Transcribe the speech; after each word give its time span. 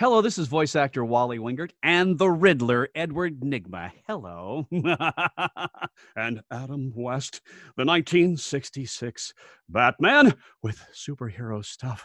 Hello, 0.00 0.20
this 0.20 0.38
is 0.38 0.48
voice 0.48 0.74
actor 0.74 1.04
Wally 1.04 1.38
Wingert 1.38 1.70
and 1.84 2.18
the 2.18 2.28
Riddler, 2.28 2.88
Edward 2.96 3.38
Nygma. 3.38 3.92
Hello. 4.08 4.66
and 6.16 6.42
Adam 6.50 6.92
West, 6.96 7.42
the 7.76 7.84
1966 7.84 9.32
Batman 9.68 10.34
with 10.64 10.84
superhero 10.92 11.64
stuff 11.64 12.04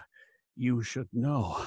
you 0.56 0.84
should 0.84 1.08
know. 1.14 1.66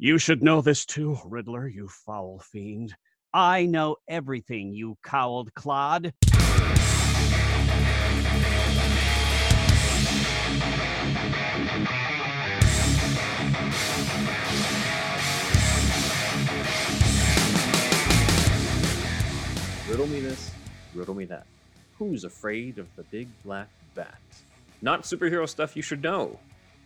You 0.00 0.18
should 0.18 0.42
know 0.42 0.62
this 0.62 0.84
too, 0.84 1.16
Riddler, 1.24 1.68
you 1.68 1.86
foul 1.86 2.40
fiend. 2.40 2.96
I 3.32 3.66
know 3.66 3.98
everything, 4.08 4.72
you 4.72 4.98
cowled 5.04 5.54
clod. 5.54 6.12
Riddle 19.92 20.06
me 20.06 20.20
this, 20.20 20.50
riddle 20.94 21.14
me 21.14 21.26
that. 21.26 21.44
Who's 21.98 22.24
afraid 22.24 22.78
of 22.78 22.88
the 22.96 23.02
big 23.02 23.28
black 23.44 23.68
bat? 23.94 24.16
Not 24.80 25.02
superhero 25.02 25.46
stuff 25.46 25.76
you 25.76 25.82
should 25.82 26.02
know. 26.02 26.38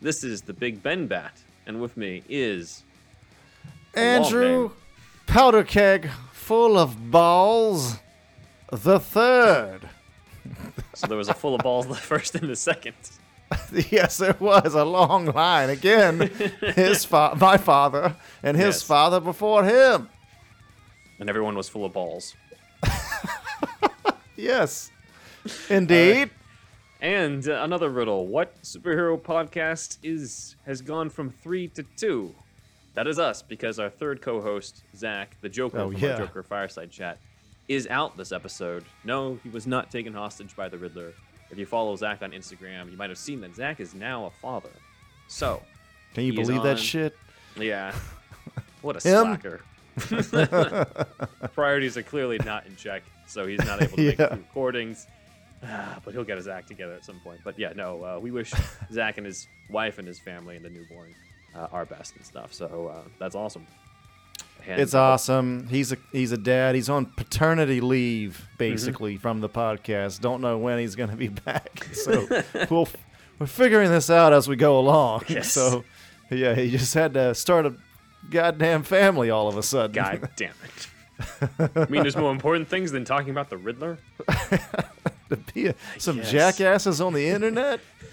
This 0.02 0.24
is 0.24 0.42
the 0.42 0.52
Big 0.52 0.82
Ben 0.82 1.06
Bat, 1.06 1.40
and 1.68 1.80
with 1.80 1.96
me 1.96 2.24
is 2.28 2.82
Andrew 3.94 4.72
Powder 5.28 5.62
Keg 5.62 6.08
full 6.32 6.76
of 6.76 7.12
balls. 7.12 7.96
The 8.72 8.98
third. 8.98 9.88
So 10.94 11.06
there 11.06 11.16
was 11.16 11.28
a 11.28 11.34
full 11.34 11.54
of 11.54 11.60
balls 11.60 11.86
the 11.86 11.94
first 12.12 12.34
and 12.34 12.48
the 12.50 12.56
second. 12.56 12.96
yes, 13.92 14.16
there 14.16 14.34
was 14.40 14.74
a 14.74 14.84
long 14.84 15.26
line. 15.26 15.70
Again, 15.70 16.28
his 16.74 17.04
fa- 17.04 17.36
my 17.40 17.56
father 17.56 18.16
and 18.42 18.56
his 18.56 18.74
Yes. 18.78 18.82
father 18.82 19.20
before 19.20 19.62
him. 19.62 20.08
And 21.20 21.28
everyone 21.30 21.54
was 21.54 21.68
full 21.68 21.84
of 21.84 21.92
balls. 21.92 22.34
Yes, 24.36 24.90
indeed. 25.70 26.30
And 27.00 27.46
uh, 27.48 27.62
another 27.62 27.90
riddle. 27.90 28.26
What 28.26 28.60
superhero 28.62 29.20
podcast 29.20 29.98
is 30.02 30.56
has 30.64 30.80
gone 30.80 31.10
from 31.10 31.30
three 31.30 31.68
to 31.68 31.84
two? 31.96 32.34
That 32.94 33.06
is 33.06 33.18
us, 33.18 33.42
because 33.42 33.78
our 33.78 33.90
third 33.90 34.22
co-host, 34.22 34.82
Zach, 34.96 35.36
the 35.42 35.48
Joker 35.50 35.78
Oh, 35.80 35.90
from 35.92 36.00
yeah. 36.00 36.12
our 36.12 36.18
Joker 36.20 36.42
Fireside 36.42 36.90
Chat, 36.90 37.18
is 37.68 37.86
out 37.88 38.16
this 38.16 38.32
episode. 38.32 38.84
No, 39.04 39.38
he 39.42 39.50
was 39.50 39.66
not 39.66 39.90
taken 39.90 40.14
hostage 40.14 40.56
by 40.56 40.68
the 40.70 40.78
Riddler. 40.78 41.12
If 41.50 41.58
you 41.58 41.66
follow 41.66 41.94
Zach 41.96 42.22
on 42.22 42.30
Instagram, 42.32 42.90
you 42.90 42.96
might 42.96 43.10
have 43.10 43.18
seen 43.18 43.40
that 43.42 43.54
Zach 43.54 43.80
is 43.80 43.94
now 43.94 44.24
a 44.26 44.30
father. 44.40 44.70
So, 45.28 45.62
Can 46.14 46.24
you 46.24 46.32
believe 46.32 46.62
that 46.62 46.78
shit? 46.78 47.16
yeah. 47.56 47.94
What 48.82 48.96
a 48.96 49.00
slacker. 49.00 49.60
Priorities 51.54 51.96
are 51.96 52.02
clearly 52.02 52.38
not 52.44 52.66
in 52.66 52.76
check, 52.76 53.02
so 53.26 53.46
he's 53.46 53.64
not 53.64 53.82
able 53.82 53.96
to 53.96 54.02
make 54.06 54.18
Yeah. 54.18 54.28
the 54.28 54.36
recordings. 54.36 55.06
Ah, 55.64 55.98
but 56.04 56.12
he'll 56.12 56.24
get 56.24 56.36
his 56.36 56.48
act 56.48 56.68
together 56.68 56.92
at 56.92 57.04
some 57.04 57.18
point. 57.20 57.40
But 57.42 57.58
yeah, 57.58 57.72
no, 57.74 58.02
uh, 58.04 58.18
we 58.20 58.30
wish 58.30 58.52
Zach 58.92 59.16
and 59.16 59.26
his 59.26 59.48
wife 59.70 59.98
and 59.98 60.06
his 60.06 60.18
family 60.18 60.56
and 60.56 60.64
the 60.64 60.68
newborn 60.70 61.14
uh, 61.54 61.68
our 61.72 61.86
best 61.86 62.14
and 62.16 62.24
stuff. 62.24 62.52
So 62.52 62.92
uh, 62.94 63.08
that's 63.18 63.34
awesome. 63.34 63.66
It's 64.68 64.94
awesome. 64.94 65.68
He's 65.68 65.92
a 65.92 65.96
he's 66.12 66.32
a 66.32 66.36
dad. 66.36 66.74
He's 66.74 66.88
on 66.90 67.06
paternity 67.06 67.80
leave 67.80 68.32
Mm-hmm. 68.36 68.56
basically 68.58 69.16
from 69.16 69.40
the 69.40 69.48
podcast. 69.48 70.20
Don't 70.20 70.40
know 70.40 70.58
when 70.58 70.78
he's 70.78 70.96
going 70.96 71.10
to 71.10 71.16
be 71.16 71.28
back. 71.46 71.84
So 71.92 72.26
we'll 72.68 72.88
we're 73.38 73.46
figuring 73.46 73.90
this 73.90 74.10
out 74.10 74.32
as 74.32 74.48
we 74.48 74.56
go 74.56 74.78
along. 74.78 75.22
Yes. 75.28 75.52
So 75.52 75.84
yeah, 76.30 76.54
he 76.54 76.70
just 76.70 76.92
had 76.94 77.14
to 77.14 77.34
start 77.34 77.64
a 77.66 77.74
goddamn 78.28 78.82
family 78.82 79.30
all 79.30 79.46
of 79.46 79.56
a 79.56 79.62
sudden. 79.62 79.92
God 79.92 80.30
damn 80.36 80.50
it. 80.64 80.88
I 81.58 81.86
mean, 81.88 82.02
there's 82.02 82.16
more 82.16 82.30
important 82.32 82.68
things 82.68 82.92
than 82.92 83.04
talking 83.04 83.30
about 83.30 83.50
the 83.50 83.56
Riddler. 83.56 83.98
to 84.28 85.36
be 85.54 85.66
a, 85.66 85.74
some 85.98 86.22
jackasses 86.22 87.00
on 87.00 87.12
the 87.12 87.26
internet. 87.28 87.80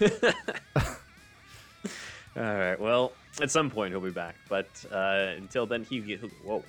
All 2.36 2.42
right. 2.42 2.78
Well, 2.80 3.12
at 3.40 3.50
some 3.50 3.70
point 3.70 3.92
he'll 3.92 4.00
be 4.00 4.10
back, 4.10 4.36
but 4.48 4.66
uh, 4.90 5.32
until 5.36 5.66
then, 5.66 5.84
he 5.84 6.00
he'll, 6.00 6.28
whoa. 6.44 6.64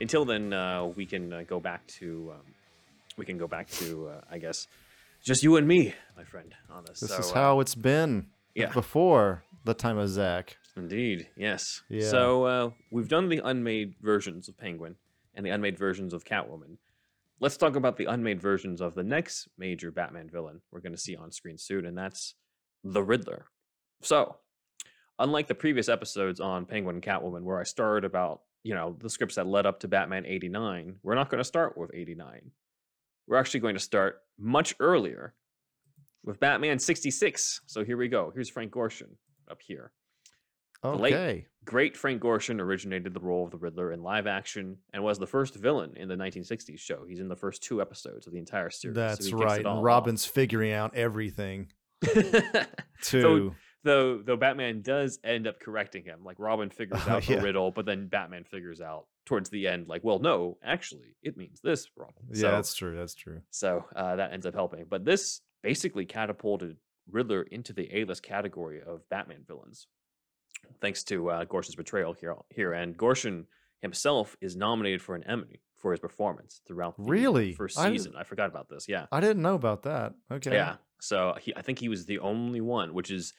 Until 0.00 0.24
then, 0.24 0.52
uh, 0.52 0.86
we 0.86 1.06
can 1.06 1.32
uh, 1.32 1.44
go 1.46 1.60
back 1.60 1.86
to 1.98 2.32
um, 2.34 2.54
we 3.16 3.24
can 3.24 3.38
go 3.38 3.46
back 3.48 3.68
to 3.70 4.08
uh, 4.08 4.20
I 4.30 4.38
guess 4.38 4.66
just 5.24 5.42
you 5.42 5.56
and 5.56 5.66
me, 5.66 5.94
my 6.16 6.24
friend, 6.24 6.54
on 6.70 6.84
this. 6.84 7.00
This 7.00 7.10
So, 7.10 7.18
is 7.18 7.32
uh, 7.32 7.34
how 7.34 7.60
it's 7.60 7.74
been 7.74 8.26
yeah. 8.54 8.70
before 8.70 9.42
the 9.64 9.74
time 9.74 9.98
of 9.98 10.08
Zach. 10.08 10.56
Indeed, 10.78 11.28
yes. 11.36 11.82
Yeah. 11.88 12.08
So 12.08 12.44
uh, 12.44 12.70
we've 12.92 13.08
done 13.08 13.28
the 13.28 13.40
unmade 13.44 13.96
versions 14.00 14.48
of 14.48 14.56
Penguin 14.56 14.94
and 15.34 15.44
the 15.44 15.50
unmade 15.50 15.76
versions 15.76 16.14
of 16.14 16.24
Catwoman. 16.24 16.76
Let's 17.40 17.56
talk 17.56 17.76
about 17.76 17.96
the 17.96 18.06
unmade 18.06 18.40
versions 18.40 18.80
of 18.80 18.94
the 18.94 19.02
next 19.02 19.48
major 19.58 19.90
Batman 19.90 20.28
villain 20.28 20.60
we're 20.70 20.80
going 20.80 20.92
to 20.92 20.98
see 20.98 21.16
on 21.16 21.30
screen 21.32 21.58
soon, 21.58 21.84
and 21.84 21.96
that's 21.96 22.34
the 22.84 23.02
Riddler. 23.02 23.46
So, 24.02 24.36
unlike 25.18 25.48
the 25.48 25.54
previous 25.54 25.88
episodes 25.88 26.40
on 26.40 26.64
Penguin 26.64 26.96
and 26.96 27.02
Catwoman, 27.02 27.42
where 27.42 27.60
I 27.60 27.64
started 27.64 28.04
about 28.04 28.42
you 28.62 28.74
know 28.74 28.96
the 29.00 29.10
scripts 29.10 29.36
that 29.36 29.46
led 29.46 29.66
up 29.66 29.80
to 29.80 29.88
Batman 29.88 30.26
'89, 30.26 30.96
we're 31.02 31.14
not 31.14 31.30
going 31.30 31.38
to 31.38 31.44
start 31.44 31.76
with 31.76 31.90
'89. 31.92 32.50
We're 33.26 33.36
actually 33.36 33.60
going 33.60 33.74
to 33.74 33.80
start 33.80 34.22
much 34.38 34.74
earlier 34.80 35.34
with 36.24 36.40
Batman 36.40 36.78
'66. 36.78 37.62
So 37.66 37.84
here 37.84 37.96
we 37.96 38.08
go. 38.08 38.32
Here's 38.34 38.50
Frank 38.50 38.72
Gorshin 38.72 39.16
up 39.50 39.60
here. 39.60 39.92
The 40.82 40.94
late- 40.94 41.14
Okay. 41.14 41.46
Great 41.64 41.96
Frank 41.98 42.22
Gorshin 42.22 42.60
originated 42.60 43.12
the 43.12 43.20
role 43.20 43.44
of 43.44 43.50
the 43.50 43.58
Riddler 43.58 43.92
in 43.92 44.02
live 44.02 44.26
action 44.26 44.78
and 44.94 45.02
was 45.04 45.18
the 45.18 45.26
first 45.26 45.54
villain 45.54 45.92
in 45.96 46.08
the 46.08 46.14
1960s 46.16 46.78
show. 46.78 47.04
He's 47.06 47.20
in 47.20 47.28
the 47.28 47.36
first 47.36 47.62
two 47.62 47.82
episodes 47.82 48.26
of 48.26 48.32
the 48.32 48.38
entire 48.38 48.70
series. 48.70 48.94
That's 48.94 49.26
kicks 49.26 49.32
right. 49.32 49.58
And 49.58 49.66
off. 49.66 49.84
Robin's 49.84 50.24
figuring 50.24 50.72
out 50.72 50.94
everything 50.94 51.70
So- 53.00 53.20
too. 53.22 53.54
though, 53.84 54.18
though 54.22 54.36
Batman 54.36 54.80
does 54.82 55.18
end 55.22 55.46
up 55.46 55.60
correcting 55.60 56.04
him. 56.04 56.20
Like 56.24 56.36
Robin 56.38 56.70
figures 56.70 57.02
Oh, 57.06 57.12
out 57.12 57.22
the 57.24 57.34
yeah. 57.34 57.42
riddle, 57.42 57.70
but 57.70 57.84
then 57.86 58.08
Batman 58.08 58.44
figures 58.44 58.80
out 58.80 59.06
towards 59.26 59.50
the 59.50 59.68
end, 59.68 59.88
like, 59.88 60.02
well, 60.02 60.18
no, 60.20 60.56
actually, 60.64 61.16
it 61.22 61.36
means 61.36 61.60
this, 61.62 61.88
Robin. 61.96 62.14
yeah, 62.30 62.40
So- 62.40 62.50
that's 62.52 62.74
true. 62.74 62.96
That's 62.96 63.14
true. 63.14 63.42
So 63.50 63.84
uh, 63.94 64.16
that 64.16 64.32
ends 64.32 64.46
up 64.46 64.54
helping. 64.54 64.86
But 64.88 65.04
this 65.04 65.42
basically 65.62 66.06
catapulted 66.06 66.76
Riddler 67.10 67.42
into 67.42 67.72
the 67.72 67.94
A-list 67.94 68.22
category 68.22 68.80
of 68.80 69.06
Batman 69.10 69.44
villains, 69.46 69.86
thanks 70.80 71.02
to 71.04 71.30
uh, 71.30 71.44
Gorshin's 71.44 71.74
betrayal 71.76 72.12
here. 72.12 72.34
Here, 72.50 72.72
and 72.72 72.96
Gorshin 72.96 73.44
himself 73.80 74.36
is 74.40 74.56
nominated 74.56 75.00
for 75.02 75.14
an 75.14 75.24
Emmy 75.24 75.60
for 75.76 75.92
his 75.92 76.00
performance 76.00 76.60
throughout 76.66 76.96
the 76.96 77.04
Really? 77.04 77.52
first 77.52 77.78
I- 77.78 77.90
season. 77.92 78.14
I 78.18 78.24
forgot 78.24 78.48
about 78.48 78.68
this. 78.68 78.88
Yeah, 78.88 79.06
I 79.12 79.20
didn't 79.20 79.42
know 79.42 79.54
about 79.54 79.82
that. 79.84 80.14
Okay. 80.30 80.52
yeah. 80.52 80.76
So 81.00 81.34
he, 81.40 81.54
I 81.56 81.62
think 81.62 81.78
he 81.78 81.88
was 81.88 82.04
the 82.06 82.18
only 82.18 82.60
one, 82.60 82.92
which 82.94 83.10
is 83.10 83.32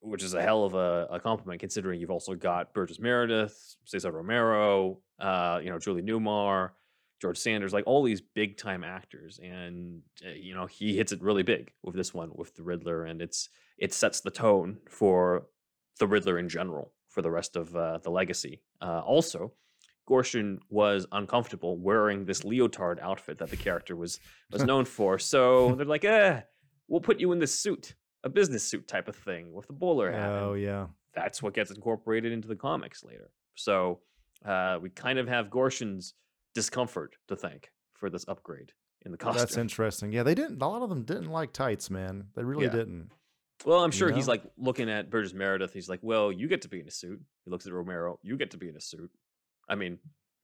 which 0.00 0.22
is 0.22 0.34
a 0.34 0.40
hell 0.42 0.64
of 0.64 0.74
a, 0.74 1.08
a 1.10 1.18
compliment 1.18 1.58
considering 1.60 2.00
you've 2.00 2.10
also 2.10 2.34
got 2.36 2.72
Burgess 2.72 3.00
Meredith, 3.00 3.76
Cesar 3.84 4.12
Romero, 4.12 5.00
uh, 5.18 5.58
you 5.60 5.70
know, 5.70 5.78
Julie 5.80 6.02
Newmar, 6.02 6.70
George 7.20 7.36
Sanders, 7.36 7.72
like 7.72 7.82
all 7.84 8.04
these 8.04 8.20
big 8.20 8.58
time 8.58 8.84
actors, 8.84 9.40
and 9.42 10.02
uh, 10.24 10.30
you 10.30 10.54
know 10.54 10.66
he 10.66 10.96
hits 10.96 11.10
it 11.12 11.20
really 11.22 11.42
big 11.42 11.72
with 11.82 11.94
this 11.96 12.12
one 12.14 12.30
with 12.34 12.54
the 12.54 12.62
Riddler, 12.62 13.06
and 13.06 13.20
it's 13.22 13.48
it 13.78 13.92
sets 13.94 14.20
the 14.20 14.30
tone 14.30 14.78
for 14.88 15.46
the 15.98 16.06
Riddler 16.06 16.38
in 16.38 16.48
general 16.48 16.92
for 17.08 17.22
the 17.22 17.30
rest 17.30 17.56
of 17.56 17.74
uh, 17.74 17.98
the 17.98 18.10
legacy. 18.10 18.60
Uh, 18.80 19.00
also, 19.00 19.52
Gorshin 20.08 20.58
was 20.70 21.06
uncomfortable 21.12 21.76
wearing 21.76 22.24
this 22.24 22.44
leotard 22.44 22.98
outfit 23.00 23.38
that 23.38 23.50
the 23.50 23.56
character 23.56 23.94
was 23.96 24.20
was 24.50 24.62
known 24.70 24.84
for, 24.84 25.18
so 25.18 25.74
they're 25.74 25.86
like, 25.86 26.04
eh, 26.04 26.40
we'll 26.88 27.00
put 27.00 27.20
you 27.20 27.32
in 27.32 27.38
this 27.38 27.54
suit, 27.54 27.94
a 28.24 28.28
business 28.28 28.62
suit 28.64 28.88
type 28.88 29.08
of 29.08 29.16
thing 29.16 29.52
with 29.52 29.66
the 29.66 29.72
bowler 29.72 30.10
hat. 30.12 30.30
Oh 30.30 30.54
yeah. 30.54 30.86
that's 31.14 31.42
what 31.42 31.52
gets 31.54 31.70
incorporated 31.70 32.32
into 32.32 32.48
the 32.48 32.56
comics 32.56 33.02
later. 33.04 33.30
So 33.54 34.00
uh, 34.44 34.78
we 34.80 34.88
kind 34.90 35.18
of 35.18 35.26
have 35.28 35.46
Gorshin's 35.48 36.14
discomfort 36.54 37.16
to 37.28 37.36
thank 37.36 37.70
for 37.94 38.08
this 38.08 38.24
upgrade 38.28 38.72
in 39.04 39.12
the 39.12 39.18
costume. 39.18 39.40
That's 39.40 39.56
interesting. 39.56 40.12
Yeah, 40.12 40.22
they 40.22 40.34
didn't. 40.34 40.62
A 40.62 40.68
lot 40.68 40.82
of 40.82 40.88
them 40.88 41.02
didn't 41.02 41.30
like 41.30 41.52
tights, 41.52 41.90
man. 41.90 42.28
They 42.34 42.44
really 42.44 42.64
Yeah. 42.66 42.70
didn't. 42.72 43.10
Well, 43.64 43.80
I'm 43.82 43.88
you 43.90 43.96
sure 43.98 44.10
he's 44.12 44.28
like 44.28 44.42
looking 44.56 44.88
at 44.88 45.10
Burgess 45.10 45.34
Meredith. 45.34 45.72
He's 45.72 45.88
like, 45.88 46.00
well, 46.02 46.30
you 46.32 46.48
get 46.48 46.62
to 46.62 46.68
be 46.68 46.80
in 46.80 46.88
a 46.88 46.90
suit. 46.90 47.20
He 47.44 47.50
looks 47.50 47.66
at 47.66 47.72
Romero. 47.72 48.18
You 48.22 48.36
get 48.36 48.50
to 48.52 48.56
be 48.58 48.68
in 48.68 48.76
a 48.76 48.80
suit. 48.80 49.10
I 49.68 49.74
mean, 49.74 49.98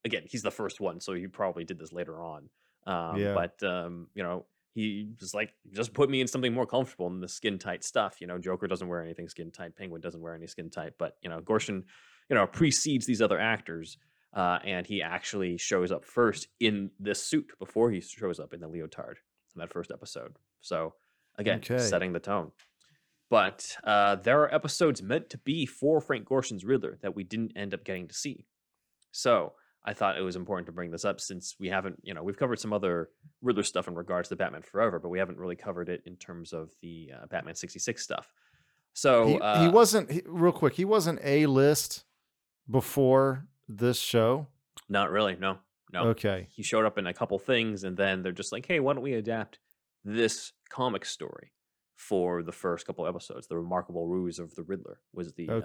again, 0.04 0.22
he's 0.26 0.42
the 0.42 0.50
first 0.50 0.80
one, 0.80 1.00
so 1.00 1.14
he 1.14 1.26
probably 1.26 1.64
did 1.64 1.78
this 1.78 1.92
later 1.92 2.22
on. 2.22 2.48
Um, 2.86 3.16
Yeah. 3.16 3.34
But 3.34 3.62
um, 3.66 4.08
you 4.14 4.22
know, 4.22 4.46
he 4.74 5.12
was 5.20 5.32
like, 5.34 5.54
just 5.72 5.94
put 5.94 6.10
me 6.10 6.20
in 6.20 6.26
something 6.26 6.52
more 6.52 6.66
comfortable 6.66 7.08
than 7.08 7.20
the 7.20 7.28
skin 7.28 7.58
tight 7.58 7.84
stuff. 7.84 8.20
You 8.20 8.26
know, 8.26 8.38
Joker 8.38 8.66
doesn't 8.66 8.88
wear 8.88 9.02
anything 9.02 9.28
skin 9.28 9.50
tight. 9.52 9.76
Penguin 9.76 10.00
doesn't 10.00 10.20
wear 10.20 10.34
any 10.34 10.46
skin 10.48 10.68
tight. 10.68 10.94
But 10.98 11.16
you 11.22 11.30
know, 11.30 11.40
Gorshin, 11.40 11.84
you 12.28 12.34
know, 12.36 12.46
precedes 12.46 13.06
these 13.06 13.22
other 13.22 13.38
actors. 13.38 13.98
Uh, 14.32 14.58
and 14.64 14.84
he 14.84 15.00
actually 15.00 15.56
shows 15.56 15.92
up 15.92 16.04
first 16.04 16.48
in 16.58 16.90
this 16.98 17.22
suit 17.24 17.52
before 17.60 17.92
he 17.92 18.00
shows 18.00 18.40
up 18.40 18.52
in 18.52 18.58
the 18.58 18.66
leotard 18.66 19.18
in 19.54 19.60
that 19.60 19.72
first 19.72 19.92
episode. 19.92 20.34
So 20.60 20.94
again, 21.38 21.58
Okay. 21.60 21.78
setting 21.78 22.12
the 22.12 22.18
tone. 22.18 22.50
But 23.30 23.76
uh, 23.84 24.16
there 24.16 24.42
are 24.42 24.54
episodes 24.54 25.02
meant 25.02 25.30
to 25.30 25.38
be 25.38 25.66
for 25.66 26.00
Frank 26.00 26.28
Gorshin's 26.28 26.64
Riddler 26.64 26.98
that 27.02 27.16
we 27.16 27.24
didn't 27.24 27.52
end 27.56 27.74
up 27.74 27.84
getting 27.84 28.08
to 28.08 28.14
see. 28.14 28.46
So 29.12 29.54
I 29.84 29.92
thought 29.94 30.18
it 30.18 30.22
was 30.22 30.36
important 30.36 30.66
to 30.66 30.72
bring 30.72 30.90
this 30.90 31.04
up 31.04 31.20
since 31.20 31.56
we 31.58 31.68
haven't, 31.68 32.00
you 32.02 32.14
know, 32.14 32.22
we've 32.22 32.36
covered 32.36 32.58
some 32.58 32.72
other 32.72 33.10
Riddler 33.42 33.62
stuff 33.62 33.88
in 33.88 33.94
regards 33.94 34.28
to 34.28 34.36
Batman 34.36 34.62
Forever, 34.62 34.98
but 34.98 35.08
we 35.08 35.18
haven't 35.18 35.38
really 35.38 35.56
covered 35.56 35.88
it 35.88 36.02
in 36.06 36.16
terms 36.16 36.52
of 36.52 36.70
the 36.82 37.10
uh, 37.14 37.26
Batman 37.26 37.54
66 37.54 38.02
stuff. 38.02 38.32
So 38.94 39.26
he, 39.26 39.38
uh, 39.40 39.62
he 39.62 39.68
wasn't 39.68 40.10
he, 40.10 40.22
real 40.26 40.52
quick. 40.52 40.74
He 40.74 40.84
wasn't 40.84 41.20
a 41.22 41.46
list 41.46 42.04
before 42.70 43.46
this 43.68 43.98
show. 43.98 44.46
not 44.88 45.10
really, 45.10 45.36
no, 45.36 45.58
no. 45.92 46.04
Okay. 46.08 46.46
He 46.50 46.62
showed 46.62 46.86
up 46.86 46.96
in 46.96 47.06
a 47.06 47.14
couple 47.14 47.38
things, 47.38 47.84
and 47.84 47.96
then 47.96 48.22
they're 48.22 48.32
just 48.32 48.52
like, 48.52 48.66
hey, 48.66 48.80
why 48.80 48.94
don't 48.94 49.02
we 49.02 49.14
adapt 49.14 49.58
this 50.04 50.52
comic 50.70 51.04
story 51.04 51.52
for 51.96 52.42
the 52.42 52.52
first 52.52 52.86
couple 52.86 53.06
episodes? 53.06 53.46
The 53.46 53.56
Remarkable 53.56 54.06
Ruse 54.06 54.38
of 54.38 54.54
the 54.54 54.62
Riddler 54.62 55.00
was 55.12 55.32
the 55.34 55.48
uh, 55.48 55.60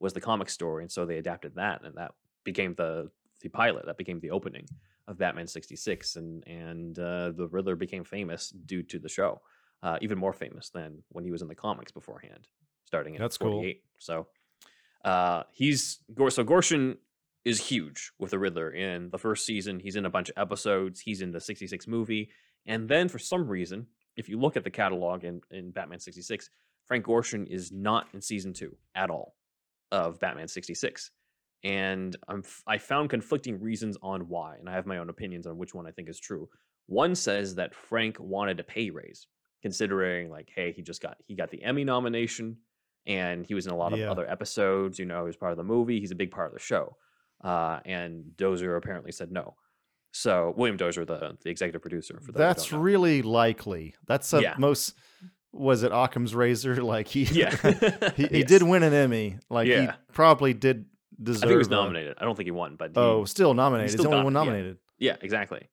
was 0.00 0.12
the 0.12 0.20
comic 0.20 0.48
story, 0.50 0.84
and 0.84 0.90
so 0.92 1.06
they 1.06 1.18
adapted 1.18 1.54
that, 1.56 1.84
and 1.84 1.94
that 1.96 2.12
became 2.44 2.74
the 2.74 3.10
the 3.42 3.48
pilot. 3.48 3.86
That 3.86 3.98
became 3.98 4.20
the 4.20 4.30
opening 4.30 4.66
of 5.08 5.18
Batman 5.18 5.46
sixty 5.46 5.76
six, 5.76 6.16
and 6.16 6.46
and 6.46 6.98
uh, 6.98 7.30
the 7.32 7.48
Riddler 7.50 7.76
became 7.76 8.04
famous 8.04 8.50
due 8.50 8.82
to 8.84 8.98
the 8.98 9.08
show, 9.08 9.40
uh, 9.82 9.98
even 10.00 10.18
more 10.18 10.32
famous 10.32 10.70
than 10.70 11.02
when 11.10 11.24
he 11.24 11.30
was 11.30 11.42
in 11.42 11.48
the 11.48 11.54
comics 11.54 11.92
beforehand, 11.92 12.48
starting 12.84 13.14
in 13.14 13.20
That's 13.20 13.38
cool. 13.38 13.64
So 13.98 14.26
uh, 15.04 15.44
he's 15.52 16.00
so 16.28 16.44
Gorshin 16.44 16.96
is 17.44 17.68
huge 17.68 18.10
with 18.18 18.32
the 18.32 18.38
Riddler 18.38 18.70
in 18.72 19.10
the 19.10 19.18
first 19.18 19.46
season. 19.46 19.78
He's 19.78 19.96
in 19.96 20.04
a 20.04 20.10
bunch 20.10 20.28
of 20.28 20.34
episodes. 20.36 21.00
He's 21.00 21.22
in 21.22 21.30
the 21.30 21.40
sixty 21.40 21.66
six 21.66 21.86
movie, 21.86 22.30
and 22.66 22.88
then 22.88 23.08
for 23.08 23.18
some 23.18 23.48
reason, 23.48 23.86
if 24.16 24.28
you 24.28 24.38
look 24.38 24.56
at 24.56 24.64
the 24.64 24.70
catalog 24.70 25.24
in 25.24 25.40
in 25.50 25.70
Batman 25.70 25.98
sixty 26.00 26.22
six, 26.22 26.50
Frank 26.86 27.04
Gorshin 27.06 27.46
is 27.48 27.72
not 27.72 28.08
in 28.14 28.20
season 28.20 28.52
two 28.52 28.76
at 28.94 29.10
all 29.10 29.34
of 29.92 30.18
Batman 30.20 30.48
66. 30.48 31.10
And 31.64 32.16
I'm, 32.28 32.42
I 32.66 32.78
found 32.78 33.10
conflicting 33.10 33.60
reasons 33.60 33.96
on 34.02 34.28
why, 34.28 34.56
and 34.56 34.68
I 34.68 34.72
have 34.72 34.86
my 34.86 34.98
own 34.98 35.08
opinions 35.08 35.46
on 35.46 35.58
which 35.58 35.74
one 35.74 35.86
I 35.86 35.90
think 35.90 36.08
is 36.08 36.18
true. 36.20 36.48
One 36.86 37.14
says 37.14 37.54
that 37.56 37.74
Frank 37.74 38.18
wanted 38.20 38.60
a 38.60 38.64
pay 38.64 38.90
raise, 38.90 39.26
considering 39.62 40.30
like, 40.30 40.50
hey, 40.54 40.72
he 40.72 40.82
just 40.82 41.02
got 41.02 41.16
he 41.26 41.34
got 41.34 41.50
the 41.50 41.62
Emmy 41.62 41.82
nomination, 41.84 42.56
and 43.06 43.44
he 43.46 43.54
was 43.54 43.66
in 43.66 43.72
a 43.72 43.76
lot 43.76 43.92
of 43.92 43.98
Yeah. 43.98 44.10
other 44.10 44.28
episodes. 44.30 44.98
You 44.98 45.06
know, 45.06 45.20
he 45.22 45.26
was 45.26 45.36
part 45.36 45.52
of 45.52 45.58
the 45.58 45.64
movie. 45.64 45.98
He's 45.98 46.12
a 46.12 46.16
big 46.16 46.30
part 46.30 46.48
of 46.48 46.52
the 46.52 46.60
show. 46.60 46.96
Uh, 47.42 47.80
and 47.84 48.36
Dozier 48.36 48.76
apparently 48.76 49.12
said 49.12 49.30
no. 49.32 49.56
So 50.18 50.54
William 50.56 50.76
Dozier, 50.76 51.04
the 51.04 51.36
the 51.42 51.50
executive 51.50 51.82
producer, 51.82 52.18
for 52.20 52.32
who 52.32 52.38
That's 52.38 52.72
really 52.72 53.22
likely. 53.22 53.94
That's 54.06 54.32
a 54.32 54.40
Yeah. 54.42 54.54
most. 54.58 54.94
Was 55.52 55.82
it 55.82 55.92
Occam's 55.92 56.34
razor? 56.34 56.82
Like 56.94 57.08
he, 57.08 57.24
yeah, 57.24 57.54
he, 58.16 58.26
he 58.26 58.38
Yes. 58.40 58.48
did 58.48 58.62
win 58.62 58.82
an 58.82 58.92
Emmy. 58.94 59.38
Like 59.50 59.66
he 59.68 59.88
probably 60.12 60.54
did 60.54 60.86
deserve. 61.22 61.44
I 61.44 61.46
think 61.46 61.50
he 61.52 61.56
was 61.58 61.68
nominated. 61.70 62.14
I 62.18 62.24
don't 62.24 62.34
think 62.36 62.46
he 62.46 62.50
won, 62.50 62.76
but 62.76 62.90
he, 62.90 62.96
oh, 62.96 63.24
still 63.24 63.52
nominated. 63.54 63.90
He's, 63.90 64.00
still 64.00 64.10
the 64.10 64.16
only 64.16 64.24
one 64.24 64.32
nom- 64.32 64.46
yeah. 64.46 64.52
nominated. 64.52 64.78
yeah, 64.98 65.16
exactly. 65.20 65.68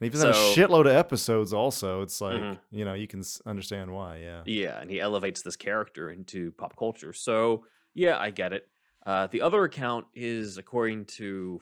And 0.00 0.12
he's 0.12 0.20
done 0.22 0.30
a 0.30 0.34
shitload 0.34 0.82
of 0.82 0.92
episodes. 0.92 1.52
Also, 1.52 2.02
it's 2.02 2.20
like 2.20 2.36
Mhm. 2.40 2.58
you 2.70 2.84
know 2.84 2.94
you 2.94 3.08
can 3.08 3.22
understand 3.46 3.92
why. 3.92 4.18
Yeah. 4.18 4.42
Yeah, 4.46 4.80
and 4.80 4.88
he 4.90 5.00
elevates 5.00 5.42
this 5.42 5.56
character 5.56 6.10
into 6.10 6.52
pop 6.52 6.76
culture. 6.76 7.12
So 7.12 7.64
yeah, 7.94 8.16
I 8.18 8.30
get 8.30 8.52
it. 8.52 8.68
Uh, 9.06 9.26
the 9.26 9.40
other 9.42 9.64
account 9.64 10.06
is 10.14 10.56
according 10.58 11.06
to, 11.06 11.60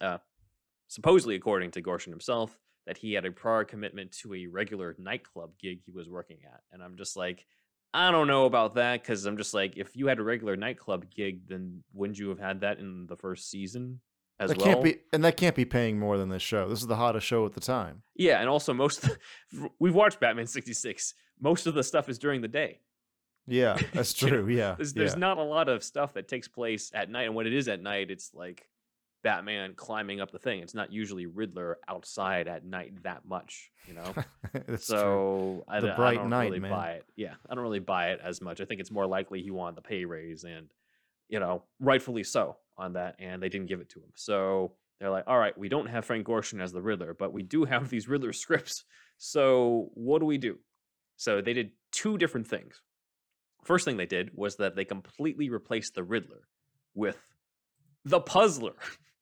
uh, 0.00 0.18
supposedly 0.88 1.34
according 1.34 1.70
to 1.72 1.82
Gorshin 1.82 2.10
himself, 2.10 2.58
that 2.86 2.96
he 2.98 3.12
had 3.14 3.24
a 3.24 3.32
prior 3.32 3.64
commitment 3.64 4.12
to 4.12 4.34
a 4.34 4.46
regular 4.46 4.94
nightclub 4.98 5.50
gig 5.58 5.80
he 5.84 5.90
was 5.92 6.08
working 6.08 6.38
at, 6.44 6.60
and 6.72 6.82
I'm 6.82 6.96
just 6.96 7.16
like, 7.16 7.46
I 7.94 8.10
don't 8.10 8.26
know 8.28 8.44
about 8.46 8.74
that 8.74 9.02
because 9.02 9.24
I'm 9.24 9.36
just 9.38 9.54
like, 9.54 9.76
if 9.76 9.96
you 9.96 10.06
had 10.06 10.18
a 10.18 10.22
regular 10.22 10.54
nightclub 10.56 11.06
gig, 11.14 11.48
then 11.48 11.82
wouldn't 11.94 12.18
you 12.18 12.28
have 12.28 12.38
had 12.38 12.60
that 12.60 12.78
in 12.78 13.06
the 13.06 13.16
first 13.16 13.50
season 13.50 14.00
as 14.38 14.50
That 14.50 14.58
well? 14.58 14.66
can't 14.66 14.84
be, 14.84 14.98
and 15.14 15.24
that 15.24 15.36
can't 15.38 15.56
be 15.56 15.64
paying 15.64 15.98
more 15.98 16.18
than 16.18 16.28
this 16.28 16.42
show. 16.42 16.68
This 16.68 16.80
is 16.80 16.86
the 16.88 16.96
hottest 16.96 17.26
show 17.26 17.46
at 17.46 17.54
the 17.54 17.60
time. 17.60 18.02
Yeah, 18.14 18.38
and 18.40 18.48
also 18.50 18.74
most 18.74 19.02
the, 19.02 19.16
we've 19.78 19.94
watched 19.94 20.20
Batman 20.20 20.46
'66. 20.46 21.14
Most 21.40 21.66
of 21.66 21.74
the 21.74 21.82
stuff 21.82 22.08
is 22.08 22.18
during 22.18 22.40
the 22.42 22.48
day. 22.48 22.80
Yeah, 23.46 23.78
that's 23.94 24.12
true. 24.12 24.46
yeah, 24.48 24.74
There's, 24.76 24.92
there's 24.92 25.12
yeah. 25.14 25.18
not 25.18 25.38
a 25.38 25.42
lot 25.42 25.68
of 25.68 25.82
stuff 25.82 26.14
that 26.14 26.28
takes 26.28 26.48
place 26.48 26.90
at 26.94 27.08
night, 27.10 27.24
and 27.24 27.34
when 27.34 27.46
it 27.46 27.54
is 27.54 27.66
at 27.68 27.80
night, 27.82 28.10
it's 28.10 28.32
like 28.34 28.68
Batman 29.22 29.74
climbing 29.74 30.20
up 30.20 30.30
the 30.30 30.38
thing. 30.38 30.60
It's 30.60 30.74
not 30.74 30.92
usually 30.92 31.26
Riddler 31.26 31.78
outside 31.88 32.46
at 32.48 32.64
night 32.64 33.02
that 33.02 33.26
much, 33.26 33.70
you 33.88 33.94
know. 33.94 34.14
That's 34.52 34.66
true. 34.66 34.96
so 34.98 35.64
I, 35.68 35.80
The 35.80 35.86
d- 35.88 35.92
I 35.92 35.96
bright 35.96 36.14
don't 36.16 36.30
night, 36.30 36.44
really 36.46 36.60
man. 36.60 36.70
buy 36.70 36.90
it. 36.92 37.04
Yeah, 37.16 37.34
I 37.50 37.54
don't 37.54 37.64
really 37.64 37.80
buy 37.80 38.10
it 38.10 38.20
as 38.22 38.40
much. 38.40 38.60
I 38.60 38.64
think 38.64 38.80
it's 38.80 38.90
more 38.90 39.06
likely 39.06 39.42
he 39.42 39.50
wanted 39.50 39.76
the 39.76 39.82
pay 39.82 40.04
raise, 40.04 40.44
and 40.44 40.68
you 41.28 41.40
know, 41.40 41.64
rightfully 41.80 42.22
so 42.22 42.56
on 42.78 42.92
that, 42.92 43.16
and 43.18 43.42
they 43.42 43.48
didn't 43.48 43.66
give 43.66 43.80
it 43.80 43.88
to 43.90 43.98
him. 43.98 44.10
So 44.14 44.72
they're 45.00 45.10
like, 45.10 45.24
all 45.26 45.38
right, 45.38 45.56
we 45.58 45.68
don't 45.68 45.86
have 45.86 46.04
Frank 46.04 46.26
Gorshin 46.26 46.62
as 46.62 46.72
the 46.72 46.80
Riddler, 46.82 47.14
but 47.14 47.32
we 47.32 47.42
do 47.42 47.64
have 47.64 47.88
these 47.90 48.08
Riddler 48.08 48.32
scripts. 48.32 48.84
So 49.18 49.90
what 49.94 50.20
do 50.20 50.26
we 50.26 50.38
do? 50.38 50.58
So 51.16 51.40
they 51.40 51.52
did 51.54 51.70
two 51.90 52.16
different 52.18 52.46
things. 52.46 52.80
First 53.64 53.84
thing 53.84 53.96
they 53.96 54.06
did 54.06 54.30
was 54.34 54.56
that 54.56 54.76
they 54.76 54.84
completely 54.84 55.48
replaced 55.48 55.94
the 55.94 56.04
Riddler 56.04 56.42
with 56.94 57.18
the 58.06 58.20
Puzzler. 58.20 58.72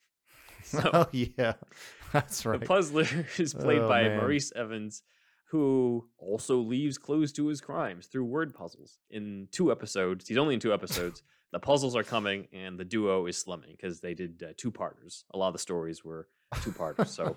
so 0.65 0.91
oh 0.93 1.07
yeah, 1.13 1.55
that's 2.13 2.45
right. 2.47 2.61
the 2.61 2.67
puzzler 2.67 3.07
is 3.39 3.53
played 3.55 3.81
Oh, 3.81 3.89
by 3.89 4.03
man. 4.05 4.19
Maurice 4.19 4.53
Evans, 4.55 5.03
who 5.51 6.07
also 6.19 6.59
leaves 6.59 6.97
clues 6.99 7.33
to 7.35 7.47
his 7.49 7.61
crimes 7.61 8.07
through 8.07 8.25
word 8.25 8.55
puzzles. 8.55 8.99
In 9.11 9.49
two 9.51 9.71
episodes, 9.73 10.29
he's 10.29 10.39
only 10.39 10.55
in 10.55 10.61
two 10.61 10.73
episodes. 10.73 11.23
the 11.53 11.59
puzzles 11.61 11.95
are 11.97 12.03
coming, 12.03 12.49
and 12.53 12.79
the 12.79 12.85
duo 12.85 13.27
is 13.27 13.37
slumming 13.37 13.73
because 13.73 14.01
they 14.01 14.15
did 14.15 14.43
uh, 14.43 14.53
two 14.57 14.71
parters. 14.71 15.25
A 15.35 15.39
lot 15.39 15.49
of 15.49 15.55
the 15.55 15.59
stories 15.61 16.05
were 16.05 16.29
two 16.63 16.73
parters. 16.73 17.11
So 17.11 17.37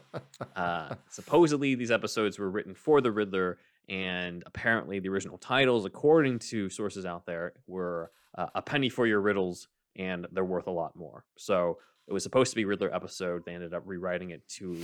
uh, 0.56 0.96
supposedly, 1.10 1.76
these 1.76 1.92
episodes 1.92 2.40
were 2.40 2.50
written 2.50 2.74
for 2.76 3.02
the 3.02 3.12
Riddler, 3.12 3.58
and 3.90 4.44
apparently, 4.46 5.00
the 5.00 5.10
original 5.10 5.38
titles, 5.38 5.86
according 5.86 6.40
to 6.52 6.70
sources 6.70 7.06
out 7.06 7.26
there, 7.26 7.54
were 7.68 8.12
uh, 8.38 8.48
"A 8.56 8.62
Penny 8.62 8.90
for 8.90 9.06
Your 9.06 9.22
Riddles," 9.22 9.68
and 9.98 10.28
they're 10.32 10.46
worth 10.46 10.68
a 10.68 10.72
lot 10.72 10.96
more. 10.96 11.26
So 11.38 11.78
it 12.08 12.14
was 12.14 12.24
supposed 12.24 12.52
to 12.52 12.56
be 12.56 12.66
Riddler 12.66 12.94
episode. 12.94 13.44
They 13.46 13.54
ended 13.54 13.74
up 13.74 13.84
rewriting 13.86 14.32
it 14.32 14.48
to 14.58 14.82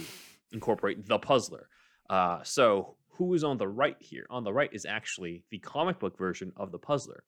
incorporate 0.51 1.07
the 1.07 1.19
Puzzler. 1.19 1.67
Uh, 2.09 2.39
so 2.43 2.95
who 3.09 3.33
is 3.33 3.43
on 3.43 3.57
the 3.57 3.67
right 3.67 3.97
here? 3.99 4.25
On 4.29 4.43
the 4.43 4.53
right 4.53 4.69
is 4.73 4.85
actually 4.85 5.43
the 5.51 5.59
comic 5.59 5.99
book 5.99 6.17
version 6.17 6.51
of 6.57 6.71
the 6.71 6.79
Puzzler. 6.79 7.23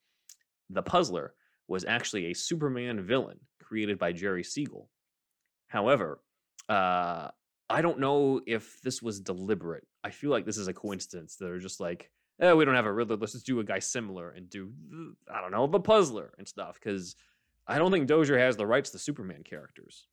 The 0.69 0.81
Puzzler 0.81 1.33
was 1.67 1.85
actually 1.85 2.27
a 2.27 2.35
Superman 2.35 3.01
villain 3.01 3.39
created 3.61 3.97
by 3.97 4.11
Jerry 4.11 4.43
Siegel. 4.43 4.89
However, 5.67 6.19
uh, 6.69 7.29
I 7.69 7.81
don't 7.81 7.99
know 7.99 8.41
if 8.45 8.79
this 8.81 9.01
was 9.01 9.19
deliberate. 9.19 9.87
I 10.03 10.11
feel 10.11 10.29
like 10.29 10.45
this 10.45 10.57
is 10.57 10.67
a 10.67 10.73
coincidence. 10.73 11.35
They're 11.35 11.59
just 11.59 11.79
like, 11.79 12.11
eh, 12.39 12.53
we 12.53 12.65
don't 12.65 12.75
have 12.75 12.85
a 12.85 12.93
Riddler. 12.93 13.17
Let's 13.17 13.33
just 13.33 13.45
do 13.45 13.59
a 13.59 13.63
guy 13.63 13.79
similar 13.79 14.31
and 14.31 14.49
do, 14.49 14.71
I 15.33 15.41
don't 15.41 15.51
know, 15.51 15.65
the 15.67 15.79
Puzzler 15.79 16.33
and 16.37 16.47
stuff. 16.47 16.75
Because 16.75 17.15
I 17.67 17.77
don't 17.77 17.91
think 17.91 18.07
Dozier 18.07 18.37
has 18.37 18.57
the 18.57 18.65
rights 18.65 18.91
to 18.91 18.99
Superman 18.99 19.43
characters. 19.43 20.07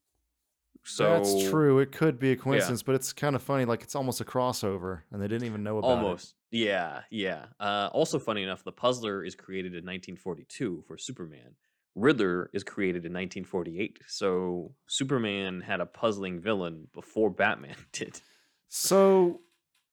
So 0.84 1.04
that's 1.04 1.48
true. 1.48 1.78
It 1.78 1.92
could 1.92 2.18
be 2.18 2.32
a 2.32 2.36
coincidence, 2.36 2.82
but 2.82 2.94
it's 2.94 3.12
kind 3.12 3.36
of 3.36 3.42
funny. 3.42 3.64
Like 3.64 3.82
it's 3.82 3.94
almost 3.94 4.20
a 4.20 4.24
crossover, 4.24 5.02
and 5.12 5.22
they 5.22 5.28
didn't 5.28 5.46
even 5.46 5.62
know 5.62 5.78
about 5.78 5.88
it. 5.88 6.04
Almost. 6.04 6.34
Yeah, 6.50 7.02
yeah. 7.10 7.46
Uh, 7.60 7.88
also, 7.92 8.18
funny 8.18 8.42
enough, 8.42 8.64
the 8.64 8.72
Puzzler 8.72 9.24
is 9.24 9.34
created 9.34 9.72
in 9.72 9.84
1942 9.84 10.84
for 10.86 10.98
Superman. 10.98 11.54
Riddler 11.94 12.50
is 12.52 12.64
created 12.64 13.04
in 13.04 13.12
1948. 13.12 14.00
So 14.08 14.74
Superman 14.86 15.60
had 15.60 15.80
a 15.80 15.86
puzzling 15.86 16.40
villain 16.40 16.88
before 16.92 17.30
Batman 17.42 17.76
did. 17.92 18.20
So, 18.68 19.42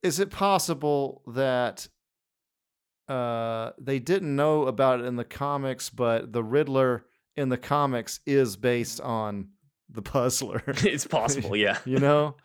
is 0.02 0.20
it 0.20 0.32
possible 0.32 1.22
that 1.28 1.88
uh, 3.10 3.72
they 3.78 4.00
didn't 4.00 4.36
know 4.36 4.64
about 4.64 5.02
it 5.02 5.06
in 5.06 5.18
the 5.18 5.26
comics, 5.26 5.90
but 5.90 6.32
the 6.32 6.44
Riddler 6.44 7.06
in 7.36 7.50
the 7.50 7.58
comics 7.58 8.20
is 8.26 8.56
based 8.58 9.02
on 9.02 9.50
the 9.90 10.02
Puzzler? 10.02 10.64
it's 10.68 11.08
possible, 11.08 11.56
yeah. 11.56 11.78
you 11.86 12.00
know, 12.00 12.36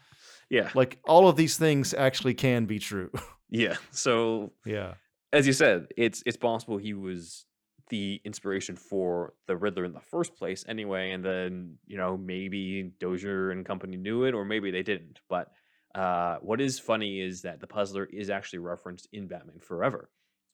Yeah, 0.51 0.71
like 0.75 0.99
all 1.05 1.29
of 1.29 1.37
these 1.37 1.57
things 1.57 1.95
actually 1.95 2.35
can 2.35 2.67
be 2.67 2.79
true. 2.79 3.11
yeah. 3.51 3.77
So 3.91 4.53
yeah. 4.65 4.95
as 5.33 5.47
you 5.47 5.53
said, 5.53 5.89
it's 5.97 6.23
it's 6.27 6.37
possible 6.37 6.79
he 6.79 6.95
was 6.95 7.47
the 7.91 8.21
inspiration 8.25 8.77
for 8.77 9.35
the 9.47 9.57
Riddler 9.57 9.85
in 9.85 9.93
the 9.93 10.01
first 10.01 10.37
place 10.37 10.65
anyway, 10.69 11.13
and 11.13 11.25
then 11.25 11.79
you 11.87 11.97
know 11.97 12.17
maybe 12.17 12.93
Dozier 13.01 13.51
and 13.51 13.65
company 13.65 13.97
knew 13.97 14.25
it, 14.25 14.35
or 14.35 14.45
maybe 14.45 14.71
they 14.71 14.83
didn't. 14.83 15.21
But 15.29 15.51
uh, 15.95 16.39
what 16.41 16.61
is 16.61 16.79
funny 16.79 17.21
is 17.21 17.43
that 17.43 17.61
the 17.61 17.67
Puzzler 17.67 18.05
is 18.05 18.31
actually 18.31 18.61
referenced 18.61 19.09
in 19.13 19.29
Batman 19.29 19.61
Forever. 19.61 20.11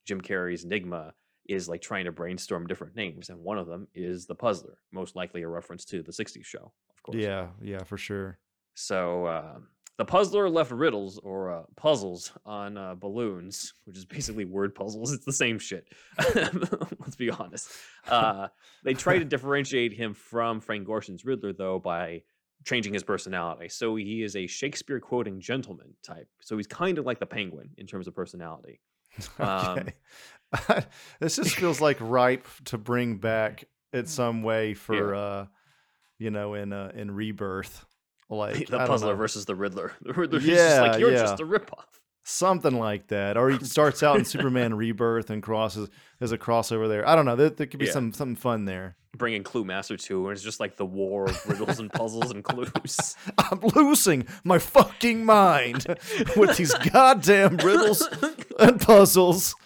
Jim 0.07 0.21
Carrey's 0.21 0.65
Enigma 0.65 1.15
is 1.49 1.69
like 1.69 1.83
trying 1.83 2.05
to 2.05 2.13
brainstorm 2.13 2.67
different 2.67 2.97
names, 2.97 3.29
and 3.29 3.41
one 3.41 3.59
of 3.59 3.67
them 3.67 3.89
is 3.95 4.27
the 4.27 4.35
Puzzler, 4.35 4.79
most 4.93 5.17
likely 5.17 5.43
a 5.43 5.49
reference 5.49 5.85
to 5.87 6.03
the 6.03 6.13
'60s 6.13 6.45
show, 6.45 6.73
of 6.95 7.03
course. 7.03 7.19
Yeah, 7.19 7.49
yeah, 7.63 7.83
for 7.85 7.97
sure. 7.97 8.39
So 8.75 9.27
uh, 9.27 9.59
the 10.01 10.05
puzzler 10.07 10.49
left 10.49 10.71
riddles 10.71 11.19
or 11.19 11.51
uh, 11.51 11.63
puzzles 11.77 12.33
on 12.47 12.79
uh, 12.79 12.95
balloons, 12.95 13.75
which 13.85 13.99
is 13.99 14.07
basically 14.07 14.47
word 14.47 14.75
puzzles. 14.75 15.13
It's 15.13 15.27
the 15.27 15.33
same 15.33 15.59
shit. 15.59 15.89
Let's 16.35 17.17
be 17.17 17.29
honest. 17.29 17.71
Uh, 18.09 18.49
they 18.83 18.95
try 18.95 19.19
to 19.19 19.25
differentiate 19.27 19.93
him 19.93 20.15
from 20.15 20.61
Frank 20.61 20.89
Gorshin's 20.89 21.27
Riddler, 21.27 21.53
though, 21.53 21.79
by 21.79 22.23
changing 22.65 22.95
his 22.95 23.03
personality. 23.03 23.69
So 23.69 23.95
he 23.97 24.23
is 24.23 24.37
a 24.37 24.47
Shakespeare 24.47 25.01
quoting 25.01 25.39
gentleman 25.39 25.93
type. 26.03 26.29
So 26.41 26.57
he's 26.57 26.67
kind 26.67 26.97
of 26.97 27.05
like 27.05 27.19
the 27.19 27.27
penguin 27.27 27.69
in 27.77 27.87
terms 27.87 28.09
of 28.09 28.15
personality. 28.15 28.81
Um, 29.39 29.79
okay. 29.79 30.85
this 31.21 31.37
just 31.37 31.57
feels 31.57 31.81
like 31.81 31.99
ripe 32.01 32.47
to 32.67 32.79
bring 32.79 33.17
back 33.17 33.65
in 33.93 34.07
some 34.07 34.43
way 34.43 34.75
for 34.75 35.15
uh 35.15 35.47
you 36.19 36.31
know 36.31 36.55
in 36.55 36.73
uh 36.73 36.91
in 36.95 37.11
rebirth 37.11 37.85
like 38.29 38.69
the 38.69 38.79
puzzler 38.79 39.15
versus 39.17 39.45
the 39.45 39.55
Riddler. 39.55 39.93
The 40.03 40.13
Riddler's 40.13 40.47
Yeah, 40.47 40.57
just 40.57 40.81
like, 40.81 41.01
you're 41.01 41.13
yeah. 41.13 41.23
just 41.23 41.41
a 41.41 41.45
ripoff. 41.45 42.00
Something 42.31 42.79
like 42.79 43.09
that 43.09 43.37
or 43.37 43.51
he 43.51 43.65
starts 43.65 44.03
out 44.03 44.17
in 44.17 44.25
superman 44.25 44.75
rebirth 44.77 45.31
and 45.31 45.43
crosses 45.43 45.89
there's 46.19 46.33
a 46.33 46.39
crossover 46.39 46.89
there 46.89 47.07
i 47.09 47.15
don't 47.17 47.25
know 47.27 47.37
there, 47.37 47.51
there 47.51 47.67
could 47.67 47.81
be 47.81 47.87
Yeah. 47.87 47.93
some 47.93 48.13
something 48.13 48.37
fun 48.37 48.65
there 48.65 48.97
Bringing 49.17 49.43
Clue 49.43 49.65
Master 49.65 49.97
2, 49.97 50.29
and 50.29 50.33
it's 50.37 50.43
just 50.43 50.61
like 50.61 50.77
the 50.77 50.87
war 50.87 51.25
of 51.29 51.45
riddles 51.49 51.81
and 51.81 51.93
puzzles 51.93 52.31
and 52.31 52.45
clues. 52.45 53.17
i'm 53.39 53.61
losing 53.75 54.27
my 54.45 54.59
fucking 54.61 55.25
mind 55.25 55.85
with 56.37 56.57
these 56.57 56.73
goddamn 56.75 57.57
riddles 57.57 58.09
and 58.61 58.81
puzzles 58.81 59.57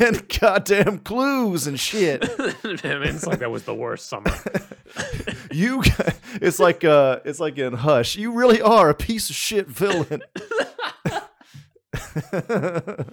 and 0.00 0.26
goddamn 0.40 1.00
clues 1.00 1.66
and 1.66 1.80
shit 1.80 2.22
Man, 2.38 2.54
it's 3.02 3.26
like 3.26 3.40
that 3.40 3.50
was 3.50 3.64
the 3.64 3.74
worst 3.74 4.08
summer. 4.08 4.30
you 5.50 5.82
it's 6.40 6.60
like 6.60 6.84
uh 6.84 7.18
it's 7.24 7.40
like 7.40 7.58
in 7.58 7.72
hush 7.72 8.14
you 8.16 8.30
really 8.32 8.62
are 8.62 8.88
a 8.88 8.94
piece 8.94 9.28
of 9.30 9.36
shit 9.36 9.66
villain 9.66 10.22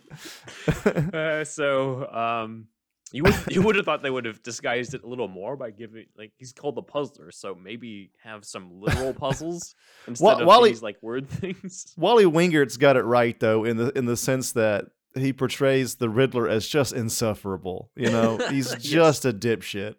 Uh, 1.13 1.43
so 1.43 2.07
um, 2.11 2.67
you 3.11 3.23
would 3.23 3.35
you 3.49 3.61
would 3.61 3.75
have 3.75 3.85
thought 3.85 4.01
they 4.01 4.09
would 4.09 4.25
have 4.25 4.41
disguised 4.43 4.93
it 4.93 5.03
a 5.03 5.07
little 5.07 5.27
more 5.27 5.55
by 5.55 5.71
giving 5.71 6.05
like 6.17 6.31
he's 6.37 6.51
called 6.53 6.75
the 6.75 6.81
puzzler, 6.81 7.31
so 7.31 7.55
maybe 7.55 8.11
have 8.23 8.43
some 8.45 8.69
literal 8.81 9.13
puzzles 9.13 9.75
instead 10.07 10.25
Wha- 10.25 10.39
of 10.41 10.47
Wally- 10.47 10.69
these 10.71 10.81
like 10.83 10.97
word 11.01 11.29
things. 11.29 11.93
Wally 11.97 12.25
Wingert's 12.25 12.77
got 12.77 12.97
it 12.97 13.03
right 13.03 13.39
though, 13.39 13.63
in 13.63 13.77
the 13.77 13.97
in 13.97 14.05
the 14.05 14.17
sense 14.17 14.51
that 14.53 14.85
he 15.15 15.31
portrays 15.31 15.95
the 15.95 16.09
Riddler 16.09 16.47
as 16.49 16.67
just 16.67 16.93
insufferable. 16.93 17.91
You 17.95 18.09
know, 18.09 18.37
he's 18.49 18.71
Yes. 18.71 18.81
just 18.83 19.25
a 19.25 19.33
dipshit, 19.33 19.95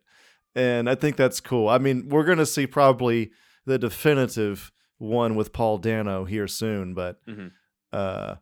and 0.55 0.89
I 0.91 0.95
think 0.95 1.17
that's 1.17 1.41
cool. 1.41 1.69
I 1.69 1.79
mean, 1.79 2.09
we're 2.09 2.25
gonna 2.25 2.47
see 2.47 2.67
probably 2.67 3.31
the 3.67 3.79
definitive 3.79 4.73
one 4.99 5.35
with 5.35 5.53
Paul 5.53 5.79
Dano 5.79 6.25
here 6.25 6.47
soon, 6.49 6.95
but 6.95 7.25
Mhm. 7.27 7.51
uh, 7.93 8.37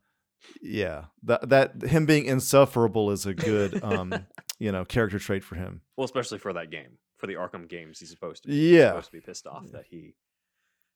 yeah, 0.60 1.04
that 1.24 1.48
that 1.50 1.82
him 1.82 2.06
being 2.06 2.26
insufferable 2.26 3.10
is 3.10 3.26
a 3.26 3.34
good 3.34 3.82
um, 3.82 4.26
you 4.58 4.72
know 4.72 4.84
character 4.84 5.18
trait 5.18 5.44
for 5.44 5.54
him. 5.56 5.80
Well, 5.96 6.04
especially 6.04 6.38
for 6.38 6.52
that 6.54 6.70
game, 6.70 6.98
for 7.18 7.26
the 7.26 7.34
Arkham 7.34 7.68
games, 7.68 7.98
he's 8.00 8.10
supposed 8.10 8.42
to. 8.44 8.48
Be, 8.48 8.76
Yeah. 8.76 8.88
supposed 8.90 9.06
to 9.06 9.12
be 9.12 9.20
pissed 9.20 9.46
off 9.46 9.70
that 9.72 9.84
he, 9.88 10.14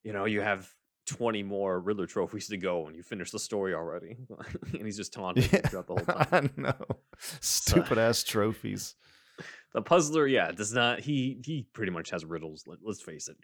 you 0.04 0.12
know, 0.12 0.24
you 0.24 0.40
have 0.40 0.68
twenty 1.06 1.42
more 1.42 1.78
Riddler 1.80 2.06
trophies 2.06 2.48
to 2.48 2.56
go, 2.56 2.86
and 2.86 2.96
you 2.96 3.02
finish 3.02 3.30
the 3.30 3.38
story 3.38 3.74
already, 3.74 4.16
and 4.72 4.84
he's 4.84 4.96
just 4.96 5.12
taunting 5.12 5.44
you 5.44 5.50
Yeah, 5.52 5.60
throughout 5.68 5.86
the 5.86 5.94
whole 6.14 6.24
time. 6.24 6.50
I 6.56 6.60
know, 6.60 6.86
stupid 7.40 7.98
ass 7.98 8.22
trophies. 8.24 8.94
The 9.74 9.82
puzzler, 9.82 10.26
yeah, 10.26 10.50
does 10.52 10.72
not. 10.72 11.00
He 11.00 11.38
he 11.44 11.66
pretty 11.72 11.92
much 11.92 12.10
has 12.10 12.24
riddles. 12.24 12.64
Let, 12.66 12.78
let's 12.82 13.02
face 13.02 13.28
it. 13.28 13.36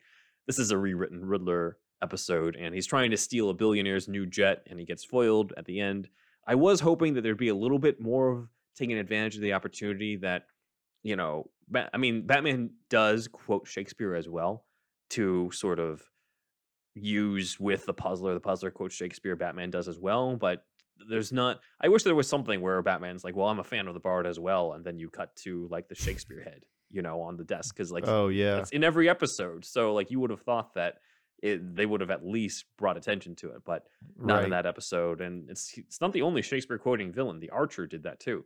This 0.47 0.59
is 0.59 0.71
a 0.71 0.79
rewritten 0.79 1.25
Riddler 1.25 1.77
episode, 2.03 2.57
and 2.57 2.75
he's 2.75 2.87
trying 2.87 3.11
to 3.13 3.17
steal 3.17 3.51
a 3.51 3.55
billionaire's 3.55 4.09
new 4.09 4.27
jet, 4.27 4.67
and 4.69 4.79
he 4.79 4.85
gets 4.85 5.05
foiled 5.05 5.53
at 5.57 5.65
the 5.65 5.81
end. 5.81 6.09
I 6.47 6.57
was 6.57 6.81
hoping 6.81 7.15
that 7.15 7.23
there'd 7.23 7.39
be 7.39 7.49
a 7.49 7.55
little 7.55 7.79
bit 7.79 8.01
more 8.01 8.29
of 8.33 8.49
taking 8.77 8.99
advantage 8.99 9.37
of 9.37 9.43
the 9.43 9.53
opportunity 9.53 10.17
that, 10.17 10.47
you 11.03 11.17
know, 11.17 11.51
Ba- 11.69 11.89
I 11.95 11.97
mean, 11.97 12.27
Batman 12.27 12.71
does 12.91 13.29
quote 13.29 13.67
Shakespeare 13.67 14.15
as 14.15 14.29
well 14.29 14.65
to 15.11 15.51
sort 15.53 15.79
of 15.79 16.03
use 16.95 17.59
with 17.59 17.87
the 17.87 17.95
puzzler. 17.95 18.35
The 18.35 18.41
puzzler 18.41 18.71
quotes 18.71 18.95
Shakespeare. 18.95 19.37
Batman 19.37 19.71
does 19.71 19.89
as 19.89 19.99
well, 19.99 20.37
but 20.37 20.65
there's 21.09 21.33
not. 21.33 21.61
I 21.81 21.89
wish 21.89 22.03
there 22.03 22.15
was 22.15 22.29
something 22.29 22.61
where 22.61 22.83
Batman's 22.83 23.25
like, 23.25 23.35
"Well, 23.37 23.49
I'm 23.49 23.59
a 23.59 23.65
fan 23.65 23.89
of 23.89 23.95
the 23.95 24.01
Bard 24.01 24.27
as 24.27 24.39
well," 24.39 24.75
and 24.75 24.85
then 24.85 24.99
you 24.99 25.09
cut 25.09 25.35
to 25.37 25.67
like 25.71 25.89
the 25.89 25.95
Shakespeare 25.95 26.43
head, 26.43 26.63
you 26.91 27.03
know, 27.03 27.23
on 27.23 27.37
the 27.37 27.45
desk 27.45 27.75
because 27.75 27.91
like 27.91 28.05
Oh 28.07 28.29
yeah, 28.29 28.59
it's 28.59 28.71
in 28.71 28.85
every 28.85 29.09
episode. 29.09 29.65
So 29.65 29.95
like 29.95 30.11
you 30.11 30.21
would 30.21 30.31
have 30.31 30.43
thought 30.43 30.75
that 30.75 30.97
it, 31.43 31.75
they 31.75 31.85
would 31.85 32.01
have 32.01 32.11
at 32.11 32.25
least 32.25 32.65
brought 32.79 32.97
attention 32.97 33.35
to 33.37 33.51
it, 33.51 33.63
but 33.65 33.85
not 34.17 34.37
right. 34.37 34.45
in 34.45 34.51
that 34.51 34.65
episode. 34.65 35.21
And 35.21 35.51
it's 35.51 35.77
it's 35.77 36.01
not 36.01 36.13
the 36.13 36.23
only 36.23 36.41
Shakespeare 36.41 36.79
quoting 36.79 37.13
villain. 37.13 37.41
The 37.41 37.51
Archer 37.51 37.87
did 37.87 38.05
that 38.05 38.21
too 38.21 38.45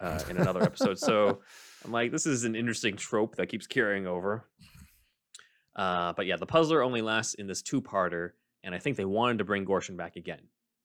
uh, 0.00 0.20
in 0.28 0.36
another 0.36 0.62
episode. 0.62 0.98
So 0.98 1.40
I'm 1.84 1.92
like, 1.92 2.10
this 2.10 2.26
is 2.26 2.44
an 2.44 2.56
interesting 2.56 2.96
trope 2.96 3.36
that 3.36 3.48
keeps 3.48 3.66
carrying 3.66 4.06
over. 4.06 4.44
Uh, 5.76 6.12
but 6.14 6.26
yeah, 6.26 6.36
the 6.36 6.46
puzzler 6.46 6.82
only 6.82 7.00
lasts 7.00 7.34
in 7.34 7.46
this 7.46 7.62
two-parter, 7.62 8.32
and 8.62 8.74
I 8.74 8.78
think 8.78 8.96
they 8.96 9.06
wanted 9.06 9.38
to 9.38 9.44
bring 9.44 9.64
Gorshin 9.64 9.96
back 9.96 10.16
again 10.16 10.42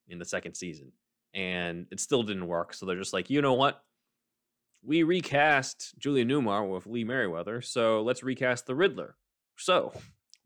in 0.08 0.18
the 0.18 0.26
second 0.26 0.54
season, 0.54 0.94
and 1.34 1.88
it 1.92 2.00
still 2.00 2.24
didn't 2.24 2.48
work. 2.48 2.74
So 2.74 2.86
they're 2.86 2.96
just 2.96 3.14
like, 3.14 3.30
you 3.30 3.42
know 3.42 3.56
what? 3.56 3.84
We 4.84 5.04
recast 5.04 5.96
Julie 5.98 6.24
Newmar 6.24 6.70
with 6.70 6.86
Lee 6.86 7.04
Meriwether, 7.04 7.62
so 7.62 8.04
let's 8.04 8.24
recast 8.24 8.66
the 8.66 8.76
Riddler. 8.76 9.16
So 9.58 9.92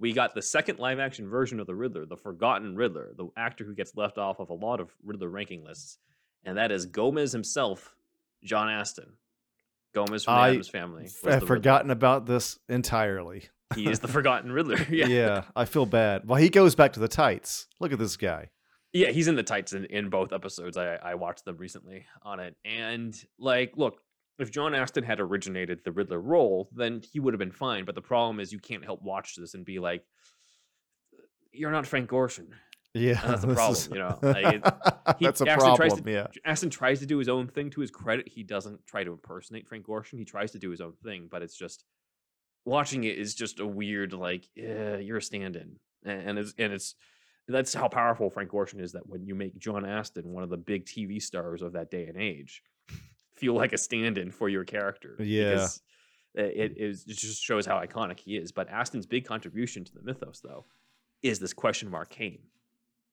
we 0.01 0.13
got 0.13 0.33
the 0.33 0.41
second 0.41 0.79
live-action 0.79 1.29
version 1.29 1.59
of 1.59 1.67
the 1.67 1.75
Riddler, 1.75 2.05
the 2.07 2.17
Forgotten 2.17 2.75
Riddler, 2.75 3.11
the 3.15 3.29
actor 3.37 3.63
who 3.63 3.75
gets 3.75 3.95
left 3.95 4.17
off 4.17 4.39
of 4.39 4.49
a 4.49 4.53
lot 4.53 4.81
of 4.81 4.91
Riddler 5.05 5.29
ranking 5.29 5.63
lists, 5.63 5.99
and 6.43 6.57
that 6.57 6.71
is 6.71 6.87
Gomez 6.87 7.31
himself, 7.31 7.95
John 8.43 8.67
Astin. 8.67 9.13
Gomez 9.93 10.23
from 10.23 10.35
the 10.35 10.39
I 10.39 10.49
Addams 10.49 10.69
Family. 10.69 11.03
I've 11.03 11.21
the 11.21 11.29
Riddler. 11.29 11.47
forgotten 11.47 11.91
about 11.91 12.25
this 12.25 12.57
entirely. 12.67 13.43
He 13.75 13.89
is 13.89 13.99
the 13.99 14.07
Forgotten 14.07 14.51
Riddler. 14.51 14.77
yeah. 14.89 15.05
yeah. 15.05 15.43
I 15.55 15.65
feel 15.65 15.85
bad. 15.85 16.27
Well, 16.27 16.39
he 16.39 16.49
goes 16.49 16.75
back 16.75 16.93
to 16.93 16.99
the 16.99 17.07
tights. 17.07 17.67
Look 17.79 17.93
at 17.93 17.99
this 17.99 18.17
guy. 18.17 18.49
Yeah, 18.93 19.11
he's 19.11 19.27
in 19.27 19.35
the 19.35 19.43
tights 19.43 19.71
in, 19.71 19.85
in 19.85 20.09
both 20.09 20.33
episodes. 20.33 20.75
I, 20.77 20.95
I 20.95 21.15
watched 21.15 21.45
them 21.45 21.57
recently 21.57 22.05
on 22.23 22.39
it. 22.39 22.55
And, 22.65 23.15
like, 23.39 23.73
look, 23.77 24.01
if 24.41 24.51
John 24.51 24.73
Astin 24.75 25.03
had 25.03 25.19
originated 25.19 25.81
the 25.83 25.91
Riddler 25.91 26.19
role, 26.19 26.69
then 26.73 27.01
he 27.11 27.19
would 27.19 27.33
have 27.33 27.39
been 27.39 27.51
fine. 27.51 27.85
But 27.85 27.95
the 27.95 28.01
problem 28.01 28.39
is 28.39 28.51
you 28.51 28.59
can't 28.59 28.83
help 28.83 29.01
watch 29.01 29.35
this 29.35 29.53
and 29.53 29.65
be 29.65 29.79
like, 29.79 30.03
you're 31.51 31.71
not 31.71 31.85
Frank 31.85 32.09
Gorshin. 32.09 32.47
Yeah, 32.93 33.21
that's 33.25 33.41
the 33.45 33.53
problem, 33.53 33.73
is- 33.75 33.89
you 33.91 33.99
know, 33.99 34.19
like, 34.21 34.45
he- 35.19 35.25
that's 35.25 35.41
a 35.41 35.49
Astin 35.49 35.75
tries 35.75 35.77
problem. 35.77 36.03
to- 36.03 36.11
yeah, 36.11 36.27
Astin 36.45 36.69
tries 36.69 36.99
to 36.99 37.05
do 37.05 37.17
his 37.17 37.29
own 37.29 37.47
thing 37.47 37.69
to 37.71 37.81
his 37.81 37.91
credit. 37.91 38.27
He 38.27 38.43
doesn't 38.43 38.85
try 38.85 39.03
to 39.03 39.11
impersonate 39.11 39.67
Frank 39.67 39.85
Gorshin. 39.85 40.17
He 40.17 40.25
tries 40.25 40.51
to 40.51 40.59
do 40.59 40.69
his 40.69 40.81
own 40.81 40.93
thing, 41.03 41.27
but 41.31 41.41
it's 41.41 41.55
just 41.55 41.83
watching 42.65 43.03
it 43.05 43.17
is 43.17 43.33
just 43.33 43.59
a 43.59 43.65
weird 43.65 44.13
like, 44.13 44.45
yeah, 44.55 44.97
you're 44.97 45.17
a 45.17 45.21
stand-in, 45.21 45.77
and, 46.05 46.29
and 46.29 46.39
it's 46.39 46.53
and 46.57 46.73
it's 46.73 46.95
that's 47.47 47.73
how 47.73 47.87
powerful 47.87 48.29
Frank 48.29 48.51
Gorshin 48.51 48.81
is. 48.81 48.91
That 48.93 49.07
when 49.07 49.25
you 49.25 49.35
make 49.35 49.57
John 49.57 49.85
Astin 49.85 50.27
one 50.29 50.43
of 50.43 50.49
the 50.49 50.57
big 50.57 50.85
TV 50.85 51.21
stars 51.21 51.61
of 51.61 51.73
that 51.73 51.91
day 51.91 52.07
and 52.07 52.17
age, 52.17 52.61
feel 53.41 53.53
like 53.61 53.73
a 53.73 53.77
stand-in 53.77 54.29
for 54.31 54.47
your 54.49 54.63
character. 54.63 55.15
Yeah. 55.19 55.49
because 55.51 55.81
it, 56.35 56.73
it 56.77 56.97
it 57.07 57.17
just 57.17 57.43
shows 57.43 57.65
how 57.65 57.77
iconic 57.85 58.19
he 58.19 58.37
is. 58.37 58.51
But 58.51 58.69
Astin's 58.69 59.05
big 59.05 59.25
contribution 59.25 59.83
to 59.83 59.93
the 59.93 60.01
mythos, 60.01 60.39
though, 60.41 60.65
is 61.23 61.39
this 61.39 61.53
question 61.53 61.89
mark 61.89 62.09
cane. 62.09 62.39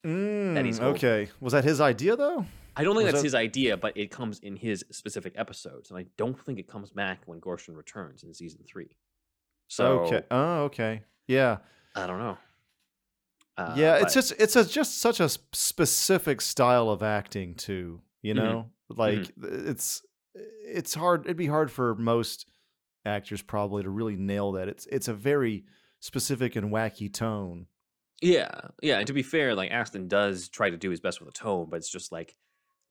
Mm, 0.07 0.65
he's 0.65 0.79
holding. 0.79 0.97
okay. 0.97 1.21
Was 1.41 1.53
that 1.55 1.65
his 1.65 1.81
idea 1.81 2.15
though? 2.17 2.47
I 2.77 2.85
don't 2.85 2.95
think 2.95 3.07
Was 3.07 3.15
that's 3.15 3.23
that- 3.23 3.27
his 3.27 3.35
idea, 3.35 3.77
but 3.77 3.97
it 3.97 4.11
comes 4.13 4.39
in 4.41 4.55
his 4.57 4.85
specific 4.93 5.33
episodes, 5.37 5.91
and 5.91 5.99
I 5.99 6.05
don't 6.17 6.39
think 6.45 6.61
it 6.61 6.69
comes 6.69 6.91
back 6.93 7.19
when 7.27 7.41
Gorshin 7.41 7.75
returns 7.77 8.23
in 8.23 8.33
season 8.33 8.61
three. 8.71 8.91
So 9.67 9.87
okay. 10.07 10.23
Oh, 10.31 10.63
okay. 10.69 11.03
Yeah. 11.27 11.59
I 11.97 12.07
don't 12.07 12.21
know. 12.21 12.39
Uh, 13.57 13.75
yeah. 13.77 13.95
It's 13.97 14.05
but- 14.05 14.13
just 14.21 14.33
it's 14.39 14.55
a, 14.57 14.65
just 14.65 15.01
such 15.01 15.19
a 15.19 15.29
specific 15.53 16.41
style 16.41 16.89
of 16.91 17.03
acting 17.03 17.55
too. 17.57 18.01
You 18.23 18.35
Mhm. 18.35 18.37
know, 18.37 18.71
like 18.89 19.31
it's 19.43 20.03
it's 20.65 20.95
hard. 20.95 21.25
It'd 21.27 21.37
be 21.37 21.47
hard 21.47 21.71
for 21.71 21.95
most 21.95 22.47
actors 23.05 23.43
probably 23.43 23.83
to 23.83 23.91
really 23.91 24.17
nail 24.17 24.53
that. 24.53 24.69
It's 24.69 24.87
it's 24.87 25.09
a 25.09 25.15
very 25.15 25.65
specific 26.01 26.57
and 26.57 26.71
wacky 26.73 27.13
tone. 27.13 27.67
yeah, 28.21 28.49
yeah. 28.83 28.99
And 28.99 29.07
to 29.07 29.13
be 29.13 29.23
fair, 29.23 29.55
like 29.55 29.71
Astin 29.71 30.09
does 30.09 30.49
try 30.49 30.71
to 30.71 30.77
do 30.77 30.91
his 30.91 31.01
best 31.01 31.21
with 31.21 31.29
a 31.29 31.33
tone, 31.33 31.69
but 31.71 31.77
it's 31.77 31.91
just 31.91 32.13
like 32.13 32.35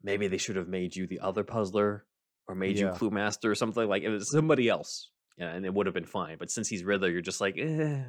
maybe 0.03 0.27
they 0.27 0.37
should 0.37 0.55
have 0.55 0.67
made 0.67 0.95
you 0.95 1.07
the 1.07 1.19
other 1.19 1.43
puzzler 1.43 2.05
or 2.47 2.55
made 2.55 2.77
you 2.79 2.89
Clue 2.91 3.09
Master 3.09 3.51
or 3.51 3.55
something 3.55 3.87
like 3.87 4.03
it 4.03 4.09
was 4.09 4.31
somebody 4.31 4.69
else, 4.69 5.09
yeah, 5.37 5.49
and 5.53 5.65
it 5.65 5.73
would 5.73 5.85
have 5.85 5.93
been 5.95 6.05
fine. 6.05 6.37
But 6.37 6.49
since 6.51 6.67
he's 6.69 6.83
Riddler, 6.83 7.09
you're 7.09 7.21
just 7.21 7.41
like, 7.41 7.57
eh, 7.57 8.03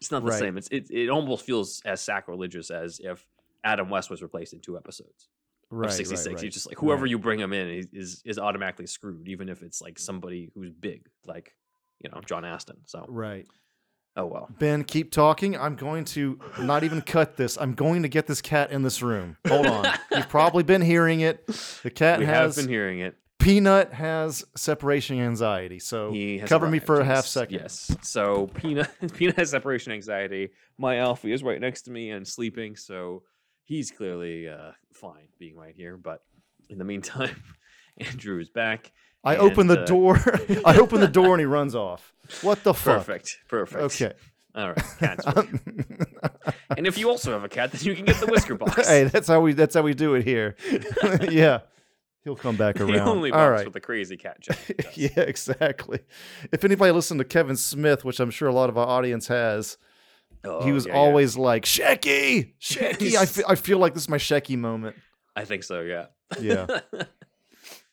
it's 0.00 0.10
not 0.10 0.22
the 0.24 0.30
Right. 0.30 0.38
same. 0.38 0.56
It's 0.58 0.68
it, 0.68 0.90
it 0.90 1.08
almost 1.08 1.44
feels 1.44 1.80
as 1.84 2.00
sacrilegious 2.00 2.70
as 2.70 3.00
if 3.02 3.26
Adam 3.64 3.88
West 3.90 4.10
was 4.10 4.22
replaced 4.22 4.52
in 4.52 4.60
two 4.60 4.76
episodes. 4.76 5.28
Right. 5.70 5.88
of 5.88 5.94
66. 5.94 6.26
Right, 6.26 6.34
right. 6.34 6.44
You 6.44 6.50
just 6.50 6.66
like 6.66 6.78
whoever 6.78 7.02
right. 7.02 7.10
you 7.10 7.18
bring 7.18 7.38
him 7.38 7.52
in 7.52 7.86
is, 7.92 8.22
is 8.24 8.38
automatically 8.38 8.86
screwed, 8.86 9.28
even 9.28 9.48
if 9.48 9.62
it's 9.62 9.80
like 9.80 9.98
somebody 9.98 10.50
who's 10.54 10.70
big, 10.70 11.06
like 11.26 11.54
you 12.00 12.10
know 12.10 12.20
John 12.26 12.44
Astin. 12.44 12.78
So 12.86 13.04
Right. 13.08 13.46
Oh 14.16 14.26
well. 14.26 14.48
Ben, 14.58 14.82
keep 14.82 15.12
talking. 15.12 15.56
I'm 15.56 15.76
going 15.76 16.04
to 16.06 16.40
not 16.58 16.82
even 16.82 17.00
cut 17.00 17.36
this. 17.36 17.56
I'm 17.56 17.74
going 17.74 18.02
to 18.02 18.08
get 18.08 18.26
this 18.26 18.42
cat 18.42 18.72
in 18.72 18.82
this 18.82 19.02
room. 19.02 19.36
Hold 19.46 19.66
on. 19.66 19.86
You've 20.10 20.28
probably 20.28 20.64
been 20.64 20.82
hearing 20.82 21.20
it. 21.20 21.46
The 21.82 21.90
cat 21.90 22.18
we 22.18 22.24
has 22.26 22.56
have 22.56 22.64
been 22.64 22.72
hearing 22.72 23.00
it. 23.00 23.16
Peanut 23.38 23.92
has 23.92 24.44
separation 24.56 25.18
anxiety. 25.18 25.78
So 25.78 26.12
He 26.12 26.40
cover 26.40 26.66
me 26.66 26.78
arrived, 26.78 26.86
for 26.86 27.00
a 27.00 27.04
half 27.04 27.24
second. 27.24 27.60
Yes. 27.60 27.96
So 28.02 28.48
Peanut 28.48 28.90
Peanut 29.14 29.36
has 29.36 29.50
separation 29.50 29.92
anxiety. 29.92 30.50
My 30.76 30.98
Alfie 30.98 31.32
is 31.32 31.42
right 31.42 31.60
next 31.60 31.82
to 31.82 31.90
me 31.90 32.10
and 32.10 32.26
sleeping, 32.26 32.76
so 32.76 33.22
he's 33.70 33.90
clearly 33.92 34.48
uh, 34.48 34.72
fine 34.92 35.28
being 35.38 35.56
right 35.56 35.74
here. 35.74 35.96
But 35.96 36.22
in 36.68 36.76
the 36.76 36.84
meantime, 36.84 37.42
Andrew 37.98 38.38
is 38.38 38.50
back. 38.50 38.92
I 39.22 39.36
open 39.36 39.66
the 39.66 39.82
uh, 39.82 39.86
door. 39.86 40.16
I 40.66 40.76
open 40.78 41.00
the 41.00 41.08
door 41.08 41.32
and 41.32 41.40
he 41.40 41.46
runs 41.46 41.74
off. 41.74 42.12
What 42.42 42.62
the 42.64 42.74
fuck? 42.74 43.06
Perfect. 43.06 43.38
Perfect. 43.48 43.82
Okay. 43.82 44.12
All 44.54 44.68
right. 44.68 44.82
Cats. 44.98 45.24
and 46.76 46.86
if 46.86 46.98
you 46.98 47.08
also 47.08 47.32
have 47.32 47.44
a 47.44 47.48
cat, 47.48 47.70
then 47.70 47.82
you 47.82 47.94
can 47.94 48.04
get 48.04 48.16
the 48.16 48.26
whisker 48.26 48.56
box. 48.56 48.88
hey, 48.88 49.04
that's 49.04 49.28
how 49.28 49.40
we 49.40 49.52
that's 49.52 49.74
how 49.74 49.82
we 49.82 49.94
do 49.94 50.14
it 50.14 50.24
here. 50.24 50.56
yeah. 51.30 51.60
He'll 52.24 52.36
come 52.36 52.56
back 52.56 52.78
around. 52.80 53.08
only 53.08 53.30
All 53.30 53.50
right. 53.50 53.64
with 53.64 53.72
the 53.72 53.80
crazy 53.80 54.16
cat 54.16 54.40
joke. 54.40 54.58
yeah, 54.94 55.20
exactly. 55.20 56.00
If 56.52 56.64
anybody 56.64 56.92
listened 56.92 57.18
to 57.20 57.24
Kevin 57.24 57.56
Smith, 57.56 58.04
which 58.04 58.20
I'm 58.20 58.30
sure 58.30 58.48
a 58.48 58.52
lot 58.52 58.68
of 58.68 58.76
our 58.76 58.86
audience 58.86 59.28
has, 59.28 59.78
Oh, 60.44 60.64
he 60.64 60.72
was 60.72 60.86
yeah, 60.86 60.92
yeah. 60.92 60.98
always 60.98 61.36
like, 61.36 61.64
Shecky! 61.64 62.54
Shecky! 62.60 63.14
I 63.16 63.26
fe- 63.26 63.44
I 63.46 63.54
feel 63.54 63.78
like 63.78 63.94
this 63.94 64.04
is 64.04 64.08
my 64.08 64.18
Shecky 64.18 64.56
moment. 64.56 64.96
I 65.36 65.44
think 65.44 65.62
so. 65.64 65.80
Yeah. 65.82 66.06
Yeah. 66.40 66.66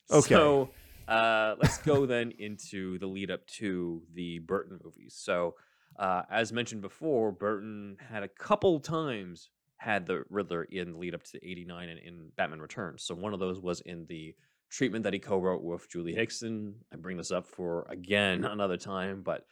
Okay. 0.10 0.36
So 0.36 0.70
uh, 1.08 1.56
let's 1.62 1.80
go 1.80 2.06
then 2.06 2.32
into 2.40 2.98
the 3.00 3.08
lead 3.08 3.30
up 3.30 3.46
to 3.48 4.02
the 4.14 4.40
Burton 4.40 4.80
movies. 4.82 5.16
So, 5.18 5.56
uh, 6.00 6.22
as 6.32 6.54
mentioned 6.54 6.82
before, 6.82 7.32
Burton 7.34 7.98
had 8.10 8.24
a 8.24 8.28
couple 8.28 8.80
times 8.80 9.50
had 9.78 10.06
the 10.06 10.24
Riddler 10.30 10.64
in 10.64 10.94
the 10.94 10.98
lead 10.98 11.14
up 11.14 11.24
to 11.24 11.46
'89 11.46 11.90
and 11.90 12.00
in 12.00 12.32
Batman 12.38 12.62
Returns. 12.62 13.04
So 13.04 13.16
one 13.16 13.34
of 13.34 13.40
those 13.40 13.60
was 13.60 13.82
in 13.82 14.06
the 14.08 14.34
treatment 14.70 15.04
that 15.04 15.14
he 15.14 15.20
co-wrote 15.20 15.64
with 15.64 15.90
Julie 15.90 16.16
Hickson. 16.16 16.76
I 16.94 16.96
bring 16.98 17.18
this 17.18 17.32
up 17.32 17.48
for 17.48 17.86
again 17.90 18.44
another 18.46 18.78
time, 18.78 19.24
but 19.24 19.46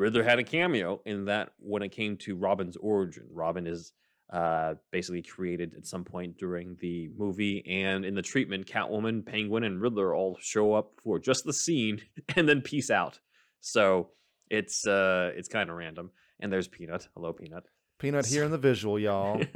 Riddler 0.00 0.22
had 0.24 0.38
a 0.38 0.44
cameo 0.44 1.00
in 1.04 1.26
that 1.26 1.50
when 1.58 1.82
it 1.82 1.90
came 1.90 2.16
to 2.18 2.34
Robin's 2.34 2.76
origin. 2.76 3.24
Robin 3.30 3.66
is 3.66 3.92
uh, 4.32 4.74
basically 4.90 5.22
created 5.22 5.74
at 5.76 5.86
some 5.86 6.04
point 6.04 6.38
during 6.38 6.76
the 6.80 7.10
movie. 7.16 7.62
And 7.68 8.04
in 8.04 8.14
the 8.14 8.22
treatment, 8.22 8.66
Catwoman, 8.66 9.26
Penguin, 9.26 9.64
and 9.64 9.80
Riddler 9.80 10.14
all 10.14 10.38
show 10.40 10.72
up 10.72 10.92
for 11.04 11.18
just 11.18 11.44
the 11.44 11.52
scene 11.52 12.00
and 12.36 12.48
then 12.48 12.62
peace 12.62 12.90
out. 12.90 13.20
So 13.60 14.10
it's 14.48 14.86
uh, 14.86 15.32
it's 15.36 15.48
kind 15.48 15.68
of 15.68 15.76
random. 15.76 16.10
And 16.40 16.50
there's 16.50 16.68
Peanut. 16.68 17.06
Hello, 17.14 17.34
Peanut. 17.34 17.64
Peanut 17.98 18.24
here 18.24 18.44
in 18.44 18.50
the 18.50 18.58
visual, 18.58 18.98
y'all. 18.98 19.42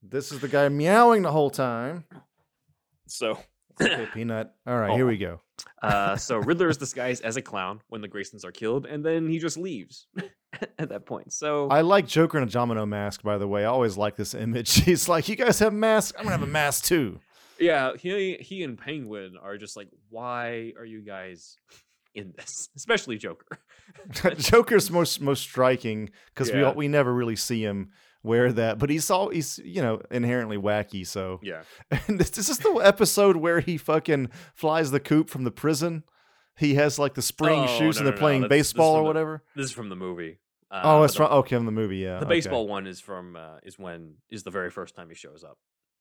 This 0.00 0.30
is 0.32 0.38
the 0.38 0.48
guy 0.48 0.68
meowing 0.68 1.22
the 1.22 1.32
whole 1.32 1.50
time. 1.50 2.04
so. 3.08 3.36
Okay, 3.80 4.06
Peanut. 4.14 4.52
All 4.66 4.78
right, 4.78 4.92
here 4.94 5.04
Oh. 5.04 5.08
we 5.08 5.18
go. 5.18 5.40
Uh, 5.82 6.16
so 6.16 6.38
Riddler 6.38 6.68
is 6.68 6.76
disguised 6.76 7.22
as 7.24 7.36
a 7.36 7.42
clown 7.42 7.80
when 7.88 8.00
the 8.00 8.08
Graysons 8.08 8.44
are 8.44 8.52
killed, 8.52 8.86
and 8.86 9.04
then 9.04 9.28
he 9.28 9.38
just 9.38 9.56
leaves 9.56 10.06
at 10.78 10.88
that 10.88 11.06
point. 11.06 11.32
So 11.32 11.68
I 11.68 11.82
like 11.82 12.06
Joker 12.06 12.38
in 12.38 12.44
a 12.44 12.50
Domino 12.50 12.84
mask, 12.86 13.22
by 13.22 13.38
the 13.38 13.46
way. 13.46 13.62
I 13.62 13.68
always 13.68 13.96
like 13.96 14.16
this 14.16 14.34
image. 14.34 14.72
He's 14.84 15.08
like, 15.08 15.28
You 15.28 15.36
guys 15.36 15.58
have 15.60 15.72
masks? 15.72 16.16
I'm 16.18 16.24
gonna 16.24 16.36
have 16.36 16.46
a 16.46 16.50
mask 16.50 16.84
too. 16.84 17.20
Yeah, 17.60 17.92
he 17.96 18.36
he 18.40 18.62
and 18.62 18.78
Penguin 18.78 19.34
are 19.42 19.56
just 19.58 19.76
like, 19.76 19.88
why 20.10 20.72
are 20.78 20.84
you 20.84 21.00
guys 21.00 21.56
in 22.14 22.32
this? 22.36 22.68
Especially 22.76 23.18
Joker. 23.18 23.58
Joker's 24.36 24.90
most 24.90 25.20
most 25.20 25.42
striking 25.42 26.10
because 26.34 26.52
we 26.52 26.60
Yeah. 26.60 26.66
all, 26.68 26.74
we 26.74 26.88
never 26.88 27.12
really 27.12 27.36
see 27.36 27.62
him 27.62 27.90
wear 28.22 28.52
that, 28.52 28.78
but 28.78 28.90
he's 28.90 29.10
all 29.10 29.28
he's 29.30 29.58
you 29.64 29.82
know 29.82 30.00
inherently 30.10 30.56
wacky. 30.56 31.06
So 31.06 31.40
yeah, 31.42 31.62
and 32.06 32.18
this, 32.20 32.30
this 32.30 32.48
is 32.48 32.58
the 32.58 32.74
episode 32.82 33.36
where 33.36 33.60
he 33.60 33.76
fucking 33.76 34.30
flies 34.54 34.90
the 34.90 35.00
coop 35.00 35.30
from 35.30 35.44
the 35.44 35.50
prison. 35.50 36.04
He 36.56 36.74
has 36.74 36.98
like 36.98 37.14
the 37.14 37.22
spring 37.22 37.60
Oh, 37.60 37.78
shoes 37.78 37.96
no, 37.96 38.00
and 38.00 38.04
no, 38.04 38.04
they're 38.04 38.12
no, 38.14 38.18
playing 38.18 38.42
is 38.44 38.48
baseball 38.48 38.94
from 38.94 39.00
or 39.00 39.02
the- 39.02 39.06
whatever. 39.08 39.44
this 39.54 39.66
is 39.66 39.72
from 39.72 39.88
the 39.88 39.96
movie. 39.96 40.38
Uh, 40.70 40.80
oh, 40.84 41.02
it's 41.04 41.14
the, 41.14 41.18
from 41.26 41.32
okay 41.32 41.56
in 41.56 41.64
the 41.64 41.72
movie. 41.72 41.98
Yeah, 41.98 42.18
the 42.18 42.26
okay. 42.26 42.34
baseball 42.34 42.68
one 42.68 42.86
is 42.86 43.00
from 43.00 43.36
uh, 43.36 43.56
is 43.62 43.78
when 43.78 44.14
is 44.30 44.42
the 44.42 44.50
very 44.50 44.70
first 44.70 44.94
time 44.94 45.08
he 45.08 45.14
shows 45.14 45.42
up, 45.44 45.56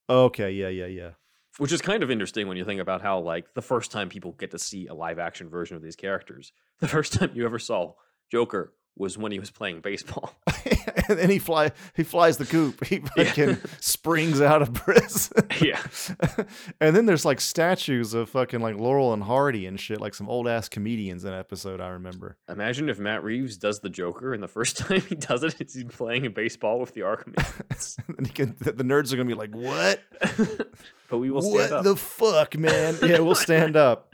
Okay, 0.10 0.52
yeah, 0.52 0.68
yeah, 0.68 0.88
yeah. 0.88 1.10
which 1.58 1.72
is 1.72 1.82
kind 1.82 2.04
of 2.04 2.12
interesting 2.12 2.48
when 2.50 2.58
you 2.58 2.66
think 2.66 2.82
about 2.82 3.02
how 3.02 3.20
like 3.20 3.54
the 3.54 3.62
first 3.62 3.92
time 3.92 4.10
people 4.10 4.34
get 4.34 4.52
to 4.52 4.60
see 4.60 4.88
a 4.88 4.94
live 4.94 5.20
action 5.20 5.50
version 5.50 5.78
of 5.78 5.84
these 5.84 5.96
characters, 5.96 6.52
the 6.82 6.88
first 6.88 7.14
time 7.14 7.32
you 7.34 7.46
ever 7.46 7.60
saw 7.60 7.94
Joker 8.30 8.74
was 9.00 9.18
when 9.18 9.32
he 9.32 9.40
was 9.40 9.52
playing 9.52 9.82
baseball. 9.82 10.34
and 11.10 11.18
then 11.20 11.30
he 11.30 11.40
fly 11.40 11.72
he 11.96 12.04
flies 12.04 12.38
the 12.38 12.46
coop. 12.46 12.84
He 12.86 13.02
Yeah. 13.16 13.24
fucking 13.26 13.58
springs 13.80 14.42
out 14.42 14.62
of 14.62 14.74
prison. 14.74 15.48
yeah. 15.62 15.82
and 16.82 16.96
then 16.96 17.06
there's 17.06 17.26
like 17.26 17.40
statues 17.42 18.14
of 18.14 18.30
fucking 18.30 18.60
like 18.60 18.76
Laurel 18.78 19.14
and 19.14 19.24
Hardy 19.24 19.66
and 19.66 19.80
shit, 19.80 20.00
like 20.02 20.14
some 20.16 20.30
old 20.30 20.48
ass 20.48 20.68
comedians 20.70 21.26
in 21.26 21.34
episode. 21.34 21.80
I 21.82 21.90
remember. 21.90 22.38
Imagine 22.50 22.90
if 22.90 23.00
Matt 23.00 23.24
Reeves 23.24 23.58
does 23.58 23.80
the 23.80 23.90
Joker, 23.90 24.34
and 24.34 24.42
the 24.42 24.48
first 24.48 24.78
time 24.80 25.02
he 25.02 25.16
does 25.16 25.44
it, 25.44 25.56
it's 25.60 25.76
him 25.76 25.88
playing 25.90 26.26
a 26.26 26.30
baseball 26.30 26.80
with 26.80 26.94
the 26.94 27.02
Arkham. 27.02 27.36
And 28.18 28.26
he 28.28 28.34
can, 28.34 28.56
the 28.60 28.72
nerds 28.84 29.14
are 29.14 29.18
gonna 29.18 29.28
be 29.28 29.34
like, 29.36 29.54
"What? 29.56 30.02
but 31.10 31.18
we 31.20 31.30
will 31.30 31.42
what 31.42 31.66
stand 31.68 31.74
up. 31.74 31.84
the 31.84 31.96
fuck, 31.96 32.58
man? 32.58 32.98
Yeah, 33.04 33.20
we'll 33.20 33.36
stand 33.36 33.76
up." 33.76 34.07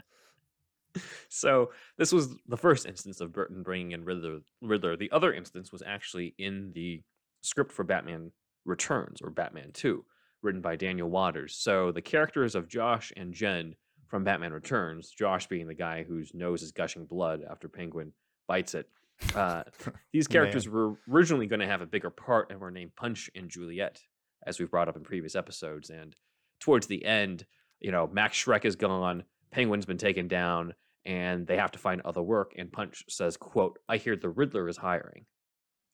So 1.28 1.72
this 1.98 2.12
was 2.12 2.36
the 2.46 2.56
first 2.56 2.86
instance 2.86 3.20
of 3.20 3.32
Burton 3.32 3.64
bringing 3.64 3.90
in 3.90 4.04
Riddler. 4.04 4.38
Riddler. 4.62 4.96
The 4.96 5.10
other 5.10 5.32
instance 5.32 5.72
was 5.72 5.82
actually 5.84 6.34
in 6.38 6.70
the 6.74 7.02
script 7.40 7.72
for 7.72 7.82
Batman 7.82 8.30
Returns 8.64 9.20
or 9.20 9.30
Batman 9.30 9.70
Two, 9.72 10.04
written 10.42 10.60
by 10.60 10.76
Daniel 10.76 11.10
Waters. 11.10 11.56
So 11.56 11.90
the 11.90 12.00
characters 12.00 12.54
of 12.54 12.68
Josh 12.68 13.12
and 13.16 13.34
Jen 13.34 13.74
from 14.06 14.22
Batman 14.22 14.52
Returns, 14.52 15.10
Josh 15.10 15.48
being 15.48 15.66
the 15.66 15.74
guy 15.74 16.04
whose 16.04 16.32
nose 16.34 16.62
is 16.62 16.70
gushing 16.70 17.04
blood 17.04 17.42
after 17.50 17.68
Penguin 17.68 18.12
bites 18.46 18.74
it. 18.74 18.88
Uh, 19.34 19.64
these 20.12 20.28
characters 20.28 20.68
were 20.68 20.94
originally 21.10 21.46
going 21.46 21.60
to 21.60 21.66
have 21.66 21.80
a 21.80 21.86
bigger 21.86 22.10
part 22.10 22.50
and 22.50 22.60
were 22.60 22.70
named 22.70 22.94
Punch 22.94 23.30
and 23.34 23.48
Juliet, 23.48 24.00
as 24.46 24.58
we've 24.58 24.70
brought 24.70 24.88
up 24.88 24.96
in 24.96 25.02
previous 25.02 25.34
episodes. 25.34 25.90
And 25.90 26.14
towards 26.60 26.86
the 26.86 27.04
end, 27.04 27.44
you 27.80 27.90
know, 27.90 28.08
Max 28.12 28.36
Shreck 28.36 28.64
is 28.64 28.76
gone, 28.76 29.24
Penguin's 29.50 29.86
been 29.86 29.98
taken 29.98 30.28
down, 30.28 30.74
and 31.06 31.46
they 31.46 31.56
have 31.56 31.72
to 31.72 31.78
find 31.78 32.00
other 32.02 32.22
work. 32.22 32.52
And 32.56 32.72
Punch 32.72 33.04
says, 33.08 33.36
"quote 33.36 33.78
I 33.88 33.96
hear 33.98 34.16
the 34.16 34.28
Riddler 34.30 34.68
is 34.68 34.76
hiring." 34.76 35.26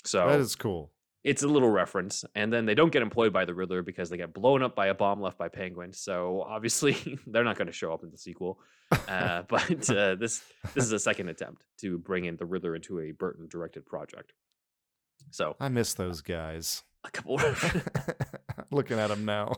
So 0.04 0.26
That 0.28 0.40
is 0.40 0.56
cool. 0.56 0.92
it's 1.24 1.42
a 1.42 1.48
little 1.48 1.68
reference, 1.70 2.24
and 2.34 2.52
then 2.52 2.64
they 2.64 2.74
don't 2.74 2.90
get 2.92 3.02
employed 3.02 3.32
by 3.32 3.44
the 3.44 3.54
Riddler 3.54 3.82
because 3.82 4.08
they 4.08 4.16
get 4.16 4.32
blown 4.32 4.62
up 4.62 4.74
by 4.74 4.86
a 4.86 4.94
bomb 4.94 5.20
left 5.20 5.36
by 5.38 5.48
Penguin. 5.48 5.92
So 5.92 6.42
obviously, 6.42 7.18
they're 7.26 7.44
not 7.44 7.56
going 7.58 7.66
to 7.66 7.72
show 7.72 7.92
up 7.92 8.02
in 8.02 8.10
the 8.10 8.18
sequel. 8.18 8.58
Uh, 9.08 9.42
but 9.48 9.90
uh, 9.90 10.14
this 10.16 10.42
this 10.74 10.84
is 10.84 10.92
a 10.92 10.98
second 10.98 11.28
attempt 11.28 11.64
to 11.80 11.98
bring 11.98 12.24
in 12.24 12.36
the 12.36 12.46
Riddler 12.46 12.74
into 12.74 13.00
a 13.00 13.12
Burton 13.12 13.46
directed 13.50 13.84
project. 13.86 14.32
So 15.30 15.54
I 15.60 15.68
miss 15.68 15.92
those 15.94 16.22
guys. 16.22 16.82
a 17.04 17.10
couple. 17.10 17.38
Looking 18.72 18.98
at 18.98 19.08
them 19.08 19.24
now. 19.26 19.52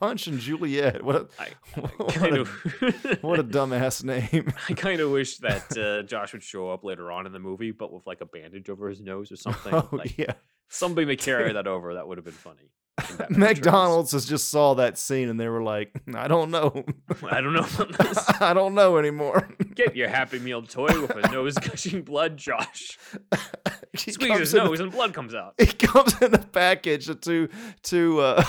Punch 0.00 0.26
and 0.28 0.40
Juliet. 0.40 1.04
What 1.04 1.16
a, 1.16 1.28
I, 1.38 1.80
what, 1.98 2.14
kind 2.14 2.38
a, 2.38 2.40
of. 2.40 2.48
what 3.20 3.38
a 3.38 3.44
dumbass 3.44 4.02
name. 4.02 4.50
I 4.68 4.72
kind 4.72 4.98
of 5.00 5.10
wish 5.10 5.36
that 5.38 5.76
uh, 5.76 6.02
Josh 6.04 6.32
would 6.32 6.42
show 6.42 6.70
up 6.70 6.84
later 6.84 7.12
on 7.12 7.26
in 7.26 7.32
the 7.32 7.38
movie, 7.38 7.70
but 7.70 7.92
with 7.92 8.06
like 8.06 8.22
a 8.22 8.26
bandage 8.26 8.70
over 8.70 8.88
his 8.88 9.02
nose 9.02 9.30
or 9.30 9.36
something. 9.36 9.74
oh 9.74 9.88
like 9.92 10.16
yeah. 10.16 10.32
something 10.70 11.06
to 11.06 11.16
carry 11.16 11.52
that 11.52 11.66
over. 11.66 11.94
That 11.94 12.08
would 12.08 12.16
have 12.16 12.24
been 12.24 12.32
funny. 12.32 12.70
In 13.10 13.16
Batman 13.16 13.40
Returns. 13.40 13.56
McDonald's 13.58 14.12
has 14.12 14.26
just 14.26 14.48
saw 14.50 14.74
that 14.74 14.98
scene 14.98 15.28
and 15.28 15.38
they 15.40 15.48
were 15.48 15.62
like, 15.62 15.92
I 16.14 16.28
don't 16.28 16.50
know. 16.50 16.84
I 17.30 17.40
don't 17.40 17.52
know 17.54 17.66
about 17.74 17.98
this. 17.98 18.40
I 18.40 18.52
don't 18.52 18.74
know 18.74 18.96
anymore. 18.98 19.48
Get 19.74 19.96
your 19.96 20.08
Happy 20.08 20.38
Meal 20.38 20.62
toy 20.62 21.00
with 21.00 21.12
a 21.16 21.30
nose 21.32 21.54
gushing 21.58 22.02
blood, 22.02 22.36
Josh. 22.36 22.98
He 23.92 24.12
Squeeze 24.12 24.38
his 24.38 24.54
nose 24.54 24.78
and 24.78 24.92
blood 24.92 25.12
comes 25.12 25.34
out. 25.34 25.54
It 25.58 25.76
comes 25.80 26.22
in 26.22 26.32
a 26.32 26.38
package 26.38 27.06
to 27.22 27.48
to 27.82 28.20
uh, 28.20 28.44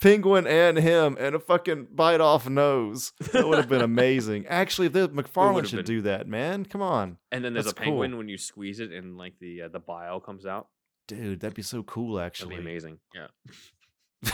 Penguin 0.00 0.46
and 0.46 0.78
him 0.78 1.16
and 1.18 1.34
a 1.34 1.40
fucking 1.40 1.88
bite 1.92 2.20
off 2.20 2.48
nose. 2.48 3.12
That 3.32 3.48
would 3.48 3.58
have 3.58 3.68
been 3.68 3.82
amazing. 3.82 4.46
Actually, 4.46 4.86
the 4.88 5.08
McFarlane 5.08 5.66
should 5.66 5.78
been. 5.78 5.84
do 5.84 6.02
that, 6.02 6.28
man. 6.28 6.64
Come 6.64 6.80
on, 6.80 7.18
And 7.32 7.44
then 7.44 7.54
there's 7.54 7.64
That's 7.66 7.76
a 7.76 7.82
penguin 7.82 8.12
cool. 8.12 8.18
when 8.18 8.28
you 8.28 8.38
squeeze 8.38 8.78
it 8.78 8.92
and 8.92 9.18
like 9.18 9.34
the 9.40 9.62
uh, 9.62 9.68
the 9.68 9.80
bile 9.80 10.20
comes 10.20 10.46
out. 10.46 10.68
dude, 11.08 11.40
that'd 11.40 11.56
be 11.56 11.62
so 11.62 11.82
cool. 11.82 12.14
That'd 12.14 12.26
Actually, 12.28 12.54
be 12.54 12.60
amazing. 12.62 12.98
Yeah. 13.12 13.26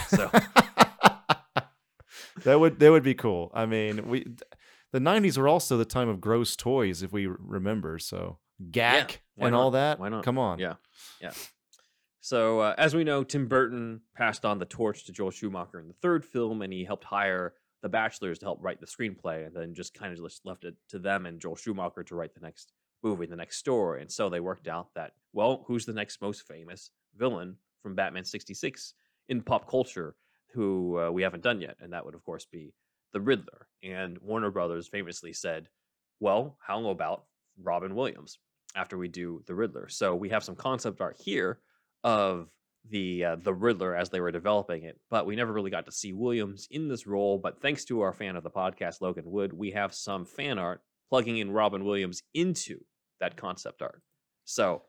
So 0.08 0.30
that 2.44 2.60
would 2.60 2.78
that 2.78 2.90
would 2.90 3.02
be 3.02 3.14
cool. 3.14 3.50
I 3.54 3.66
mean, 3.66 4.08
we 4.08 4.26
the 4.92 4.98
'90s 4.98 5.38
were 5.38 5.48
also 5.48 5.76
the 5.76 5.84
time 5.84 6.08
of 6.08 6.20
gross 6.20 6.56
toys, 6.56 7.02
if 7.02 7.12
we 7.12 7.26
remember. 7.26 7.98
So 7.98 8.38
Gak 8.70 9.18
why 9.36 9.46
and 9.46 9.56
all 9.56 9.72
that. 9.72 9.98
Why 9.98 10.08
not? 10.08 10.24
Come 10.24 10.38
on. 10.38 10.58
Yeah. 10.58 10.74
Yeah. 11.20 11.32
So 12.20 12.60
uh, 12.60 12.74
as 12.76 12.94
we 12.94 13.04
know, 13.04 13.24
Tim 13.24 13.48
Burton 13.48 14.02
passed 14.14 14.44
on 14.44 14.58
the 14.58 14.66
torch 14.66 15.04
to 15.04 15.12
Joel 15.12 15.30
Schumacher 15.30 15.80
in 15.80 15.88
the 15.88 15.94
third 15.94 16.24
film, 16.24 16.62
and 16.62 16.72
he 16.72 16.84
helped 16.84 17.04
hire 17.04 17.54
the 17.82 17.88
Batchlers 17.88 18.38
to 18.38 18.44
help 18.44 18.58
write 18.60 18.80
the 18.80 18.86
screenplay, 18.86 19.46
and 19.46 19.56
then 19.56 19.74
just 19.74 19.94
kind 19.94 20.12
of 20.12 20.22
just 20.22 20.44
left 20.44 20.64
it 20.64 20.74
to 20.90 20.98
them 20.98 21.26
and 21.26 21.40
Joel 21.40 21.56
Schumacher 21.56 22.04
to 22.04 22.14
write 22.14 22.34
the 22.34 22.40
next 22.40 22.72
movie, 23.02 23.26
the 23.26 23.36
next 23.36 23.56
story. 23.56 24.02
And 24.02 24.10
so 24.10 24.28
they 24.28 24.40
worked 24.40 24.68
out 24.68 24.88
that, 24.94 25.12
well, 25.32 25.64
who's 25.66 25.86
the 25.86 25.94
next 25.94 26.20
most 26.20 26.46
famous 26.46 26.90
villain 27.16 27.56
from 27.82 27.94
Batman 27.94 28.24
66 28.24 28.94
in 29.30 29.40
pop 29.40 29.66
culture 29.70 30.14
who 30.52 30.98
uh, 31.00 31.10
we 31.10 31.22
haven't 31.22 31.42
done 31.42 31.62
yet? 31.62 31.76
And 31.80 31.92
that 31.94 32.04
would, 32.04 32.14
of 32.14 32.22
course, 32.24 32.44
be 32.44 32.74
the 33.14 33.20
Riddler. 33.20 33.66
And 33.82 34.18
Warner 34.20 34.50
Brothers 34.50 34.88
famously 34.88 35.32
said, 35.32 35.68
well, 36.20 36.58
how 36.60 36.86
about 36.88 37.24
Robin 37.62 37.94
Williams 37.94 38.38
after 38.76 38.98
we 38.98 39.08
do 39.08 39.42
the 39.46 39.54
Riddler? 39.54 39.88
So 39.88 40.14
we 40.14 40.28
have 40.28 40.44
some 40.44 40.56
concept 40.56 41.00
art 41.00 41.16
here 41.18 41.60
of 42.04 42.50
the 42.88 43.24
uh, 43.24 43.36
the 43.36 43.52
Riddler 43.52 43.94
as 43.94 44.08
they 44.08 44.20
were 44.20 44.32
developing 44.32 44.84
it, 44.84 44.98
but 45.10 45.26
we 45.26 45.36
never 45.36 45.52
really 45.52 45.70
got 45.70 45.86
to 45.86 45.92
see 45.92 46.12
Williams 46.12 46.66
in 46.70 46.88
this 46.88 47.06
role. 47.06 47.38
But 47.38 47.60
thanks 47.60 47.84
to 47.86 48.00
our 48.00 48.12
fan 48.12 48.36
of 48.36 48.42
the 48.42 48.50
podcast, 48.50 49.00
Logan 49.00 49.30
Wood, 49.30 49.52
we 49.52 49.70
have 49.72 49.94
some 49.94 50.24
fan 50.24 50.58
art 50.58 50.80
plugging 51.10 51.38
in 51.38 51.50
Robin 51.50 51.84
Williams 51.84 52.22
into 52.32 52.78
that 53.20 53.36
concept 53.36 53.82
art. 53.82 54.02
So 54.44 54.82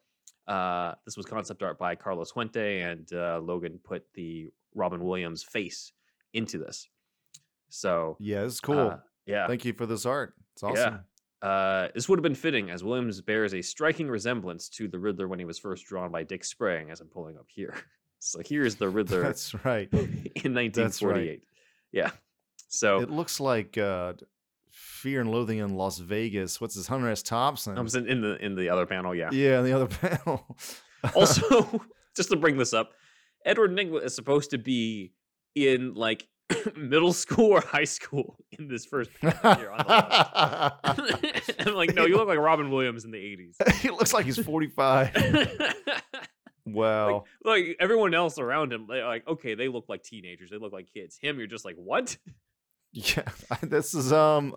uh, 0.48 0.94
this 1.06 1.18
was 1.18 1.26
concept 1.26 1.64
art 1.64 1.78
by 1.78 1.96
Carlos 1.96 2.32
Huante, 2.32 2.84
and 2.92 3.12
uh, 3.14 3.40
Logan 3.40 3.80
put 3.84 4.06
the 4.14 4.50
Robin 4.76 5.04
Williams 5.04 5.44
face 5.44 5.92
into 6.34 6.58
this. 6.58 6.88
So 7.70 8.18
Yeah, 8.20 8.44
it's 8.44 8.60
cool. 8.60 8.80
uh, 8.80 8.98
yeah, 9.26 9.48
Thank 9.48 9.66
you 9.66 9.74
for 9.74 9.86
this 9.86 10.06
art. 10.06 10.34
It's 10.54 10.64
awesome. 10.64 10.94
yeah. 10.94 11.48
Uh, 11.48 11.88
this 11.96 12.08
would 12.08 12.20
have 12.20 12.24
been 12.24 12.36
fitting 12.36 12.70
as 12.70 12.84
Williams 12.84 13.20
bears 13.22 13.54
a 13.54 13.62
striking 13.62 14.08
resemblance 14.08 14.70
to 14.70 14.88
the 14.88 15.00
Riddler 15.00 15.28
when 15.28 15.40
he 15.40 15.46
was 15.46 15.58
first 15.58 15.86
drawn 15.86 16.12
by 16.12 16.24
Dick 16.24 16.44
Sprang, 16.44 16.92
as 16.92 17.02
I'm 17.02 17.08
pulling 17.08 17.38
up 17.38 17.48
here. 17.54 17.76
So 18.24 18.40
here's 18.46 18.76
the 18.76 18.88
Riddler 18.98 19.24
That's 19.24 19.52
right. 19.66 19.90
in 19.94 20.54
1948. 20.54 21.42
Yeah. 21.92 22.12
So 22.68 23.02
It 23.02 23.10
looks 23.10 23.40
like 23.40 23.80
uh, 23.80 24.14
Fear 25.02 25.22
and 25.22 25.32
Loathing 25.32 25.58
in 25.58 25.74
Las 25.74 25.98
Vegas. 25.98 26.62
What's 26.62 26.76
his 26.76 26.86
Hunter 26.86 27.10
S. 27.10 27.24
Thompson? 27.24 27.82
Was 27.82 27.96
in, 27.96 28.08
in 28.08 28.22
the 28.22 28.36
in 28.38 28.54
the 28.54 28.70
other 28.70 28.86
panel. 28.86 29.16
Yeah. 29.16 29.30
yeah, 29.32 29.58
in 29.58 29.66
the 29.66 29.74
other 29.74 29.88
panel. 29.88 30.56
Also, 31.16 31.82
just 32.16 32.30
to 32.30 32.36
bring 32.36 32.56
this 32.56 32.72
up, 32.72 32.92
Edward 33.44 33.72
Nygma 33.72 34.04
is 34.04 34.14
supposed 34.14 34.52
to 34.52 34.60
be 34.60 35.14
in 35.56 35.96
like 35.96 36.28
middle 36.78 37.14
school 37.14 37.48
or 37.48 37.62
high 37.62 37.84
school 37.84 38.38
in 38.60 38.68
this 38.68 38.86
first 38.86 39.10
panel 39.20 39.56
here 39.56 39.72
on 39.72 39.80
the. 39.80 41.54
I'm 41.68 41.74
like, 41.74 41.96
no, 41.96 42.06
you 42.06 42.18
look 42.18 42.28
like 42.28 42.38
Robin 42.38 42.70
Williams 42.70 43.04
in 43.04 43.10
the 43.10 43.18
80s. 43.18 43.74
he 43.78 43.90
looks 43.90 44.14
like 44.14 44.26
he's 44.26 44.38
45. 44.38 45.66
Wow. 46.68 47.24
like, 47.44 47.66
like 47.66 47.78
everyone 47.80 48.14
else 48.14 48.38
around 48.38 48.72
him, 48.72 48.86
they're 48.88 49.04
like, 49.04 49.28
okay, 49.28 49.56
they 49.56 49.68
look 49.68 49.90
like 49.90 50.04
teenagers, 50.04 50.52
they 50.52 50.58
look 50.58 50.72
like 50.72 50.94
kids. 50.94 51.18
Him, 51.20 51.40
you're 51.40 51.48
just 51.48 51.66
like, 51.66 51.76
what? 51.76 52.16
Yeah, 52.94 53.24
this 53.64 53.96
is 53.96 54.14
um 54.14 54.56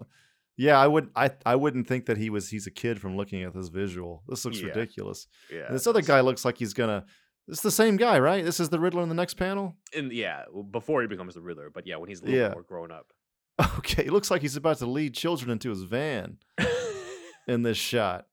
yeah, 0.57 0.79
I 0.79 0.87
would 0.87 1.11
I 1.17 1.31
I 1.45 1.57
wouldn't 1.57 1.87
think 1.89 2.07
that 2.07 2.17
he 2.17 2.31
was 2.31 2.49
he's 2.49 2.67
a 2.67 2.71
kid 2.71 3.01
from 3.01 3.17
looking 3.17 3.43
at 3.43 3.55
this 3.55 3.69
visual. 3.69 4.23
This 4.29 4.45
looks 4.45 4.61
Yeah. 4.61 4.69
ridiculous. 4.69 5.27
Yeah. 5.53 5.67
And 5.67 5.75
this 5.75 5.87
other 5.87 6.03
guy 6.03 6.21
looks 6.21 6.45
like 6.45 6.59
he's 6.59 6.75
gonna 6.75 7.05
it's 7.49 7.61
the 7.63 7.71
same 7.71 7.97
guy, 7.97 8.19
right? 8.19 8.43
This 8.45 8.59
is 8.61 8.71
the 8.71 8.81
Riddler 8.81 9.03
in 9.03 9.09
the 9.11 9.15
next 9.15 9.35
panel? 9.35 9.75
and 9.95 10.11
yeah, 10.13 10.45
before 10.71 11.03
he 11.03 11.09
becomes 11.09 11.35
the 11.35 11.43
Riddler, 11.43 11.71
but 11.71 11.87
yeah, 11.87 11.97
when 11.97 12.09
he's 12.09 12.21
a 12.21 12.25
little 12.25 12.39
Yeah. 12.41 12.53
more 12.53 12.63
grown 12.63 12.91
up. 12.93 13.13
Okay, 13.79 14.05
he 14.05 14.11
looks 14.11 14.31
like 14.31 14.43
he's 14.43 14.57
about 14.57 14.79
to 14.79 14.87
lead 14.87 15.15
children 15.15 15.51
into 15.51 15.69
his 15.71 15.83
van 15.83 16.39
in 17.49 17.63
this 17.63 17.77
shot. 17.79 18.27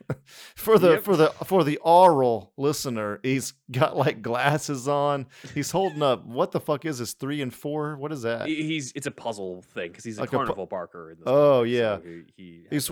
for 0.67 0.79
the 0.79 0.91
Yep. 0.95 1.03
for 1.05 1.17
the 1.17 1.29
for 1.45 1.65
the 1.65 1.79
oral 1.79 2.53
listener, 2.57 3.21
he's 3.23 3.55
got 3.71 3.97
like 3.97 4.21
glasses 4.21 4.87
on. 4.89 5.27
He's 5.55 5.71
holding 5.71 6.03
up 6.03 6.25
what 6.27 6.51
the 6.53 6.61
fuck 6.61 6.85
is 6.85 6.99
this? 6.99 7.13
Three 7.15 7.41
and 7.41 7.55
four? 7.55 7.97
What 7.97 8.13
is 8.13 8.23
that? 8.23 8.47
He's 8.49 8.93
it's 8.95 9.07
a 9.07 9.11
puzzle 9.11 9.63
thing 9.63 9.91
because 9.93 10.05
he's 10.05 10.19
a 10.19 10.21
Like 10.21 10.29
a 10.31 10.33
pu- 10.33 10.37
carnival 10.39 10.67
barker. 10.67 11.13
In 11.13 11.19
this 11.19 11.25
Oh, 11.27 11.61
movie, 11.61 11.77
so 11.77 11.81
yeah. 11.81 11.99
he, 12.37 12.43
he 12.43 12.67
He's- 12.71 12.91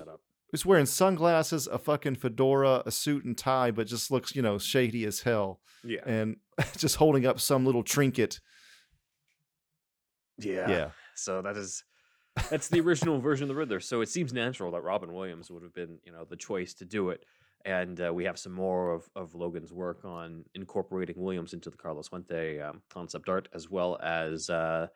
He's 0.52 0.64
wearing 0.64 0.86
sunglasses, 0.86 1.66
a 1.66 1.78
fucking 1.78 2.14
fedora, 2.14 2.84
a 2.86 2.92
suit 2.92 3.24
and 3.24 3.36
tie, 3.36 3.72
but 3.72 3.88
just 3.88 4.12
looks, 4.12 4.36
you 4.36 4.42
know, 4.42 4.56
shady 4.56 5.04
as 5.04 5.22
hell. 5.22 5.60
Yeah, 5.82 5.98
And 6.06 6.36
just 6.78 6.94
holding 6.94 7.26
up 7.26 7.40
some 7.40 7.66
little 7.66 7.82
trinket. 7.82 8.38
yeah, 10.38 10.70
Yeah. 10.70 10.90
So 11.16 11.42
that 11.42 11.56
is 11.56 11.82
that's 12.50 12.68
the 12.68 12.80
original 12.80 13.20
version 13.20 13.44
of 13.44 13.48
the 13.48 13.54
Riddler. 13.54 13.80
So 13.80 14.00
it 14.00 14.08
seems 14.08 14.32
natural 14.32 14.70
that 14.72 14.82
Robin 14.82 15.12
Williams 15.12 15.50
would 15.50 15.62
have 15.62 15.74
been, 15.74 15.98
you 16.04 16.10
know, 16.12 16.24
the 16.24 16.36
choice 16.36 16.74
to 16.74 16.84
do 16.84 17.10
it. 17.10 17.24
And 17.66 17.98
uh, 18.00 18.12
we 18.12 18.24
have 18.24 18.38
some 18.38 18.52
more 18.52 18.92
of, 18.92 19.08
of 19.16 19.34
Logan's 19.34 19.72
work 19.72 20.04
on 20.04 20.44
incorporating 20.54 21.16
Williams 21.18 21.54
into 21.54 21.70
the 21.70 21.76
Carlos 21.78 22.10
Huante 22.10 22.62
um, 22.68 22.82
concept 22.90 23.28
art, 23.28 23.48
as 23.54 23.70
well 23.70 23.98
as 24.02 24.50
uh, 24.50 24.88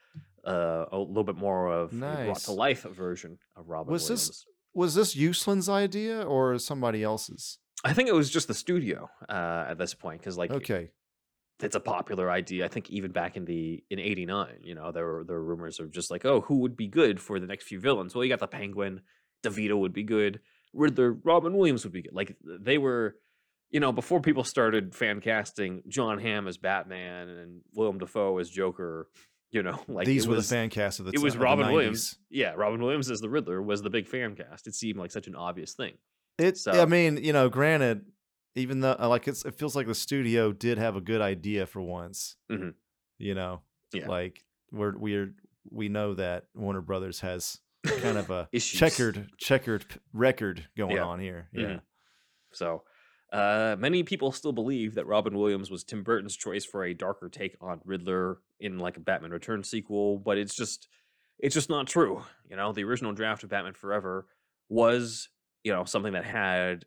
uh, 0.46 0.84
a 0.92 0.98
little 0.98 1.24
bit 1.24 1.36
more 1.36 1.72
of 1.72 1.92
a 1.94 1.96
brought 1.96 2.40
to 2.40 2.52
life 2.52 2.82
version 2.82 3.38
of 3.56 3.68
Robin 3.68 3.90
Was 3.92 4.06
this- 4.08 4.28
Williams. 4.28 4.44
Was 4.74 4.94
this 4.94 5.16
Uslan's 5.16 5.68
idea 5.68 6.22
or 6.22 6.58
somebody 6.58 7.02
else's? 7.02 7.58
I 7.84 7.94
think 7.94 8.08
it 8.08 8.14
was 8.14 8.28
just 8.30 8.48
the 8.48 8.54
studio 8.54 9.08
uh, 9.28 9.64
at 9.70 9.78
this 9.78 9.94
point 9.94 10.20
because, 10.20 10.36
like, 10.36 10.50
Okay. 10.52 10.90
it's 11.62 11.74
a 11.74 11.80
popular 11.80 12.30
idea. 12.30 12.64
I 12.66 12.68
think 12.68 12.90
even 12.90 13.10
back 13.10 13.36
in 13.36 13.44
the 13.46 13.82
in 13.90 13.98
'89, 13.98 14.58
you 14.62 14.74
know, 14.74 14.92
there 14.92 15.06
were 15.06 15.24
there 15.24 15.36
were 15.36 15.44
rumors 15.44 15.80
of 15.80 15.90
just 15.90 16.10
like, 16.10 16.24
oh, 16.26 16.42
who 16.42 16.58
would 16.58 16.76
be 16.76 16.86
good 16.86 17.18
for 17.18 17.40
the 17.40 17.46
next 17.46 17.64
few 17.64 17.80
villains? 17.80 18.14
Well, 18.14 18.22
you 18.24 18.28
got 18.30 18.40
the 18.40 18.46
Penguin, 18.46 19.00
DeVito 19.42 19.76
would 19.78 19.94
be 19.94 20.02
good, 20.04 20.40
Riddler, 20.72 21.12
Robin 21.24 21.56
Williams 21.56 21.84
would 21.84 21.92
be 21.92 22.02
good. 22.02 22.14
Like 22.14 22.36
they 22.42 22.78
were, 22.78 23.16
you 23.70 23.80
know, 23.80 23.92
before 23.92 24.20
people 24.20 24.44
started 24.44 24.94
fan 24.94 25.20
casting 25.20 25.82
John 25.88 26.18
Hamm 26.18 26.46
as 26.48 26.56
Batman 26.58 27.28
and 27.28 27.60
Willem 27.74 27.98
Dafoe 27.98 28.38
as 28.38 28.48
Joker. 28.50 29.08
You 29.50 29.62
know, 29.62 29.80
like 29.88 30.06
These 30.06 30.28
were 30.28 30.36
was, 30.36 30.48
the 30.48 30.54
fan 30.54 30.68
cast 30.68 31.00
of 31.00 31.06
the 31.06 31.12
It 31.12 31.20
was 31.20 31.36
Robin 31.36 31.66
90s. 31.66 31.72
Williams. 31.72 32.18
Yeah, 32.30 32.52
Robin 32.56 32.82
Williams 32.82 33.10
as 33.10 33.20
the 33.20 33.30
Riddler 33.30 33.62
was 33.62 33.80
the 33.82 33.88
big 33.90 34.06
fan 34.06 34.36
cast. 34.36 34.66
It 34.66 34.74
seemed 34.74 34.98
like 34.98 35.10
such 35.10 35.26
an 35.26 35.34
obvious 35.34 35.72
thing. 35.74 35.94
It's. 36.38 36.62
So- 36.64 36.72
I 36.72 36.84
mean, 36.84 37.16
you 37.24 37.32
know, 37.32 37.48
granted, 37.48 38.04
even 38.54 38.80
though 38.80 38.96
like 39.00 39.26
it's, 39.26 39.44
it 39.46 39.54
feels 39.54 39.74
like 39.74 39.86
the 39.86 39.94
studio 39.94 40.52
did 40.52 40.76
have 40.76 40.96
a 40.96 41.00
good 41.00 41.20
idea 41.22 41.64
for 41.66 41.80
once. 41.80 42.36
Mhm. 42.52 42.74
You 43.18 43.34
know, 43.34 43.62
Yeah. 43.94 44.06
like 44.08 44.44
we're 44.70 44.96
we're 44.98 45.34
we 45.70 45.88
know 45.88 46.14
that 46.14 46.44
Warner 46.54 46.80
Brothers 46.82 47.20
has 47.20 47.58
kind 48.00 48.18
of 48.18 48.30
a 48.30 48.48
checkered 48.58 49.28
checkered 49.38 49.86
record 50.12 50.66
going 50.76 50.96
Yeah. 50.96 51.04
on 51.04 51.20
here. 51.20 51.48
Yeah. 51.52 51.64
Mhm. 51.66 51.80
So, 52.52 52.84
uh, 53.32 53.76
many 53.78 54.02
people 54.02 54.32
still 54.32 54.52
believe 54.52 54.94
that 54.94 55.06
Robin 55.06 55.36
Williams 55.36 55.70
was 55.70 55.84
Tim 55.84 56.02
Burton's 56.02 56.36
choice 56.36 56.64
for 56.64 56.84
a 56.84 56.94
darker 56.94 57.28
take 57.28 57.56
on 57.60 57.80
Riddler 57.84 58.38
in 58.60 58.78
like 58.78 58.96
a 58.96 59.00
Batman 59.00 59.30
Returns 59.32 59.68
sequel, 59.68 60.18
but 60.18 60.38
it's 60.38 60.54
just 60.54 60.88
it's 61.38 61.54
just 61.54 61.70
not 61.70 61.86
true. 61.86 62.24
You 62.50 62.56
know, 62.56 62.72
the 62.72 62.84
original 62.84 63.12
draft 63.12 63.44
of 63.44 63.50
Batman 63.50 63.74
Forever 63.74 64.26
was, 64.68 65.28
you 65.62 65.72
know, 65.72 65.84
something 65.84 66.14
that 66.14 66.24
had 66.24 66.84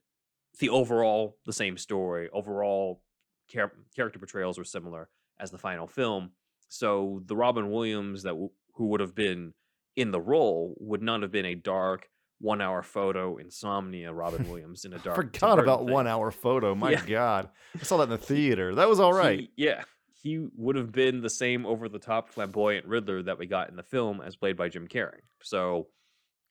the 0.59 0.69
overall 0.69 1.37
the 1.45 1.53
same 1.53 1.77
story, 1.77 2.29
overall 2.33 3.01
char- 3.47 3.71
character 3.95 4.19
portrayals 4.19 4.57
were 4.57 4.63
similar 4.65 5.09
as 5.39 5.51
the 5.51 5.57
final 5.57 5.87
film. 5.87 6.31
So 6.67 7.21
the 7.25 7.35
Robin 7.35 7.71
Williams 7.71 8.23
that 8.23 8.29
w- 8.31 8.51
who 8.75 8.87
would 8.87 8.99
have 8.99 9.15
been 9.15 9.53
in 9.95 10.11
the 10.11 10.21
role 10.21 10.75
would 10.79 11.01
not 11.01 11.21
have 11.21 11.31
been 11.31 11.45
a 11.45 11.55
dark 11.55 12.09
one 12.39 12.61
hour 12.61 12.81
photo 12.81 13.37
insomnia 13.37 14.11
Robin 14.11 14.47
Williams 14.49 14.85
in 14.85 14.93
a 14.93 14.99
dark. 14.99 15.17
Tim 15.33 15.39
forgot 15.39 15.59
about 15.59 15.79
thing. 15.85 15.91
one 15.91 16.07
hour 16.07 16.31
photo. 16.31 16.73
My 16.73 16.91
Yeah. 16.91 17.05
God, 17.05 17.49
I 17.79 17.83
saw 17.83 17.97
that 17.97 18.03
in 18.05 18.09
the 18.09 18.17
theater. 18.17 18.73
That 18.75 18.89
was 18.89 18.99
all 18.99 19.13
right. 19.13 19.41
He- 19.41 19.51
yeah, 19.57 19.83
he 20.23 20.47
would 20.55 20.75
have 20.75 20.91
been 20.91 21.21
the 21.21 21.29
same 21.29 21.65
over 21.65 21.87
the 21.89 21.99
top 21.99 22.29
flamboyant 22.29 22.85
Riddler 22.87 23.21
that 23.23 23.37
we 23.37 23.45
got 23.45 23.69
in 23.69 23.75
the 23.75 23.83
film 23.83 24.21
as 24.21 24.35
played 24.35 24.57
by 24.57 24.69
Jim 24.69 24.87
Carrey. 24.87 25.19
So, 25.43 25.87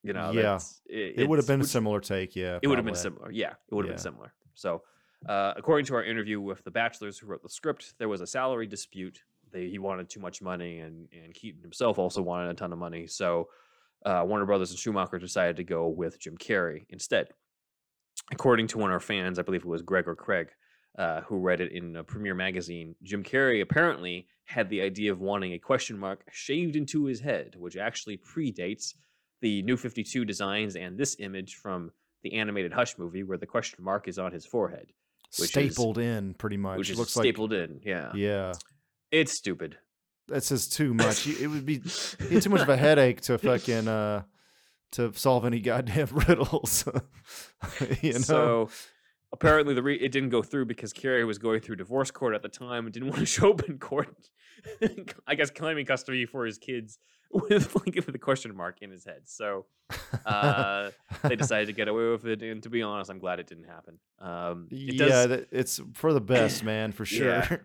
you 0.04 0.12
know, 0.12 0.30
Yeah. 0.30 0.42
that's- 0.42 0.80
it 0.86 1.28
would 1.28 1.38
have 1.38 1.46
been 1.48 1.60
a 1.60 1.64
similar 1.64 2.00
take. 2.00 2.36
Yeah, 2.36 2.58
It 2.62 2.68
would 2.68 2.78
have 2.78 2.84
been 2.86 2.94
similar. 2.94 3.30
Yeah, 3.32 3.54
it 3.68 3.74
would 3.74 3.84
have 3.86 3.90
Yeah. 3.90 3.94
been 3.94 4.02
similar. 4.02 4.34
So, 4.54 4.82
uh, 5.28 5.54
according 5.56 5.86
to 5.86 5.94
our 5.94 6.04
interview 6.04 6.40
with 6.40 6.62
the 6.64 6.70
Batchlers 6.70 7.18
who 7.20 7.26
wrote 7.26 7.42
the 7.42 7.48
script, 7.48 7.94
there 7.98 8.08
was 8.08 8.20
a 8.20 8.26
salary 8.26 8.66
dispute. 8.66 9.22
They, 9.52 9.68
he 9.68 9.78
wanted 9.78 10.08
too 10.08 10.20
much 10.20 10.40
money, 10.42 10.78
and 10.80 11.08
and 11.12 11.34
Keaton 11.34 11.62
himself 11.62 11.98
also 11.98 12.22
wanted 12.22 12.50
a 12.50 12.54
ton 12.54 12.72
of 12.72 12.78
money. 12.78 13.06
So, 13.06 13.48
uh, 14.04 14.24
Warner 14.26 14.46
Brothers 14.46 14.70
and 14.70 14.78
Schumacher 14.78 15.18
decided 15.18 15.56
to 15.56 15.64
go 15.64 15.88
with 15.88 16.18
Jim 16.18 16.36
Carrey 16.36 16.84
instead. 16.88 17.28
According 18.32 18.68
to 18.68 18.78
one 18.78 18.90
of 18.90 18.94
our 18.94 19.00
fans, 19.00 19.38
I 19.38 19.42
believe 19.42 19.62
it 19.62 19.66
was 19.66 19.82
Greg 19.82 20.06
or 20.06 20.14
Craig, 20.14 20.48
uh, 20.98 21.22
who 21.22 21.38
read 21.38 21.60
it 21.60 21.72
in 21.72 21.96
a 21.96 22.04
Premiere 22.04 22.34
magazine, 22.34 22.94
Jim 23.02 23.22
Carrey 23.24 23.60
apparently 23.62 24.26
had 24.44 24.68
the 24.68 24.80
idea 24.82 25.10
of 25.12 25.20
wanting 25.20 25.52
a 25.54 25.58
question 25.58 25.98
mark 25.98 26.24
shaved 26.30 26.76
into 26.76 27.04
his 27.04 27.20
head, 27.20 27.54
which 27.56 27.76
actually 27.76 28.18
predates 28.18 28.94
the 29.40 29.62
New 29.62 29.76
52 29.76 30.24
designs 30.24 30.76
and 30.76 30.98
this 30.98 31.16
image 31.18 31.54
from 31.56 31.90
the 32.22 32.34
animated 32.34 32.72
Hush 32.72 32.98
movie, 32.98 33.22
where 33.22 33.38
the 33.38 33.46
question 33.46 33.82
mark 33.82 34.06
is 34.06 34.18
on 34.18 34.32
his 34.32 34.44
forehead, 34.44 34.92
which 35.38 35.56
is- 35.56 35.74
stapled 35.74 35.98
in 35.98 36.34
pretty 36.34 36.56
much. 36.58 36.78
which 36.78 36.90
is 36.90 36.98
Looks 36.98 37.12
stapled 37.12 37.52
in. 37.52 37.80
Yeah. 37.82 38.12
yeah. 38.14 38.52
It's 39.10 39.32
stupid. 39.32 39.78
That's 40.28 40.48
just 40.48 40.72
too 40.72 40.94
much. 40.94 41.26
It 41.26 41.48
would 41.48 41.66
be 41.66 41.78
too 41.80 42.50
much 42.50 42.60
of 42.60 42.68
a 42.68 42.76
headache 42.76 43.20
to 43.22 43.38
fucking 43.38 43.88
uh 43.88 44.22
to 44.92 45.12
solve 45.14 45.44
any 45.44 45.60
goddamn 45.60 46.08
riddles. 46.28 46.84
you 48.02 48.12
know. 48.14 48.18
So 48.18 48.70
apparently 49.32 49.74
the 49.74 49.82
re- 49.82 49.96
it 49.96 50.12
didn't 50.12 50.30
go 50.30 50.42
through 50.42 50.66
because 50.66 50.92
Carrey 50.92 51.26
was 51.26 51.38
going 51.38 51.60
through 51.60 51.76
divorce 51.76 52.10
court 52.10 52.34
at 52.34 52.42
the 52.42 52.48
time 52.48 52.86
and 52.86 52.92
didn't 52.92 53.08
want 53.08 53.20
to 53.20 53.26
show 53.26 53.50
up 53.50 53.68
in 53.68 53.78
court. 53.78 54.28
I 55.26 55.34
guess 55.34 55.50
claiming 55.50 55.86
custody 55.86 56.26
for 56.26 56.44
his 56.44 56.58
kids 56.58 56.98
with 57.30 57.74
like 57.76 58.04
the 58.04 58.18
question 58.18 58.54
mark 58.54 58.78
in 58.82 58.90
his 58.90 59.04
head. 59.04 59.22
So 59.24 59.66
uh, 60.26 60.90
they 61.22 61.36
decided 61.36 61.66
to 61.66 61.72
get 61.72 61.88
away 61.88 62.10
with 62.10 62.26
it, 62.26 62.42
and 62.42 62.62
to 62.62 62.70
be 62.70 62.82
honest, 62.82 63.10
I'm 63.10 63.18
glad 63.18 63.40
it 63.40 63.46
didn't 63.46 63.64
happen. 63.64 63.98
Um, 64.18 64.68
it 64.70 64.94
yeah, 64.94 65.26
does, 65.26 65.44
it's 65.50 65.80
for 65.94 66.12
the 66.12 66.20
best, 66.20 66.64
man, 66.64 66.92
for 66.92 67.04
sure. 67.06 67.28
Yeah. 67.28 67.56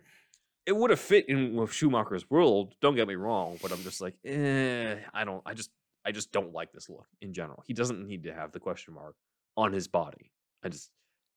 It 0.66 0.76
would 0.76 0.90
have 0.90 1.00
fit 1.00 1.28
in 1.28 1.54
with 1.54 1.72
Schumacher's 1.72 2.28
world. 2.28 2.74
Don't 2.80 2.96
get 2.96 3.06
me 3.08 3.14
wrong, 3.14 3.58
but 3.62 3.72
I'm 3.72 3.82
just 3.82 4.00
like, 4.00 4.14
eh, 4.24 4.96
I 5.14 5.24
don't. 5.24 5.42
I 5.46 5.54
just, 5.54 5.70
I 6.04 6.12
just 6.12 6.32
don't 6.32 6.52
like 6.52 6.72
this 6.72 6.88
look 6.88 7.06
in 7.20 7.32
general. 7.32 7.62
He 7.66 7.72
doesn't 7.74 8.06
need 8.06 8.24
to 8.24 8.34
have 8.34 8.52
the 8.52 8.60
question 8.60 8.94
mark 8.94 9.14
on 9.56 9.72
his 9.72 9.88
body. 9.88 10.32
I 10.62 10.68
just, 10.68 10.90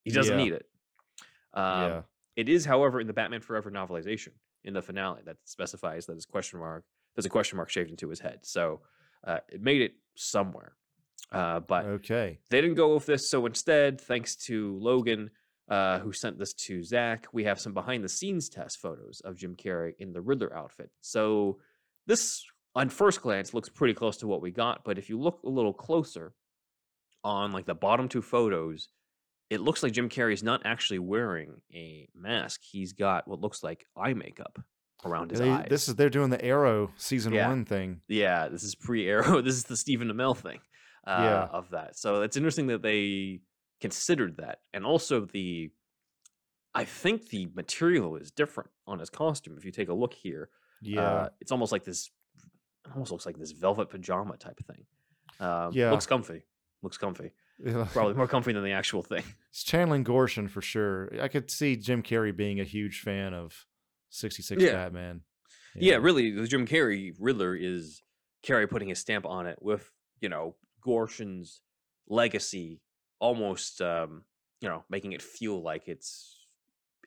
he 0.04 0.12
doesn't 0.12 0.38
Yeah. 0.38 0.44
need 0.44 0.54
it. 0.54 0.66
Um, 1.54 1.64
yeah. 1.92 2.02
It 2.36 2.50
is, 2.50 2.66
however, 2.66 3.00
in 3.02 3.08
the 3.08 3.14
Batman 3.14 3.42
Forever 3.42 3.70
novelization 3.72 4.30
in 4.64 4.74
the 4.74 4.82
finale 4.82 5.22
that 5.26 5.38
specifies 5.46 6.06
that 6.08 6.16
his 6.16 6.26
question 6.26 6.60
mark 6.60 6.84
there's 7.16 7.26
a 7.26 7.30
question 7.30 7.58
mark 7.58 7.70
shaved 7.70 7.90
into 7.90 8.08
his 8.10 8.20
head. 8.20 8.40
So 8.44 8.82
uh, 9.26 9.40
it 9.50 9.62
made 9.62 9.82
it 9.82 9.94
somewhere. 10.16 10.76
Uh, 11.32 11.60
but 11.60 11.86
Okay. 11.86 12.40
they 12.50 12.62
didn't 12.62 12.76
go 12.78 12.94
with 12.94 13.06
this. 13.06 13.30
So 13.30 13.46
instead, 13.46 14.00
thanks 14.00 14.36
to 14.48 14.78
Logan, 14.80 15.32
uh, 15.70 16.00
who 16.00 16.12
sent 16.12 16.38
this 16.40 16.54
to 16.54 16.84
Zach, 16.84 17.28
we 17.32 17.44
have 17.44 17.60
some 17.60 17.74
behind 17.74 18.04
the 18.04 18.10
scenes 18.10 18.50
test 18.50 18.80
photos 18.80 19.22
of 19.24 19.36
Jim 19.38 19.56
Carrey 19.56 19.94
in 20.00 20.14
the 20.14 20.22
Riddler 20.22 20.56
outfit. 20.56 20.90
So 21.02 21.60
this, 22.08 22.44
on 22.76 22.90
first 22.90 23.22
glance, 23.22 23.54
looks 23.54 23.70
pretty 23.70 23.94
close 23.94 24.18
to 24.18 24.28
what 24.28 24.42
we 24.42 24.52
got. 24.52 24.84
But 24.84 24.98
if 24.98 25.10
you 25.10 25.20
look 25.20 25.42
a 25.44 25.50
little 25.50 25.74
closer 25.74 26.34
on 27.24 27.52
like 27.52 27.66
the 27.66 27.76
bottom 27.76 28.08
two 28.08 28.22
photos, 28.22 28.88
it 29.50 29.62
looks 29.62 29.84
like 29.84 29.94
Jim 29.94 30.10
Carrey 30.10 30.34
is 30.34 30.44
not 30.44 30.62
actually 30.66 31.00
wearing 31.00 31.62
a 31.74 32.08
mask. 32.16 32.62
He's 32.64 32.94
got 32.94 33.28
what 33.28 33.40
looks 33.42 33.64
like 33.64 33.86
eye 33.98 34.14
makeup 34.14 34.60
around 35.06 35.32
his 35.32 35.40
They- 35.40 35.50
eyes. 35.50 35.68
this 35.70 35.88
is 35.88 35.96
they're 35.96 36.10
doing 36.10 36.30
the 36.30 36.44
Arrow 36.44 36.92
season 36.98 37.34
Yeah. 37.34 37.48
one 37.48 37.66
thing. 37.66 38.02
Yeah, 38.08 38.48
this 38.50 38.64
is 38.64 38.76
pre-Arrow. 38.76 39.42
This 39.42 39.56
is 39.56 39.64
the 39.66 39.78
Stephen 39.78 40.10
Amell 40.10 40.36
thing 40.38 40.60
uh, 41.08 41.20
Yeah. 41.24 41.48
of 41.52 41.70
that. 41.72 41.96
So 41.98 42.22
it's 42.22 42.38
interesting 42.38 42.68
that 42.68 42.82
they 42.82 43.40
considered 43.82 44.38
that, 44.38 44.60
and 44.74 44.86
also 44.86 45.26
the. 45.26 45.72
I 46.76 46.86
think 46.86 47.30
the 47.30 47.48
material 47.56 48.16
is 48.16 48.30
different 48.30 48.70
on 48.86 49.00
his 49.00 49.10
costume. 49.10 49.56
If 49.58 49.66
you 49.66 49.72
take 49.72 49.90
a 49.90 49.94
look 49.94 50.14
here, 50.14 50.50
Yeah. 50.82 51.02
uh, 51.02 51.30
it's 51.42 51.52
almost 51.52 51.72
like 51.72 51.84
this. 51.84 52.12
It 52.86 52.92
almost 52.94 53.12
looks 53.12 53.26
like 53.26 53.38
this 53.38 53.52
velvet 53.52 53.90
pajama 53.90 54.38
type 54.38 54.60
of 54.60 54.66
thing. 54.68 54.86
Um, 55.40 55.72
Yeah. 55.74 55.90
looks 55.92 56.06
comfy. 56.06 56.44
Looks 56.84 56.98
comfy. 56.98 57.32
Probably 57.92 58.14
more 58.14 58.28
comfy 58.36 58.54
than 58.54 58.64
the 58.64 58.72
actual 58.72 59.02
thing. 59.02 59.24
it's 59.50 59.64
channeling 59.64 60.04
Gorshin 60.04 60.48
for 60.50 60.62
sure. 60.62 61.10
I 61.20 61.28
could 61.28 61.50
see 61.50 61.76
Jim 61.76 62.04
Carrey 62.04 62.36
being 62.36 62.60
a 62.60 62.64
huge 62.64 63.02
fan 63.02 63.34
of 63.34 63.66
66 64.10 64.62
Yeah. 64.62 64.72
Batman. 64.74 65.22
Yeah, 65.76 65.96
really, 65.96 66.32
the 66.32 66.48
Jim 66.48 66.66
Carrey 66.68 67.14
Riddler 67.20 67.56
is 67.56 68.02
Carrey 68.44 68.70
putting 68.70 68.90
his 68.90 69.00
stamp 69.00 69.26
on 69.26 69.48
it 69.48 69.58
with, 69.62 69.92
you 70.22 70.30
know, 70.30 70.56
Gorshin's 70.86 71.62
legacy 72.08 72.82
almost 73.20 73.82
um, 73.82 74.24
you 74.62 74.70
know, 74.70 74.84
making 74.90 75.12
it 75.14 75.22
feel 75.22 75.62
like 75.62 75.88
it's 75.88 76.46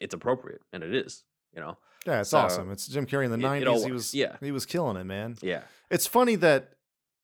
it's 0.00 0.14
appropriate 0.14 0.60
and 0.72 0.82
it 0.82 0.94
is, 0.94 1.24
you 1.54 1.60
know. 1.60 1.76
Yeah, 2.06 2.20
it's 2.20 2.30
So, 2.30 2.38
awesome. 2.38 2.70
It's 2.72 2.88
Jim 2.88 3.06
Carrey 3.06 3.24
in 3.24 3.30
the 3.30 3.36
it- 3.38 3.62
it 3.62 3.66
90s. 3.68 3.84
he 3.86 3.92
was 3.92 4.14
yeah. 4.14 4.36
he 4.40 4.50
was 4.52 4.66
killing 4.66 4.96
it, 4.96 5.04
man. 5.04 5.36
Yeah. 5.42 5.62
It's 5.90 6.06
funny 6.06 6.34
that 6.36 6.70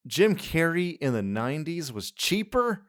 Jim 0.07 0.37
Carrey 0.37 0.97
in 0.99 1.13
the 1.13 1.21
90s 1.23 1.91
was 1.91 2.11
cheaper 2.13 2.85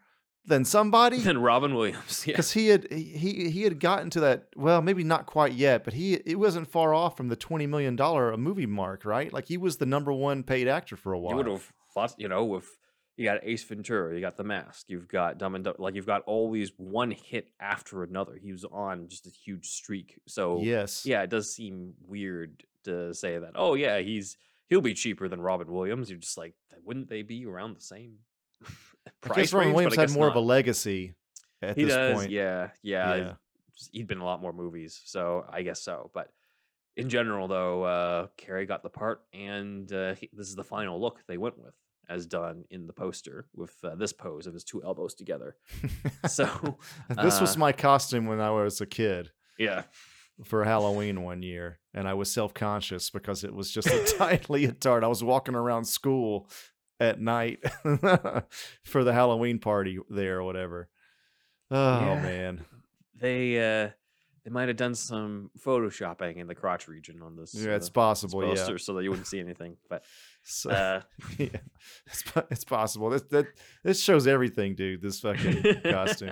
than 0.45 0.63
somebody 0.75 1.17
Then 1.17 1.39
Robin 1.41 1.73
Williams. 1.73 2.23
Yeah. 2.27 2.33
because 2.33 2.51
he 2.51 2.67
had 2.67 2.91
he 2.91 3.49
he 3.49 3.63
had 3.63 3.79
gotten 3.79 4.09
to 4.11 4.19
that 4.21 4.47
well 4.55 4.81
maybe 4.81 5.03
not 5.03 5.25
quite 5.25 5.53
yet 5.53 5.83
but 5.83 5.93
he 5.93 6.13
it 6.13 6.37
wasn't 6.39 6.67
far 6.67 6.93
off 6.93 7.17
from 7.17 7.27
the 7.29 7.35
20 7.35 7.65
million 7.67 7.95
dollar 7.95 8.31
a 8.31 8.37
movie 8.37 8.65
mark 8.65 9.05
right 9.05 9.31
like 9.33 9.47
he 9.47 9.57
was 9.57 9.77
the 9.77 9.85
number 9.85 10.11
one 10.13 10.43
paid 10.43 10.67
actor 10.67 10.95
for 10.95 11.13
a 11.13 11.19
while 11.19 11.31
You 11.31 11.37
would 11.37 11.47
have 11.47 11.71
thought, 11.93 12.13
you 12.17 12.27
know, 12.27 12.45
with 12.45 12.77
you 13.19 13.25
got 13.25 13.39
Ace 13.43 13.63
Ventura, 13.65 14.15
you 14.15 14.21
got 14.21 14.37
The 14.37 14.45
Mask, 14.45 14.85
you've 14.87 15.09
got 15.09 15.37
Dumb 15.37 15.55
and 15.55 15.63
Dumb, 15.63 15.75
like 15.77 15.95
you've 15.95 16.05
got 16.05 16.23
all 16.25 16.49
these 16.49 16.71
one 16.77 17.11
hit 17.11 17.49
after 17.59 18.03
another. 18.03 18.39
He 18.41 18.53
was 18.53 18.63
on 18.63 19.09
just 19.09 19.27
a 19.27 19.29
huge 19.29 19.67
streak. 19.67 20.19
So 20.25 20.61
yes 20.61 21.05
yeah, 21.05 21.21
it 21.21 21.29
does 21.29 21.53
seem 21.53 21.93
weird 22.07 22.63
to 22.85 23.13
say 23.13 23.37
that. 23.37 23.51
Oh 23.55 23.73
yeah, 23.73 23.99
he's 23.99 24.37
he'll 24.69 24.81
be 24.81 24.93
cheaper 24.93 25.27
than 25.27 25.41
Robin 25.41 25.69
Williams. 25.71 26.09
You're 26.09 26.19
just 26.19 26.37
like, 26.37 26.53
wouldn't 26.85 27.09
they 27.09 27.21
be 27.21 27.45
around 27.45 27.75
the 27.75 27.81
same 27.81 28.19
I 29.23 29.35
guess 29.35 29.51
Robin 29.53 29.67
range? 29.67 29.75
Williams 29.75 29.95
had 29.97 30.11
more 30.11 30.29
of 30.29 30.35
a 30.35 30.39
legacy 30.39 31.13
at 31.61 31.75
He 31.75 31.83
this 31.83 31.93
does, 31.93 32.15
point 32.15 32.31
yeah, 32.31 32.69
yeah. 32.81 33.15
Yeah. 33.15 33.33
He'd 33.91 34.07
been 34.07 34.17
in 34.17 34.21
a 34.21 34.25
lot 34.25 34.41
more 34.41 34.53
movies, 34.53 35.01
so 35.05 35.45
I 35.49 35.61
guess 35.61 35.81
so. 35.81 36.11
But 36.13 36.29
in 36.97 37.09
general, 37.09 37.47
though, 37.47 37.83
uh, 37.83 38.27
Carrey 38.37 38.67
got 38.67 38.83
the 38.83 38.89
part, 38.89 39.21
and 39.33 39.91
uh, 39.91 40.15
he, 40.15 40.29
this 40.33 40.47
is 40.47 40.55
the 40.55 40.65
final 40.65 40.99
look 40.99 41.19
they 41.27 41.37
went 41.37 41.57
with, 41.57 41.73
as 42.09 42.25
done 42.25 42.65
in 42.71 42.87
the 42.87 42.93
poster 42.93 43.45
with 43.55 43.75
uh, 43.83 43.93
this 43.95 44.11
pose 44.11 44.47
of 44.47 44.53
his 44.53 44.63
two 44.63 44.83
elbows 44.83 45.13
together. 45.13 45.55
So 46.27 46.77
this 47.09 47.39
was 47.39 47.55
uh, 47.55 47.59
my 47.59 47.71
costume 47.71 48.25
when 48.25 48.41
I 48.41 48.49
was 48.51 48.81
a 48.81 48.85
kid 48.85 49.31
yeah, 49.57 49.83
for 50.43 50.63
Halloween 50.65 51.23
one 51.23 51.41
year, 51.43 51.79
and 51.93 52.07
I 52.07 52.13
was 52.15 52.29
self 52.31 52.53
conscious 52.53 53.09
because 53.09 53.43
it 53.45 53.53
was 53.53 53.71
just 53.71 53.87
a 53.87 54.03
tight 54.17 54.49
leotard. 54.49 55.03
I 55.03 55.07
was 55.07 55.23
walking 55.23 55.55
around 55.55 55.85
school 55.85 56.49
at 56.99 57.21
night 57.21 57.59
for 58.83 59.03
the 59.03 59.13
Halloween 59.13 59.59
party 59.59 59.97
there 60.09 60.39
or 60.39 60.43
whatever. 60.43 60.89
Oh 61.71 61.99
Yeah. 62.01 62.21
man, 62.21 62.65
they 63.15 63.57
uh, 63.59 63.89
they 64.43 64.51
might 64.51 64.67
have 64.67 64.77
done 64.77 64.95
some 64.95 65.51
photoshopping 65.59 66.37
in 66.37 66.47
the 66.47 66.55
crotch 66.55 66.87
region 66.87 67.21
on 67.21 67.35
this. 67.35 67.53
yeah, 67.53 67.71
uh, 67.71 67.75
it's 67.75 67.85
this 67.85 67.89
possible. 67.89 68.55
Yeah, 68.55 68.77
so 68.77 68.93
that 68.95 69.03
you 69.03 69.09
wouldn't 69.09 69.27
see 69.27 69.39
anything. 69.39 69.77
But 69.89 70.03
So- 70.51 70.71
uh, 70.71 71.01
yeah, 71.37 71.47
it's, 72.07 72.23
it's 72.49 72.63
possible. 72.65 73.09
This 73.11 73.21
that 73.29 73.45
this 73.83 74.01
shows 74.03 74.25
everything, 74.27 74.75
dude. 74.75 75.01
This 75.01 75.19
fucking 75.19 75.81
costume. 75.83 76.31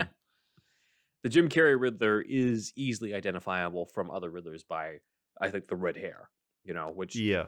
the 1.24 1.30
Jim 1.30 1.50
Carrey 1.50 1.80
Riddler 1.80 2.22
is 2.28 2.74
easily 2.76 3.14
identifiable 3.14 3.86
from 3.86 4.10
other 4.12 4.32
Riddlers 4.32 4.64
by, 4.68 4.98
I 5.40 5.50
think, 5.50 5.68
the 5.68 5.76
red 5.76 5.98
hair. 5.98 6.30
You 6.64 6.74
know, 6.74 6.92
which 6.94 7.16
Yeah, 7.16 7.46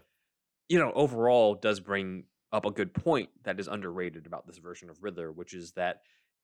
you 0.70 0.80
know 0.80 0.92
overall 0.94 1.56
does 1.56 1.80
bring 1.80 2.26
up 2.52 2.66
a 2.66 2.72
good 2.72 2.94
point 2.94 3.30
that 3.44 3.60
is 3.60 3.68
underrated 3.68 4.26
about 4.26 4.48
this 4.48 4.58
version 4.58 4.90
of 4.90 5.04
Riddler, 5.04 5.32
which 5.32 5.54
is 5.54 5.74
that 5.74 6.02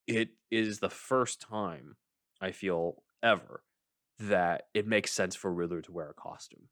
it 0.08 0.30
is 0.52 0.80
the 0.80 0.90
first 0.90 1.42
time 1.42 1.96
I 2.42 2.52
feel 2.52 3.02
ever 3.24 3.64
that 4.20 4.64
it 4.74 4.88
makes 4.88 5.12
sense 5.12 5.36
for 5.36 5.52
Riddler 5.54 5.82
to 5.82 5.92
wear 5.92 6.10
a 6.10 6.14
costume. 6.14 6.68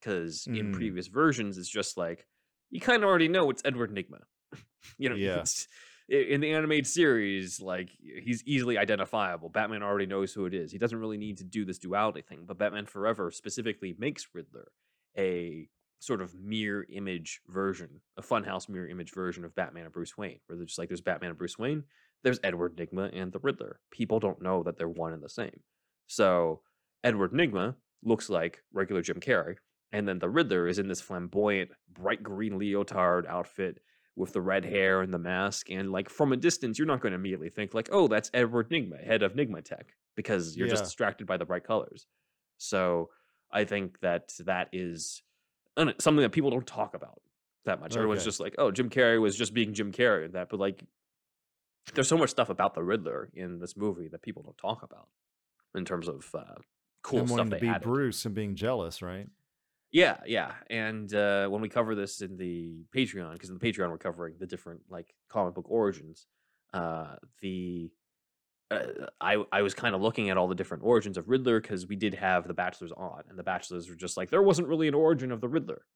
Because 0.00 0.46
in 0.46 0.72
Mm. 0.72 0.74
previous 0.74 1.06
versions, 1.06 1.56
it's 1.56 1.68
just 1.68 1.96
like 1.96 2.26
you 2.74 2.80
kind 2.80 3.02
of 3.02 3.08
already 3.08 3.28
know 3.28 3.48
it's 3.50 3.62
Edward 3.64 3.94
Nygma. 3.94 4.20
you 4.98 5.08
know, 5.08 5.14
Yeah. 5.14 5.44
in 6.08 6.40
the 6.40 6.52
animated 6.52 6.86
series, 6.86 7.60
like 7.60 7.88
he's 7.98 8.42
easily 8.44 8.76
identifiable. 8.76 9.48
Batman 9.48 9.82
already 9.82 10.06
knows 10.06 10.32
who 10.34 10.44
it 10.44 10.52
is. 10.52 10.72
He 10.72 10.78
doesn't 10.78 10.98
really 10.98 11.16
need 11.16 11.38
to 11.38 11.44
do 11.44 11.64
this 11.64 11.78
duality 11.78 12.20
thing. 12.22 12.40
But 12.46 12.58
Batman 12.58 12.84
Forever 12.86 13.30
specifically 13.30 13.94
makes 13.98 14.26
Riddler 14.34 14.68
a 15.16 15.68
sort 16.00 16.20
of 16.20 16.34
mirror 16.34 16.84
image 16.92 17.40
version, 17.48 18.00
a 18.18 18.22
funhouse 18.22 18.68
mirror 18.68 18.88
image 18.88 19.12
version 19.14 19.44
of 19.44 19.54
Batman 19.54 19.84
and 19.84 19.92
Bruce 19.92 20.18
Wayne, 20.18 20.40
where 20.46 20.56
they're 20.58 20.66
just 20.66 20.78
like 20.78 20.88
there's 20.88 21.00
Batman 21.00 21.30
and 21.30 21.38
Bruce 21.38 21.58
Wayne, 21.58 21.84
there's 22.24 22.40
Edward 22.44 22.76
Nygma 22.76 23.10
and 23.18 23.32
the 23.32 23.38
Riddler. 23.38 23.78
People 23.90 24.18
don't 24.20 24.42
know 24.42 24.62
that 24.64 24.76
they're 24.76 24.88
one 24.88 25.12
and 25.14 25.22
the 25.22 25.28
same. 25.28 25.60
So 26.06 26.60
Edward 27.04 27.32
Nygma 27.32 27.76
looks 28.02 28.28
like 28.28 28.62
regular 28.72 29.00
Jim 29.00 29.20
Carrey, 29.20 29.56
and 29.94 30.08
then 30.08 30.18
the 30.18 30.28
Riddler 30.28 30.66
is 30.66 30.80
in 30.80 30.88
this 30.88 31.00
flamboyant, 31.00 31.70
bright 31.88 32.20
green 32.20 32.58
leotard 32.58 33.26
outfit 33.28 33.78
with 34.16 34.32
the 34.32 34.40
red 34.40 34.64
hair 34.64 35.02
and 35.02 35.14
the 35.14 35.18
mask. 35.18 35.70
And 35.70 35.92
like 35.92 36.10
from 36.10 36.32
a 36.32 36.36
distance, 36.36 36.78
you're 36.78 36.86
not 36.86 37.00
going 37.00 37.12
to 37.12 37.16
immediately 37.18 37.48
think 37.48 37.74
like, 37.74 37.88
oh, 37.92 38.08
that's 38.08 38.28
Edward 38.34 38.70
Nygma, 38.70 39.04
head 39.06 39.22
of 39.22 39.34
Nygma 39.34 39.64
Tech, 39.64 39.94
because 40.16 40.56
you're 40.56 40.66
just 40.66 40.82
distracted 40.82 41.28
by 41.28 41.36
the 41.36 41.44
bright 41.44 41.64
colors. 41.64 42.06
So 42.58 43.10
I 43.52 43.64
think 43.64 44.00
that 44.00 44.32
that 44.40 44.68
is 44.72 45.22
something 45.76 46.22
that 46.22 46.32
people 46.32 46.50
don't 46.50 46.66
talk 46.66 46.94
about 46.94 47.20
that 47.64 47.80
much. 47.80 47.96
Everyone's 47.96 48.24
just 48.24 48.40
like, 48.40 48.56
oh, 48.58 48.72
Jim 48.72 48.90
Carrey 48.90 49.20
was 49.20 49.36
just 49.36 49.54
being 49.54 49.74
Jim 49.74 49.92
Carrey 49.92 50.24
and 50.24 50.34
that, 50.34 50.48
but 50.50 50.58
like, 50.58 50.84
there's 51.94 52.08
so 52.08 52.18
much 52.18 52.30
stuff 52.30 52.48
about 52.48 52.74
the 52.74 52.82
Riddler 52.82 53.30
in 53.32 53.60
this 53.60 53.76
movie 53.76 54.08
that 54.08 54.22
people 54.22 54.42
don't 54.42 54.58
talk 54.58 54.82
about 54.82 55.06
in 55.76 55.84
terms 55.84 56.08
of 56.08 56.26
uh, 56.34 56.42
cool 57.02 57.20
him 57.20 57.26
stuff 57.26 57.38
wanting 57.38 57.50
to 57.52 57.58
be 57.58 57.68
added. 57.68 57.82
Bruce 57.82 58.24
and 58.24 58.34
being 58.34 58.56
jealous, 58.56 59.02
right? 59.02 59.28
Yeah, 59.94 60.16
yeah. 60.26 60.54
And 60.68 61.14
uh, 61.14 61.46
when 61.48 61.60
we 61.62 61.68
cover 61.68 61.94
this 61.94 62.20
in 62.20 62.36
the 62.36 62.84
Patreon, 62.94 63.32
because 63.34 63.48
in 63.48 63.56
the 63.56 63.64
Patreon 63.72 63.90
we're 63.90 63.96
covering 63.98 64.34
the 64.40 64.46
different 64.46 64.80
like 64.90 65.14
comic 65.28 65.54
book 65.54 65.66
origins, 65.70 66.26
uh, 66.72 67.14
the 67.40 67.92
uh, 68.72 69.06
I 69.20 69.44
I 69.52 69.62
was 69.62 69.72
kind 69.72 69.94
of 69.94 70.00
looking 70.02 70.30
at 70.30 70.36
all 70.36 70.48
the 70.48 70.54
different 70.56 70.82
origins 70.82 71.16
of 71.16 71.28
Riddler 71.28 71.60
because 71.60 71.86
we 71.86 71.94
did 71.94 72.12
have 72.14 72.48
the 72.48 72.54
Batchlers 72.54 72.90
on, 72.98 73.22
and 73.28 73.38
the 73.38 73.44
Batchlers 73.44 73.88
were 73.88 73.94
just 73.94 74.16
like 74.16 74.30
there 74.30 74.42
wasn't 74.42 74.66
really 74.66 74.88
an 74.88 74.94
origin 74.94 75.30
of 75.30 75.40
the 75.40 75.48
Riddler 75.48 75.86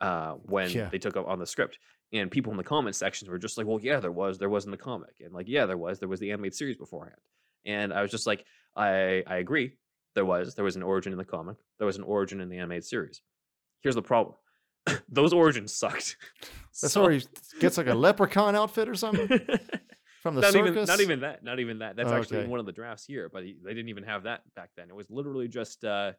uh, 0.00 0.32
when 0.36 0.70
Yeah. 0.70 0.88
they 0.88 0.98
took 0.98 1.18
up 1.18 1.28
on 1.28 1.38
the 1.38 1.46
script, 1.46 1.78
and 2.14 2.30
people 2.30 2.50
in 2.50 2.56
the 2.56 2.64
comment 2.64 2.96
sections 2.96 3.28
were 3.28 3.38
just 3.38 3.58
like, 3.58 3.66
well, 3.66 3.78
yeah, 3.80 4.00
there 4.00 4.10
was, 4.12 4.38
there 4.38 4.48
was 4.48 4.64
in 4.64 4.70
the 4.70 4.78
comic, 4.78 5.16
and 5.20 5.34
like, 5.34 5.48
yeah, 5.48 5.66
there 5.66 5.76
was, 5.76 5.98
there 5.98 6.08
was 6.08 6.18
the 6.20 6.30
animated 6.32 6.54
series 6.56 6.78
beforehand, 6.78 7.20
and 7.66 7.92
I 7.92 8.00
was 8.00 8.10
just 8.10 8.26
like, 8.26 8.46
I 8.74 9.22
I 9.26 9.36
agree, 9.36 9.76
there 10.14 10.24
was, 10.24 10.54
there 10.54 10.64
was 10.64 10.76
an 10.76 10.82
origin 10.82 11.12
in 11.12 11.18
the 11.18 11.24
comic, 11.26 11.58
there 11.78 11.86
was 11.86 11.98
an 11.98 12.04
origin 12.04 12.40
in 12.40 12.48
the 12.48 12.56
animated 12.56 12.84
series. 12.86 13.20
Here's 13.84 13.94
the 13.94 14.02
problem. 14.02 14.34
those 15.08 15.32
origins 15.32 15.72
sucked. 15.72 16.16
That's 16.82 16.92
So- 16.92 17.02
where 17.04 17.12
he 17.12 17.22
gets 17.60 17.78
like 17.78 17.86
a 17.86 17.94
leprechaun 17.94 18.56
outfit 18.56 18.88
or 18.88 18.96
something 18.96 19.28
from 20.22 20.34
the 20.34 20.40
not 20.40 20.52
circus. 20.52 20.70
even 20.70 20.84
not 20.86 21.00
even 21.00 21.20
that 21.20 21.44
not 21.44 21.60
even 21.60 21.78
that 21.80 21.94
that's 21.96 22.10
actually 22.10 22.38
Okay. 22.38 22.48
one 22.48 22.58
of 22.58 22.64
the 22.66 22.72
drafts 22.72 23.04
here 23.04 23.28
but 23.32 23.44
he, 23.44 23.56
they 23.62 23.74
didn't 23.74 23.90
even 23.90 24.02
have 24.04 24.22
that 24.24 24.40
back 24.56 24.70
then 24.76 24.88
it 24.88 24.96
was 24.96 25.08
literally 25.10 25.46
just 25.48 25.84
uh 25.84 26.12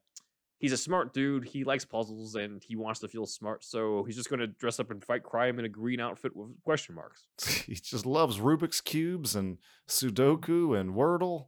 he's 0.59 0.71
a 0.71 0.77
smart 0.77 1.11
dude 1.13 1.43
he 1.43 1.63
likes 1.63 1.83
puzzles 1.85 2.35
and 2.35 2.63
he 2.63 2.75
wants 2.75 2.99
to 2.99 3.07
feel 3.07 3.25
smart 3.25 3.63
so 3.63 4.03
he's 4.03 4.15
just 4.15 4.29
going 4.29 4.39
to 4.39 4.45
dress 4.47 4.79
up 4.79 4.91
and 4.91 5.03
fight 5.03 5.23
crime 5.23 5.57
in 5.59 5.65
a 5.65 5.69
green 5.69 5.99
outfit 5.99 6.35
with 6.35 6.49
question 6.63 6.93
marks 6.93 7.25
he 7.65 7.73
just 7.73 8.05
loves 8.05 8.37
Rubik's 8.37 8.79
cubes 8.79 9.35
and 9.35 9.57
Sudoku 9.89 10.79
and 10.79 10.93
Wordle. 10.93 11.47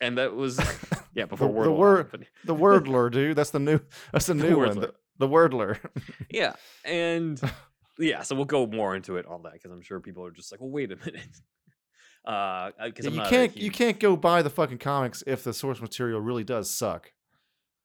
and 0.00 0.18
that 0.18 0.34
was 0.34 0.58
yeah 1.14 1.26
before 1.26 1.46
the 1.48 1.54
Wordle 1.54 1.76
word- 1.76 1.98
happened. 2.06 2.26
The 2.44 2.54
Wordler, 2.56 3.10
dude. 3.12 3.36
That's 3.36 3.50
the 3.50 3.60
new. 3.60 3.78
That's 4.12 4.26
the 4.26 4.34
The 4.34 4.48
new 4.48 4.58
one. 4.58 4.80
The, 4.80 4.94
the 5.18 5.28
Wordler. 5.28 5.78
yeah 6.30 6.54
and 6.84 7.40
yeah 7.98 8.22
so 8.22 8.34
we'll 8.34 8.44
go 8.44 8.66
more 8.66 8.96
into 8.96 9.16
it 9.16 9.26
on 9.26 9.42
that 9.42 9.52
because 9.52 9.70
i'm 9.70 9.82
sure 9.82 10.00
people 10.00 10.24
are 10.24 10.30
just 10.30 10.50
like 10.50 10.60
well 10.60 10.70
wait 10.70 10.90
a 10.90 10.96
minute 10.96 11.26
uh 12.24 12.70
because 12.84 13.04
you 13.06 13.20
can't. 13.22 13.56
You 13.56 13.70
can't 13.70 13.98
go 14.00 14.16
buy 14.16 14.42
the 14.42 14.50
fucking 14.50 14.78
comics 14.78 15.22
if 15.26 15.42
the 15.44 15.52
source 15.52 15.80
material 15.80 16.20
really 16.20 16.44
does 16.44 16.70
suck. 16.70 17.12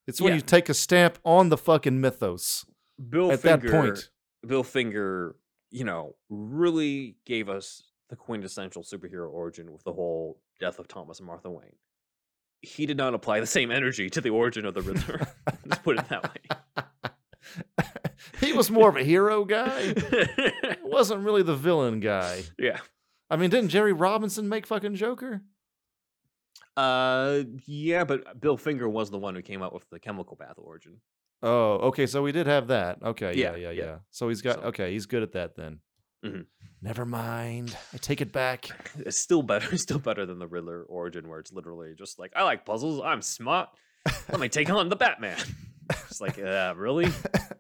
It's 0.06 0.22
when 0.22 0.30
Yeah. 0.32 0.36
you 0.36 0.42
take 0.42 0.70
a 0.70 0.74
stamp 0.74 1.18
on 1.26 1.50
the 1.50 1.58
fucking 1.58 2.00
mythos 2.00 2.66
bill 3.10 3.32
at 3.32 3.40
Finger, 3.42 3.70
that 3.70 3.82
point. 3.82 4.10
Bill 4.46 4.64
Finger, 4.64 5.36
you 5.72 5.84
know, 5.84 6.16
really 6.30 7.18
gave 7.26 7.50
us 7.50 7.84
the 8.10 8.16
quintessential 8.16 8.84
superhero 8.84 9.30
origin 9.30 9.72
with 9.74 9.84
the 9.84 9.92
whole 9.92 10.40
death 10.60 10.80
of 10.80 10.88
Thomas 10.88 11.20
and 11.20 11.28
Martha 11.28 11.50
Wayne. 11.50 11.76
He 12.62 12.86
did 12.86 12.96
not 12.98 13.14
apply 13.14 13.40
the 13.42 13.46
same 13.48 13.70
energy 13.70 14.10
to 14.12 14.22
the 14.22 14.30
origin 14.30 14.66
of 14.66 14.74
the 14.76 14.82
Riddler. 14.82 15.28
Let's 15.66 15.82
put 15.82 15.98
it 16.00 16.08
that 16.10 16.24
way. 16.24 16.84
he 18.42 18.54
was 18.54 18.70
more 18.72 18.90
of 18.90 18.96
a 18.96 19.04
hero 19.04 19.46
guy. 19.46 19.94
Wasn't 20.84 21.24
really 21.24 21.44
the 21.44 21.56
villain 21.56 22.00
guy. 22.00 22.44
yeah. 22.60 22.80
I 23.30 23.36
mean, 23.36 23.50
didn't 23.50 23.70
Jerry 23.70 23.94
Robinson 23.94 24.48
make 24.48 24.66
fucking 24.66 24.96
Joker? 24.96 25.42
Uh, 26.76 27.44
yeah, 27.66 28.04
but 28.04 28.40
Bill 28.40 28.58
Finger 28.58 28.88
was 28.88 29.10
the 29.10 29.18
one 29.18 29.36
who 29.36 29.42
came 29.42 29.62
up 29.62 29.74
with 29.74 29.90
the 29.90 30.00
chemical 30.00 30.36
bath 30.36 30.56
origin. 30.58 30.98
Oh, 31.42 31.74
okay. 31.90 32.06
So 32.08 32.22
we 32.22 32.32
did 32.32 32.48
have 32.48 32.68
that. 32.68 33.02
Okay. 33.04 33.34
Yeah, 33.36 33.52
Yeah, 33.52 33.58
yeah, 33.58 33.72
yeah. 33.72 33.84
yeah. 33.84 33.96
So 34.12 34.30
he's 34.30 34.42
got. 34.42 34.56
So- 34.56 34.62
Okay, 34.68 34.94
he's 34.94 35.06
good 35.06 35.24
at 35.24 35.34
that 35.34 35.56
then. 35.56 35.80
Mhm. 36.26 36.46
Never 36.82 37.06
mind. 37.06 37.76
I 37.94 37.98
take 37.98 38.22
it 38.22 38.32
back. 38.32 38.70
It's 39.06 39.18
still 39.18 39.44
better. 39.44 39.68
It's 39.72 39.84
still 39.84 40.00
better 40.00 40.26
than 40.26 40.40
the 40.40 40.48
Riddler 40.48 40.84
origin, 40.84 41.28
where 41.30 41.40
it's 41.40 41.52
literally 41.52 41.94
just 41.96 42.18
like, 42.20 42.32
I 42.36 42.44
like 42.44 42.66
puzzles. 42.66 43.02
I'm 43.04 43.22
smart. 43.22 43.70
Let 44.30 44.40
me 44.40 44.50
take 44.50 44.70
on 44.70 44.90
the 44.90 44.96
Batman. 44.96 45.38
It's 45.90 46.22
like, 46.22 46.40
uh, 46.40 46.74
really? 46.78 47.08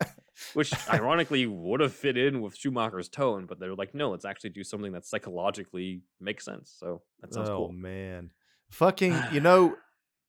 Which 0.53 0.71
ironically 0.89 1.45
would 1.47 1.79
have 1.79 1.93
fit 1.93 2.15
in 2.17 2.41
with 2.41 2.55
Schumacher's 2.55 3.09
tone, 3.09 3.45
but 3.47 3.59
they're 3.59 3.75
like, 3.75 3.93
no, 3.95 4.11
let's 4.11 4.25
actually 4.25 4.51
do 4.51 4.63
something 4.63 4.91
that 4.93 5.05
psychologically 5.05 6.01
makes 6.21 6.45
sense. 6.45 6.75
So 6.79 7.01
that 7.21 7.33
sounds 7.33 7.49
cool. 7.49 7.55
oh 7.57 7.67
cool. 7.67 7.73
man, 7.73 8.31
fucking. 8.69 9.15
You 9.31 9.39
know, 9.39 9.75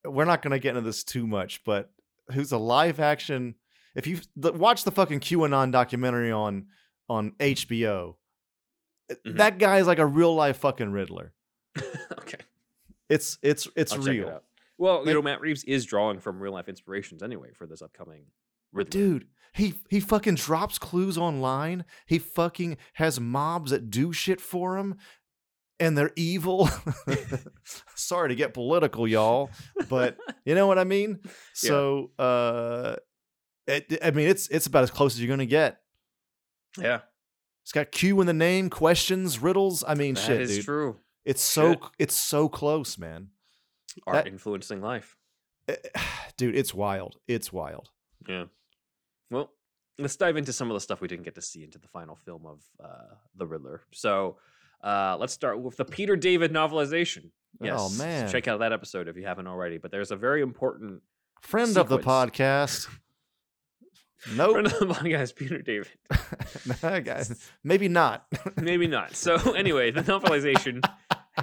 we're 0.03 0.25
not 0.25 0.41
gonna 0.41 0.59
get 0.59 0.69
into 0.75 0.81
this 0.81 1.03
too 1.03 1.27
much, 1.27 1.63
but 1.63 1.91
who's 2.33 2.51
a 2.51 2.57
live 2.57 2.99
action? 2.99 3.55
If 3.95 4.07
you 4.07 4.19
watch 4.35 4.83
the 4.83 4.91
fucking 4.91 5.19
QAnon 5.19 5.71
documentary 5.71 6.31
on 6.31 6.67
on 7.07 7.31
HBO, 7.39 8.15
Mhm. 9.11 9.37
that 9.37 9.57
guy 9.59 9.77
is 9.79 9.87
like 9.87 9.99
a 9.99 10.05
real 10.05 10.33
life 10.35 10.57
fucking 10.57 10.91
Riddler. 10.91 11.33
okay, 12.19 12.37
It's 13.09 13.37
it's 13.41 13.67
it's 13.75 13.93
I'll 13.93 14.03
check 14.03 14.15
it 14.15 14.43
Well, 14.79 15.05
you 15.05 15.13
know, 15.13 15.21
Matt 15.21 15.41
Reeves 15.41 15.65
is 15.65 15.85
drawing 15.85 16.19
from 16.19 16.39
real 16.39 16.53
life 16.53 16.69
inspirations 16.69 17.21
anyway 17.21 17.49
for 17.53 17.67
this 17.67 17.81
upcoming 17.81 18.23
Riddler. 18.71 18.89
Dude, 18.89 19.27
he 19.53 19.73
he 19.89 19.99
fucking 19.99 20.35
drops 20.35 20.79
clues 20.79 21.17
online. 21.17 21.83
He 22.07 22.17
fucking 22.17 22.77
has 22.93 23.19
mobs 23.19 23.71
that 23.71 23.89
do 23.91 24.13
shit 24.13 24.39
for 24.39 24.77
him, 24.77 24.95
and 25.81 25.97
they're 25.97 26.13
evil. 26.15 26.69
Sorry 27.95 28.29
to 28.29 28.35
get 28.35 28.53
political, 28.53 29.05
y'all, 29.05 29.49
but 29.89 30.17
you 30.45 30.55
know 30.55 30.67
what 30.67 30.79
I 30.79 30.85
mean. 30.85 31.19
So, 31.53 32.11
uh, 32.17 32.95
it, 33.67 33.99
I 34.01 34.11
mean, 34.11 34.29
it's 34.29 34.47
it's 34.47 34.65
about 34.65 34.83
as 34.83 34.91
close 34.91 35.15
as 35.15 35.21
you're 35.21 35.29
gonna 35.29 35.45
get. 35.45 35.81
yeah, 36.79 37.01
It's 37.63 37.73
got 37.73 37.91
Q 37.91 38.21
in 38.21 38.27
the 38.27 38.33
name, 38.33 38.69
questions, 38.69 39.39
riddles. 39.39 39.83
I 39.85 39.95
mean, 39.95 40.13
that 40.13 40.21
shit, 40.21 40.41
is 40.41 40.55
dude. 40.55 40.65
true. 40.65 40.97
It's 41.25 41.41
so 41.41 41.75
it's 41.97 42.15
so 42.15 42.47
close, 42.47 42.97
man. 42.97 43.29
Art 44.07 44.15
That- 44.25 44.27
influencing 44.27 44.81
life. 44.81 45.15
Eh, 45.67 45.75
Dude, 46.37 46.55
it's 46.55 46.73
wild. 46.73 47.17
It's 47.27 47.51
wild. 47.53 47.89
Yeah. 48.27 48.45
Well, 49.29 49.51
let's 49.97 50.15
dive 50.15 50.37
into 50.37 50.53
some 50.53 50.69
of 50.69 50.73
the 50.75 50.79
stuff 50.79 51.01
we 51.01 51.07
didn't 51.07 51.25
get 51.25 51.35
to 51.35 51.41
see 51.41 51.63
into 51.63 51.77
the 51.77 51.87
final 51.87 52.15
film 52.15 52.45
of 52.45 52.61
uh, 52.83 53.15
The 53.35 53.45
Riddler. 53.45 53.81
So 53.91 54.37
uh, 54.83 55.17
let's 55.19 55.33
start 55.33 55.59
with 55.61 55.77
the 55.77 55.85
Peter 55.85 56.15
David 56.15 56.51
novelization. 56.53 57.31
Yes. 57.61 57.75
Oh 57.77 57.89
man, 57.97 58.29
Check 58.29 58.47
out 58.47 58.59
that 58.59 58.71
episode 58.73 59.07
if 59.07 59.17
you 59.17 59.25
haven't 59.25 59.47
already. 59.47 59.77
But 59.77 59.91
there's 59.91 60.11
a 60.11 60.15
very 60.15 60.41
important 60.41 61.01
friend 61.41 61.77
of 61.77 61.89
the 61.89 61.99
podcast. 61.99 62.87
Nope. 64.35 64.51
friend 64.51 64.67
of 64.67 64.79
the 64.79 64.85
podcast, 64.87 65.35
Peter 65.37 65.61
David. 65.61 65.87
Guys, 67.05 67.49
maybe 67.63 67.87
not. 67.87 68.25
Maybe 68.57 68.85
not. 68.85 69.15
So 69.15 69.35
anyway, 69.55 69.91
the 69.91 70.01
novelization 70.01 70.83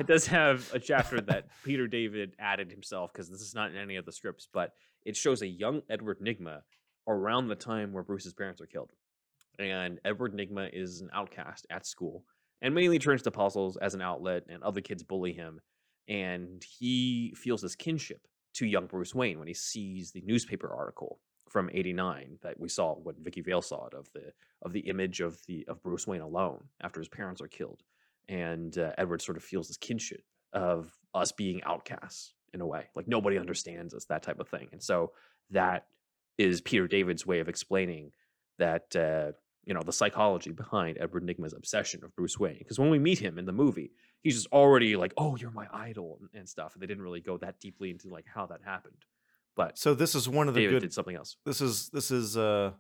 it 0.00 0.06
does 0.06 0.26
have 0.26 0.70
a 0.72 0.78
chapter 0.78 1.20
that 1.22 1.46
Peter 1.64 1.86
David 1.86 2.34
added 2.38 2.70
himself 2.70 3.12
because 3.12 3.28
this 3.28 3.40
is 3.40 3.54
not 3.54 3.70
in 3.70 3.76
any 3.76 3.96
of 3.96 4.04
the 4.04 4.12
scripts, 4.12 4.48
but 4.52 4.72
it 5.04 5.16
shows 5.16 5.42
a 5.42 5.46
young 5.46 5.82
Edward 5.88 6.20
Nygma 6.20 6.60
around 7.08 7.48
the 7.48 7.54
time 7.54 7.92
where 7.92 8.02
Bruce's 8.02 8.34
parents 8.34 8.60
are 8.60 8.66
killed. 8.66 8.92
And 9.58 10.00
Edward 10.04 10.34
Nygma 10.34 10.70
is 10.72 11.00
an 11.00 11.10
outcast 11.14 11.66
at 11.70 11.86
school 11.86 12.24
and 12.62 12.74
mainly 12.74 12.98
turns 12.98 13.22
to 13.22 13.30
puzzles 13.30 13.76
as 13.76 13.94
an 13.94 14.00
outlet, 14.00 14.44
and 14.48 14.62
other 14.62 14.80
kids 14.80 15.02
bully 15.02 15.32
him. 15.32 15.60
And 16.08 16.64
he 16.64 17.34
feels 17.36 17.62
this 17.62 17.76
kinship 17.76 18.26
to 18.54 18.66
young 18.66 18.86
Bruce 18.86 19.14
Wayne 19.14 19.38
when 19.38 19.48
he 19.48 19.54
sees 19.54 20.12
the 20.12 20.22
newspaper 20.22 20.72
article 20.72 21.20
from 21.48 21.70
89 21.72 22.38
that 22.42 22.58
we 22.58 22.68
saw 22.68 22.94
when 22.94 23.16
Vicky 23.20 23.40
Vale 23.40 23.62
saw 23.62 23.86
it 23.86 23.94
of 23.94 24.08
the 24.14 24.32
of 24.62 24.72
the 24.72 24.80
image 24.80 25.20
of 25.20 25.38
the 25.46 25.64
of 25.68 25.82
Bruce 25.82 26.06
Wayne 26.06 26.22
alone 26.22 26.64
after 26.80 27.00
his 27.00 27.08
parents 27.08 27.40
are 27.40 27.48
killed, 27.48 27.82
and 28.28 28.76
uh, 28.78 28.92
Edward 28.98 29.22
sort 29.22 29.36
of 29.36 29.44
feels 29.44 29.68
this 29.68 29.76
kinship 29.76 30.22
of 30.52 30.90
us 31.14 31.32
being 31.32 31.62
outcasts 31.64 32.34
in 32.52 32.60
a 32.60 32.66
way, 32.66 32.86
like 32.94 33.08
nobody 33.08 33.38
understands 33.38 33.94
us, 33.94 34.06
that 34.06 34.22
type 34.22 34.40
of 34.40 34.48
thing, 34.48 34.68
and 34.72 34.82
so 34.82 35.12
that 35.50 35.86
is 36.38 36.60
Peter 36.60 36.86
David's 36.86 37.26
way 37.26 37.40
of 37.40 37.48
explaining 37.48 38.10
that 38.58 38.94
uh, 38.96 39.32
you 39.64 39.74
know 39.74 39.82
the 39.82 39.92
psychology 39.92 40.52
behind 40.52 40.96
Edward 41.00 41.24
Nygma's 41.24 41.52
obsession 41.54 42.02
of 42.04 42.14
Bruce 42.16 42.38
Wayne, 42.38 42.58
because 42.58 42.78
when 42.78 42.90
we 42.90 42.98
meet 42.98 43.18
him 43.18 43.38
in 43.38 43.44
the 43.46 43.52
movie, 43.52 43.90
he's 44.22 44.34
just 44.36 44.52
already 44.52 44.96
like, 44.96 45.12
oh, 45.16 45.36
you're 45.36 45.50
my 45.50 45.66
idol 45.72 46.18
and, 46.20 46.30
and 46.34 46.48
stuff, 46.48 46.74
and 46.74 46.82
they 46.82 46.86
didn't 46.86 47.02
really 47.02 47.20
go 47.20 47.36
that 47.38 47.60
deeply 47.60 47.90
into 47.90 48.08
like 48.08 48.24
how 48.32 48.46
that 48.46 48.60
happened, 48.64 49.04
but 49.56 49.78
So 49.78 49.94
this 49.94 50.14
is 50.14 50.28
one 50.28 50.48
of 50.48 50.54
the 50.54 50.60
David 50.60 50.74
good. 50.76 50.80
did 50.80 50.92
something 50.94 51.16
else. 51.16 51.36
This 51.44 51.60
is 51.60 51.88
this 51.90 52.10
is 52.10 52.36
uh, 52.36 52.72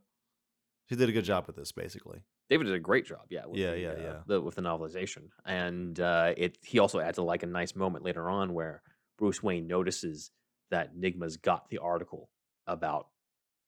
he 0.86 0.96
did 0.96 1.08
a 1.08 1.12
good 1.12 1.24
job 1.24 1.46
with 1.46 1.56
this, 1.56 1.72
basically. 1.72 2.20
David 2.48 2.64
did 2.64 2.74
a 2.74 2.80
great 2.80 3.04
job, 3.06 3.22
yeah. 3.28 3.44
With 3.46 3.58
Yeah, 3.58 3.72
the, 3.72 3.80
yeah, 3.80 3.88
uh, 3.88 4.00
yeah. 4.00 4.16
The, 4.26 4.40
with 4.40 4.54
the 4.54 4.62
novelization, 4.62 5.28
and 5.44 5.98
uh, 5.98 6.32
it 6.36 6.58
he 6.62 6.78
also 6.78 7.00
adds 7.00 7.18
a, 7.18 7.22
like 7.22 7.42
a 7.42 7.46
nice 7.46 7.74
moment 7.74 8.04
later 8.04 8.30
on 8.30 8.52
where 8.54 8.82
Bruce 9.18 9.42
Wayne 9.42 9.66
notices 9.66 10.30
that 10.70 10.96
Nygma's 10.96 11.36
got 11.36 11.68
the 11.70 11.78
article 11.78 12.30
about 12.66 13.08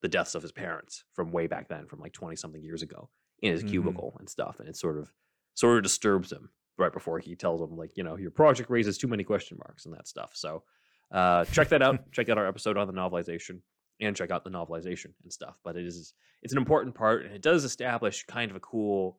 the 0.03 0.09
deaths 0.09 0.35
of 0.37 0.43
his 0.43 0.53
parents 0.53 1.05
from 1.15 1.33
way 1.33 1.47
back 1.49 1.69
then, 1.69 1.87
from 1.87 1.99
like 2.01 2.13
twenty 2.13 2.37
something 2.37 2.63
years 2.63 2.83
ago, 2.83 3.09
in 3.43 3.53
his 3.53 3.65
Mhm. 3.65 3.69
cubicle 3.71 4.17
and 4.21 4.29
stuff, 4.29 4.61
and 4.61 4.69
it 4.69 4.77
sort 4.77 4.97
of 4.99 5.13
sort 5.55 5.77
of 5.79 5.83
disturbs 5.83 6.31
him 6.31 6.51
right 6.77 6.93
before 6.93 7.19
he 7.19 7.35
tells 7.35 7.61
him 7.61 7.77
like 7.77 7.97
you 7.97 8.05
know 8.05 8.17
your 8.17 8.31
project 8.31 8.71
raises 8.71 8.97
too 8.97 9.09
many 9.09 9.25
question 9.25 9.59
marks 9.59 9.87
and 9.87 9.95
that 9.95 10.07
stuff. 10.07 10.31
So 10.37 10.63
uh, 11.11 11.45
check 11.47 11.69
that 11.71 11.83
out. 11.83 11.99
check 12.13 12.29
out 12.29 12.39
our 12.39 12.47
episode 12.47 12.77
on 12.77 12.87
the 12.87 12.93
novelization 12.93 13.61
and 14.01 14.15
check 14.17 14.31
out 14.31 14.45
the 14.45 14.51
novelization 14.51 15.13
and 15.23 15.33
stuff. 15.33 15.59
But 15.65 15.77
it 15.77 15.85
is 15.87 16.15
it's 16.43 16.53
an 16.53 16.59
important 16.59 16.95
part, 16.95 17.25
and 17.25 17.35
it 17.35 17.43
does 17.43 17.65
establish 17.65 18.25
kind 18.27 18.51
of 18.51 18.57
a 18.57 18.61
cool 18.61 19.19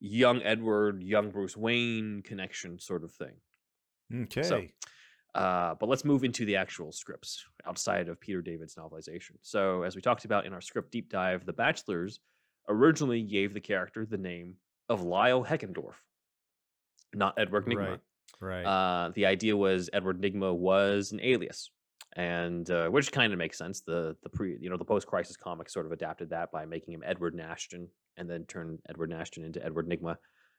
young 0.00 0.42
Edward, 0.42 1.02
young 1.02 1.30
Bruce 1.30 1.56
Wayne 1.56 2.22
connection 2.22 2.78
sort 2.78 3.04
of 3.04 3.12
thing. 3.12 3.34
Okay. 4.24 4.42
So, 4.42 4.66
Uh, 5.34 5.74
but 5.78 5.88
let's 5.88 6.04
move 6.04 6.24
into 6.24 6.46
the 6.46 6.56
actual 6.56 6.92
scripts 6.92 7.44
outside 7.66 8.08
of 8.08 8.18
Peter 8.20 8.40
David's 8.40 8.74
novelization. 8.74 9.32
So, 9.42 9.82
as 9.82 9.94
we 9.94 10.00
talked 10.02 10.24
about 10.24 10.46
in 10.46 10.52
our 10.52 10.60
script 10.62 10.90
deep 10.90 11.10
dive, 11.10 11.44
The 11.44 11.52
Batchlers 11.52 12.20
originally 12.68 13.22
gave 13.22 13.52
the 13.52 13.60
character 13.60 14.06
the 14.06 14.16
name 14.16 14.56
of 14.88 15.02
Lyle 15.02 15.44
Heckendorf, 15.44 15.94
not 17.14 17.34
Edward 17.38 17.66
Nygma. 17.66 17.88
Right. 17.88 18.00
Right. 18.40 18.64
Uh, 18.64 19.12
the 19.14 19.26
idea 19.26 19.56
was 19.56 19.88
Edward 19.92 20.20
Nygma 20.20 20.54
was 20.54 21.12
an 21.12 21.20
alias, 21.22 21.70
and 22.16 22.68
uh, 22.70 22.88
which 22.88 23.12
kind 23.12 23.32
of 23.32 23.38
makes 23.38 23.58
sense. 23.58 23.80
The 23.80 24.16
the 24.22 24.30
pre 24.30 24.56
you 24.60 24.70
know 24.70 24.76
the 24.76 24.84
post 24.84 25.06
crisis 25.06 25.36
comics 25.36 25.72
sort 25.72 25.86
of 25.86 25.92
adapted 25.92 26.30
that 26.30 26.50
by 26.50 26.64
making 26.64 26.94
him 26.94 27.02
Edward 27.04 27.34
Nashton 27.34 27.88
and 28.16 28.28
then 28.28 28.44
turned 28.44 28.78
Edward 28.88 29.10
Nashton 29.10 29.44
into 29.44 29.64
Edward 29.64 29.88
Nygma. 29.88 30.16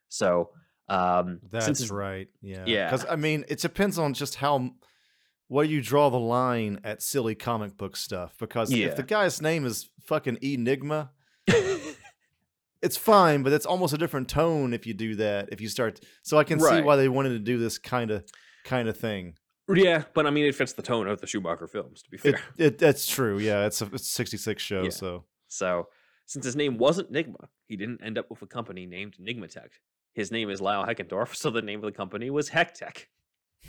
So 0.08 0.50
um, 0.88 1.40
That's 1.50 1.90
right. 1.90 2.28
Yeah. 2.40 2.64
Yeah. 2.66 2.90
Because 2.90 3.04
I 3.08 3.16
mean, 3.16 3.44
it 3.48 3.60
depends 3.60 3.98
on 3.98 4.14
just 4.14 4.36
how 4.36 4.70
where 5.48 5.64
you 5.64 5.82
draw 5.82 6.10
the 6.10 6.18
line 6.18 6.80
at 6.84 7.02
silly 7.02 7.34
comic 7.34 7.76
book 7.76 7.96
stuff. 7.96 8.34
Because 8.38 8.72
Yeah. 8.72 8.86
if 8.86 8.96
the 8.96 9.02
guy's 9.02 9.42
name 9.42 9.66
is 9.66 9.90
fucking 10.06 10.38
Enigma, 10.42 11.10
it's 12.82 12.96
fine, 12.96 13.42
but 13.42 13.52
it's 13.52 13.66
almost 13.66 13.92
a 13.92 13.98
different 13.98 14.28
tone 14.28 14.72
if 14.72 14.86
you 14.86 14.94
do 14.94 15.16
that. 15.16 15.48
If 15.50 15.60
you 15.60 15.68
start, 15.68 16.00
so 16.22 16.38
I 16.38 16.44
can 16.44 16.60
see 16.60 16.80
why 16.80 16.96
they 16.96 17.08
wanted 17.08 17.30
to 17.30 17.38
do 17.40 17.58
this 17.58 17.78
kind 17.78 18.10
of 18.10 18.24
kind 18.64 18.88
of 18.88 18.96
thing. 18.96 19.34
Yeah, 19.74 20.04
but 20.14 20.26
I 20.26 20.30
mean, 20.30 20.46
it 20.46 20.54
fits 20.54 20.72
the 20.72 20.82
tone 20.82 21.06
of 21.08 21.20
the 21.20 21.26
Schumacher 21.26 21.66
films. 21.66 22.02
To 22.02 22.10
be 22.10 22.16
fair, 22.16 22.34
It, 22.56 22.64
it 22.66 22.78
that's 22.78 23.06
true. 23.06 23.38
Yeah, 23.38 23.66
it's 23.66 23.82
a 23.82 23.86
it's 23.92 24.08
66 24.08 24.62
show, 24.62 24.82
Yeah. 24.84 24.90
so 24.90 25.24
So, 25.48 25.88
since 26.26 26.44
his 26.46 26.56
name 26.56 26.78
wasn't 26.78 27.12
Nygma, 27.12 27.48
he 27.66 27.76
didn't 27.76 28.02
end 28.02 28.16
up 28.18 28.30
with 28.30 28.40
a 28.42 28.46
company 28.46 28.86
named 28.86 29.16
NygmaTech. 29.20 29.68
His 30.14 30.30
name 30.32 30.50
is 30.50 30.60
Lyle 30.60 30.84
Heckendorf, 30.86 31.34
so 31.34 31.50
the 31.50 31.62
name 31.62 31.80
of 31.80 31.84
the 31.84 31.92
company 31.96 32.30
was 32.30 32.50
Hectech. 32.50 33.06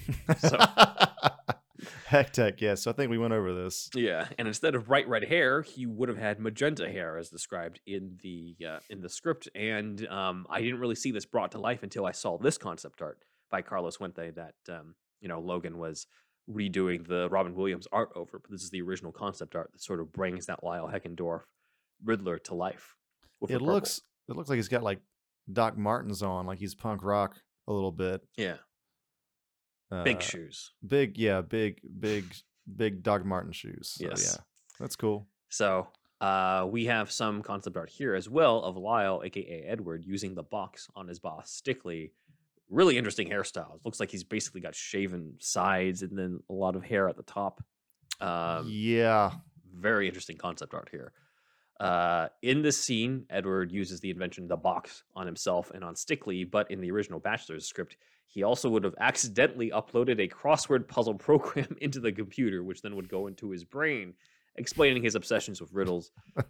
So- 0.40 0.58
Hectech. 2.10 2.60
Yes, 2.60 2.84
So 2.84 2.92
I 2.92 2.94
think 2.94 3.10
we 3.10 3.18
went 3.18 3.34
over 3.34 3.54
this. 3.54 3.90
Yeah, 3.94 4.28
and 4.38 4.48
instead 4.48 4.76
of 4.76 4.88
bright 4.88 5.08
red 5.08 5.24
hair, 5.26 5.62
he 5.62 5.86
would 5.86 6.10
have 6.10 6.18
had 6.18 6.40
magenta 6.40 6.90
hair, 6.90 7.18
as 7.18 7.30
described 7.30 7.80
in 7.86 8.18
the 8.22 8.56
uh, 8.68 8.80
in 8.90 9.02
the 9.02 9.10
script. 9.10 9.48
And 9.56 10.06
um, 10.08 10.46
I 10.50 10.62
didn't 10.62 10.80
really 10.80 10.96
see 10.96 11.12
this 11.12 11.26
brought 11.26 11.52
to 11.54 11.60
life 11.60 11.84
until 11.84 12.06
I 12.06 12.12
saw 12.12 12.38
this 12.38 12.58
concept 12.58 13.02
art 13.02 13.24
by 13.50 13.62
Carlos 13.62 13.98
Huante 13.98 14.34
that 14.36 14.56
um, 14.70 14.96
you 15.22 15.28
know 15.28 15.40
Logan 15.40 15.78
was 15.78 16.08
redoing 16.50 17.08
the 17.08 17.30
Robin 17.30 17.54
Williams 17.56 17.88
art 17.92 18.10
over. 18.16 18.40
But 18.40 18.52
this 18.52 18.64
is 18.64 18.70
the 18.72 18.82
original 18.82 19.12
concept 19.12 19.56
art 19.56 19.70
that 19.72 19.82
sort 19.82 20.00
of 20.00 20.12
brings 20.12 20.46
that 20.48 20.64
Lyle 20.64 20.88
Heckendorf 20.92 21.42
Riddler 22.04 22.40
to 22.40 22.56
life. 22.56 22.96
It 23.48 23.62
looks 23.62 24.02
it 24.28 24.36
looks 24.36 24.50
like 24.50 24.58
he's 24.58 24.68
got 24.68 24.84
like 24.84 25.00
Doc 25.52 25.78
Martens 25.78 26.22
on, 26.22 26.46
like 26.46 26.60
he's 26.60 26.76
punk 26.76 27.04
rock 27.04 27.36
a 27.68 27.74
little 27.74 27.92
bit. 27.92 28.22
yeah, 28.38 28.58
big 30.04 30.18
Uh, 30.18 30.20
shoes. 30.22 30.72
Big, 30.86 31.18
yeah, 31.18 31.42
big, 31.42 31.80
big, 32.00 32.26
big 32.76 33.04
Doc 33.04 33.26
Marten 33.26 33.52
shoes. 33.52 33.96
So, 33.98 34.06
Yes. 34.06 34.36
yeah, 34.38 34.44
that's 34.80 34.96
cool. 34.96 35.28
So 35.50 35.88
uh, 36.22 36.68
we 36.70 36.86
have 36.86 37.12
some 37.12 37.42
concept 37.42 37.78
art 37.78 37.90
here 37.90 38.14
as 38.14 38.30
well 38.30 38.62
of 38.64 38.76
Lyle, 38.78 39.22
aka 39.24 39.64
Edward, 39.68 40.04
using 40.06 40.36
the 40.36 40.44
box 40.44 40.88
on 40.96 41.08
his 41.08 41.20
boss 41.20 41.50
Stickley. 41.52 42.12
Really 42.70 42.98
interesting 42.98 43.30
hairstyles. 43.30 43.84
Looks 43.84 44.00
like 44.00 44.12
he's 44.12 44.24
basically 44.24 44.62
got 44.62 44.76
shaven 44.76 45.36
sides 45.40 46.04
and 46.04 46.18
then 46.18 46.40
a 46.50 46.54
lot 46.54 46.76
of 46.76 46.84
hair 46.84 47.10
at 47.10 47.18
the 47.18 47.24
top. 47.24 47.64
Um, 48.22 48.68
yeah, 48.70 49.32
very 49.74 50.08
interesting 50.08 50.38
concept 50.38 50.74
art 50.74 50.90
here. 50.92 51.14
Uh, 51.80 52.28
in 52.42 52.62
this 52.62 52.78
scene, 52.78 53.26
Edward 53.30 53.72
uses 53.72 54.02
the 54.02 54.10
invention 54.10 54.48
the 54.48 54.58
box 54.58 55.04
on 55.16 55.26
himself 55.26 55.72
and 55.74 55.84
on 55.84 55.96
Stickley, 55.96 56.50
but 56.50 56.70
in 56.70 56.82
the 56.82 56.92
original 56.92 57.22
Batchler's 57.22 57.66
script, 57.66 57.96
he 58.28 58.44
also 58.44 58.70
would 58.70 58.84
have 58.84 58.96
accidentally 59.00 59.72
uploaded 59.72 60.20
a 60.20 60.28
crossword 60.28 60.88
puzzle 60.88 61.14
program 61.16 61.76
into 61.82 62.00
the 62.00 62.12
computer, 62.12 62.64
which 62.64 62.82
then 62.82 62.96
would 62.96 63.10
go 63.10 63.28
into 63.28 63.50
his 63.50 63.64
brain, 63.64 64.14
explaining 64.60 65.02
his 65.04 65.16
obsessions 65.16 65.60
with 65.62 65.72
riddles. 65.74 66.12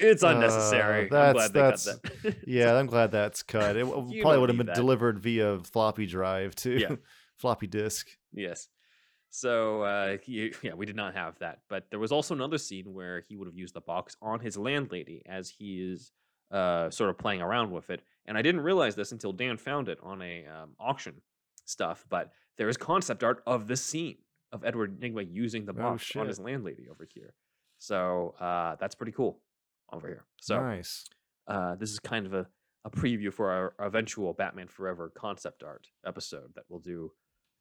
It's 0.00 0.22
Uh, 0.22 0.28
unnecessary. 0.28 1.02
I'm 1.04 1.08
that's- 1.10 1.50
glad 1.50 1.52
they 1.52 1.60
cut 1.60 2.22
that. 2.22 2.36
yeah. 2.46 2.74
I'm 2.74 2.86
glad 2.86 3.10
that's 3.10 3.42
cut. 3.42 3.76
It 3.76 3.84
probably 3.86 4.38
would 4.38 4.48
have 4.48 4.56
been 4.56 4.66
that. 4.68 4.76
delivered 4.76 5.18
via 5.18 5.58
floppy 5.58 6.06
drive 6.06 6.54
too. 6.54 6.78
Yeah. 6.78 6.96
floppy 7.36 7.66
disk. 7.66 8.08
Yes. 8.32 8.68
So 9.30 9.82
uh, 9.82 10.16
he, 10.22 10.52
yeah, 10.62 10.74
we 10.74 10.86
did 10.86 10.94
not 10.96 11.14
have 11.14 11.38
that, 11.40 11.58
but 11.68 11.86
there 11.90 11.98
was 11.98 12.12
also 12.12 12.34
another 12.34 12.56
scene 12.56 12.94
where 12.94 13.20
he 13.28 13.34
would 13.36 13.48
have 13.48 13.56
used 13.56 13.74
the 13.74 13.80
box 13.80 14.16
on 14.22 14.38
his 14.40 14.56
landlady 14.56 15.22
as 15.26 15.50
he 15.50 15.82
is 15.92 16.12
uh, 16.52 16.88
sort 16.88 17.10
of 17.10 17.18
playing 17.18 17.42
around 17.42 17.72
with 17.72 17.90
it, 17.90 18.00
and 18.26 18.38
I 18.38 18.42
didn't 18.42 18.60
realize 18.60 18.94
this 18.94 19.10
until 19.10 19.32
Dan 19.32 19.56
found 19.56 19.88
it 19.88 19.98
on 20.04 20.22
a 20.22 20.46
um, 20.46 20.70
auction 20.78 21.20
stuff. 21.64 22.04
But 22.08 22.30
there 22.58 22.68
is 22.68 22.76
concept 22.76 23.24
art 23.24 23.42
of 23.44 23.66
this 23.66 23.82
scene 23.84 24.18
of 24.54 24.64
Edward 24.64 24.98
Nygma 25.00 25.26
using 25.30 25.66
the 25.66 25.72
Oh, 25.72 25.82
box 25.82 26.14
on 26.16 26.26
his 26.28 26.38
landlady 26.38 26.86
over 26.90 27.06
here. 27.12 27.34
So 27.78 28.34
uh, 28.40 28.76
that's 28.80 28.94
pretty 28.94 29.12
cool 29.12 29.40
over 29.92 30.08
here. 30.08 30.24
So 30.40 30.58
nice. 30.60 31.04
uh, 31.46 31.74
this 31.74 31.90
is 31.90 31.98
kind 31.98 32.24
of 32.24 32.32
a, 32.32 32.46
a 32.86 32.90
preview 32.90 33.30
for 33.32 33.50
our 33.50 33.74
eventual 33.86 34.32
Batman 34.32 34.68
Forever 34.68 35.12
concept 35.14 35.62
art 35.62 35.88
episode 36.06 36.52
that 36.54 36.64
we'll 36.70 36.80
do 36.80 37.12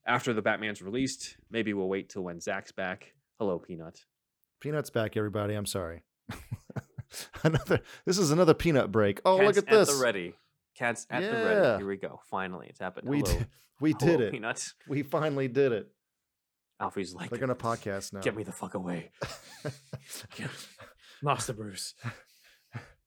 after 0.06 0.34
the 0.34 0.42
Batman's 0.42 0.82
released. 0.82 1.36
Maybe 1.52 1.74
we'll 1.74 1.90
wait 1.90 2.10
till 2.10 2.22
when 2.24 2.40
Zach's 2.40 2.72
back. 2.72 3.14
Hello, 3.40 3.58
Peanut. 3.60 4.06
Peanuts 4.62 4.90
back, 4.92 5.18
everybody. 5.18 5.56
I'm 5.56 5.66
sorry. 5.66 6.04
another. 7.44 7.82
This 8.06 8.18
is 8.18 8.32
another 8.32 8.54
peanut 8.54 8.92
break. 8.92 9.20
Oh, 9.26 9.38
Cats 9.38 9.48
look 9.48 9.58
at 9.58 9.70
this. 9.70 9.98
the 9.98 10.02
ready. 10.04 10.36
Cats 10.78 11.06
at 11.10 11.22
the 11.22 11.32
ready. 11.46 11.78
Here 11.80 11.88
we 11.88 11.98
go. 11.98 12.20
Finally, 12.30 12.68
it's 12.70 12.80
happened. 12.80 13.10
We 13.10 13.20
Hello. 13.20 13.32
did. 13.40 13.48
We 13.82 13.96
Hello, 14.00 14.12
did 14.12 14.22
it. 14.22 14.32
Peanut. 14.32 14.74
We 14.88 15.04
finally 15.04 15.48
did 15.48 15.72
it. 15.72 15.90
Alfie's 16.84 17.14
like, 17.14 17.30
They're 17.30 17.40
gonna 17.40 17.56
podcast 17.56 18.12
now. 18.12 18.20
get 18.20 18.36
me 18.36 18.44
the 18.44 18.52
fuck 18.52 18.74
away. 18.74 19.12
Master 21.24 21.54
Bruce. 21.54 21.94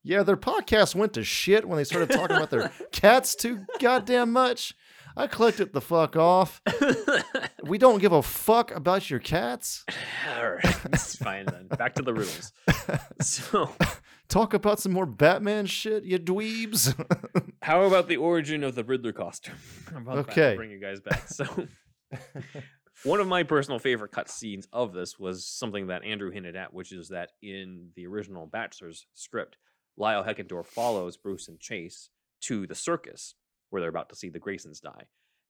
Yeah, 0.03 0.23
their 0.23 0.37
podcast 0.37 0.95
went 0.95 1.13
to 1.15 1.25
shit 1.25 1.69
when 1.69 1.77
they 1.77 1.85
started 1.85 2.11
talking 2.11 2.37
about 2.37 2.51
their 2.51 2.71
cats 2.93 3.35
too 3.35 3.67
goddamn 3.81 4.33
much. 4.33 4.73
I 5.19 5.27
clicked 5.27 5.61
it 5.61 5.73
the 5.73 5.81
fuck 5.81 6.17
off. 6.17 6.61
We 7.65 7.79
don't 7.79 7.99
give 8.01 8.13
a 8.13 8.23
fuck 8.23 8.71
about 8.71 9.11
your 9.11 9.19
cats. 9.19 9.85
All 10.37 10.51
right. 10.53 10.77
It's 10.93 11.17
fine 11.17 11.47
then. 11.47 11.67
Back 11.67 11.95
to 11.97 12.03
the 12.03 12.15
rules. 12.15 12.53
So, 13.21 13.71
Talk 14.29 14.55
about 14.55 14.79
some 14.79 14.93
more 14.93 15.07
Batman 15.07 15.67
shit, 15.67 16.05
you 16.05 16.21
dweebs. 16.21 16.95
how 17.63 17.83
about 17.83 18.07
the 18.07 18.19
origin 18.19 18.63
of 18.63 18.77
the 18.77 18.85
Riddler 18.85 19.13
costume? 19.13 19.57
How 19.91 19.99
about? 19.99 20.19
Okay. 20.19 20.55
Bring 20.55 20.71
you 20.71 20.79
guys 20.79 21.01
back. 21.01 21.27
So, 21.29 21.45
one 23.05 23.21
of 23.21 23.29
my 23.29 23.43
personal 23.43 23.79
favorite 23.79 24.13
cut 24.13 24.29
scenes 24.29 24.67
of 24.73 24.93
this 24.93 25.19
was 25.19 25.47
something 25.47 25.89
that 25.89 26.05
Andrew 26.05 26.31
hinted 26.31 26.57
at, 26.57 26.73
which 26.73 26.93
is 26.93 27.09
that 27.09 27.33
in 27.43 27.91
the 27.95 28.07
original 28.07 28.47
Batchler's 28.49 29.07
script, 29.15 29.57
Lyle 29.97 30.25
Heckendorf 30.25 30.67
follows 30.67 31.17
Bruce 31.17 31.49
and 31.49 31.61
Chase 31.61 32.11
to 32.43 32.67
the 32.67 32.75
circus 32.75 33.35
where 33.71 33.81
they're 33.81 33.91
about 33.91 34.09
to 34.11 34.17
see 34.17 34.29
the 34.29 34.41
Graysons 34.41 34.81
die. 34.81 35.05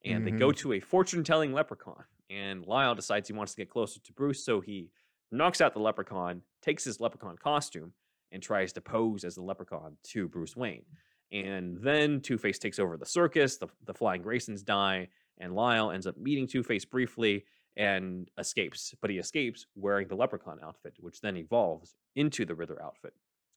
And 0.04 0.26
they 0.26 0.30
go 0.30 0.48
mm-hmm. 0.48 0.68
to 0.68 0.72
a 0.74 0.80
fortune 0.80 1.24
telling 1.24 1.52
leprechaun. 1.52 2.04
And 2.30 2.64
Lyle 2.64 2.94
decides 2.94 3.28
he 3.28 3.34
wants 3.34 3.54
to 3.54 3.60
get 3.60 3.70
closer 3.70 3.98
to 4.00 4.12
Bruce, 4.12 4.44
so 4.44 4.60
he 4.60 4.90
knocks 5.32 5.60
out 5.60 5.72
the 5.72 5.80
leprechaun, 5.80 6.42
takes 6.62 6.84
his 6.84 7.00
leprechaun 7.00 7.36
costume, 7.36 7.92
and 8.30 8.42
tries 8.42 8.72
to 8.74 8.80
pose 8.80 9.24
as 9.24 9.34
the 9.34 9.42
leprechaun 9.42 9.96
to 10.04 10.28
Bruce 10.28 10.56
Wayne. 10.56 10.84
And 11.32 11.78
then 11.82 12.20
Two 12.20 12.38
Face 12.38 12.58
takes 12.58 12.78
over 12.78 12.96
the 12.96 13.06
circus, 13.06 13.56
the, 13.56 13.68
the 13.84 13.94
Flying 13.94 14.22
Graysons 14.22 14.64
die, 14.64 15.08
and 15.38 15.54
Lyle 15.54 15.90
ends 15.90 16.06
up 16.06 16.16
meeting 16.16 16.46
Two 16.46 16.62
Face 16.62 16.84
briefly 16.84 17.44
and 17.76 18.28
escapes. 18.38 18.94
But 19.00 19.10
he 19.10 19.18
escapes 19.18 19.66
wearing 19.74 20.08
the 20.08 20.16
leprechaun 20.16 20.58
outfit, 20.62 20.94
which 20.98 21.20
then 21.20 21.36
evolves 21.36 21.94
into 22.14 22.44
the 22.44 22.54
Riddler 22.54 22.82
outfit. 22.82 23.12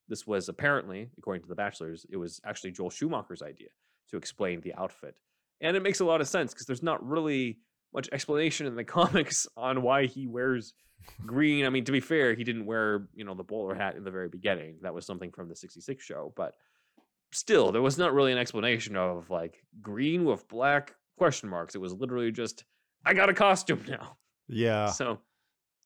This 0.07 0.25
was 0.25 0.49
apparently, 0.49 1.09
according 1.17 1.43
to 1.43 1.49
the 1.49 1.55
Batchlers, 1.55 2.05
it 2.09 2.17
was 2.17 2.41
actually 2.43 2.71
Joel 2.71 2.89
Schumacher's 2.89 3.41
idea 3.41 3.69
to 4.09 4.17
explain 4.17 4.59
the 4.61 4.73
outfit. 4.73 5.15
And 5.61 5.77
it 5.77 5.83
makes 5.83 5.99
a 5.99 6.05
lot 6.05 6.21
of 6.21 6.27
sense 6.27 6.53
because 6.53 6.65
there's 6.65 6.83
not 6.83 7.05
really 7.07 7.59
much 7.93 8.09
explanation 8.11 8.65
in 8.65 8.75
the 8.75 8.83
comics 8.85 9.47
on 9.55 9.81
why 9.81 10.05
he 10.05 10.27
wears 10.27 10.73
green. 11.25 11.65
I 11.65 11.69
mean, 11.69 11.85
to 11.85 11.91
be 11.91 11.99
fair, 11.99 12.33
he 12.33 12.43
didn't 12.43 12.65
wear, 12.65 13.07
you 13.13 13.23
know, 13.23 13.35
the 13.35 13.43
bowler 13.43 13.75
hat 13.75 13.95
in 13.95 14.03
the 14.03 14.11
very 14.11 14.29
beginning. 14.29 14.77
That 14.81 14.93
was 14.93 15.05
something 15.05 15.31
from 15.31 15.47
the 15.47 15.55
66 15.55 16.03
show, 16.03 16.33
but 16.35 16.55
still, 17.31 17.71
there 17.71 17.81
was 17.81 17.97
not 17.97 18.13
really 18.13 18.31
an 18.31 18.37
explanation 18.37 18.95
of 18.95 19.29
like 19.29 19.63
green 19.81 20.25
with 20.25 20.47
black 20.47 20.95
question 21.19 21.49
marks. 21.49 21.75
It 21.75 21.81
was 21.81 21.93
literally 21.93 22.31
just 22.31 22.63
I 23.05 23.13
got 23.13 23.29
a 23.29 23.33
costume 23.33 23.83
now. 23.87 24.17
yeah. 24.47 24.87
So 24.87 25.19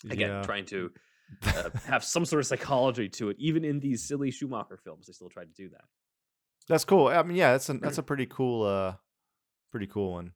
again, 0.10 0.30
yeah. 0.30 0.42
trying 0.44 0.66
to 0.68 0.92
uh, 1.46 1.70
have 1.86 2.04
some 2.04 2.24
sort 2.24 2.40
of 2.40 2.48
psychology 2.48 3.10
to 3.10 3.30
it. 3.30 3.38
Even 3.40 3.66
in 3.66 3.82
these 3.82 4.08
silly 4.08 4.32
Schumacher 4.32 4.78
films, 4.78 5.08
they 5.08 5.14
still 5.14 5.30
tried 5.30 5.54
to 5.54 5.54
do 5.54 5.70
that. 5.70 5.84
That's 6.70 6.86
cool. 6.86 7.08
I 7.08 7.22
mean, 7.24 7.36
yeah, 7.36 7.52
that's 7.52 7.68
a 7.70 7.74
that's 7.74 7.98
a 7.98 8.04
pretty 8.12 8.28
cool 8.28 8.64
uh 8.64 8.94
pretty 9.72 9.88
cool 9.88 10.14
one. 10.14 10.32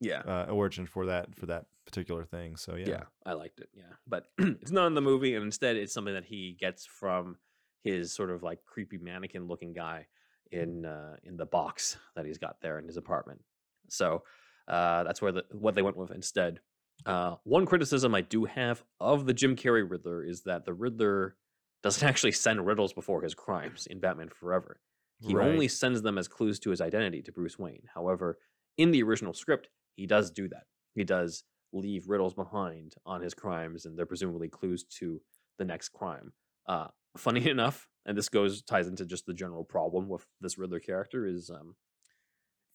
Yeah. 0.00 0.20
Uh 0.20 0.46
origin 0.50 0.86
for 0.86 1.06
that 1.06 1.34
for 1.34 1.46
that 1.46 1.66
particular 1.86 2.24
thing. 2.24 2.56
So 2.56 2.76
yeah. 2.76 2.88
Yeah. 2.88 3.02
I 3.26 3.32
liked 3.32 3.60
it. 3.60 3.68
Yeah. 3.74 3.94
But 4.06 4.26
it's 4.38 4.70
not 4.70 4.86
in 4.86 4.94
the 4.94 5.00
movie, 5.00 5.34
and 5.34 5.44
instead 5.44 5.76
it's 5.76 5.92
something 5.92 6.14
that 6.14 6.24
he 6.24 6.56
gets 6.60 6.86
from 6.86 7.36
his 7.82 8.14
sort 8.14 8.30
of 8.30 8.42
like 8.42 8.64
creepy 8.64 8.98
mannequin 8.98 9.48
looking 9.48 9.72
guy 9.72 10.06
in 10.52 10.84
uh, 10.84 11.16
in 11.24 11.36
the 11.36 11.46
box 11.46 11.96
that 12.14 12.26
he's 12.26 12.38
got 12.38 12.60
there 12.60 12.78
in 12.78 12.86
his 12.86 12.96
apartment. 12.96 13.40
So 13.88 14.22
uh, 14.68 15.04
that's 15.04 15.20
where 15.22 15.32
the 15.32 15.44
what 15.52 15.74
they 15.74 15.82
went 15.82 15.96
with 15.96 16.10
instead. 16.10 16.60
Uh, 17.04 17.36
one 17.44 17.66
criticism 17.66 18.14
I 18.14 18.20
do 18.20 18.44
have 18.44 18.84
of 19.00 19.26
the 19.26 19.34
Jim 19.34 19.56
Carrey 19.56 19.88
Riddler 19.88 20.24
is 20.24 20.42
that 20.42 20.64
the 20.64 20.72
Riddler 20.74 21.36
doesn't 21.82 22.06
actually 22.08 22.32
send 22.32 22.64
riddles 22.64 22.92
before 22.92 23.22
his 23.22 23.34
crimes 23.34 23.86
in 23.86 24.00
Batman 24.00 24.28
Forever. 24.28 24.80
He 25.20 25.34
Right. 25.34 25.48
only 25.48 25.68
sends 25.68 26.02
them 26.02 26.18
as 26.18 26.28
clues 26.28 26.58
to 26.60 26.70
his 26.70 26.80
identity 26.80 27.22
to 27.22 27.32
Bruce 27.32 27.58
Wayne. 27.58 27.84
However, 27.94 28.38
in 28.76 28.90
the 28.90 29.02
original 29.02 29.34
script, 29.34 29.68
he 29.94 30.06
does 30.06 30.30
do 30.30 30.48
that. 30.48 30.64
He 30.94 31.04
does 31.04 31.44
leave 31.72 32.08
riddles 32.08 32.34
behind 32.34 32.94
on 33.06 33.20
his 33.20 33.34
crimes, 33.34 33.84
and 33.86 33.96
they're 33.98 34.06
presumably 34.06 34.48
clues 34.48 34.84
to 34.98 35.20
the 35.58 35.64
next 35.64 35.90
crime. 35.90 36.32
Uh, 36.66 36.88
funny 37.16 37.48
enough, 37.50 37.88
and 38.06 38.16
this 38.16 38.28
goes 38.28 38.62
ties 38.62 38.88
into 38.88 39.06
just 39.06 39.26
the 39.26 39.34
general 39.34 39.64
problem 39.64 40.08
with 40.08 40.26
this 40.40 40.58
Riddler 40.58 40.80
character 40.80 41.26
is 41.26 41.50
um, 41.50 41.76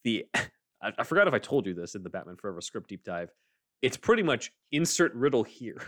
the 0.04 0.26
I, 0.82 0.94
I 0.98 1.04
forgot 1.04 1.28
if 1.28 1.34
I 1.34 1.40
told 1.40 1.66
you 1.66 1.74
this 1.74 1.96
in 1.96 2.04
the 2.04 2.10
Batman 2.10 2.36
Forever 2.38 2.62
script 2.62 2.90
deep 2.90 3.04
dive. 3.04 3.32
It's 3.82 3.98
pretty 3.98 4.24
much 4.24 4.52
insert 4.72 5.14
riddle 5.14 5.44
here. 5.44 5.82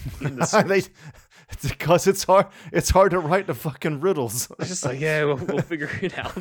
in 0.20 0.36
the 0.36 0.64
they 0.66 1.68
because 1.68 2.06
it's 2.08 2.24
hard. 2.24 2.46
It's 2.72 2.90
hard 2.90 3.10
to 3.12 3.18
write 3.18 3.46
the 3.46 3.54
fucking 3.54 4.00
riddles. 4.00 4.50
It's 4.58 4.68
just 4.68 4.84
like, 4.84 5.00
yeah, 5.00 5.24
we'll, 5.24 5.36
we'll 5.36 5.62
figure 5.62 5.90
it 6.00 6.18
out. 6.18 6.34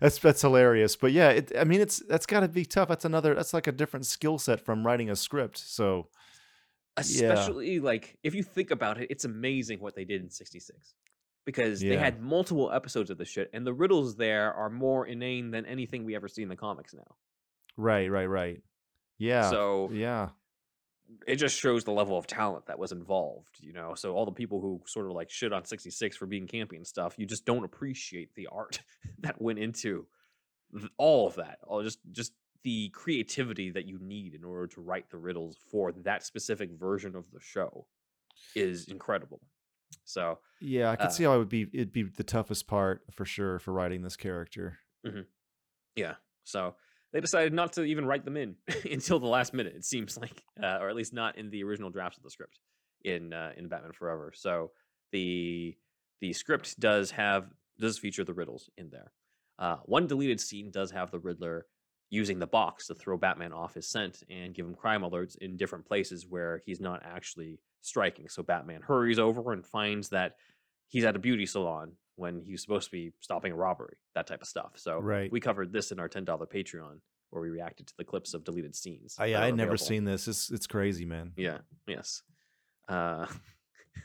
that's 0.00 0.18
that's 0.18 0.42
hilarious. 0.42 0.96
But 0.96 1.12
yeah, 1.12 1.30
it, 1.30 1.52
I 1.58 1.64
mean, 1.64 1.80
it's 1.80 2.02
that's 2.08 2.26
got 2.26 2.40
to 2.40 2.48
be 2.48 2.64
tough. 2.64 2.88
That's 2.88 3.04
another. 3.04 3.34
That's 3.34 3.52
like 3.52 3.66
a 3.66 3.72
different 3.72 4.06
skill 4.06 4.38
set 4.38 4.64
from 4.64 4.86
writing 4.86 5.10
a 5.10 5.16
script. 5.16 5.58
So 5.58 6.08
Yeah. 6.96 7.32
Especially 7.32 7.80
like 7.80 8.18
if 8.22 8.34
you 8.34 8.42
think 8.42 8.70
about 8.70 9.00
it, 9.00 9.08
it's 9.10 9.24
amazing 9.24 9.80
what 9.80 9.94
they 9.94 10.04
did 10.04 10.22
in 10.22 10.30
'66 10.30 10.94
because 11.48 11.80
they 11.80 11.96
had 11.96 12.20
multiple 12.20 12.70
episodes 12.70 13.08
of 13.08 13.16
the 13.16 13.24
shit, 13.24 13.48
and 13.54 13.66
the 13.66 13.72
riddles 13.72 14.16
there 14.16 14.52
are 14.52 14.68
more 14.68 15.06
inane 15.06 15.50
than 15.50 15.64
anything 15.64 16.04
we 16.04 16.14
ever 16.14 16.28
see 16.28 16.42
in 16.42 16.50
the 16.50 16.56
comics 16.56 16.92
now. 16.92 17.16
right, 17.78 18.10
right, 18.10 18.26
right. 18.26 18.60
Yeah. 19.16 19.48
So 19.48 19.88
yeah. 19.90 20.28
it 21.26 21.36
just 21.36 21.58
shows 21.58 21.84
the 21.84 21.90
level 21.90 22.18
of 22.18 22.26
talent 22.26 22.66
that 22.66 22.78
was 22.78 22.92
involved, 22.92 23.56
you 23.60 23.72
know. 23.72 23.94
So 23.94 24.12
all 24.12 24.26
the 24.26 24.30
people 24.32 24.60
who 24.60 24.82
sort 24.84 25.06
of 25.06 25.12
like 25.12 25.30
shit 25.30 25.54
on 25.54 25.64
66 25.64 26.18
for 26.18 26.26
being 26.26 26.46
campy 26.46 26.76
and 26.76 26.86
stuff, 26.86 27.14
you 27.16 27.24
just 27.24 27.46
don't 27.46 27.64
appreciate 27.64 28.34
the 28.34 28.48
art 28.52 28.80
that 29.20 29.40
went 29.40 29.58
into 29.58 30.04
th- 30.78 30.92
all 30.98 31.26
of 31.26 31.36
that. 31.36 31.60
All 31.66 31.82
just 31.82 32.00
just 32.12 32.32
the 32.62 32.90
creativity 32.90 33.70
that 33.70 33.86
you 33.86 33.98
need 34.02 34.34
in 34.34 34.44
order 34.44 34.66
to 34.66 34.82
write 34.82 35.08
the 35.08 35.16
riddles 35.16 35.56
for 35.70 35.92
that 35.92 36.24
specific 36.24 36.72
version 36.78 37.16
of 37.16 37.24
the 37.30 37.40
show 37.40 37.86
is 38.54 38.88
incredible. 38.88 39.40
So 40.04 40.38
Yeah, 40.60 40.90
I 40.90 40.96
could 40.96 41.06
Uh, 41.06 41.10
see 41.10 41.24
how 41.24 41.34
it 41.34 41.38
would 41.38 41.48
be. 41.48 41.62
It'd 41.72 41.92
be 41.92 42.02
the 42.02 42.24
toughest 42.24 42.66
part 42.66 43.02
for 43.12 43.24
sure 43.24 43.58
for 43.58 43.72
writing 43.72 44.02
this 44.02 44.16
character. 44.16 44.78
yeah, 45.96 46.14
so 46.44 46.74
they 47.12 47.20
decided 47.20 47.52
not 47.52 47.72
to 47.74 47.84
even 47.84 48.06
write 48.06 48.24
them 48.24 48.36
in 48.36 48.56
until 48.90 49.18
the 49.18 49.26
last 49.26 49.52
minute. 49.54 49.74
It 49.76 49.84
seems 49.84 50.16
like, 50.18 50.42
uh, 50.62 50.78
or 50.80 50.88
at 50.88 50.96
least 50.96 51.12
not 51.12 51.38
in 51.38 51.50
the 51.50 51.62
original 51.64 51.90
drafts 51.90 52.18
of 52.18 52.24
the 52.24 52.30
script 52.30 52.58
in 53.04 53.32
uh, 53.32 53.52
in 53.56 53.68
Batman 53.68 53.92
Forever. 53.92 54.32
So 54.34 54.72
the 55.12 55.76
the 56.20 56.32
script 56.32 56.78
does 56.80 57.10
have 57.12 57.46
does 57.78 57.98
feature 57.98 58.24
the 58.24 58.34
riddles 58.34 58.68
in 58.76 58.90
there. 58.90 59.12
Uh, 59.58 59.76
one 59.84 60.06
deleted 60.06 60.40
scene 60.40 60.70
does 60.70 60.90
have 60.92 61.10
the 61.10 61.18
Riddler 61.18 61.66
using 62.10 62.38
the 62.38 62.46
box 62.46 62.86
to 62.86 62.94
throw 62.94 63.16
Batman 63.18 63.52
off 63.52 63.74
his 63.74 63.88
scent 63.90 64.22
and 64.30 64.54
give 64.54 64.64
him 64.64 64.74
crime 64.74 65.02
alerts 65.02 65.36
in 65.38 65.56
different 65.56 65.84
places 65.84 66.26
where 66.26 66.62
he's 66.64 66.80
not 66.80 67.02
actually 67.04 67.58
striking. 67.80 68.28
So 68.28 68.42
Batman 68.42 68.82
hurries 68.82 69.18
over 69.18 69.52
and 69.52 69.64
finds 69.64 70.08
that 70.10 70.36
he's 70.88 71.04
at 71.04 71.16
a 71.16 71.18
beauty 71.18 71.46
salon 71.46 71.92
when 72.16 72.42
he's 72.46 72.62
supposed 72.62 72.86
to 72.86 72.90
be 72.92 73.12
stopping 73.20 73.52
a 73.52 73.56
robbery, 73.56 73.96
that 74.14 74.26
type 74.26 74.42
of 74.42 74.48
stuff. 74.48 74.72
So 74.76 74.98
Right. 74.98 75.30
we 75.30 75.40
covered 75.40 75.72
this 75.72 75.92
in 75.92 76.00
our 76.00 76.08
ten 76.08 76.24
dollar 76.24 76.46
Patreon 76.46 77.00
where 77.30 77.42
we 77.42 77.50
reacted 77.50 77.86
to 77.86 77.94
the 77.98 78.04
clips 78.04 78.32
of 78.34 78.42
deleted 78.42 78.74
scenes. 78.74 79.16
I, 79.18 79.34
I 79.34 79.46
had 79.46 79.54
never 79.56 79.76
seen 79.76 80.04
this. 80.04 80.26
It's 80.28 80.50
it's 80.50 80.66
crazy, 80.66 81.04
man. 81.04 81.32
Yeah. 81.36 81.58
Yes. 81.86 82.22
Uh, 82.88 83.26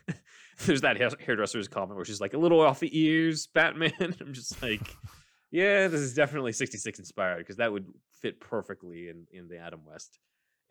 there's 0.65 0.81
that 0.81 0.97
hair- 0.97 1.09
hairdresser's 1.25 1.67
comment 1.67 1.95
where 1.95 2.05
she's 2.05 2.21
like 2.21 2.33
a 2.33 2.37
little 2.37 2.59
off 2.61 2.79
the 2.79 2.97
ears, 2.99 3.47
Batman. 3.47 3.93
I'm 4.19 4.33
just 4.33 4.61
like, 4.61 4.81
yeah, 5.51 5.87
this 5.87 6.01
is 6.01 6.13
definitely 6.13 6.51
66 6.51 6.99
inspired 6.99 7.39
because 7.39 7.57
that 7.57 7.71
would 7.71 7.87
fit 8.21 8.39
perfectly 8.39 9.09
in 9.09 9.25
in 9.31 9.47
the 9.47 9.57
Adam 9.57 9.81
West 9.85 10.19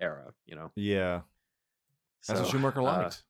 era. 0.00 0.32
You 0.46 0.56
know. 0.56 0.70
Yeah, 0.76 1.22
that's 2.26 2.40
what 2.40 2.46
So, 2.46 2.52
Schumacher 2.52 2.80
uh, 2.80 2.84
liked. 2.84 3.22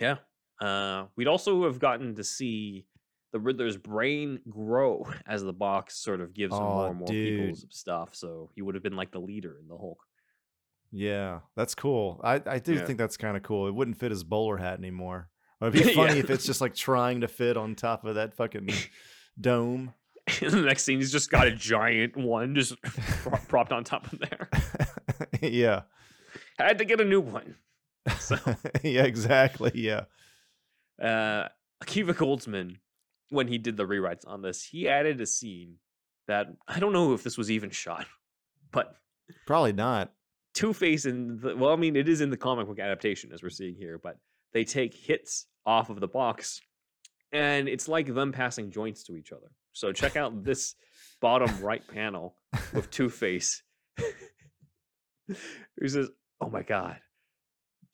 Yeah. 0.00 0.16
Uh, 0.60 1.06
we'd 1.16 1.28
also 1.28 1.64
have 1.64 1.78
gotten 1.78 2.14
to 2.16 2.24
see 2.24 2.86
the 3.32 3.40
Riddler's 3.40 3.76
brain 3.76 4.40
grow 4.48 5.06
as 5.26 5.42
the 5.42 5.52
box 5.52 5.96
sort 5.96 6.20
of 6.20 6.32
gives 6.34 6.54
him 6.54 6.62
more 6.62 6.88
and 6.88 6.98
more 6.98 7.06
dude. 7.08 7.40
people's 7.40 7.66
stuff. 7.70 8.14
So 8.14 8.50
he 8.54 8.62
would 8.62 8.74
have 8.74 8.82
been 8.84 8.96
like 8.96 9.10
the 9.12 9.18
leader 9.20 9.56
in 9.60 9.66
the 9.68 9.76
Hulk. 9.76 9.98
yeah, 10.92 11.40
that's 11.56 11.74
cool. 11.74 12.20
I 12.22 12.40
I 12.46 12.58
do 12.60 12.74
Yeah. 12.74 12.84
think 12.86 12.98
that's 12.98 13.16
kind 13.16 13.36
of 13.36 13.42
cool. 13.42 13.66
It 13.66 13.74
wouldn't 13.74 13.98
fit 13.98 14.10
his 14.12 14.22
bowler 14.24 14.56
hat 14.56 14.78
anymore. 14.78 15.28
It'd 15.60 15.72
be 15.74 15.82
funny 15.94 16.14
Yeah. 16.14 16.20
if 16.20 16.30
it's 16.30 16.46
just 16.46 16.60
like 16.60 16.74
trying 16.74 17.20
to 17.22 17.28
fit 17.28 17.56
on 17.56 17.74
top 17.74 18.04
of 18.04 18.14
that 18.16 18.34
fucking 18.34 18.68
dome. 19.40 19.92
And 20.40 20.52
the 20.52 20.62
next 20.62 20.84
scene, 20.84 20.98
he's 20.98 21.12
just 21.12 21.30
got 21.30 21.46
a 21.48 21.50
giant 21.50 22.16
one 22.16 22.54
just 22.54 22.80
pro- 22.82 23.36
propped 23.48 23.72
on 23.72 23.84
top 23.84 24.10
of 24.12 24.20
there. 24.20 24.48
yeah, 25.42 25.82
Had 26.58 26.78
to 26.78 26.84
get 26.86 27.00
a 27.00 27.04
new 27.04 27.20
one. 27.20 27.56
So, 28.18 28.36
yeah, 28.82 29.04
exactly. 29.04 29.72
Yeah, 29.74 30.04
uh, 31.00 31.48
Akiva 31.82 32.14
Goldsman, 32.14 32.76
when 33.30 33.48
he 33.48 33.58
did 33.58 33.76
the 33.76 33.84
rewrites 33.84 34.26
on 34.26 34.42
this, 34.42 34.62
he 34.62 34.88
added 34.88 35.20
a 35.20 35.26
scene 35.26 35.76
that 36.28 36.46
I 36.68 36.78
don't 36.80 36.92
know 36.92 37.14
if 37.14 37.22
this 37.22 37.38
was 37.38 37.50
even 37.50 37.70
shot, 37.70 38.06
but 38.72 38.96
probably 39.46 39.72
not. 39.72 40.12
Two 40.54 40.72
Face 40.72 41.04
in 41.04 41.38
the 41.38 41.56
well, 41.56 41.72
I 41.72 41.76
mean, 41.76 41.96
it 41.96 42.08
is 42.08 42.20
in 42.20 42.30
the 42.30 42.36
comic 42.36 42.66
book 42.66 42.78
adaptation 42.78 43.32
as 43.32 43.42
we're 43.42 43.50
seeing 43.50 43.74
here, 43.74 43.98
but 43.98 44.18
they 44.52 44.64
take 44.64 44.94
hits 44.94 45.46
off 45.66 45.90
of 45.90 45.98
the 45.98 46.06
box, 46.06 46.60
and 47.32 47.68
it's 47.68 47.88
like 47.88 48.14
them 48.14 48.30
passing 48.32 48.70
joints 48.70 49.02
to 49.04 49.16
each 49.16 49.32
other. 49.32 49.50
So 49.72 49.92
check 49.92 50.16
out 50.16 50.44
this 50.44 50.76
bottom 51.20 51.60
right 51.60 51.82
panel 51.88 52.36
with 52.72 52.90
Two 52.90 53.08
Face. 53.10 53.62
He 55.26 55.88
says, 55.88 56.10
"Oh 56.40 56.50
my 56.50 56.62
God, 56.62 56.98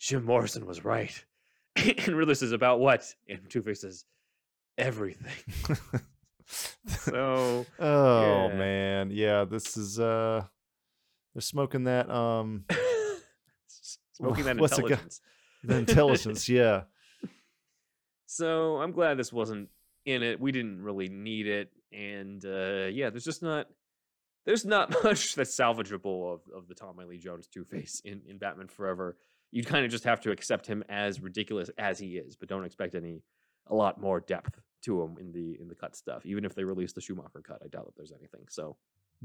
Jim 0.01 0.25
Morrison 0.25 0.67
was 0.67 0.85
right." 0.85 1.25
and 1.77 2.09
Riddler 2.17 2.35
says, 2.35 2.51
"About 2.53 2.81
what?" 2.81 3.15
And 3.29 3.49
Two 3.49 3.63
Face 3.63 3.83
says, 3.83 4.05
"Everything." 4.79 5.33
So 6.89 7.65
oh 7.79 8.49
Yeah. 8.49 8.57
man, 8.57 9.11
yeah. 9.13 9.45
This 9.45 9.77
is 9.77 10.01
uh, 10.01 10.43
they're 11.33 11.41
smoking 11.41 11.85
that 11.85 12.11
um 12.11 12.65
smoking 14.15 14.45
that 14.47 14.59
What's 14.59 14.77
it 14.77 14.83
got- 14.83 14.91
intelligence. 14.91 15.21
the 15.63 15.77
intelligence. 15.77 16.49
yeah, 16.49 16.83
So 18.27 18.79
I'm 18.79 18.93
glad 18.93 19.17
this 19.17 19.33
wasn't 19.33 19.69
in 20.05 20.23
it. 20.25 20.41
We 20.41 20.51
didn't 20.53 20.83
really 20.83 21.09
need 21.09 21.47
it, 21.47 21.71
and 21.93 22.45
uh, 22.45 22.87
yeah, 22.91 23.11
there's 23.11 23.25
just 23.25 23.43
not 23.45 23.69
there's 24.47 24.65
not 24.65 24.91
much 25.05 25.35
that's 25.37 25.55
salvageable 25.57 26.35
of, 26.35 26.41
of 26.55 26.67
the 26.69 26.75
Tommy 26.75 27.05
Lee 27.05 27.19
Jones 27.19 27.47
Two 27.47 27.65
Face 27.65 28.03
in, 28.05 28.23
in 28.27 28.39
Batman 28.39 28.67
Forever. 28.69 29.17
You 29.53 29.65
kind 29.65 29.85
of 29.85 29.91
just 29.91 30.05
have 30.05 30.21
to 30.21 30.31
accept 30.31 30.67
him 30.67 30.85
as 30.89 31.21
ridiculous 31.21 31.71
as 31.79 31.99
he 31.99 32.17
is, 32.17 32.37
but 32.37 32.49
don't 32.49 32.65
expect 32.65 32.95
any 32.95 33.23
a 33.67 33.75
lot 33.75 34.01
more 34.01 34.21
depth 34.21 34.61
to 34.83 35.03
him 35.03 35.17
in 35.19 35.33
the 35.33 35.61
in 35.61 35.69
the 35.69 35.75
cut 35.75 35.97
stuff. 35.97 36.25
Even 36.25 36.45
if 36.45 36.55
they 36.55 36.65
release 36.65 36.93
the 36.93 37.01
Schumacher 37.01 37.43
cut, 37.43 37.61
I 37.65 37.69
doubt 37.69 37.87
that 37.87 37.97
there's 37.97 38.13
anything. 38.13 38.47
So 38.49 38.77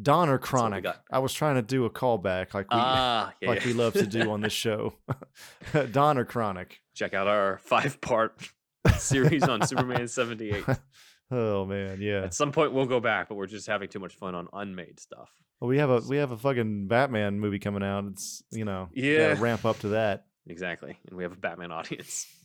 Donner 0.01 0.38
Chronic. 0.38 0.86
I 1.11 1.19
was 1.19 1.34
trying 1.34 1.55
to 1.55 1.61
do 1.61 1.86
a 1.86 1.89
callback 1.89 2.53
like 2.53 2.65
we 2.65 2.78
ah, 2.80 3.34
yeah, 3.41 3.49
like 3.49 3.61
yeah. 3.61 3.67
we 3.67 3.73
love 3.73 3.93
to 3.93 4.05
do 4.05 4.32
on 4.32 4.41
this 4.41 4.53
show. 4.65 4.93
Donner 5.91 6.26
Chronic. 6.26 6.82
Check 6.93 7.13
out 7.13 7.28
our 7.28 7.57
five 7.59 8.01
part 8.01 8.38
series 8.97 9.43
on 9.43 9.65
Superman 9.65 10.07
78. 10.07 10.65
Oh 11.32 11.65
man, 11.65 12.01
yeah. 12.01 12.21
At 12.21 12.36
some 12.36 12.51
point 12.51 12.71
we'll 12.71 12.86
go 12.86 12.99
back, 12.99 13.30
but 13.30 13.36
we're 13.36 13.47
just 13.47 13.65
having 13.65 13.89
too 13.89 13.97
much 13.97 14.13
fun 14.13 14.36
on 14.36 14.47
unmade 14.53 14.99
stuff. 14.99 15.32
Well, 15.60 15.70
we 15.70 15.78
have 15.78 15.89
a 15.89 16.01
we 16.08 16.18
have 16.18 16.32
a 16.32 16.38
fucking 16.38 16.88
Batman 16.88 17.39
movie 17.39 17.60
coming 17.60 17.84
out. 17.84 18.06
It's 18.06 18.43
you 18.51 18.66
know 18.66 18.89
Yeah. 18.93 19.36
ramp 19.39 19.66
up 19.66 19.80
to 19.80 19.89
that. 19.89 20.26
Exactly. 20.47 20.95
And 21.08 21.18
we 21.18 21.24
have 21.24 21.32
a 21.32 21.38
Batman 21.38 21.72
audience. 21.72 22.28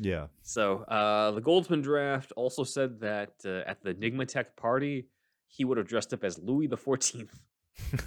Yeah. 0.00 0.26
So 0.42 0.78
uh, 0.78 1.30
the 1.30 1.40
Goldsman 1.42 1.82
draft 1.82 2.32
also 2.36 2.64
said 2.64 3.00
that 3.00 3.34
uh, 3.44 3.60
at 3.70 3.82
the 3.84 3.90
Enigma 3.90 4.26
Tech 4.26 4.56
party, 4.56 5.06
he 5.46 5.64
would 5.64 5.78
have 5.78 5.86
dressed 5.86 6.12
up 6.12 6.24
as 6.24 6.38
Louis 6.40 6.66
the 6.66 6.76
Fourteenth. 6.76 7.38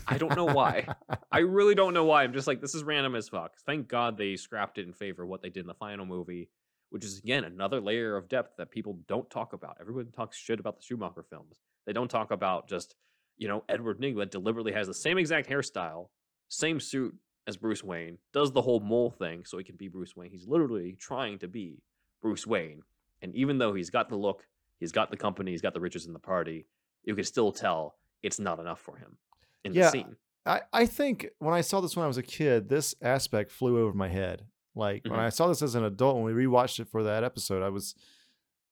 I 0.08 0.18
don't 0.18 0.36
know 0.36 0.44
why. 0.46 0.88
I 1.32 1.40
really 1.40 1.76
don't 1.76 1.94
know 1.94 2.04
why. 2.04 2.24
I'm 2.24 2.34
just 2.34 2.48
like, 2.48 2.60
this 2.60 2.76
is 2.76 2.84
random 2.84 3.16
as 3.16 3.30
fuck. 3.30 3.54
Thank 3.66 3.88
God 3.88 4.18
they 4.18 4.36
scrapped 4.36 4.78
it 4.80 4.86
in 4.88 4.92
favor 4.92 5.24
of 5.24 5.30
what 5.30 5.42
they 5.42 5.50
did 5.50 5.62
in 5.62 5.68
the 5.68 5.74
final 5.76 6.06
movie, 6.06 6.50
which 6.90 7.06
is 7.06 7.20
again 7.20 7.46
another 7.46 7.80
layer 7.80 8.18
of 8.18 8.28
depth 8.28 8.58
that 8.58 8.70
people 8.72 9.00
don't 9.08 9.30
talk 9.30 9.54
about. 9.54 9.78
Everyone 9.80 10.12
talks 10.12 10.36
shit 10.36 10.60
about 10.60 10.76
the 10.78 10.84
Schumacher 10.84 11.24
films. 11.30 11.60
They 11.86 11.94
don't 11.94 12.10
talk 12.12 12.32
about 12.32 12.68
just, 12.68 12.96
you 13.38 13.48
know, 13.48 13.64
Edward 13.70 14.00
Nygma 14.00 14.30
deliberately 14.30 14.72
has 14.74 14.88
the 14.88 14.94
same 14.94 15.18
exact 15.18 15.50
hairstyle, 15.50 16.10
same 16.50 16.80
suit 16.80 17.16
as 17.46 17.56
Bruce 17.58 17.84
Wayne, 17.84 18.18
does 18.34 18.52
the 18.52 18.62
whole 18.62 18.80
mole 18.80 19.12
thing 19.12 19.46
so 19.46 19.58
he 19.58 19.64
can 19.64 19.76
be 19.76 19.88
Bruce 19.88 20.16
Wayne. 20.16 20.32
He's 20.32 20.48
literally 20.48 20.98
trying 21.00 21.40
to 21.40 21.48
be 21.48 21.82
Bruce 22.22 22.46
Wayne. 22.46 22.82
And 23.22 23.34
even 23.36 23.58
though 23.58 23.74
he's 23.74 23.90
got 23.90 24.10
the 24.10 24.16
look, 24.18 24.46
he's 24.80 24.92
got 24.92 25.10
the 25.12 25.18
company, 25.18 25.52
he's 25.52 25.62
got 25.62 25.74
the 25.74 25.80
riches 25.80 26.06
in 26.06 26.14
the 26.14 26.20
party, 26.20 26.66
you 27.04 27.16
can 27.16 27.24
still 27.24 27.52
tell 27.52 27.96
it's 28.22 28.40
not 28.40 28.60
enough 28.60 28.80
for 28.82 28.98
him 28.98 29.18
in 29.64 29.74
Yeah, 29.74 29.84
the 29.86 29.90
scene. 29.92 30.16
I, 30.46 30.62
I 30.74 30.86
think 30.86 31.28
when 31.40 31.54
I 31.54 31.62
saw 31.62 31.80
this 31.82 31.96
when 31.96 32.04
I 32.04 32.08
was 32.08 32.18
a 32.18 32.24
kid, 32.24 32.70
this 32.70 32.96
aspect 33.02 33.52
flew 33.52 33.80
over 33.80 33.94
my 33.94 34.10
head. 34.10 34.46
Like 34.76 35.04
when 35.06 35.14
Mhm. 35.20 35.24
I 35.24 35.30
saw 35.30 35.48
this 35.48 35.62
as 35.62 35.76
an 35.76 35.84
adult, 35.84 36.16
when 36.18 36.26
we 36.26 36.46
rewatched 36.46 36.80
it 36.80 36.88
for 36.88 37.04
that 37.04 37.24
episode, 37.24 37.64
I 37.64 37.70
was, 37.70 37.96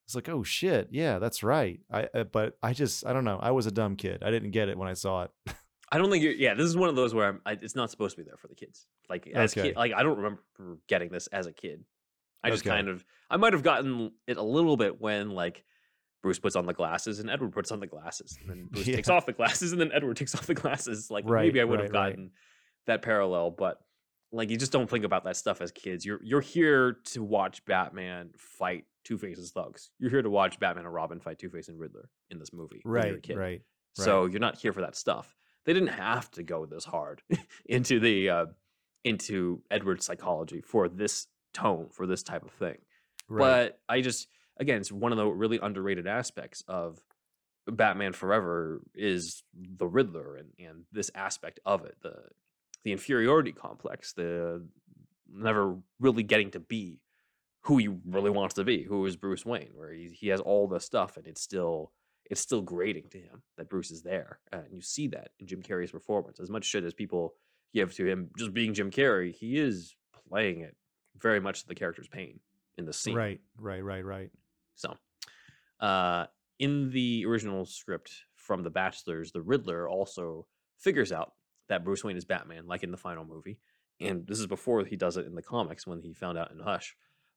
was 0.08 0.16
like, 0.16 0.30
oh 0.30 0.44
shit, 0.44 0.90
yeah, 0.92 1.20
that's 1.20 1.44
right. 1.44 1.80
I 1.92 2.08
uh, 2.14 2.24
but 2.26 2.58
I 2.64 2.74
just 2.74 3.06
I 3.06 3.14
don't 3.14 3.24
know. 3.26 3.40
I 3.42 3.52
was 3.52 3.66
a 3.66 3.72
dumb 3.72 3.96
kid. 3.96 4.24
I 4.24 4.32
didn't 4.32 4.52
get 4.52 4.70
it 4.70 4.78
when 4.78 4.88
I 4.88 4.94
saw 4.94 5.24
it. 5.24 5.32
I 5.92 5.98
don't 6.00 6.10
think 6.10 6.24
you're, 6.24 6.34
yeah, 6.34 6.56
this 6.56 6.66
is 6.66 6.76
one 6.76 6.90
of 6.90 6.96
those 6.96 7.14
where 7.14 7.28
I'm, 7.28 7.42
I, 7.46 7.52
it's 7.54 7.76
not 7.76 7.92
supposed 7.92 8.16
to 8.18 8.24
be 8.24 8.28
there 8.28 8.38
for 8.38 8.48
the 8.48 8.56
kids. 8.56 8.88
Like 9.08 9.28
as 9.34 9.52
Okay. 9.54 9.70
kid, 9.70 9.76
like 9.78 9.94
I 9.94 10.02
don't 10.04 10.18
remember 10.18 10.42
getting 10.88 11.10
this 11.10 11.28
as 11.28 11.46
a 11.46 11.54
kid. 11.54 11.84
I 12.44 12.50
just 12.50 12.64
Okay. 12.66 12.76
kind 12.76 12.90
of, 12.90 13.06
I 13.30 13.38
might 13.38 13.54
have 13.54 13.62
gotten 13.64 14.12
it 14.28 14.38
a 14.38 14.42
little 14.44 14.78
bit 14.78 15.00
when 15.00 15.30
like 15.32 15.64
Bruce 16.24 16.40
puts 16.40 16.56
on 16.56 16.66
the 16.66 16.74
glasses 16.74 17.20
and 17.20 17.30
Edward 17.30 17.52
puts 17.54 17.72
on 17.72 17.80
the 17.80 17.88
glasses, 17.88 18.38
and 18.42 18.50
then 18.50 18.66
Bruce 18.72 18.86
takes 18.88 19.10
off 19.10 19.28
the 19.28 19.32
glasses 19.34 19.72
and 19.74 19.80
then 19.80 19.92
Edward 19.94 20.18
takes 20.18 20.34
off 20.34 20.48
the 20.48 20.56
glasses. 20.56 21.12
Like 21.12 21.24
Right, 21.28 21.46
maybe 21.46 21.62
I 21.62 21.64
would 21.66 21.80
have 21.80 21.92
right, 21.92 22.00
right. 22.02 22.10
gotten 22.12 22.32
that 22.88 23.02
parallel, 23.04 23.52
but 23.52 23.80
like 24.32 24.50
you 24.50 24.58
just 24.58 24.72
don't 24.72 24.90
think 24.90 25.06
about 25.06 25.24
that 25.26 25.38
stuff 25.38 25.62
as 25.62 25.72
kids. 25.72 26.04
You're 26.04 26.20
you're 26.24 26.42
here 26.42 26.98
to 27.12 27.24
watch 27.24 27.64
Batman 27.66 28.32
fight 28.38 28.86
Two 29.06 29.18
Face's 29.18 29.52
thugs. 29.52 29.92
You're 30.00 30.10
here 30.10 30.22
to 30.22 30.30
watch 30.30 30.60
Batman 30.60 30.86
and 30.86 30.94
Robin 30.94 31.20
fight 31.20 31.40
Two 31.40 31.50
Face 31.50 31.70
and 31.70 31.80
Riddler 31.80 32.10
in 32.30 32.40
this 32.40 32.52
movie. 32.52 32.82
when 32.84 33.22
Right, 33.38 33.62
right. 33.98 34.04
So 34.04 34.26
you're 34.26 34.42
not 34.42 34.58
here 34.58 34.74
for 34.74 34.82
that 34.82 34.96
stuff. 34.96 35.36
They 35.66 35.74
didn't 35.74 35.90
have 35.90 36.30
to 36.32 36.44
go 36.44 36.66
this 36.66 36.84
hard 36.86 37.22
into 37.66 38.00
the 38.00 38.30
uh, 38.30 38.46
into 39.04 39.62
Edward's 39.72 40.06
psychology 40.06 40.62
for 40.62 40.90
this 40.90 41.28
tone 41.54 41.88
for 41.92 42.06
this 42.06 42.24
type 42.24 42.44
of 42.44 42.52
thing. 42.52 42.78
right. 43.30 43.40
But 43.40 43.80
I 43.88 44.02
just 44.02 44.28
again, 44.60 44.78
it's 44.82 44.92
one 44.92 45.12
of 45.12 45.18
the 45.18 45.28
really 45.28 45.60
underrated 45.62 46.08
aspects 46.08 46.64
of 46.68 47.00
Batman 47.68 48.14
Forever 48.14 48.82
is 48.94 49.44
the 49.54 49.88
Riddler 49.88 50.36
and 50.36 50.50
and 50.60 50.84
this 50.92 51.12
aspect 51.16 51.60
of 51.66 51.86
it, 51.86 51.96
the 52.02 52.16
the 52.84 52.92
inferiority 52.92 53.52
complex, 53.52 54.14
the 54.14 54.68
never 55.28 55.78
really 56.00 56.24
getting 56.24 56.52
to 56.52 56.60
be 56.60 57.00
who 57.66 57.78
he 57.78 57.90
really 58.08 58.30
wants 58.30 58.54
to 58.56 58.64
be, 58.64 58.84
who 58.84 59.06
is 59.06 59.16
Bruce 59.16 59.46
Wayne, 59.46 59.72
where 59.74 59.92
he 59.92 60.10
he 60.10 60.28
has 60.28 60.40
all 60.40 60.68
the 60.68 60.80
stuff 60.80 61.18
and 61.18 61.26
it's 61.28 61.42
still 61.42 61.92
it's 62.30 62.42
still 62.42 62.62
grating 62.62 63.08
to 63.10 63.20
him 63.20 63.44
that 63.58 63.70
Bruce 63.70 63.92
is 63.92 64.02
there, 64.02 64.40
and 64.52 64.64
you 64.72 64.82
see 64.82 65.08
that 65.10 65.30
in 65.40 65.48
Jim 65.48 65.62
Carrey's 65.62 65.92
performance. 65.92 66.40
As 66.40 66.50
much 66.50 66.66
shit 66.66 66.84
as 66.84 66.94
people 66.94 67.36
give 67.74 67.94
to 67.96 68.06
him 68.06 68.30
just 68.38 68.54
being 68.54 68.74
Jim 68.74 68.90
Carrey, 68.90 69.34
he 69.34 69.58
is 69.58 69.96
playing 70.30 70.62
it 70.62 70.76
very 71.18 71.40
much 71.40 71.62
to 71.62 71.68
the 71.68 71.76
character's 71.76 72.08
pain 72.08 72.40
in 72.78 72.86
the 72.86 72.94
scene. 72.94 73.16
right, 73.16 73.40
right, 73.58 73.84
right, 73.84 74.06
right. 74.06 74.32
So, 74.76 74.96
uh, 75.80 76.26
in 76.60 76.90
the 76.90 77.26
original 77.26 77.66
script 77.66 78.12
from 78.36 78.64
The 78.64 78.72
Batchlers, 78.72 79.32
the 79.32 79.42
Riddler 79.42 79.90
also 79.90 80.48
figures 80.78 81.12
out 81.12 81.34
that 81.70 81.84
Bruce 81.84 82.04
Wayne 82.04 82.18
is 82.18 82.26
Batman, 82.26 82.68
like 82.68 82.84
in 82.84 82.92
the 82.92 82.98
final 82.98 83.26
movie. 83.26 83.60
And 84.00 84.28
this 84.28 84.40
is 84.40 84.48
before 84.48 84.84
he 84.84 84.98
does 84.98 85.18
it 85.18 85.26
in 85.26 85.36
the 85.36 85.42
comics 85.42 85.88
when 85.88 86.02
he 86.02 86.14
found 86.14 86.38
out 86.38 86.52
in 86.52 86.60
Hush. 86.60 86.96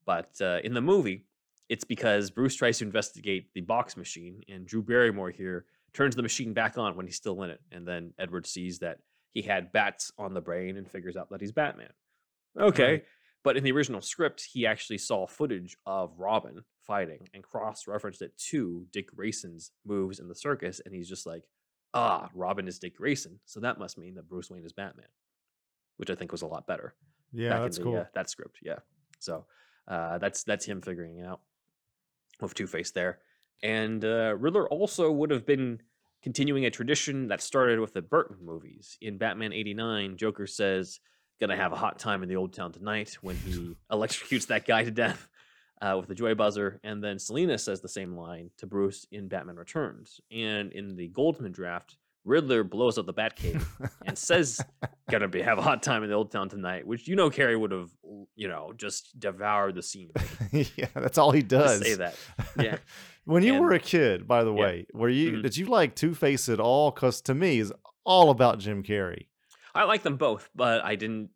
But 0.08 0.30
uh, 0.40 0.60
in 0.64 0.72
the 0.72 0.80
movie, 0.80 1.26
it's 1.68 1.84
because 1.84 2.30
Bruce 2.30 2.54
tries 2.56 2.78
to 2.78 2.84
investigate 2.86 3.52
the 3.52 3.60
box 3.60 3.94
machine, 3.94 4.40
and 4.48 4.66
Drew 4.66 4.82
Barrymore 4.82 5.30
here 5.30 5.66
turns 5.92 6.16
the 6.16 6.22
machine 6.22 6.54
back 6.54 6.78
on 6.78 6.96
when 6.96 7.04
he's 7.04 7.16
still 7.16 7.42
in 7.42 7.50
it. 7.50 7.60
And 7.72 7.86
then 7.86 8.14
Edward 8.18 8.46
sees 8.46 8.78
that 8.78 9.00
he 9.34 9.42
had 9.42 9.70
bats 9.70 10.10
on 10.16 10.32
the 10.32 10.40
brain 10.40 10.78
and 10.78 10.90
figures 10.90 11.14
out 11.14 11.28
that 11.28 11.42
he's 11.42 11.52
Batman. 11.52 11.90
Okay. 12.58 12.90
Right. 12.92 13.04
But 13.44 13.58
in 13.58 13.64
the 13.64 13.72
original 13.72 14.00
script, 14.00 14.48
he 14.50 14.66
actually 14.66 14.96
saw 14.96 15.26
footage 15.26 15.76
of 15.84 16.18
Robin 16.18 16.64
fighting 16.86 17.28
and 17.34 17.42
cross 17.42 17.86
referenced 17.86 18.22
it 18.22 18.32
to 18.48 18.86
Dick 18.90 19.14
Grayson's 19.14 19.72
moves 19.84 20.20
in 20.20 20.28
the 20.28 20.34
circus. 20.34 20.80
And 20.82 20.94
he's 20.94 21.08
just 21.08 21.26
like, 21.26 21.42
ah, 21.92 22.30
Robin 22.32 22.66
is 22.66 22.78
Dick 22.78 22.96
Grayson. 22.96 23.40
So 23.44 23.60
that 23.60 23.78
must 23.78 23.98
mean 23.98 24.14
that 24.14 24.26
Bruce 24.26 24.50
Wayne 24.50 24.64
is 24.64 24.72
Batman, 24.72 25.08
which 25.98 26.08
I 26.08 26.14
think 26.14 26.32
was 26.32 26.40
a 26.42 26.46
lot 26.46 26.66
better 26.66 26.94
Yeah, 27.30 27.60
that's 27.60 27.76
the, 27.76 27.84
cool. 27.84 27.96
uh, 27.98 28.04
that 28.14 28.30
script. 28.30 28.58
Yeah. 28.62 28.78
So 29.18 29.44
uh, 29.88 30.18
that's 30.18 30.44
that's 30.44 30.64
him 30.64 30.80
figuring 30.80 31.18
it 31.18 31.26
out 31.26 31.40
with 32.40 32.54
Two 32.54 32.66
Face 32.66 32.90
there. 32.90 33.18
And 33.62 34.04
uh, 34.04 34.36
Riddler 34.38 34.68
also 34.68 35.10
would 35.10 35.30
have 35.30 35.46
been 35.46 35.80
continuing 36.22 36.66
a 36.66 36.70
tradition 36.70 37.28
that 37.28 37.40
started 37.40 37.80
with 37.80 37.92
the 37.92 38.02
Burton 38.02 38.36
movies. 38.44 38.98
In 39.00 39.18
Batman 39.18 39.52
89, 39.52 40.16
Joker 40.16 40.46
says, 40.46 41.00
Gonna 41.40 41.56
have 41.56 41.72
a 41.72 41.76
hot 41.76 41.98
time 41.98 42.22
in 42.22 42.28
the 42.28 42.36
old 42.36 42.52
town 42.52 42.72
tonight 42.72 43.16
when 43.22 43.36
he 43.36 43.76
electrocutes 43.92 44.48
that 44.48 44.66
guy 44.66 44.84
to 44.84 44.90
death 44.90 45.28
uh, 45.80 45.94
with 45.96 46.08
the 46.08 46.14
joy 46.14 46.34
buzzer. 46.34 46.80
And 46.82 47.02
then 47.02 47.18
Selina 47.18 47.58
says 47.58 47.80
the 47.80 47.88
same 47.88 48.16
line 48.16 48.50
to 48.58 48.66
Bruce 48.66 49.06
in 49.12 49.28
Batman 49.28 49.56
Returns. 49.56 50.20
And 50.32 50.72
in 50.72 50.96
the 50.96 51.08
Goldsman 51.10 51.52
draft, 51.52 51.96
Riddler 52.28 52.62
blows 52.62 52.98
up 52.98 53.06
the 53.06 53.14
Batcave 53.14 53.64
and 54.06 54.16
says, 54.28 54.60
"Gonna 55.10 55.26
be 55.28 55.40
have 55.42 55.58
a 55.58 55.62
hot 55.62 55.82
time 55.82 56.02
in 56.04 56.10
the 56.10 56.14
old 56.14 56.30
town 56.30 56.48
tonight," 56.48 56.86
which 56.86 57.08
you 57.08 57.16
know 57.16 57.30
Carrey 57.30 57.58
would 57.58 57.72
have, 57.72 57.90
you 58.36 58.46
know, 58.48 58.72
just 58.76 59.18
devoured 59.18 59.74
the 59.74 59.82
scene. 59.82 60.12
yeah, 60.52 60.86
that's 60.94 61.18
all 61.18 61.30
he 61.32 61.42
does. 61.42 61.80
say 61.80 61.94
that, 61.94 62.16
yeah. 62.60 62.76
when 63.24 63.42
you 63.42 63.54
And- 63.54 63.62
were 63.64 63.72
a 63.72 63.80
kid, 63.80 64.28
by 64.28 64.44
the 64.44 64.52
Yeah. 64.52 64.60
way, 64.60 64.86
were 64.92 65.08
you 65.08 65.32
Mhm. 65.38 65.42
did 65.42 65.56
you 65.56 65.66
like 65.66 65.94
Two 65.96 66.14
Face 66.14 66.48
at 66.48 66.60
all? 66.60 66.90
Because 66.90 67.20
to 67.22 67.34
me, 67.34 67.58
is 67.58 67.72
all 68.04 68.30
about 68.30 68.58
Jim 68.58 68.82
Carrey. 68.82 69.26
I 69.74 69.84
like 69.84 70.02
them 70.02 70.16
both, 70.16 70.50
but 70.54 70.84
I 70.84 70.94
didn't. 70.96 71.30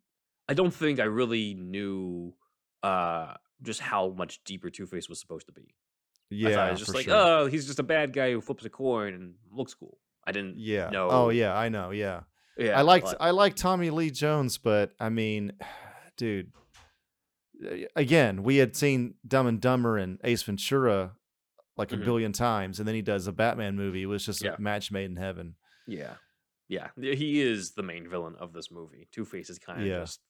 I 0.48 0.54
don't 0.54 0.74
think 0.74 1.00
I 1.00 1.04
really 1.04 1.54
knew 1.54 2.34
uh 2.82 3.34
just 3.62 3.80
how 3.80 4.08
much 4.10 4.42
deeper 4.44 4.68
Two 4.70 4.86
Face 4.86 5.08
was 5.08 5.20
supposed 5.20 5.46
to 5.46 5.52
be. 5.52 5.74
Yeah, 6.30 6.58
I 6.64 6.70
was 6.70 6.80
just 6.80 6.94
like, 6.94 7.04
sure. 7.04 7.14
oh, 7.14 7.46
he's 7.46 7.66
just 7.66 7.78
a 7.78 7.82
bad 7.82 8.12
guy 8.14 8.32
who 8.32 8.40
flips 8.40 8.64
a 8.64 8.70
coin 8.70 9.12
and 9.14 9.34
looks 9.52 9.74
cool. 9.74 9.98
I 10.26 10.32
didn't. 10.32 10.58
yeah. 10.58 10.90
no. 10.90 11.08
Oh 11.10 11.28
yeah, 11.30 11.54
I 11.56 11.68
know. 11.68 11.90
Yeah. 11.90 12.20
Yeah, 12.58 12.78
I 12.78 12.82
liked 12.82 13.06
but- 13.06 13.16
I 13.20 13.30
liked 13.30 13.56
Tommy 13.58 13.90
Lee 13.90 14.10
Jones, 14.10 14.58
but 14.58 14.92
I 15.00 15.08
mean, 15.08 15.52
dude, 16.16 16.52
again, 17.96 18.42
we 18.42 18.56
had 18.56 18.76
seen 18.76 19.14
Dumb 19.26 19.46
and 19.46 19.60
Dumber 19.60 19.96
and 19.98 20.18
Ace 20.24 20.42
Ventura 20.42 21.12
like 21.76 21.92
a 21.92 21.96
Mhm. 21.96 22.04
billion 22.04 22.32
times, 22.32 22.78
and 22.78 22.86
then 22.86 22.94
he 22.94 23.02
does 23.02 23.26
a 23.26 23.32
Batman 23.32 23.76
movie. 23.76 24.02
It 24.02 24.06
was 24.06 24.24
just 24.26 24.42
Yeah. 24.42 24.54
a 24.58 24.60
match 24.60 24.90
made 24.92 25.06
in 25.10 25.16
heaven. 25.16 25.56
Yeah. 25.86 26.16
Yeah. 26.68 26.90
He 27.00 27.40
is 27.40 27.72
the 27.72 27.82
main 27.82 28.08
villain 28.08 28.34
of 28.36 28.52
this 28.52 28.70
movie. 28.70 29.08
Two 29.12 29.24
Face 29.24 29.48
is 29.50 29.58
kind 29.58 29.80
of 29.80 29.86
Yeah. 29.86 30.00
just 30.00 30.20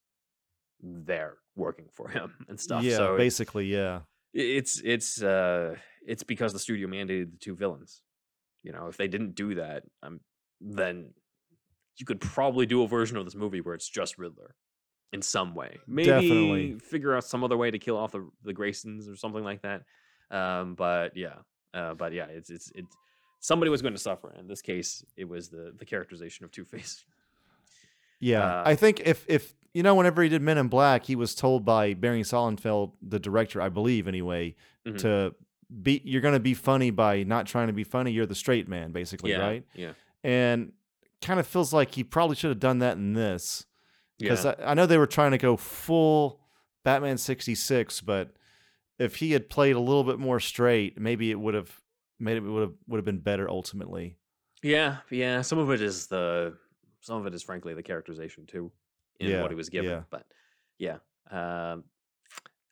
there 0.80 1.38
working 1.54 1.88
for 1.92 2.08
him 2.08 2.34
and 2.48 2.58
stuff. 2.60 2.82
Yeah, 2.84 2.96
so 2.96 3.16
basically, 3.16 3.66
yeah. 3.66 4.02
it's 4.32 4.80
it's 4.84 5.22
uh 5.22 5.76
it's 6.06 6.22
because 6.22 6.52
the 6.52 6.58
studio 6.58 6.88
mandated 6.88 7.32
the 7.32 7.38
two 7.38 7.54
villains. 7.54 8.02
You 8.62 8.72
know, 8.72 8.86
if 8.88 8.96
they 8.96 9.08
didn't 9.08 9.34
do 9.34 9.54
that, 9.56 9.84
um, 10.02 10.20
then 10.60 11.12
you 11.96 12.06
could 12.06 12.20
probably 12.20 12.64
do 12.66 12.82
a 12.82 12.88
version 12.88 13.16
of 13.16 13.24
this 13.24 13.34
movie 13.34 13.60
where 13.60 13.74
it's 13.74 13.88
just 13.88 14.18
Riddler 14.18 14.54
in 15.12 15.20
some 15.20 15.54
way. 15.54 15.78
Maybe 15.86 16.06
Definitely. 16.08 16.78
figure 16.78 17.14
out 17.14 17.24
some 17.24 17.44
other 17.44 17.56
way 17.56 17.70
to 17.70 17.78
kill 17.78 17.96
off 17.96 18.12
the 18.12 18.28
the 18.44 18.54
Graysons 18.54 19.10
or 19.12 19.16
something 19.16 19.44
like 19.44 19.62
that. 19.62 19.82
Um, 20.30 20.74
but 20.74 21.16
yeah, 21.16 21.34
uh, 21.74 21.94
but 21.94 22.12
yeah, 22.12 22.26
it's 22.26 22.50
it's 22.50 22.70
it. 22.74 22.84
Somebody 23.40 23.70
was 23.70 23.82
going 23.82 23.94
to 23.94 24.00
suffer. 24.00 24.32
In 24.38 24.46
this 24.46 24.62
case, 24.62 25.04
it 25.16 25.28
was 25.28 25.48
the 25.48 25.74
the 25.76 25.84
characterization 25.84 26.44
of 26.44 26.50
Two 26.52 26.64
Face. 26.64 27.04
Yeah, 28.20 28.44
Uh, 28.44 28.62
I 28.66 28.74
think 28.76 29.00
if 29.00 29.24
if 29.28 29.52
you 29.74 29.82
know, 29.82 29.94
whenever 29.94 30.22
he 30.22 30.28
did 30.28 30.42
Men 30.42 30.58
in 30.58 30.68
Black, 30.68 31.04
he 31.06 31.16
was 31.16 31.34
told 31.34 31.64
by 31.64 31.94
Barry 31.94 32.22
Sonnenfeld, 32.22 32.92
the 33.02 33.18
director, 33.18 33.60
I 33.60 33.68
believe, 33.70 34.06
anyway, 34.06 34.54
Mhm. 34.86 34.98
to 34.98 35.34
be 35.82 36.00
you're 36.04 36.20
going 36.20 36.34
to 36.34 36.40
be 36.40 36.54
funny 36.54 36.90
by 36.90 37.22
not 37.22 37.46
trying 37.46 37.68
to 37.68 37.72
be 37.72 37.84
funny. 37.84 38.12
You're 38.12 38.26
the 38.26 38.34
straight 38.34 38.68
man, 38.68 38.92
basically, 38.92 39.30
yeah, 39.30 39.38
right? 39.38 39.66
Yeah, 39.74 39.92
And 40.24 40.72
kind 41.20 41.38
of 41.40 41.46
feels 41.46 41.72
like 41.72 41.94
he 41.94 42.02
probably 42.04 42.36
should 42.36 42.50
have 42.50 42.60
done 42.60 42.80
that 42.80 42.96
in 42.96 43.12
this 43.14 43.64
because 44.18 44.44
yeah. 44.44 44.54
I, 44.58 44.72
I 44.72 44.74
know 44.74 44.86
they 44.86 44.98
were 44.98 45.06
trying 45.06 45.30
to 45.30 45.38
go 45.38 45.56
full 45.56 46.40
Batman 46.84 47.16
sixty 47.18 47.54
six, 47.54 48.00
but 48.00 48.32
if 48.98 49.16
he 49.16 49.32
had 49.32 49.48
played 49.48 49.76
a 49.76 49.80
little 49.80 50.04
bit 50.04 50.18
more 50.18 50.40
straight, 50.40 51.00
maybe 51.00 51.30
it 51.30 51.38
would 51.40 51.54
have 51.54 51.70
made 52.18 52.36
it 52.36 52.40
would 52.40 52.62
have 52.62 52.74
would 52.88 52.98
have 52.98 53.04
been 53.04 53.20
better 53.20 53.48
ultimately. 53.48 54.16
Yeah, 54.62 54.98
yeah. 55.10 55.42
Some 55.42 55.58
of 55.58 55.70
it 55.70 55.80
is 55.80 56.06
the 56.08 56.56
some 57.00 57.18
of 57.20 57.26
it 57.26 57.34
is 57.34 57.42
frankly 57.42 57.74
the 57.74 57.82
characterization 57.82 58.46
too 58.46 58.70
in 59.18 59.30
Yeah, 59.30 59.42
what 59.42 59.50
he 59.50 59.56
was 59.56 59.68
given. 59.70 59.90
yeah. 59.90 60.02
But 60.10 60.26
yeah. 60.78 60.98
Um 61.30 61.84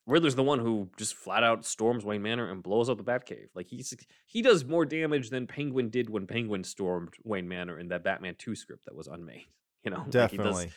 Riddler's 0.06 0.34
the 0.34 0.42
one 0.42 0.58
who 0.58 0.90
just 0.96 1.14
flat 1.14 1.44
out 1.44 1.64
storms 1.64 2.04
Wayne 2.04 2.22
Manor 2.22 2.50
and 2.50 2.62
blows 2.62 2.88
up 2.88 2.96
the 2.96 3.04
Batcave. 3.04 3.48
Like 3.54 3.68
he's 3.68 3.94
he 4.26 4.42
does 4.42 4.64
more 4.64 4.84
damage 4.84 5.30
than 5.30 5.46
Penguin 5.46 5.88
did 5.90 6.10
when 6.10 6.26
Penguin 6.26 6.64
stormed 6.64 7.14
Wayne 7.22 7.48
Manor 7.48 7.78
in 7.78 7.88
that 7.88 8.02
Batman 8.02 8.34
2 8.38 8.54
script 8.54 8.86
that 8.86 8.94
was 8.94 9.06
unmade. 9.06 9.44
You 9.82 9.90
know, 9.90 9.98
Like, 9.98 10.30
he 10.30 10.36
does 10.36 10.44
Definitely. 10.44 10.72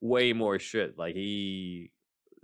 way 0.00 0.32
more 0.32 0.58
shit. 0.58 0.98
Like 0.98 1.14
he 1.14 1.92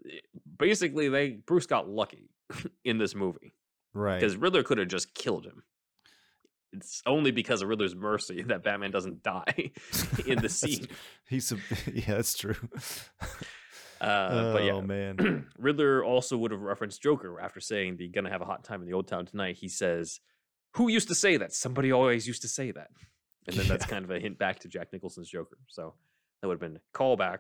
eh, 0.07 0.19
basically 0.59 1.09
they 1.09 1.31
Bruce 1.31 1.67
got 1.67 1.89
lucky 1.89 2.31
in 2.85 2.99
this 2.99 3.17
movie 3.17 3.53
right. 3.95 4.21
because 4.21 4.37
Riddler 4.37 4.63
could 4.63 4.79
have 4.79 4.87
just 4.87 5.13
killed 5.15 5.45
him. 5.45 5.65
It's 6.73 7.03
only 7.05 7.33
because 7.33 7.63
of 7.63 7.69
Riddler's 7.69 7.97
mercy 7.97 8.43
that 8.47 8.63
Batman 8.63 8.93
doesn't 8.93 9.25
die 9.25 9.73
in 10.25 10.41
the 10.41 10.49
scene. 10.49 10.87
He's 11.29 11.51
a, 11.51 11.57
yeah, 11.93 12.15
that's 12.15 12.37
true. 12.37 12.55
Uh, 14.05 14.29
oh 14.33 14.53
but 14.53 14.65
yeah, 14.65 14.81
man. 14.81 15.47
Riddler 15.59 16.05
also 16.05 16.37
would 16.37 16.51
have 16.51 16.61
referenced 16.61 17.03
Joker 17.03 17.41
after 17.41 17.59
saying 17.59 17.97
the 17.97 18.09
"gonna 18.09 18.31
have 18.31 18.43
a 18.43 18.45
hot 18.45 18.63
time 18.63 18.83
in 18.83 18.87
the 18.87 18.93
old 18.93 19.09
town 19.09 19.25
tonight." 19.25 19.57
He 19.57 19.69
says, 19.69 20.21
"Who 20.75 20.89
used 20.89 21.09
to 21.09 21.15
say 21.15 21.39
that? 21.39 21.55
Somebody 21.55 21.91
always 21.91 22.27
used 22.27 22.43
to 22.43 22.49
say 22.49 22.71
that." 22.73 22.89
And 23.47 23.57
then 23.57 23.67
that's 23.67 23.87
kind 23.95 24.05
of 24.05 24.11
a 24.11 24.21
hint 24.21 24.39
back 24.39 24.59
to 24.61 24.69
Jack 24.69 24.93
Nicholson's 24.93 25.31
Joker. 25.31 25.57
So 25.69 25.95
that 26.41 26.49
would 26.49 26.55
have 26.55 26.61
been 26.61 26.77
a 26.77 26.97
callback. 26.99 27.39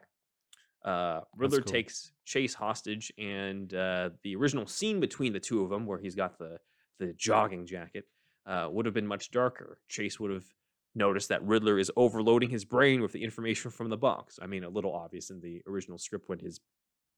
Uh, 0.82 1.20
Riddler 1.36 1.60
cool. 1.60 1.72
takes 1.72 2.12
Chase 2.24 2.54
hostage, 2.54 3.12
and 3.18 3.72
uh, 3.74 4.10
the 4.22 4.34
original 4.36 4.66
scene 4.66 5.00
between 5.00 5.34
the 5.34 5.40
two 5.40 5.62
of 5.62 5.70
them, 5.70 5.84
where 5.84 5.98
he's 5.98 6.14
got 6.14 6.38
the 6.38 6.58
the 6.98 7.12
jogging 7.12 7.66
jacket, 7.66 8.06
uh, 8.46 8.68
would 8.70 8.86
have 8.86 8.94
been 8.94 9.06
much 9.06 9.30
darker. 9.30 9.78
Chase 9.88 10.18
would 10.18 10.30
have 10.30 10.46
noticed 10.94 11.28
that 11.28 11.42
Riddler 11.44 11.78
is 11.78 11.90
overloading 11.96 12.50
his 12.50 12.64
brain 12.64 13.00
with 13.02 13.12
the 13.12 13.22
information 13.24 13.70
from 13.70 13.88
the 13.90 13.96
box. 13.96 14.38
I 14.40 14.46
mean, 14.46 14.64
a 14.64 14.68
little 14.68 14.94
obvious 14.94 15.30
in 15.30 15.40
the 15.40 15.62
original 15.66 15.98
script 15.98 16.28
when 16.28 16.38
his 16.38 16.60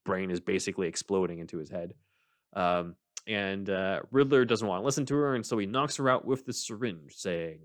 brain 0.05 0.31
is 0.31 0.41
basically 0.41 0.89
exploding 0.89 1.39
into 1.39 1.59
his 1.59 1.69
head. 1.71 1.95
Um, 2.55 2.95
and 3.27 3.69
uh, 3.69 4.01
Riddler 4.11 4.45
doesn't 4.45 4.67
want 4.67 4.83
to 4.83 4.85
listen 4.85 5.05
to 5.07 5.15
her, 5.17 5.35
and 5.35 5.45
so 5.45 5.59
he 5.59 5.67
knocks 5.67 5.97
her 5.97 6.09
out 6.09 6.25
with 6.25 6.47
the 6.47 6.53
syringe, 6.53 7.15
saying, 7.17 7.59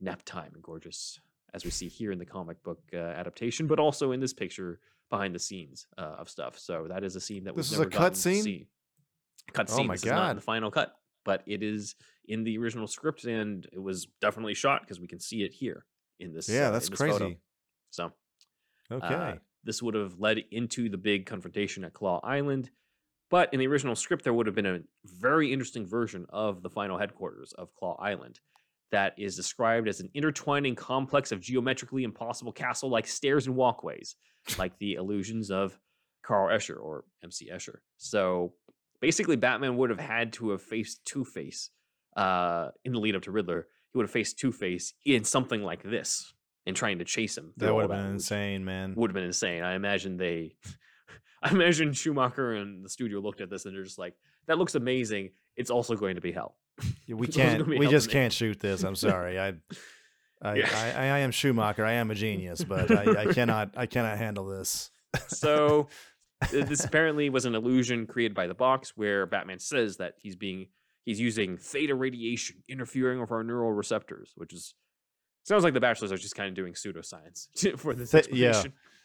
"Nap 0.00 0.22
time, 0.24 0.52
gorgeous." 0.62 1.20
as 1.54 1.64
we 1.64 1.70
see 1.70 1.88
here 1.88 2.12
in 2.12 2.18
the 2.18 2.26
comic 2.26 2.62
book 2.62 2.80
uh, 2.92 2.98
adaptation, 2.98 3.66
but 3.66 3.78
also 3.78 4.12
in 4.12 4.20
this 4.20 4.34
picture 4.34 4.78
behind 5.08 5.34
the 5.34 5.38
scenes 5.38 5.86
uh, 5.96 6.16
of 6.18 6.28
stuff. 6.28 6.58
So 6.58 6.86
that 6.88 7.02
is 7.02 7.16
a 7.16 7.20
scene 7.20 7.44
that 7.44 7.56
This 7.56 7.72
a 7.72 7.78
never 7.78 7.84
cut 7.88 7.98
gotten 7.98 8.12
to 8.12 8.20
scene? 8.20 8.42
see. 8.42 8.66
Cut 9.54 9.70
Oh 9.72 9.82
my 9.84 9.94
is 9.94 10.04
not 10.04 10.10
in 10.12 10.16
God. 10.18 10.36
the 10.36 10.40
final 10.42 10.70
cut, 10.70 10.94
but 11.26 11.42
it 11.46 11.62
is 11.62 11.94
in 12.26 12.44
the 12.44 12.56
original 12.56 12.86
script, 12.86 13.24
and 13.24 13.68
it 13.72 13.78
was 13.78 14.06
definitely 14.22 14.54
shot 14.54 14.80
because 14.80 14.98
we 14.98 15.06
can 15.08 15.20
see 15.20 15.42
it 15.42 15.52
here 15.52 15.84
in 16.18 16.32
this. 16.32 16.48
Yeah, 16.48 16.68
uh, 16.68 16.70
that's 16.70 16.86
in 16.86 16.92
this 16.92 16.98
photo. 17.00 17.18
crazy. 17.18 17.38
So 17.90 18.12
Okay. 18.90 19.14
uh, 19.14 19.34
this 19.64 19.82
would 19.82 19.94
have 19.94 20.18
led 20.18 20.38
into 20.50 20.88
the 20.88 20.96
big 20.96 21.26
confrontation 21.26 21.84
at 21.84 21.92
Claw 21.92 22.20
Island. 22.22 22.70
But 23.28 23.52
in 23.52 23.58
the 23.58 23.66
original 23.66 23.96
script, 23.96 24.22
there 24.22 24.32
would 24.32 24.46
have 24.46 24.54
been 24.54 24.66
a 24.66 24.80
very 25.04 25.52
interesting 25.52 25.84
version 25.84 26.24
of 26.30 26.62
the 26.62 26.70
final 26.70 26.96
headquarters 26.96 27.52
of 27.54 27.74
Claw 27.74 27.96
Island 28.00 28.38
that 28.92 29.14
is 29.18 29.34
described 29.34 29.88
as 29.88 29.98
an 29.98 30.08
intertwining 30.14 30.76
complex 30.76 31.32
of 31.32 31.40
geometrically 31.40 32.04
impossible 32.04 32.52
castle 32.52 32.88
like 32.88 33.08
stairs 33.08 33.48
and 33.48 33.56
walkways, 33.56 34.14
like 34.58 34.78
the 34.78 34.94
illusions 34.94 35.50
of 35.50 35.76
Carl 36.22 36.56
Escher 36.56 36.80
or 36.80 37.04
MC 37.24 37.50
Escher. 37.52 37.78
So 37.96 38.54
basically, 39.00 39.36
Batman 39.36 39.76
would 39.76 39.90
have 39.90 40.00
had 40.00 40.32
to 40.34 40.50
have 40.50 40.62
faced 40.62 41.04
Two 41.04 41.24
Face 41.24 41.70
uh, 42.16 42.68
in 42.84 42.92
the 42.92 42.98
lead 43.00 43.16
up 43.16 43.22
to 43.22 43.30
Riddler. 43.30 43.66
He 43.92 43.98
would 43.98 44.04
have 44.04 44.10
faced 44.10 44.38
Two 44.38 44.52
Face 44.52 44.94
in 45.04 45.24
something 45.24 45.62
like 45.62 45.82
this 45.82 46.32
and 46.66 46.74
trying 46.74 46.98
to 46.98 47.04
chase 47.04 47.36
him. 47.38 47.52
that 47.56 47.74
would 47.74 47.82
have 47.82 47.90
been 47.90 47.98
illusion 47.98 48.14
insane, 48.14 48.64
man. 48.64 48.94
would 48.96 49.10
have 49.10 49.14
been 49.14 49.24
insane. 49.24 49.62
I 49.62 49.74
imagine 49.74 50.16
they, 50.16 50.56
I 51.42 51.50
imagine 51.50 51.92
Schumacher 51.92 52.54
and 52.54 52.84
the 52.84 52.88
studio 52.88 53.20
looked 53.20 53.40
at 53.40 53.50
this 53.50 53.64
and 53.64 53.74
they're 53.74 53.84
just 53.84 53.98
like, 53.98 54.14
"That 54.46 54.58
looks 54.58 54.74
amazing. 54.74 55.30
It's 55.56 55.70
also 55.70 55.94
going 55.94 56.16
to 56.16 56.20
be 56.20 56.32
hell." 56.32 56.56
We 57.08 57.26
Those 57.26 57.36
are 57.38 57.42
gonna 57.42 57.64
can't. 57.64 57.78
We 57.78 57.86
just 57.86 58.10
can't 58.10 58.32
shoot 58.32 58.58
this. 58.60 58.82
I'm 58.82 58.96
sorry. 59.08 59.38
I, 59.38 59.54
I, 60.42 60.54
Yeah. 60.56 60.92
I, 60.96 61.02
I 61.02 61.18
am 61.20 61.30
Schumacher. 61.30 61.84
I 61.84 61.92
am 61.92 62.10
a 62.10 62.14
genius, 62.14 62.64
but 62.64 62.90
I, 62.90 63.22
I 63.22 63.32
cannot. 63.32 63.70
I 63.76 63.86
cannot 63.86 64.18
handle 64.18 64.46
this. 64.46 64.90
So 65.28 65.88
this 66.50 66.84
apparently 66.84 67.28
was 67.30 67.44
an 67.46 67.54
illusion 67.54 68.06
created 68.06 68.34
by 68.34 68.46
the 68.46 68.54
box, 68.54 68.92
where 68.96 69.26
Batman 69.26 69.58
says 69.58 69.96
that 69.98 70.14
he's 70.18 70.36
being 70.36 70.66
he's 71.04 71.20
using 71.20 71.56
theta 71.56 71.94
radiation 71.94 72.62
interfering 72.68 73.20
with 73.20 73.30
our 73.30 73.42
neural 73.44 73.72
receptors, 73.72 74.32
which 74.36 74.52
is 74.52 74.74
sounds 75.44 75.64
like 75.64 75.74
the 75.74 75.80
Batchlers 75.80 76.10
are 76.12 76.16
just 76.16 76.34
kind 76.36 76.48
of 76.48 76.54
doing 76.54 76.74
pseudoscience 76.74 77.78
for 77.78 77.94
this 77.94 78.10
Th- 78.10 78.28
yeah. 78.32 78.62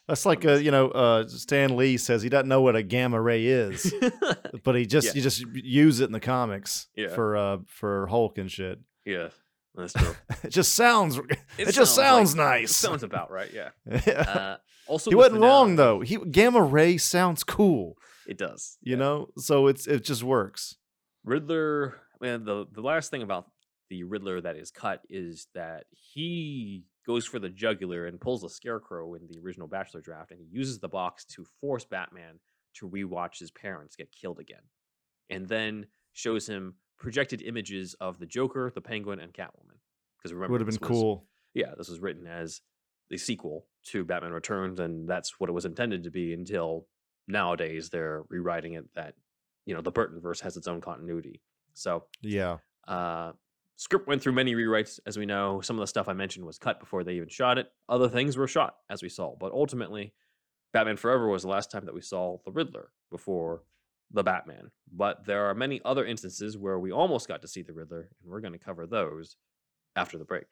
That's 0.07 0.25
like 0.25 0.43
uh, 0.45 0.53
you 0.53 0.71
know, 0.71 0.89
uh, 0.89 1.27
Stan 1.27 1.77
Lee 1.77 1.95
says 1.95 2.21
he 2.23 2.27
doesn't 2.29 2.49
know 2.49 2.61
what 2.61 2.75
a 2.75 2.82
gamma 2.84 3.21
ray 3.21 3.45
is, 3.45 3.93
but 4.63 4.75
he 4.75 4.86
just 4.86 5.07
Yeah. 5.07 5.13
you 5.13 5.21
just 5.21 5.41
use 5.53 5.99
it 5.99 6.05
in 6.05 6.11
the 6.11 6.19
comics 6.19 6.88
Yeah. 6.95 7.09
for 7.09 7.38
uh 7.38 7.57
for 7.67 8.07
Hulk 8.07 8.38
and 8.39 8.51
shit. 8.51 8.79
yeah, 9.05 9.29
that's 9.76 9.93
true. 9.93 10.15
It 10.43 10.49
just 10.49 10.74
sounds. 10.76 11.17
It, 11.17 11.38
It 11.57 11.72
just 11.72 11.95
sounds 11.95 12.36
like- 12.36 12.61
nice. 12.61 12.76
Sounds 12.76 13.03
about 13.03 13.32
right. 13.32 13.51
Yeah. 13.53 13.69
Yeah. 14.07 14.22
Uh, 14.22 14.57
also, 14.88 15.09
he 15.09 15.13
the 15.13 15.17
wasn't 15.17 15.41
wrong 15.41 15.76
though. 15.78 16.01
He 16.01 16.17
gamma 16.17 16.61
ray 16.61 16.97
sounds 16.97 17.43
cool, 17.43 17.95
It 18.28 18.38
does. 18.38 18.78
you 18.82 18.93
yeah. 18.93 18.99
know. 18.99 19.28
So 19.38 19.67
it's 19.67 19.88
it 19.88 20.03
just 20.03 20.24
works. 20.24 20.76
Riddler. 21.24 21.95
Man, 22.19 22.43
the 22.45 22.65
the 22.72 22.82
last 22.82 23.09
thing 23.11 23.22
about 23.24 23.49
the 23.89 24.03
Riddler 24.03 24.41
that 24.41 24.57
is 24.57 24.72
cut 24.72 25.01
is 25.09 25.47
that 25.53 25.86
he 25.91 26.86
goes 27.05 27.26
for 27.26 27.39
the 27.39 27.49
jugular 27.49 28.05
and 28.05 28.19
pulls 28.22 28.43
a 28.43 28.49
scarecrow 28.49 29.13
in 29.15 29.28
the 29.28 29.39
original 29.39 29.67
Batchler 29.67 30.03
draft, 30.03 30.32
and 30.32 30.39
he 30.39 30.47
uses 30.51 30.80
the 30.80 30.88
box 30.89 31.26
to 31.26 31.45
force 31.61 31.84
Batman 31.86 32.39
to 32.76 32.88
rewatch 32.89 33.39
his 33.39 33.51
parents 33.51 33.95
get 33.95 34.11
killed 34.11 34.39
again, 34.39 34.61
and 35.30 35.47
then 35.47 35.88
shows 36.13 36.47
him 36.47 36.76
projected 37.02 37.41
images 37.41 37.93
of 37.95 38.20
the 38.20 38.26
Joker, 38.26 38.72
the 38.74 38.82
Penguin, 38.82 39.20
and 39.20 39.34
Catwoman. 39.34 39.80
Because 40.18 40.34
remember, 40.34 40.54
Would 40.54 40.62
have 40.62 40.68
been 40.70 40.78
was- 40.80 40.88
cool. 40.99 41.28
yeah, 41.54 41.74
this 41.78 41.89
was 41.89 41.99
written 41.99 42.28
as 42.28 42.62
the 43.10 43.18
sequel 43.18 43.66
to 43.88 44.06
Batman 44.06 44.32
Returns, 44.32 44.80
and 44.80 45.10
that's 45.10 45.39
what 45.39 45.49
it 45.49 45.54
was 45.54 45.66
intended 45.66 46.04
to 46.04 46.12
be 46.12 46.34
until 46.34 46.88
nowadays 47.28 47.89
they're 47.89 48.24
rewriting 48.30 48.74
it 48.74 48.86
that 48.95 49.16
you 49.66 49.74
know 49.76 49.82
the 49.82 49.91
Burton 49.91 50.20
verse 50.20 50.39
has 50.41 50.58
its 50.58 50.68
own 50.68 50.82
continuity. 50.82 51.41
So 51.74 52.06
Yeah. 52.22 52.58
uh 52.88 53.34
script 53.76 54.08
went 54.08 54.22
through 54.22 54.34
many 54.34 54.54
rewrites, 54.54 54.99
as 55.06 55.18
we 55.18 55.26
know. 55.26 55.60
Some 55.62 55.76
of 55.78 55.82
the 55.82 55.88
stuff 55.88 56.08
I 56.08 56.14
mentioned 56.14 56.45
was 56.45 56.58
cut 56.60 56.80
before 56.80 57.04
they 57.04 57.16
even 57.16 57.30
shot 57.30 57.58
it. 57.58 57.72
Other 57.89 58.10
things 58.10 58.38
were 58.38 58.47
shot, 58.47 58.76
as 58.89 59.02
we 59.02 59.10
saw. 59.10 59.36
But 59.36 59.52
ultimately, 59.54 60.14
Batman 60.72 60.97
Forever 60.97 61.28
was 61.28 61.41
the 61.43 61.47
last 61.49 61.72
time 61.72 61.86
that 61.86 61.93
we 61.95 62.02
saw 62.02 62.38
the 62.45 62.52
Riddler 62.52 62.91
before 63.10 63.64
the 64.14 64.24
Batman. 64.24 64.72
But 64.91 65.26
there 65.26 65.45
are 65.45 65.55
many 65.55 65.82
other 65.86 66.05
instances 66.05 66.57
where 66.57 66.80
we 66.80 66.91
almost 66.91 67.28
got 67.28 67.41
to 67.41 67.47
see 67.47 67.62
the 67.62 67.74
Riddler, 67.74 68.09
and 68.22 68.32
we're 68.32 68.41
going 68.41 68.53
to 68.53 68.59
cover 68.59 68.86
those 68.86 69.38
after 69.95 70.18
the 70.18 70.26
break. 70.26 70.45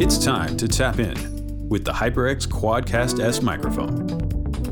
It's 0.00 0.22
time 0.22 0.56
to 0.58 0.68
tap 0.68 0.98
in 0.98 1.68
with 1.68 1.84
the 1.84 1.92
HyperX 1.92 2.46
Quadcast 2.46 3.22
S 3.22 3.42
microphone. 3.42 4.06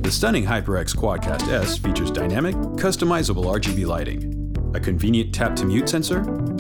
The 0.03 0.11
stunning 0.11 0.45
HyperX 0.45 0.95
Quadcast 0.95 1.49
S 1.49 1.77
features 1.79 2.11
dynamic, 2.11 2.55
customizable 2.77 3.45
RGB 3.45 3.87
lighting, 3.87 4.73
a 4.75 4.81
convenient 4.81 5.35
tap 5.35 5.57
to 5.57 5.65
mute 5.65 5.89
sensor, 5.89 6.19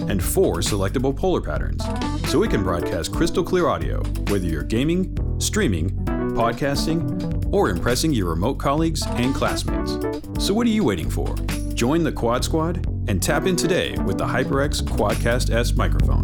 and 0.08 0.22
four 0.22 0.56
selectable 0.56 1.14
polar 1.14 1.40
patterns, 1.40 1.84
so 2.30 2.42
it 2.42 2.50
can 2.50 2.62
broadcast 2.62 3.12
crystal 3.12 3.44
clear 3.44 3.68
audio 3.68 4.02
whether 4.28 4.46
you're 4.46 4.62
gaming, 4.62 5.16
streaming, 5.38 5.90
podcasting, 6.34 7.52
or 7.52 7.70
impressing 7.70 8.12
your 8.12 8.30
remote 8.30 8.58
colleagues 8.58 9.02
and 9.06 9.34
classmates. 9.34 10.15
So 10.38 10.52
what 10.54 10.66
are 10.66 10.70
you 10.70 10.84
waiting 10.84 11.10
for? 11.10 11.34
Join 11.74 12.04
the 12.04 12.12
Quad 12.12 12.44
Squad 12.44 12.86
and 13.08 13.22
tap 13.22 13.46
in 13.46 13.56
today 13.56 13.96
with 14.04 14.18
the 14.18 14.26
HyperX 14.26 14.82
Quadcast 14.82 15.50
S 15.50 15.74
microphone. 15.74 16.22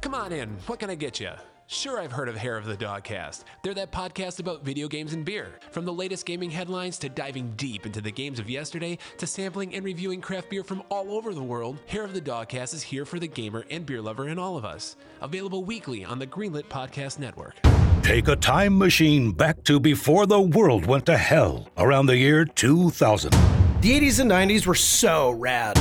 Come 0.00 0.14
on 0.14 0.32
in. 0.32 0.50
What 0.66 0.80
can 0.80 0.90
I 0.90 0.94
get 0.94 1.20
you? 1.20 1.30
Sure, 1.68 2.00
I've 2.00 2.12
heard 2.12 2.28
of 2.28 2.36
Hair 2.36 2.56
of 2.56 2.64
the 2.64 2.76
Dogcast. 2.76 3.44
They're 3.62 3.74
that 3.74 3.92
podcast 3.92 4.40
about 4.40 4.64
video 4.64 4.88
games 4.88 5.12
and 5.12 5.24
beer. 5.24 5.58
From 5.70 5.84
the 5.84 5.92
latest 5.92 6.26
gaming 6.26 6.50
headlines 6.50 6.98
to 6.98 7.08
diving 7.08 7.52
deep 7.56 7.86
into 7.86 8.00
the 8.00 8.10
games 8.10 8.38
of 8.38 8.50
yesterday 8.50 8.98
to 9.18 9.26
sampling 9.26 9.74
and 9.74 9.84
reviewing 9.84 10.20
craft 10.20 10.50
beer 10.50 10.64
from 10.64 10.82
all 10.90 11.12
over 11.12 11.32
the 11.32 11.42
world, 11.42 11.78
Hair 11.86 12.04
of 12.04 12.14
the 12.14 12.20
Dogcast 12.20 12.74
is 12.74 12.82
here 12.82 13.04
for 13.04 13.18
the 13.18 13.28
gamer 13.28 13.64
and 13.70 13.86
beer 13.86 14.02
lover 14.02 14.28
in 14.28 14.38
all 14.38 14.56
of 14.56 14.64
us. 14.64 14.96
Available 15.20 15.62
weekly 15.64 16.04
on 16.04 16.18
the 16.18 16.26
Greenlit 16.26 16.64
Podcast 16.64 17.18
Network. 17.18 17.54
Take 18.02 18.28
a 18.28 18.36
time 18.36 18.78
machine 18.78 19.32
back 19.32 19.62
to 19.64 19.78
before 19.78 20.26
the 20.26 20.40
world 20.40 20.86
went 20.86 21.06
to 21.06 21.16
hell 21.16 21.68
around 21.76 22.06
the 22.06 22.16
year 22.16 22.44
2000. 22.44 23.30
The 23.32 24.00
80s 24.00 24.20
and 24.20 24.30
90s 24.30 24.66
were 24.66 24.74
so 24.74 25.30
rad. 25.32 25.76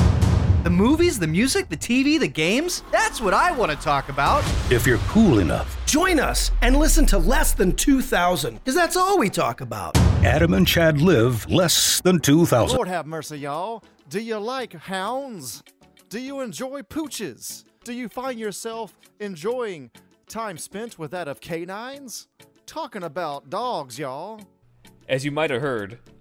The 0.63 0.69
movies, 0.69 1.19
the 1.19 1.27
music, 1.27 1.69
the 1.69 1.77
TV, 1.77 2.19
the 2.19 2.27
games 2.27 2.83
that's 2.91 3.21
what 3.21 3.33
I 3.33 3.51
want 3.51 3.71
to 3.71 3.77
talk 3.77 4.09
about. 4.09 4.43
If 4.69 4.85
you're 4.85 4.97
cool 5.09 5.39
enough, 5.39 5.77
Join 5.87 6.19
us 6.19 6.51
and 6.61 6.75
listen 6.75 7.05
to 7.07 7.17
Less 7.17 7.53
Than 7.53 7.73
2000, 7.73 8.55
because 8.55 8.75
that's 8.75 8.97
all 8.97 9.17
we 9.17 9.29
talk 9.29 9.61
about. 9.61 9.97
Adam 10.21 10.53
and 10.53 10.67
Chad 10.67 11.01
live 11.01 11.49
less 11.49 12.01
than 12.01 12.19
2000. 12.19 12.75
Lord 12.75 12.89
have 12.89 13.05
mercy, 13.05 13.39
y'all. 13.39 13.81
Do 14.09 14.19
you 14.19 14.37
like 14.37 14.73
hounds? 14.73 15.63
Do 16.09 16.19
you 16.19 16.41
enjoy 16.41 16.81
pooches? 16.81 17.63
Do 17.85 17.93
you 17.93 18.09
find 18.09 18.37
yourself 18.37 18.97
enjoying 19.21 19.89
time 20.27 20.57
spent 20.57 20.99
with 20.99 21.11
that 21.11 21.27
of 21.27 21.39
canines? 21.39 22.27
Talking 22.65 23.03
about 23.03 23.49
dogs, 23.49 23.97
y'all. 23.97 24.41
As 25.07 25.23
you 25.23 25.31
might 25.31 25.49
have 25.49 25.61
heard, 25.61 25.99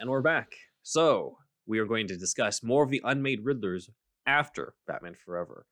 And 0.00 0.08
we're 0.08 0.22
back. 0.22 0.48
So, 0.82 1.36
we 1.66 1.78
are 1.78 1.84
going 1.84 2.08
to 2.08 2.16
discuss 2.16 2.62
more 2.62 2.82
of 2.82 2.88
the 2.88 3.02
unmade 3.04 3.44
Riddlers 3.44 3.90
after 4.26 4.72
Batman 4.86 5.14
Forever. 5.14 5.66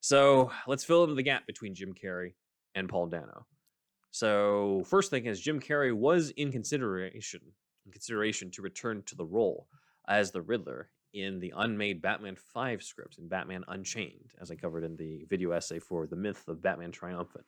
So, 0.00 0.52
let's 0.68 0.84
fill 0.84 1.02
in 1.02 1.16
the 1.16 1.24
gap 1.24 1.48
between 1.48 1.74
Jim 1.74 1.92
Carrey 1.92 2.34
and 2.76 2.88
Paul 2.88 3.08
Dano. 3.08 3.44
So, 4.12 4.84
first 4.86 5.10
thing 5.10 5.26
is 5.26 5.40
Jim 5.40 5.58
Carrey 5.58 5.92
was 5.92 6.30
in 6.36 6.52
consideration 6.52 7.40
in 7.86 7.90
consideration 7.90 8.52
to 8.52 8.62
return 8.62 9.02
to 9.06 9.16
the 9.16 9.26
role 9.26 9.66
as 10.06 10.30
the 10.30 10.42
Riddler 10.42 10.90
in 11.12 11.40
the 11.40 11.52
unmade 11.56 12.00
Batman 12.00 12.36
5 12.36 12.84
script 12.84 13.18
in 13.18 13.26
Batman 13.26 13.64
Unchained, 13.66 14.30
as 14.40 14.52
I 14.52 14.54
covered 14.54 14.84
in 14.84 14.94
the 14.94 15.26
video 15.28 15.50
essay 15.50 15.80
for 15.80 16.06
The 16.06 16.14
Myth 16.14 16.46
of 16.46 16.62
Batman 16.62 16.92
Triumphant. 16.92 17.46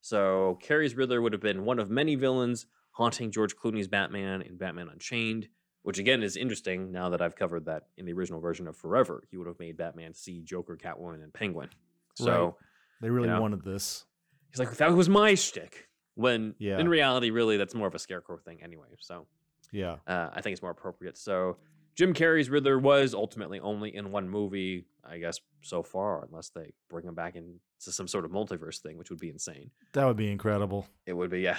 So, 0.00 0.58
Carrey's 0.66 0.96
Riddler 0.96 1.20
would 1.20 1.34
have 1.34 1.42
been 1.42 1.66
one 1.66 1.78
of 1.78 1.90
many 1.90 2.14
villains 2.14 2.64
haunting 2.98 3.30
George 3.30 3.54
Clooney's 3.56 3.86
Batman 3.86 4.42
in 4.42 4.56
Batman 4.56 4.88
Unchained, 4.92 5.46
which 5.82 5.98
again 6.00 6.20
is 6.22 6.36
interesting 6.36 6.90
now 6.90 7.08
that 7.10 7.22
I've 7.22 7.36
covered 7.36 7.64
that 7.66 7.84
in 7.96 8.04
the 8.06 8.12
original 8.12 8.40
version 8.40 8.66
of 8.66 8.76
Forever. 8.76 9.22
He 9.30 9.36
would 9.36 9.46
have 9.46 9.60
made 9.60 9.76
Batman 9.76 10.12
see 10.14 10.40
Joker, 10.42 10.76
Catwoman, 10.76 11.22
and 11.22 11.32
Penguin. 11.32 11.70
So 12.16 12.56
They 13.00 13.08
really 13.10 13.28
know? 13.28 13.40
wanted 13.40 13.62
this. 13.64 14.04
he's 14.50 14.58
like, 14.58 14.72
that 14.78 14.92
was 14.92 15.08
my 15.08 15.34
shtick. 15.36 15.88
When 16.16 16.56
Yeah. 16.58 16.80
in 16.80 16.88
reality, 16.88 17.30
really, 17.30 17.56
that's 17.56 17.74
more 17.76 17.86
of 17.86 17.94
a 17.94 17.98
scarecrow 18.00 18.38
thing 18.38 18.60
anyway. 18.64 18.88
So 18.98 19.28
Yeah. 19.70 19.98
uh, 20.08 20.30
I 20.32 20.40
think 20.40 20.52
it's 20.54 20.62
more 20.62 20.72
appropriate. 20.72 21.16
So 21.16 21.58
Jim 21.94 22.12
Carrey's 22.12 22.50
Riddler 22.50 22.78
was 22.80 23.14
ultimately 23.14 23.60
only 23.60 23.94
in 23.94 24.10
one 24.10 24.28
movie, 24.28 24.86
I 25.04 25.18
guess, 25.18 25.38
so 25.62 25.84
far, 25.84 26.24
unless 26.24 26.48
they 26.50 26.72
bring 26.90 27.06
him 27.06 27.14
back 27.14 27.36
into 27.36 27.60
some 27.78 28.08
sort 28.08 28.24
of 28.24 28.32
multiverse 28.32 28.80
thing, 28.80 28.96
which 28.98 29.10
would 29.10 29.20
be 29.20 29.28
insane. 29.30 29.70
That 29.92 30.04
would 30.06 30.16
be 30.16 30.30
incredible. 30.32 30.88
It 31.06 31.12
would 31.12 31.30
be, 31.30 31.40
yeah. 31.42 31.58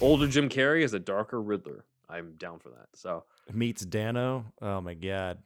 Older 0.00 0.26
Jim 0.28 0.48
Carrey 0.48 0.82
is 0.82 0.94
a 0.94 0.98
darker 0.98 1.40
Riddler. 1.40 1.84
I'm 2.08 2.32
down 2.36 2.58
for 2.58 2.70
that. 2.70 2.88
So 2.94 3.24
Meets 3.52 3.84
Dano. 3.84 4.44
Oh 4.60 4.80
my 4.80 4.94
god. 4.94 5.38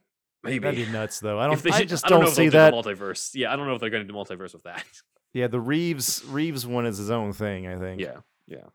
maybe 0.43 0.59
That'd 0.59 0.85
be 0.85 0.91
nuts 0.91 1.19
though. 1.19 1.39
I 1.39 1.47
don't 1.47 1.61
they 1.61 1.71
I 1.71 1.79
should- 1.79 1.89
just 1.89 2.05
I 2.05 2.09
don't, 2.09 2.21
don't, 2.25 2.33
see 2.33 2.49
that. 2.49 2.71
do 2.71 2.81
the 2.81 2.89
multiverse. 2.95 3.31
Yeah, 3.33 3.51
I 3.51 3.55
don't 3.55 3.67
know 3.67 3.73
if 3.75 3.81
they're 3.81 3.89
going 3.89 4.05
to 4.07 4.11
do 4.11 4.17
multiverse 4.17 4.53
with 4.53 4.63
that. 4.63 4.83
Yeah, 5.33 5.47
the 5.47 5.59
Reeves 5.59 6.23
Reeves 6.27 6.65
one 6.65 6.85
is 6.85 6.97
his 6.97 7.11
own 7.11 7.33
thing, 7.33 7.67
I 7.67 7.77
think. 7.77 7.99
Yeah, 7.99 8.19
yeah. 8.47 8.67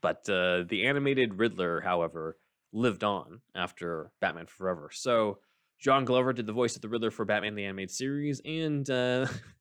But 0.00 0.28
uh, 0.28 0.64
the 0.68 0.86
animated 0.86 1.38
Riddler, 1.38 1.80
however, 1.80 2.36
lived 2.72 3.04
on 3.04 3.40
after 3.54 4.10
Batman 4.20 4.46
Forever. 4.46 4.90
So 4.92 5.38
John 5.78 6.04
Glover 6.04 6.32
did 6.32 6.46
the 6.46 6.52
voice 6.52 6.74
of 6.74 6.82
the 6.82 6.88
Riddler 6.88 7.10
for 7.10 7.24
Batman 7.24 7.54
the 7.54 7.64
Animated 7.66 7.90
Series, 7.92 8.40
and 8.44 8.88
uh, 8.90 9.26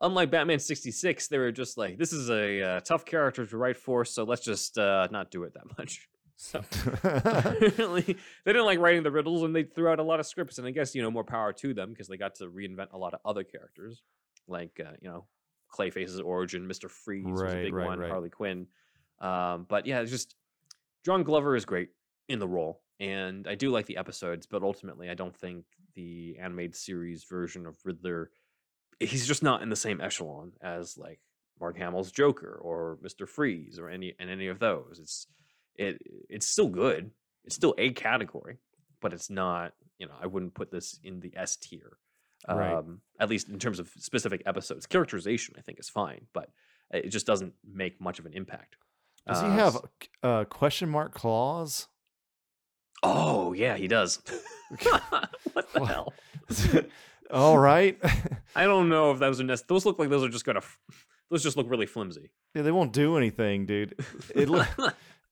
unlike 0.00 0.30
Batman 0.30 0.58
66, 0.58 1.28
they 1.28 1.38
were 1.38 1.52
just 1.52 1.76
like, 1.76 1.98
this 1.98 2.12
is 2.12 2.30
a 2.30 2.62
uh, 2.62 2.80
tough 2.80 3.04
character 3.04 3.46
to 3.46 3.56
write 3.56 3.76
for, 3.76 4.04
so 4.04 4.24
let's 4.24 4.44
just 4.44 4.78
uh, 4.78 5.08
not 5.10 5.30
do 5.30 5.44
it 5.44 5.54
that 5.54 5.78
much. 5.78 6.08
So 6.42 6.64
apparently 7.04 8.00
they 8.00 8.52
didn't 8.52 8.64
like 8.64 8.78
writing 8.78 9.02
the 9.02 9.10
riddles 9.10 9.42
and 9.42 9.54
they 9.54 9.64
threw 9.64 9.88
out 9.88 9.98
a 9.98 10.02
lot 10.02 10.20
of 10.20 10.26
scripts 10.26 10.56
and 10.56 10.66
i 10.66 10.70
guess 10.70 10.94
you 10.94 11.02
know 11.02 11.10
more 11.10 11.22
power 11.22 11.52
to 11.52 11.74
them 11.74 11.90
because 11.90 12.08
they 12.08 12.16
got 12.16 12.36
to 12.36 12.46
reinvent 12.46 12.94
a 12.94 12.96
lot 12.96 13.12
of 13.12 13.20
other 13.26 13.44
characters 13.44 14.00
like 14.48 14.80
uh, 14.82 14.92
you 15.02 15.10
know 15.10 15.26
clayface's 15.70 16.18
origin 16.18 16.66
mr 16.66 16.90
freeze 16.90 17.26
was 17.26 17.42
a 17.42 17.56
big 17.56 17.74
right, 17.74 17.86
one 17.86 17.98
right. 17.98 18.10
harley 18.10 18.30
quinn 18.30 18.66
um, 19.20 19.66
but 19.68 19.84
yeah 19.84 20.00
it's 20.00 20.10
just 20.10 20.34
john 21.04 21.24
glover 21.24 21.56
is 21.56 21.66
great 21.66 21.90
in 22.30 22.38
the 22.38 22.48
role 22.48 22.80
and 23.00 23.46
i 23.46 23.54
do 23.54 23.68
like 23.68 23.84
the 23.84 23.98
episodes 23.98 24.46
but 24.46 24.62
ultimately 24.62 25.10
i 25.10 25.14
don't 25.14 25.36
think 25.36 25.66
the 25.94 26.38
animated 26.40 26.74
series 26.74 27.24
version 27.24 27.66
of 27.66 27.76
riddler 27.84 28.30
he's 29.00 29.26
just 29.26 29.42
not 29.42 29.62
in 29.62 29.68
the 29.70 29.76
same 29.76 30.00
echelon 30.00 30.52
as 30.62 30.96
like 30.98 31.18
mark 31.58 31.76
hamill's 31.76 32.12
joker 32.12 32.58
or 32.62 32.98
mr 33.02 33.28
freeze 33.28 33.78
or 33.78 33.88
any 33.90 34.14
and 34.18 34.30
any 34.30 34.46
of 34.48 34.58
those 34.58 34.98
it's 35.00 35.26
it 35.76 36.00
it's 36.28 36.46
still 36.46 36.68
good. 36.68 37.10
It's 37.44 37.54
still 37.54 37.74
a 37.78 37.90
category, 37.92 38.58
but 39.00 39.14
it's 39.14 39.30
not. 39.30 39.72
You 39.98 40.08
know, 40.08 40.12
I 40.20 40.26
wouldn't 40.26 40.52
put 40.52 40.70
this 40.70 40.98
in 41.02 41.20
the 41.20 41.32
S 41.34 41.56
tier. 41.56 41.96
Right. 42.46 42.74
Um, 42.74 43.00
at 43.18 43.30
least 43.30 43.48
in 43.48 43.58
terms 43.58 43.78
of 43.78 43.88
specific 43.96 44.42
episodes, 44.44 44.84
characterization 44.84 45.54
I 45.56 45.62
think 45.62 45.78
is 45.80 45.88
fine, 45.88 46.26
but 46.34 46.50
it 46.92 47.08
just 47.08 47.24
doesn't 47.26 47.54
make 47.64 47.98
much 47.98 48.18
of 48.18 48.26
an 48.26 48.34
impact. 48.34 48.76
Does 49.26 49.40
he 49.40 49.46
Uh, 49.46 49.50
have 49.52 49.76
uh, 50.22 50.44
question 50.44 50.90
mark 50.90 51.14
claws? 51.14 51.88
Oh 53.02 53.54
yeah, 53.54 53.76
he 53.76 53.88
does. 53.88 54.20
what 54.68 55.72
the 55.72 55.80
What? 55.80 55.88
hell? 55.88 56.12
All 57.32 57.58
right. 57.58 57.98
I 58.56 58.64
don't 58.64 58.88
know 58.88 59.10
if 59.12 59.18
those 59.18 59.40
are 59.40 59.44
nec- 59.44 59.66
those 59.68 59.84
look 59.86 59.98
like 59.98 60.08
those 60.10 60.24
are 60.24 60.28
just 60.28 60.44
gonna. 60.44 60.58
f- 60.58 60.78
Those 61.30 61.42
just 61.42 61.56
look 61.56 61.70
really 61.70 61.86
flimsy. 61.86 62.30
yeah, 62.54 62.62
they 62.62 62.72
won't 62.72 62.92
do 62.92 63.16
anything, 63.16 63.66
dude. 63.66 63.94
It 64.34 64.48
look 64.48 64.66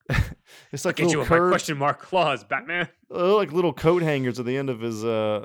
it's 0.73 0.85
like 0.85 0.99
little 1.01 1.25
curved, 1.25 1.51
question 1.53 1.77
mark 1.77 1.99
claws, 2.01 2.45
Batman. 2.45 2.89
uh, 3.13 3.35
like 3.37 3.53
little 3.53 3.73
coat 3.73 4.03
hangers 4.03 4.39
at 4.39 4.47
the 4.47 4.57
end 4.57 4.71
of 4.71 4.81
his 4.81 5.05
uh 5.05 5.45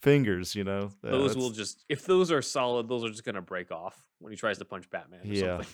fingers. 0.00 0.54
You 0.54 0.64
know, 0.64 0.90
Uh, 1.04 1.10
those 1.10 1.36
will 1.36 1.50
just 1.50 1.84
if 1.88 2.06
those 2.06 2.30
are 2.32 2.42
solid, 2.42 2.88
those 2.88 3.04
are 3.04 3.10
just 3.10 3.24
gonna 3.24 3.42
break 3.42 3.70
off 3.70 3.96
when 4.18 4.32
he 4.32 4.36
tries 4.36 4.58
to 4.58 4.64
punch 4.64 4.88
Batman 4.90 5.20
or 5.20 5.26
Yeah. 5.26 5.40
something. 5.58 5.66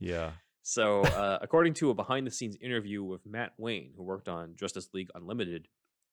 Yeah. 0.00 0.30
So, 0.62 1.00
uh, 1.02 1.38
according 1.40 1.74
to 1.74 1.90
a 1.90 1.94
behind 1.94 2.26
the 2.26 2.30
scenes 2.30 2.56
interview 2.60 3.02
with 3.02 3.24
Matt 3.24 3.52
Wayne, 3.56 3.92
who 3.96 4.02
worked 4.02 4.28
on 4.28 4.54
Justice 4.54 4.88
League 4.92 5.08
Unlimited, 5.14 5.66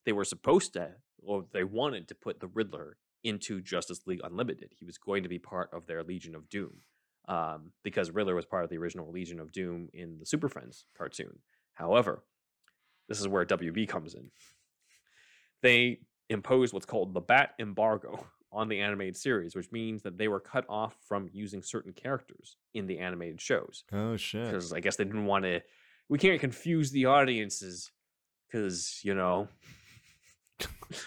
they 0.05 0.13
were 0.13 0.23
supposed 0.23 0.73
to, 0.73 0.91
or 1.21 1.45
they 1.53 1.63
wanted 1.63 2.07
to 2.09 2.15
put 2.15 2.39
the 2.39 2.47
Riddler 2.47 2.97
into 3.23 3.61
Justice 3.61 4.01
League 4.05 4.21
Unlimited. 4.23 4.71
He 4.77 4.85
was 4.85 4.97
going 4.97 5.23
to 5.23 5.29
be 5.29 5.39
part 5.39 5.69
of 5.73 5.87
their 5.87 6.03
Legion 6.03 6.35
of 6.35 6.47
Doom 6.49 6.81
um, 7.27 7.71
because 7.83 8.11
Riddler 8.11 8.35
was 8.35 8.45
part 8.45 8.63
of 8.63 8.69
the 8.69 8.77
original 8.77 9.11
Legion 9.11 9.39
of 9.39 9.51
Doom 9.51 9.89
in 9.93 10.19
the 10.19 10.25
Super 10.25 10.47
Friends 10.49 10.85
cartoon. 10.97 11.39
However, 11.73 12.23
this 13.09 13.19
is 13.19 13.27
where 13.27 13.45
WB 13.45 13.87
comes 13.87 14.13
in. 14.13 14.29
They 15.61 15.99
imposed 16.29 16.73
what's 16.73 16.85
called 16.85 17.13
the 17.13 17.21
Bat 17.21 17.55
embargo 17.59 18.25
on 18.51 18.67
the 18.69 18.79
animated 18.79 19.17
series, 19.17 19.55
which 19.55 19.71
means 19.71 20.03
that 20.03 20.17
they 20.17 20.27
were 20.27 20.39
cut 20.39 20.65
off 20.69 20.95
from 21.07 21.29
using 21.33 21.61
certain 21.61 21.93
characters 21.93 22.57
in 22.73 22.87
the 22.87 22.99
animated 22.99 23.41
shows 23.41 23.83
Oh 23.91 24.15
shit. 24.17 24.45
because 24.45 24.71
I 24.71 24.79
guess 24.79 24.95
they 24.95 25.03
didn't 25.03 25.25
want 25.25 25.43
to. 25.45 25.61
We 26.07 26.19
can't 26.19 26.39
confuse 26.39 26.91
the 26.91 27.05
audiences 27.05 27.91
because 28.47 29.01
you 29.03 29.15
know 29.15 29.47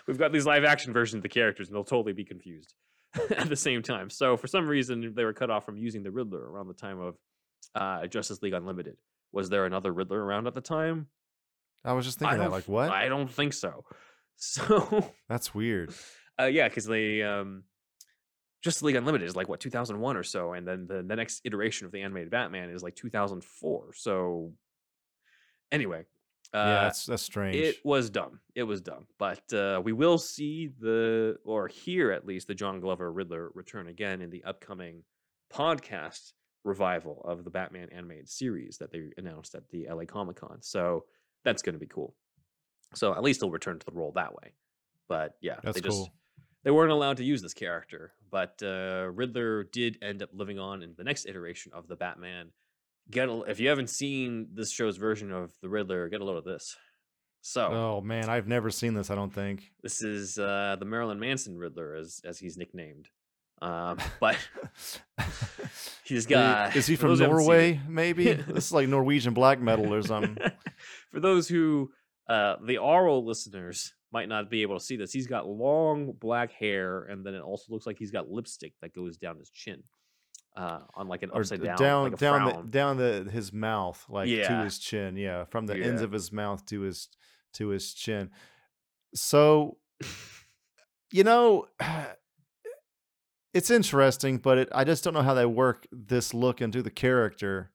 we've 0.06 0.18
got 0.18 0.32
these 0.32 0.46
live 0.46 0.64
action 0.64 0.92
versions 0.92 1.18
of 1.18 1.22
the 1.22 1.28
characters 1.28 1.68
and 1.68 1.76
they'll 1.76 1.84
totally 1.84 2.12
be 2.12 2.24
confused 2.24 2.74
at 3.36 3.48
the 3.48 3.56
same 3.56 3.82
time. 3.82 4.10
So 4.10 4.36
for 4.36 4.46
some 4.46 4.66
reason 4.66 5.14
they 5.14 5.24
were 5.24 5.32
cut 5.32 5.50
off 5.50 5.64
from 5.64 5.76
using 5.76 6.02
the 6.02 6.10
Riddler 6.10 6.40
around 6.40 6.68
the 6.68 6.74
time 6.74 7.00
of 7.00 7.16
uh, 7.74 8.06
Justice 8.06 8.42
League 8.42 8.54
Unlimited. 8.54 8.96
Was 9.32 9.50
there 9.50 9.66
another 9.66 9.92
Riddler 9.92 10.22
around 10.22 10.46
at 10.46 10.54
the 10.54 10.60
time? 10.60 11.08
I 11.84 11.92
was 11.92 12.04
just 12.04 12.18
thinking 12.18 12.38
that. 12.38 12.50
Like 12.50 12.64
what? 12.64 12.90
I 12.90 13.08
don't 13.08 13.30
think 13.30 13.52
so. 13.52 13.84
So 14.40 15.12
That's 15.28 15.52
weird. 15.52 15.92
uh, 16.40 16.44
yeah, 16.44 16.68
because 16.68 16.84
they 16.84 17.24
um, 17.24 17.64
Justice 18.62 18.82
League 18.82 18.94
Unlimited 18.94 19.28
is 19.28 19.34
like 19.34 19.48
what 19.48 19.58
2001 19.58 20.16
or 20.16 20.22
so, 20.22 20.52
and 20.52 20.64
then 20.64 20.86
the, 20.86 21.02
the 21.02 21.16
next 21.16 21.40
iteration 21.44 21.86
of 21.86 21.92
the 21.92 22.02
animated 22.02 22.30
Batman 22.30 22.70
is 22.70 22.80
like 22.80 22.94
2004. 22.94 23.94
So 23.94 24.52
anyway, 25.72 26.04
uh, 26.54 26.58
yeah, 26.58 26.82
that's 26.82 27.06
that's 27.06 27.22
strange. 27.22 27.56
it 27.56 27.76
was 27.84 28.10
dumb. 28.10 28.40
It 28.54 28.62
was 28.62 28.80
dumb, 28.80 29.06
but 29.18 29.52
uh, 29.52 29.80
we 29.82 29.92
will 29.92 30.18
see 30.18 30.70
the 30.80 31.36
or 31.44 31.68
hear 31.68 32.10
at 32.10 32.26
least 32.26 32.48
the 32.48 32.54
John 32.54 32.80
Glover 32.80 33.12
Riddler 33.12 33.50
return 33.54 33.88
again 33.88 34.22
in 34.22 34.30
the 34.30 34.42
upcoming 34.44 35.02
podcast 35.52 36.32
revival 36.64 37.22
of 37.24 37.44
the 37.44 37.50
Batman 37.50 37.88
animated 37.92 38.28
series 38.28 38.78
that 38.78 38.92
they 38.92 39.10
announced 39.16 39.54
at 39.54 39.68
the 39.70 39.86
LA 39.90 40.04
Comic 40.04 40.36
Con. 40.36 40.58
So 40.60 41.04
that's 41.44 41.62
going 41.62 41.74
to 41.74 41.78
be 41.78 41.86
cool. 41.86 42.14
So 42.94 43.12
at 43.14 43.22
least 43.22 43.40
he'll 43.40 43.50
return 43.50 43.78
to 43.78 43.86
the 43.86 43.92
role 43.92 44.12
that 44.14 44.34
way. 44.34 44.54
But 45.08 45.36
yeah, 45.40 45.56
That's 45.62 45.76
they 45.76 45.80
just 45.80 45.96
cool. 45.96 46.12
they 46.64 46.70
weren't 46.70 46.92
allowed 46.92 47.16
to 47.18 47.24
use 47.24 47.40
this 47.42 47.54
character, 47.54 48.12
but 48.30 48.60
uh, 48.62 49.08
Riddler 49.12 49.64
did 49.64 49.98
end 50.02 50.22
up 50.22 50.30
living 50.32 50.58
on 50.58 50.82
in 50.82 50.94
the 50.96 51.04
next 51.04 51.26
iteration 51.26 51.72
of 51.74 51.88
the 51.88 51.96
Batman. 51.96 52.50
Get 53.10 53.28
a, 53.28 53.42
if 53.42 53.58
you 53.60 53.68
haven't 53.68 53.88
seen 53.90 54.48
this 54.52 54.70
show's 54.70 54.96
version 54.98 55.32
of 55.32 55.52
the 55.62 55.68
Riddler, 55.68 56.08
get 56.08 56.20
a 56.20 56.24
load 56.24 56.36
of 56.36 56.44
this. 56.44 56.76
So 57.40 57.66
Oh 57.72 58.00
man, 58.00 58.28
I've 58.28 58.46
never 58.48 58.70
seen 58.70 58.94
this. 58.94 59.10
I 59.10 59.14
don't 59.14 59.32
think. 59.32 59.70
this 59.82 60.02
is 60.02 60.38
uh, 60.38 60.76
the 60.78 60.84
Marilyn 60.84 61.18
Manson 61.20 61.56
Riddler, 61.56 61.94
as 61.94 62.20
as 62.24 62.38
he's 62.38 62.56
nicknamed. 62.58 63.08
Um, 63.62 63.98
but 64.20 64.36
he's 66.04 66.26
got. 66.26 66.76
Is 66.76 66.86
he 66.86 66.96
from 66.96 67.10
those 67.10 67.18
who 67.18 67.24
haven't 67.24 67.38
seen 67.40 67.46
it- 67.46 67.52
Norway? 67.54 67.80
Maybe 67.88 68.32
this 68.34 68.66
is 68.66 68.72
like 68.72 68.88
Norwegian 68.88 69.34
black 69.34 69.60
metal 69.60 69.92
or 69.94 70.02
something. 70.02 70.36
For 71.10 71.20
those 71.20 71.48
who, 71.48 71.90
uh, 72.28 72.56
the 72.64 72.78
oral 72.78 73.24
listeners 73.24 73.94
might 74.12 74.28
not 74.28 74.50
be 74.50 74.62
able 74.62 74.78
to 74.78 74.84
see 74.84 74.96
this, 74.96 75.12
he's 75.12 75.26
got 75.26 75.46
long 75.48 76.12
black 76.12 76.52
hair, 76.52 77.04
and 77.04 77.24
then 77.24 77.34
it 77.34 77.42
also 77.42 77.72
looks 77.72 77.86
like 77.86 77.98
he's 77.98 78.10
got 78.10 78.30
lipstick 78.30 78.72
that 78.80 78.94
goes 78.94 79.16
down 79.16 79.38
his 79.38 79.50
chin, 79.50 79.82
uh, 80.58 80.80
on 80.94 81.06
like 81.08 81.22
an 81.22 81.30
upside 81.32 81.62
down, 81.62 81.76
down 81.78 82.02
like 82.04 82.12
a 82.14 82.16
down 82.16 82.44
the, 82.46 82.62
down 82.68 82.96
the 82.96 83.30
his 83.30 83.52
mouth, 83.52 84.04
like 84.08 84.28
to 84.28 84.62
his 84.64 84.78
chin. 84.78 85.16
Yeah, 85.16 85.44
from 85.44 85.66
the 85.66 85.76
ends 85.76 86.02
of 86.02 86.12
his 86.12 86.32
mouth 86.32 86.66
to 86.66 86.80
his 86.80 87.08
to 87.54 87.68
his 87.68 87.94
chin. 87.94 88.30
So, 89.14 89.78
you 91.12 91.24
know, 91.24 91.66
it's 93.54 93.70
interesting, 93.70 94.38
but 94.38 94.58
it, 94.58 94.68
I 94.72 94.84
just 94.84 95.04
don't 95.04 95.14
know 95.14 95.22
how 95.22 95.34
they 95.34 95.46
work 95.46 95.86
this 95.92 96.34
look 96.34 96.60
into 96.60 96.82
the 96.82 96.90
character. 96.90 97.70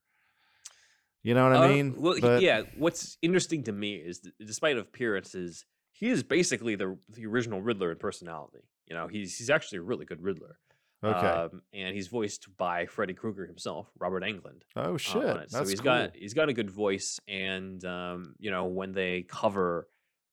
You 1.23 1.33
know 1.33 1.47
what 1.49 1.55
I 1.57 1.65
Uh, 1.65 1.69
mean? 1.69 1.95
well, 2.01 2.15
But- 2.19 2.41
yeah. 2.41 2.63
What's 2.77 3.17
interesting 3.21 3.63
to 3.63 3.71
me 3.71 3.95
is, 3.95 4.19
that 4.21 4.33
despite 4.45 4.77
appearances, 4.77 5.65
he 5.93 6.09
is 6.09 6.21
basically 6.21 6.75
the 6.75 6.97
the 7.09 7.25
original 7.25 7.61
Riddler 7.61 7.91
in 7.91 7.97
personality. 7.97 8.59
You 8.87 8.95
know, 8.95 9.07
he's 9.07 9.37
he's 9.37 9.49
actually 9.49 9.77
a 9.77 9.83
really 9.83 10.05
good 10.05 10.21
Riddler. 10.21 10.59
Okay. 11.03 11.27
Um, 11.27 11.61
and 11.73 11.93
he's 11.95 12.07
voiced 12.07 12.47
by 12.57 12.85
Freddy 12.85 13.13
Krueger 13.13 13.45
himself, 13.45 13.91
Robert 13.99 14.23
Englund. 14.23 14.61
oh 14.75 14.95
uh, 14.95 14.97
shit! 14.97 15.23
That's 15.23 15.51
so 15.53 15.65
he's 15.65 15.81
cool. 15.81 15.85
got 15.85 16.15
he's 16.15 16.33
got 16.33 16.49
a 16.49 16.53
good 16.53 16.69
voice, 16.69 17.19
and 17.27 17.83
um, 17.83 18.35
you 18.39 18.51
know 18.51 18.65
when 18.65 18.93
they 18.93 19.23
cover 19.23 19.89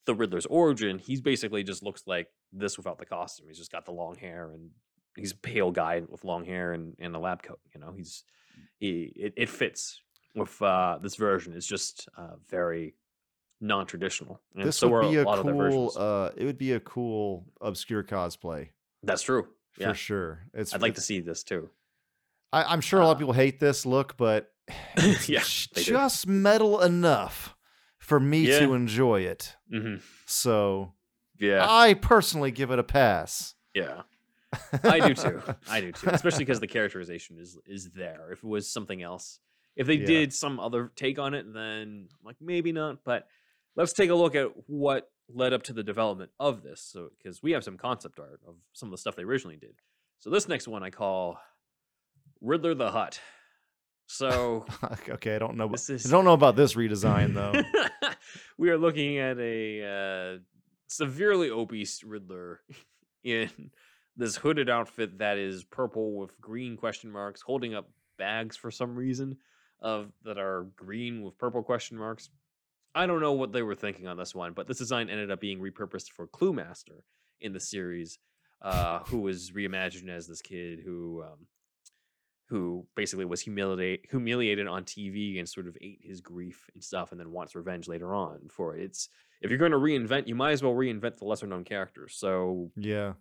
the 0.07 0.15
Riddler's 0.15 0.47
origin, 0.47 0.99
he's 0.99 1.21
basically 1.21 1.63
just 1.65 1.83
looks 1.83 2.07
like 2.07 2.29
this 2.53 2.77
without 2.77 2.99
the 2.99 3.07
costume. 3.07 3.47
He's 3.49 3.59
just 3.59 3.73
got 3.73 3.85
the 3.85 3.93
long 3.93 4.15
hair, 4.15 4.51
and 4.53 4.71
he's 5.17 5.33
a 5.33 5.37
pale 5.37 5.71
guy 5.71 6.03
with 6.09 6.25
long 6.25 6.45
hair 6.45 6.73
and, 6.73 6.95
and 6.99 7.15
a 7.15 7.19
lab 7.19 7.43
coat. 7.43 7.61
You 7.75 7.81
know, 7.81 7.93
he's 7.97 8.25
he 8.79 9.13
it, 9.17 9.35
it 9.37 9.49
fits 9.49 10.01
with 10.35 10.61
uh, 10.63 10.99
this 11.03 11.17
version. 11.17 11.53
It's 11.55 11.67
just 11.67 12.09
uh, 12.17 12.37
very 12.49 12.95
non-traditional. 13.61 14.41
And 14.55 14.65
this 14.65 14.77
so 14.77 14.89
would 14.89 15.11
be 15.11 15.17
a 15.17 15.23
a 15.23 15.43
cool. 15.43 15.93
Uh, 15.97 16.31
it 16.37 16.45
would 16.45 16.59
be 16.59 16.73
a 16.73 16.81
cool 16.81 17.47
obscure 17.61 18.03
cosplay 18.03 18.69
That's 19.03 19.23
true. 19.23 19.49
For 19.73 19.83
Yeah, 19.83 19.93
sure. 19.93 20.41
It's. 20.55 20.75
I'd 20.75 20.83
like 20.83 20.95
to 20.97 21.01
see 21.01 21.21
this 21.21 21.43
too. 21.43 21.71
I, 22.53 22.65
I'm 22.65 22.81
sure 22.81 23.01
a 23.01 23.05
lot 23.05 23.13
of 23.13 23.17
uh, 23.17 23.21
people 23.21 23.33
hate 23.35 23.61
this 23.61 23.87
look, 23.87 24.17
but 24.17 24.53
it's 24.97 25.29
Yeah, 25.29 25.43
j- 25.45 25.69
they 25.75 25.83
do. 25.85 25.91
just 25.93 26.27
metal 26.27 26.81
enough 26.81 27.55
for 27.99 28.19
me 28.19 28.43
Yeah. 28.49 28.61
to 28.61 28.75
enjoy 28.75 29.21
it. 29.23 29.55
hmm 29.71 29.97
So 30.27 30.95
Yeah, 31.39 31.65
I 31.69 31.95
personally 31.95 32.51
give 32.51 32.71
it 32.71 32.79
a 32.79 32.85
pass. 32.85 33.55
yeah. 33.75 34.03
I 34.83 34.99
do 35.07 35.15
too. 35.15 35.41
I 35.69 35.81
do 35.81 35.93
too. 35.93 36.09
Especially 36.11 36.45
because 36.45 36.59
the 36.59 36.67
characterization 36.67 37.39
is 37.39 37.57
is 37.67 37.91
there. 37.91 38.31
If 38.33 38.39
it 38.43 38.49
was 38.49 38.69
something 38.69 39.01
else, 39.01 39.39
if 39.77 39.87
they 39.87 39.95
Yeah. 39.95 40.07
did 40.07 40.35
some 40.35 40.59
other 40.59 40.91
take 40.97 41.21
on 41.21 41.35
it, 41.35 41.47
then 41.55 42.09
like 42.25 42.35
maybe 42.41 42.73
not. 42.73 43.05
But 43.05 43.29
let's 43.77 43.93
take 43.93 44.11
a 44.11 44.15
look 44.17 44.35
at 44.35 44.49
what 44.67 45.09
led 45.35 45.53
up 45.53 45.63
to 45.65 45.73
the 45.73 45.83
development 45.83 46.31
of 46.39 46.63
this. 46.63 46.81
So 46.83 47.11
because 47.17 47.43
we 47.43 47.53
have 47.53 47.65
some 47.65 47.77
concept 47.77 48.19
art 48.19 48.41
of 48.47 48.55
some 48.73 48.89
of 48.89 48.91
the 48.93 48.99
stuff 48.99 49.17
they 49.17 49.23
originally 49.23 49.57
did. 49.57 49.75
So 50.19 50.31
this 50.31 50.49
next 50.49 50.69
one 50.69 50.83
I 50.83 50.91
call 50.91 51.39
Riddler 52.41 52.75
the 52.75 52.91
Hut. 52.91 53.21
So 54.07 54.67
okay, 55.09 55.37
I 55.37 55.39
don't 55.39 55.57
know. 55.57 55.69
This 55.69 56.07
I 56.07 56.11
don't 56.11 56.25
know 56.25 56.33
about 56.33 56.57
this 56.57 56.75
redesign 56.75 57.35
though. 58.03 58.11
we 58.59 58.71
are 58.71 58.79
looking 58.79 59.19
at 59.19 59.39
a 59.39 60.37
uh, 60.37 60.39
severely 60.89 61.51
obese 61.51 62.03
Riddler 62.03 62.61
in 63.25 63.51
this 64.17 64.37
hooded 64.37 64.69
outfit 64.69 65.19
that 65.19 65.39
is 65.39 65.65
purple 65.65 66.15
with 66.19 66.39
green 66.41 66.77
question 66.77 67.11
marks, 67.11 67.41
holding 67.41 67.75
up 67.75 67.89
bags 68.19 68.57
for 68.57 68.71
some 68.71 68.95
reason 68.95 69.37
of 69.81 70.13
that 70.25 70.39
are 70.39 70.67
green 70.77 71.23
with 71.23 71.39
purple 71.39 71.63
question 71.63 71.97
marks. 71.97 72.29
I 72.95 73.07
don't 73.07 73.21
know 73.21 73.33
what 73.33 73.53
they 73.53 73.63
were 73.63 73.75
thinking 73.75 74.09
on 74.09 74.17
this 74.17 74.35
one, 74.35 74.53
but 74.53 74.67
this 74.67 74.79
design 74.79 75.09
ended 75.11 75.31
up 75.31 75.41
being 75.41 75.61
repurposed 75.61 76.11
for 76.11 76.27
Clue 76.27 76.53
Master 76.53 77.05
in 77.41 77.53
the 77.53 77.61
series, 77.61 78.19
uh, 78.63 79.01
who 79.07 79.21
was 79.21 79.53
reimagined 79.53 80.09
as 80.09 80.27
this 80.27 80.43
kid 80.43 80.81
who 80.85 81.23
um, 81.23 81.47
who 82.49 82.85
basically 82.97 83.25
was 83.25 83.41
humiliate, 83.41 84.07
humiliated 84.11 84.67
on 84.67 84.85
TV 84.85 85.39
and 85.39 85.49
sort 85.49 85.69
of 85.69 85.77
ate 85.81 86.01
his 86.03 86.21
grief 86.21 86.69
and 86.75 86.83
stuff, 86.83 87.13
and 87.13 87.21
then 87.21 87.31
wants 87.31 87.55
revenge 87.55 87.87
later 87.87 88.15
on 88.15 88.49
for 88.51 88.77
it. 88.77 88.83
It's 88.83 89.09
if 89.41 89.51
you're 89.51 89.59
going 89.59 89.71
to 89.71 89.79
reinvent, 89.79 90.27
you 90.27 90.35
might 90.35 90.51
as 90.51 90.63
well 90.63 90.75
reinvent 90.75 91.19
the 91.19 91.25
lesser 91.25 91.47
known 91.47 91.65
characters. 91.65 92.17
So 92.17 92.71
yeah, 92.77 93.13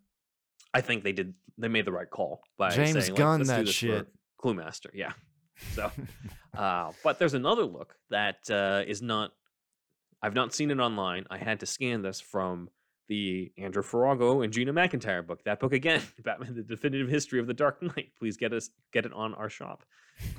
I 0.74 0.82
think 0.82 1.04
they 1.04 1.12
did 1.12 1.36
they 1.58 1.68
made 1.68 1.86
the 1.86 1.92
right 1.92 2.10
call 2.10 2.42
by 2.58 2.72
James 2.72 2.94
saying, 2.94 3.12
like, 3.12 3.18
Gunn 3.18 3.44
that 3.44 3.68
shit. 3.68 4.08
Clue 4.38 4.54
Master, 4.54 4.90
yeah. 4.94 5.12
So, 5.74 5.92
uh, 6.58 6.92
but 7.04 7.20
there's 7.20 7.34
another 7.34 7.64
look 7.64 7.96
that 8.10 8.50
uh, 8.50 8.84
is 8.88 9.02
not. 9.02 9.32
I've 10.22 10.36
not 10.36 10.54
seen 10.54 10.72
it 10.72 10.80
online. 10.80 11.26
I 11.30 11.38
had 11.38 11.62
to 11.62 11.66
scan 11.66 12.02
this 12.02 12.20
from 12.20 12.70
the 13.08 13.52
Andrew 13.58 13.84
Farago 13.84 14.44
and 14.44 14.54
Gina 14.54 14.74
McIntyre 14.74 15.26
book. 15.26 15.44
That 15.44 15.60
book 15.60 15.74
again, 15.74 16.02
Batman: 16.24 16.56
The 16.56 16.64
Definitive 16.64 17.10
History 17.10 17.40
of 17.40 17.48
the 17.48 17.54
Dark 17.54 17.82
Knight. 17.82 18.12
Please 18.20 18.38
get 18.38 18.54
us 18.54 18.70
get 18.94 19.06
it 19.06 19.14
on 19.14 19.34
our 19.34 19.50
shop. 19.50 19.84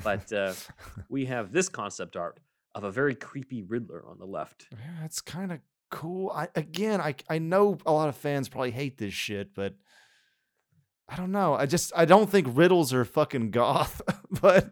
But 0.05 0.33
uh, 0.33 0.55
we 1.09 1.27
have 1.27 1.53
this 1.53 1.69
concept 1.69 2.17
art 2.17 2.39
of 2.75 2.85
a 2.85 2.91
very 2.91 3.15
creepy 3.15 3.63
Riddler 3.63 4.05
on 4.07 4.19
the 4.19 4.27
left. 4.27 4.69
Yeah, 4.71 5.05
it's 5.05 5.21
kind 5.21 5.53
of 5.53 5.59
cool. 5.91 6.31
I 6.31 6.49
again, 6.55 7.01
I 7.01 7.15
I 7.29 7.39
know 7.39 7.79
a 7.85 7.93
lot 7.93 8.09
of 8.09 8.17
fans 8.17 8.49
probably 8.49 8.71
hate 8.71 8.99
this 8.99 9.15
shit, 9.15 9.55
but 9.55 9.75
I 11.09 11.17
don't 11.17 11.33
know. 11.33 11.55
I 11.55 11.67
just 11.67 11.93
I 11.97 12.05
don't 12.05 12.31
think 12.31 12.47
riddles 12.51 12.95
are 12.95 13.05
fucking 13.05 13.51
goth, 13.51 14.01
but 14.41 14.71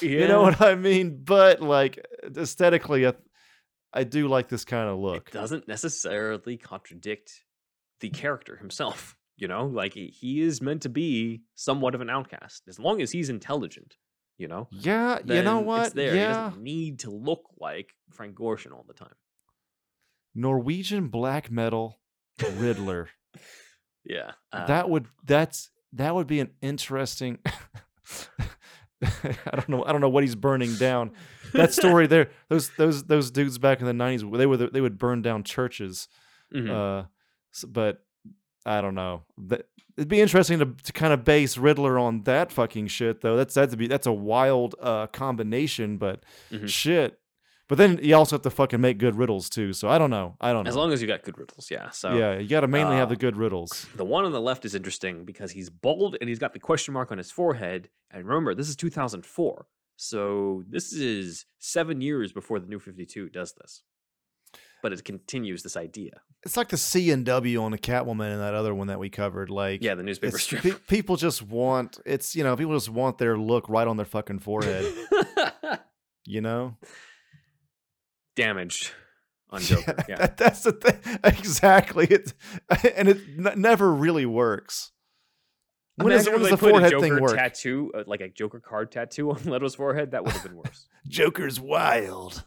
you 0.00 0.28
know 0.28 0.42
what 0.42 0.60
I 0.60 0.76
mean. 0.76 1.22
But 1.24 1.60
like 1.60 1.98
aesthetically, 2.36 3.06
I, 3.06 3.14
I 3.92 4.04
do 4.04 4.28
like 4.28 4.48
this 4.48 4.64
kind 4.64 4.88
of 4.88 4.98
look. 4.98 5.28
It 5.28 5.32
doesn't 5.32 5.66
necessarily 5.68 6.56
contradict 6.56 7.44
the 8.00 8.10
character 8.10 8.56
himself. 8.56 9.16
You 9.36 9.48
know, 9.48 9.64
like 9.64 9.94
he 9.94 10.42
is 10.42 10.60
meant 10.60 10.82
to 10.82 10.90
be 10.90 11.40
somewhat 11.54 11.94
of 11.94 12.02
an 12.02 12.10
outcast 12.10 12.64
as 12.68 12.78
long 12.78 13.00
as 13.00 13.10
he's 13.10 13.30
intelligent. 13.30 13.94
You 14.36 14.48
know, 14.48 14.68
Yeah, 14.70 15.18
you 15.24 15.40
know 15.42 15.60
what? 15.60 15.86
It's 15.86 15.94
there. 15.94 16.12
He 16.12 16.18
doesn't 16.18 16.62
need 16.62 16.98
to 16.98 17.10
look 17.10 17.44
like 17.58 17.94
Frank 18.10 18.34
Gorshin 18.34 18.72
all 18.72 18.84
the 18.86 18.92
time. 18.92 19.14
Norwegian 20.34 21.08
black 21.08 21.50
metal 21.50 22.00
Riddler. 22.58 23.08
Yeah, 24.04 24.32
uh, 24.52 24.66
that 24.66 24.90
would 24.90 25.06
that's 25.24 25.70
that 25.94 26.14
would 26.14 26.26
be 26.26 26.40
an 26.40 26.50
interesting. 26.60 27.38
I 29.24 29.56
don't 29.56 29.68
know. 29.68 29.84
I 29.84 29.92
don't 29.92 30.00
know 30.00 30.08
what 30.08 30.24
he's 30.24 30.34
burning 30.34 30.74
down. 30.74 31.12
That 31.54 31.72
story 31.72 32.06
there. 32.06 32.30
Those 32.48 32.70
those 32.76 33.04
those 33.04 33.30
dudes 33.30 33.58
back 33.58 33.80
in 33.80 33.86
the 33.86 33.92
nineties. 33.94 34.22
They 34.30 34.46
were 34.46 34.56
the, 34.56 34.66
they 34.68 34.80
would 34.80 34.98
burn 34.98 35.22
down 35.22 35.42
churches. 35.44 36.08
mhm. 36.54 36.68
Uh, 36.70 37.06
s- 37.54 37.64
but 37.64 38.04
I 38.66 38.80
don't 38.80 38.94
know. 38.94 39.22
That, 39.38 39.66
it'd 39.96 40.08
be 40.08 40.20
interesting 40.20 40.58
to, 40.58 40.66
to 40.82 40.92
kind 40.92 41.12
of 41.12 41.24
base 41.24 41.56
Riddler 41.56 41.98
on 41.98 42.22
that 42.22 42.52
fucking 42.52 42.88
shit, 42.88 43.20
though. 43.22 43.36
That's 43.36 43.54
that'd 43.54 43.78
be 43.78 43.86
that's 43.86 44.06
a 44.06 44.12
wild 44.12 44.74
uh, 44.80 45.06
combination. 45.06 45.96
But 45.96 46.24
Mhm. 46.50 46.68
shit. 46.68 47.18
But 47.70 47.78
then 47.78 48.00
you 48.02 48.16
also 48.16 48.34
have 48.34 48.42
to 48.42 48.50
fucking 48.50 48.80
make 48.80 48.98
good 48.98 49.14
riddles 49.14 49.48
too. 49.48 49.72
So 49.74 49.88
I 49.88 49.96
don't 49.96 50.10
know. 50.10 50.34
I 50.40 50.52
don't 50.52 50.64
know. 50.64 50.68
as 50.68 50.74
long 50.74 50.92
as 50.92 51.00
you 51.00 51.06
got 51.06 51.22
good 51.22 51.38
riddles, 51.38 51.70
yeah. 51.70 51.90
So 51.90 52.16
yeah, 52.16 52.36
you 52.36 52.48
got 52.48 52.62
to 52.62 52.66
mainly 52.66 52.96
have 52.96 53.06
uh, 53.06 53.10
the 53.10 53.16
good 53.16 53.36
riddles. 53.36 53.86
The 53.94 54.04
one 54.04 54.24
on 54.24 54.32
the 54.32 54.40
left 54.40 54.64
is 54.64 54.74
interesting 54.74 55.24
because 55.24 55.52
he's 55.52 55.70
bald 55.70 56.16
and 56.20 56.28
he's 56.28 56.40
got 56.40 56.52
the 56.52 56.58
question 56.58 56.94
mark 56.94 57.12
on 57.12 57.18
his 57.18 57.30
forehead. 57.30 57.88
And 58.10 58.26
remember, 58.26 58.56
this 58.56 58.68
is 58.68 58.74
2004. 58.74 59.66
So 59.94 60.64
this 60.68 60.92
is 60.92 61.46
seven 61.60 62.00
years 62.00 62.32
before 62.32 62.58
the 62.58 62.66
new 62.66 62.80
52 62.80 63.28
does 63.28 63.52
this. 63.52 63.82
But 64.82 64.92
it 64.92 65.04
continues 65.04 65.62
this 65.62 65.76
idea. 65.76 66.22
It's 66.42 66.56
like 66.56 66.70
the 66.70 66.76
C 66.76 67.12
and 67.12 67.24
W 67.24 67.62
on 67.62 67.70
the 67.70 67.78
Catwoman 67.78 68.32
and 68.32 68.40
that 68.40 68.54
other 68.54 68.74
one 68.74 68.88
that 68.88 68.98
we 68.98 69.10
covered. 69.10 69.48
Like 69.48 69.80
Yeah, 69.80 69.94
the 69.94 70.02
newspaper 70.02 70.38
strip. 70.38 70.62
pe- 70.64 70.70
people 70.88 71.14
just 71.14 71.40
want 71.40 72.00
it's 72.04 72.34
you 72.34 72.42
know 72.42 72.56
people 72.56 72.74
just 72.74 72.88
want 72.88 73.18
their 73.18 73.38
look 73.38 73.68
right 73.68 73.86
on 73.86 73.96
their 73.96 74.06
fucking 74.06 74.40
forehead. 74.40 74.92
you 76.24 76.40
know. 76.40 76.76
Damaged 78.40 78.92
on 79.50 79.60
Joker. 79.60 79.94
Yeah. 80.08 80.16
that, 80.16 80.36
that's 80.36 80.62
the 80.62 80.72
thing. 80.72 81.18
Exactly. 81.24 82.06
It 82.06 82.32
and 82.96 83.08
it 83.08 83.18
n- 83.38 83.60
never 83.60 83.92
really 83.92 84.26
works. 84.26 84.92
When 85.96 86.12
Imagine 86.12 86.32
when 86.34 86.42
if 86.42 86.48
does 86.50 86.50
the 86.50 86.56
they 86.56 86.60
put 86.60 86.68
a 86.68 86.72
forehead 86.72 86.90
Joker 86.92 87.02
thing 87.14 87.20
work? 87.20 87.36
tattoo, 87.36 87.92
uh, 87.94 88.04
like 88.06 88.20
a 88.22 88.28
Joker 88.28 88.60
card 88.60 88.90
tattoo 88.92 89.30
on 89.32 89.42
Leto's 89.44 89.74
forehead? 89.74 90.12
That 90.12 90.24
would 90.24 90.32
have 90.32 90.42
been 90.44 90.56
worse. 90.56 90.86
Joker's 91.08 91.60
wild. 91.60 92.44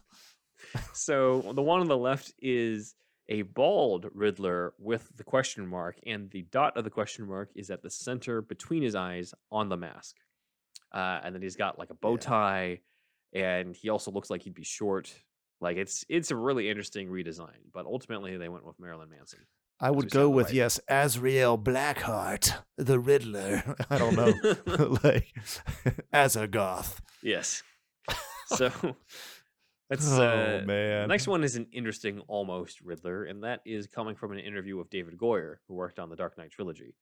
So 0.92 1.52
the 1.54 1.62
one 1.62 1.80
on 1.80 1.86
the 1.86 1.96
left 1.96 2.32
is 2.40 2.94
a 3.28 3.42
bald 3.42 4.06
Riddler 4.12 4.74
with 4.78 5.08
the 5.16 5.22
question 5.24 5.66
mark, 5.68 5.96
and 6.04 6.30
the 6.30 6.42
dot 6.50 6.76
of 6.76 6.82
the 6.84 6.90
question 6.90 7.26
mark 7.28 7.50
is 7.54 7.70
at 7.70 7.82
the 7.82 7.90
center 7.90 8.42
between 8.42 8.82
his 8.82 8.94
eyes 8.96 9.32
on 9.52 9.68
the 9.68 9.76
mask. 9.76 10.16
Uh, 10.92 11.20
and 11.22 11.34
then 11.34 11.42
he's 11.42 11.56
got 11.56 11.78
like 11.78 11.90
a 11.90 11.94
bow 11.94 12.12
Yeah. 12.14 12.18
tie, 12.18 12.80
and 13.32 13.74
he 13.76 13.88
also 13.88 14.10
looks 14.10 14.30
like 14.30 14.42
he'd 14.42 14.54
be 14.54 14.64
short. 14.64 15.14
Like 15.64 15.78
it's 15.78 16.04
it's 16.10 16.30
a 16.30 16.36
really 16.36 16.68
interesting 16.68 17.08
redesign, 17.08 17.72
but 17.72 17.86
ultimately 17.86 18.36
they 18.36 18.50
went 18.50 18.66
with 18.66 18.78
Marilyn 18.78 19.08
Manson. 19.08 19.40
I 19.80 19.90
would 19.90 20.10
go 20.10 20.28
with 20.28 20.48
right. 20.48 20.54
yes, 20.54 20.78
Azrael 20.88 21.58
Blackheart, 21.58 22.54
the 22.76 23.00
Riddler. 23.00 23.74
I 23.90 23.96
don't 23.96 24.14
know, 24.14 24.34
like 25.02 25.34
as 26.12 26.36
a 26.36 26.46
goth. 26.46 27.00
Yes. 27.22 27.62
So 28.48 28.70
let's 29.88 30.06
oh 30.12 30.22
uh, 30.22 30.62
man. 30.66 31.08
Next 31.08 31.26
one 31.26 31.42
is 31.42 31.56
an 31.56 31.66
interesting 31.72 32.20
almost 32.28 32.82
Riddler, 32.82 33.24
and 33.24 33.42
that 33.42 33.60
is 33.64 33.86
coming 33.86 34.16
from 34.16 34.32
an 34.32 34.40
interview 34.40 34.76
with 34.76 34.90
David 34.90 35.16
Goyer, 35.16 35.56
who 35.66 35.74
worked 35.74 35.98
on 35.98 36.10
the 36.10 36.16
Dark 36.16 36.36
Knight 36.36 36.50
trilogy. 36.50 36.94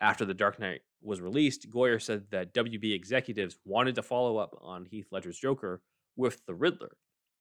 After 0.00 0.24
the 0.24 0.34
Dark 0.34 0.58
Knight 0.58 0.80
was 1.00 1.20
released, 1.20 1.70
Goyer 1.70 2.02
said 2.02 2.24
that 2.30 2.52
WB 2.52 2.94
executives 2.94 3.58
wanted 3.64 3.94
to 3.94 4.02
follow 4.02 4.38
up 4.38 4.58
on 4.60 4.86
Heath 4.86 5.06
Ledger's 5.12 5.38
Joker 5.38 5.82
with 6.16 6.44
the 6.46 6.54
Riddler 6.54 6.96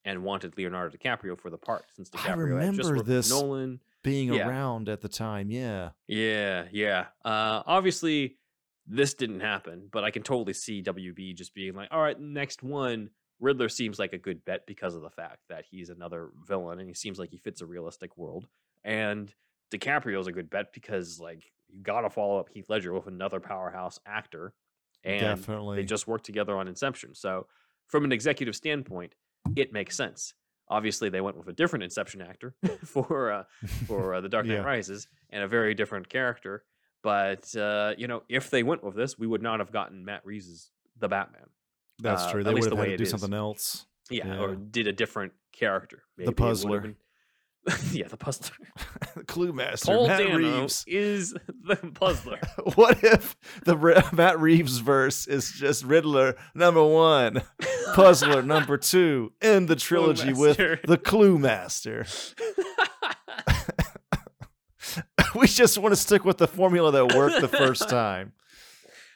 and 0.07 0.23
wanted 0.23 0.57
Leonardo 0.57 0.95
DiCaprio 0.95 1.37
for 1.37 1.49
the 1.49 1.57
part 1.57 1.83
since 1.93 2.09
I 2.13 2.17
DiCaprio 2.17 2.61
just 2.73 2.89
remember 2.89 3.03
this. 3.03 3.29
Nolan. 3.29 3.81
being 4.03 4.33
yeah. 4.33 4.47
around 4.47 4.87
at 4.87 5.01
the 5.01 5.09
time. 5.09 5.51
Yeah. 5.51 5.89
Yeah, 6.07 6.63
yeah. 6.71 7.07
Uh, 7.25 7.61
obviously, 7.67 8.37
this 8.87 9.13
didn't 9.13 9.41
happen, 9.41 9.89
but 9.91 10.05
I 10.05 10.11
can 10.11 10.23
totally 10.23 10.53
see 10.53 10.81
WB 10.81 11.35
just 11.35 11.53
being 11.53 11.75
like, 11.75 11.89
all 11.91 12.01
right, 12.01 12.17
next 12.17 12.63
one. 12.63 13.09
Riddler 13.41 13.67
seems 13.67 13.99
like 13.99 14.13
a 14.13 14.17
good 14.17 14.43
bet 14.45 14.65
because 14.65 14.95
of 14.95 15.01
the 15.01 15.09
fact 15.09 15.39
that 15.49 15.65
he's 15.69 15.89
another 15.89 16.29
villain 16.47 16.79
and 16.79 16.87
he 16.87 16.95
seems 16.95 17.19
like 17.19 17.29
he 17.29 17.37
fits 17.37 17.59
a 17.59 17.65
realistic 17.65 18.17
world. 18.17 18.47
And 18.85 19.31
DiCaprio's 19.71 20.27
a 20.27 20.31
good 20.31 20.49
bet 20.49 20.71
because, 20.73 21.19
like, 21.19 21.51
you 21.67 21.83
got 21.83 22.01
to 22.01 22.09
follow 22.09 22.39
up 22.39 22.47
Heath 22.51 22.69
Ledger 22.69 22.93
with 22.93 23.07
another 23.07 23.41
powerhouse 23.41 23.99
actor. 24.07 24.53
And 25.03 25.19
Definitely. 25.19 25.75
they 25.75 25.83
just 25.83 26.07
worked 26.07 26.25
together 26.25 26.57
on 26.57 26.69
Inception. 26.69 27.13
So, 27.13 27.45
from 27.87 28.05
an 28.05 28.11
executive 28.11 28.55
standpoint, 28.55 29.13
it 29.55 29.71
makes 29.73 29.95
sense. 29.95 30.33
Obviously, 30.69 31.09
they 31.09 31.21
went 31.21 31.37
with 31.37 31.47
a 31.47 31.53
different 31.53 31.83
Inception 31.83 32.21
actor 32.21 32.53
for 32.85 33.31
uh, 33.31 33.43
for 33.87 34.15
uh, 34.15 34.21
the 34.21 34.29
Dark 34.29 34.45
Knight 34.45 34.55
Yeah. 34.55 34.61
Rises 34.63 35.07
and 35.29 35.43
a 35.43 35.47
very 35.47 35.73
different 35.73 36.09
character. 36.09 36.63
But 37.03 37.55
uh, 37.55 37.93
you 37.97 38.07
know, 38.07 38.23
if 38.27 38.49
they 38.49 38.63
went 38.63 38.83
with 38.83 38.95
this, 38.95 39.17
we 39.17 39.27
would 39.27 39.41
not 39.41 39.59
have 39.59 39.71
gotten 39.71 40.03
Matt 40.03 40.25
Reeves' 40.25 40.71
the 40.99 41.07
Batman. 41.07 41.45
That's 41.99 42.23
uh, 42.23 42.31
true. 42.31 42.43
They 42.43 42.53
would 42.53 42.63
the 42.63 42.69
have 42.71 42.77
had 42.79 42.83
way 42.85 42.89
to 42.91 42.97
do 42.97 43.03
is. 43.03 43.09
something 43.09 43.33
else. 43.33 43.85
Yeah, 44.09 44.27
Yeah. 44.27 44.39
or 44.41 44.55
did 44.55 44.87
a 44.87 44.93
different 44.93 45.33
character. 45.53 46.03
The 46.17 46.23
Maybe 46.23 46.29
it 46.31 46.35
puzzler. 46.37 46.95
yeah, 47.91 48.07
the 48.07 48.17
puzzler. 48.17 48.55
The 49.15 49.23
clue 49.27 49.51
Master, 49.53 49.93
Paul 49.93 50.07
Matt 50.07 50.19
Dano 50.19 50.37
Reeves. 50.37 50.83
is 50.87 51.33
the 51.47 51.75
puzzler. 51.93 52.39
What 52.75 53.03
if 53.03 53.35
the 53.63 53.75
Matt 54.13 54.39
Reeves 54.39 54.79
verse 54.79 55.27
is 55.27 55.51
just 55.51 55.83
Riddler 55.83 56.35
number 56.53 56.83
one, 56.83 57.41
Puzzler 57.93 58.41
number 58.41 58.77
two, 58.77 59.33
in 59.41 59.65
the 59.65 59.75
trilogy 59.75 60.33
with 60.33 60.57
the 60.57 60.97
Clue 60.97 61.37
Master? 61.39 62.05
we 65.35 65.47
just 65.47 65.77
want 65.77 65.93
to 65.93 65.99
stick 65.99 66.25
with 66.25 66.37
the 66.37 66.47
formula 66.47 66.91
that 66.91 67.15
worked 67.15 67.41
the 67.41 67.47
first 67.47 67.89
time. 67.89 68.33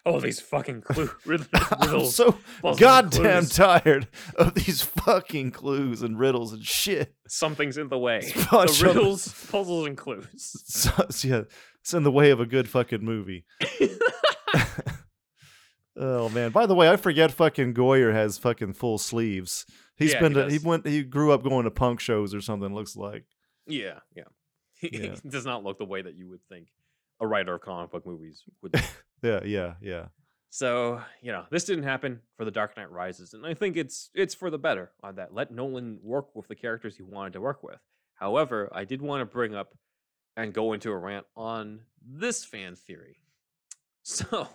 Oh, 0.06 0.20
these 0.20 0.40
fucking 0.40 0.82
clues. 0.82 1.10
I'm 1.54 2.06
so 2.06 2.38
goddamn 2.78 3.42
clues. 3.44 3.56
tired 3.56 4.08
of 4.36 4.54
these 4.56 4.82
fucking 4.82 5.52
clues 5.52 6.02
and 6.02 6.18
riddles 6.20 6.54
and 6.54 6.64
shit. 6.66 7.14
Something's 7.28 7.78
in 7.78 7.90
the 7.90 7.98
way. 8.00 8.22
The 8.52 8.58
of- 8.58 8.82
riddles, 8.82 9.28
puzzles, 9.52 9.88
and 9.88 9.98
clues. 9.98 10.28
So, 10.66 10.92
so 11.10 11.28
yeah, 11.28 11.42
it's 11.82 11.94
in 11.94 12.04
the 12.04 12.12
way 12.12 12.32
of 12.32 12.40
a 12.40 12.46
good 12.46 12.68
fucking 12.70 13.04
movie. 13.04 13.46
oh 15.98 16.30
man! 16.30 16.52
By 16.52 16.66
the 16.66 16.76
way, 16.76 16.90
I 16.90 16.96
forget 16.98 17.32
fucking 17.32 17.74
Goyer 17.74 18.14
has 18.14 18.38
fucking 18.38 18.74
full 18.74 18.98
sleeves. 18.98 19.66
He's 19.98 20.14
Yeah, 20.14 20.20
been 20.22 20.32
he 20.34 20.42
to, 20.42 20.50
he 20.50 20.58
went 20.60 20.88
he 20.88 21.04
grew 21.04 21.32
up 21.32 21.44
going 21.44 21.66
to 21.66 21.72
punk 21.72 22.00
shows 22.00 22.34
or 22.34 22.42
something. 22.42 22.74
Looks 22.74 22.96
like 22.96 23.26
Yeah, 23.68 24.00
yeah. 24.16 24.24
Yeah. 24.82 25.16
Does 25.28 25.46
not 25.46 25.64
look 25.64 25.78
the 25.78 25.86
way 25.86 26.02
that 26.02 26.16
you 26.16 26.28
would 26.30 26.40
think 26.50 26.68
a 27.20 27.28
writer 27.28 27.54
of 27.54 27.62
comic 27.62 27.92
book 27.92 28.06
movies 28.06 28.44
would. 28.64 28.74
Yeah, 29.22 29.42
yeah, 29.44 29.74
yeah. 29.82 30.06
so 30.50 31.02
you 31.22 31.32
know, 31.32 31.46
this 31.52 31.66
didn't 31.66 31.84
happen 31.84 32.22
for 32.38 32.46
the 32.46 32.52
Dark 32.52 32.78
Knight 32.78 32.92
Rises, 32.92 33.34
and 33.34 33.46
I 33.46 33.54
think 33.54 33.78
it's 33.78 34.10
it's 34.14 34.34
for 34.34 34.50
the 34.50 34.58
better 34.58 34.92
on 35.04 35.16
that. 35.16 35.34
Let 35.34 35.52
Nolan 35.52 36.00
work 36.04 36.36
with 36.36 36.48
the 36.48 36.56
characters 36.56 36.98
he 36.98 37.04
wanted 37.04 37.34
to 37.34 37.42
work 37.42 37.64
with. 37.64 37.80
However, 38.16 38.70
I 38.72 38.86
did 38.86 39.02
want 39.02 39.22
to 39.22 39.26
bring 39.26 39.56
up 39.56 39.76
and 40.38 40.54
go 40.54 40.74
into 40.74 40.92
a 40.92 40.98
rant 40.98 41.26
on 41.36 41.82
this 42.06 42.44
fan 42.46 42.76
theory. 42.76 43.18
So, 44.04 44.48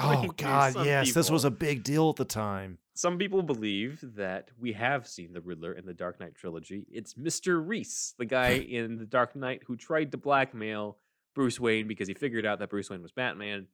Oh 0.00 0.26
god, 0.36 0.84
yes, 0.84 1.12
this 1.12 1.30
was 1.30 1.44
a 1.44 1.50
big 1.50 1.82
deal 1.82 2.10
at 2.10 2.16
the 2.16 2.24
time. 2.24 2.78
Some 2.94 3.18
people 3.18 3.42
believe 3.42 4.00
that 4.16 4.50
we 4.58 4.72
have 4.72 5.06
seen 5.06 5.32
the 5.32 5.40
Riddler 5.40 5.72
in 5.72 5.86
the 5.86 5.94
Dark 5.94 6.20
Knight 6.20 6.34
trilogy. 6.34 6.86
It's 6.90 7.14
Mr. 7.14 7.64
Reese, 7.64 8.14
the 8.18 8.24
guy 8.24 8.50
in 8.70 8.96
the 8.96 9.06
Dark 9.06 9.34
Knight 9.34 9.62
who 9.66 9.76
tried 9.76 10.12
to 10.12 10.18
blackmail 10.18 10.98
Bruce 11.34 11.58
Wayne 11.58 11.88
because 11.88 12.08
he 12.08 12.14
figured 12.14 12.46
out 12.46 12.60
that 12.60 12.70
Bruce 12.70 12.90
Wayne 12.90 13.02
was 13.02 13.12
Batman. 13.12 13.66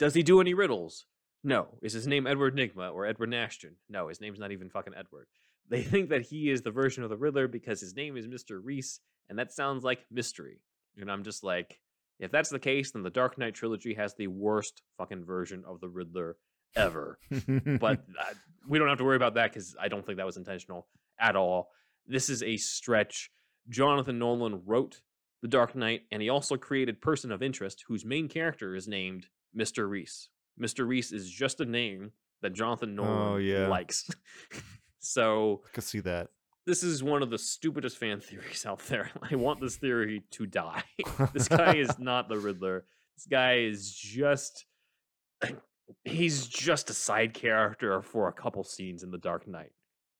Does 0.00 0.14
he 0.14 0.24
do 0.24 0.40
any 0.40 0.54
riddles? 0.54 1.06
No. 1.44 1.68
Is 1.80 1.92
his 1.92 2.08
name 2.08 2.26
Edward 2.26 2.56
Nygma 2.56 2.92
or 2.92 3.06
Edward 3.06 3.30
Nashton? 3.30 3.76
No, 3.88 4.08
his 4.08 4.20
name's 4.20 4.40
not 4.40 4.50
even 4.50 4.68
fucking 4.68 4.94
Edward. 4.96 5.28
They 5.68 5.82
think 5.84 6.08
that 6.08 6.22
he 6.22 6.50
is 6.50 6.62
the 6.62 6.72
version 6.72 7.04
of 7.04 7.10
the 7.10 7.16
Riddler 7.16 7.46
because 7.46 7.80
his 7.80 7.94
name 7.94 8.16
is 8.16 8.26
Mr. 8.26 8.58
Reese, 8.60 8.98
and 9.28 9.38
that 9.38 9.52
sounds 9.52 9.84
like 9.84 10.04
mystery. 10.10 10.60
And 10.96 11.08
I'm 11.08 11.22
just 11.22 11.44
like, 11.44 11.78
if 12.18 12.32
that's 12.32 12.50
the 12.50 12.58
case, 12.58 12.90
then 12.90 13.04
the 13.04 13.10
Dark 13.10 13.38
Knight 13.38 13.54
trilogy 13.54 13.94
has 13.94 14.14
the 14.14 14.26
worst 14.26 14.82
fucking 14.98 15.24
version 15.24 15.62
of 15.64 15.80
the 15.80 15.88
Riddler 15.88 16.36
ever 16.76 17.18
but 17.80 17.98
uh, 18.20 18.34
we 18.68 18.78
don't 18.78 18.88
have 18.88 18.98
to 18.98 19.04
worry 19.04 19.16
about 19.16 19.34
that 19.34 19.52
because 19.52 19.74
I 19.80 19.88
don't 19.88 20.04
think 20.04 20.18
that 20.18 20.26
was 20.26 20.36
intentional 20.36 20.86
at 21.18 21.36
all. 21.36 21.70
This 22.06 22.28
is 22.28 22.42
a 22.42 22.56
stretch. 22.56 23.30
Jonathan 23.68 24.18
Nolan 24.18 24.62
wrote 24.64 25.00
The 25.42 25.48
Dark 25.48 25.74
Knight, 25.74 26.02
and 26.10 26.22
he 26.22 26.28
also 26.28 26.56
created 26.56 27.00
Person 27.00 27.32
of 27.32 27.42
Interest, 27.42 27.84
whose 27.86 28.04
main 28.04 28.28
character 28.28 28.74
is 28.74 28.88
named 28.88 29.26
Mr. 29.56 29.88
Reese. 29.88 30.28
Mr. 30.60 30.86
Reese 30.86 31.12
is 31.12 31.30
just 31.30 31.60
a 31.60 31.64
name 31.64 32.12
that 32.42 32.52
Jonathan 32.52 32.98
oh, 32.98 33.04
Nolan 33.04 33.32
Oh, 33.32 33.36
yeah. 33.36 33.66
likes. 33.68 34.08
so 34.98 35.62
I 35.66 35.70
could 35.72 35.84
see 35.84 36.00
that. 36.00 36.28
this 36.66 36.82
is 36.82 37.02
one 37.02 37.22
of 37.22 37.30
the 37.30 37.38
stupidest 37.38 37.98
fan 37.98 38.20
theories 38.20 38.64
out 38.66 38.80
there. 38.86 39.10
I 39.30 39.36
want 39.36 39.60
this 39.60 39.76
theory 39.76 40.22
to 40.32 40.46
die. 40.46 40.82
this 41.32 41.48
guy 41.48 41.76
is 41.76 41.98
not 41.98 42.28
the 42.28 42.38
Riddler. 42.38 42.84
This 43.16 43.26
guy 43.26 43.58
is 43.58 43.92
just 43.92 44.66
he's 46.04 46.46
just 46.46 46.90
a 46.90 46.94
side 46.94 47.34
character 47.34 48.02
for 48.02 48.28
a 48.28 48.32
couple 48.32 48.62
scenes 48.64 49.02
in 49.02 49.10
The 49.10 49.18
Dark 49.18 49.48
Knight. 49.48 49.72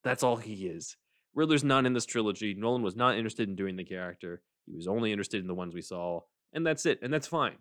That's 0.02 0.22
all 0.22 0.36
he 0.36 0.66
is. 0.66 0.96
Riddler's 1.34 1.62
not 1.64 1.86
in 1.86 1.92
this 1.92 2.06
trilogy. 2.06 2.54
Nolan 2.54 2.82
was 2.82 2.96
not 2.96 3.16
interested 3.16 3.48
in 3.48 3.54
doing 3.54 3.76
the 3.76 3.84
character. 3.84 4.42
He 4.66 4.74
was 4.74 4.88
only 4.88 5.12
interested 5.12 5.40
in 5.40 5.46
the 5.46 5.54
ones 5.54 5.74
we 5.74 5.82
saw, 5.82 6.20
and 6.52 6.66
that's 6.66 6.86
it. 6.86 6.98
And 7.02 7.12
that's 7.12 7.26
fine. 7.26 7.56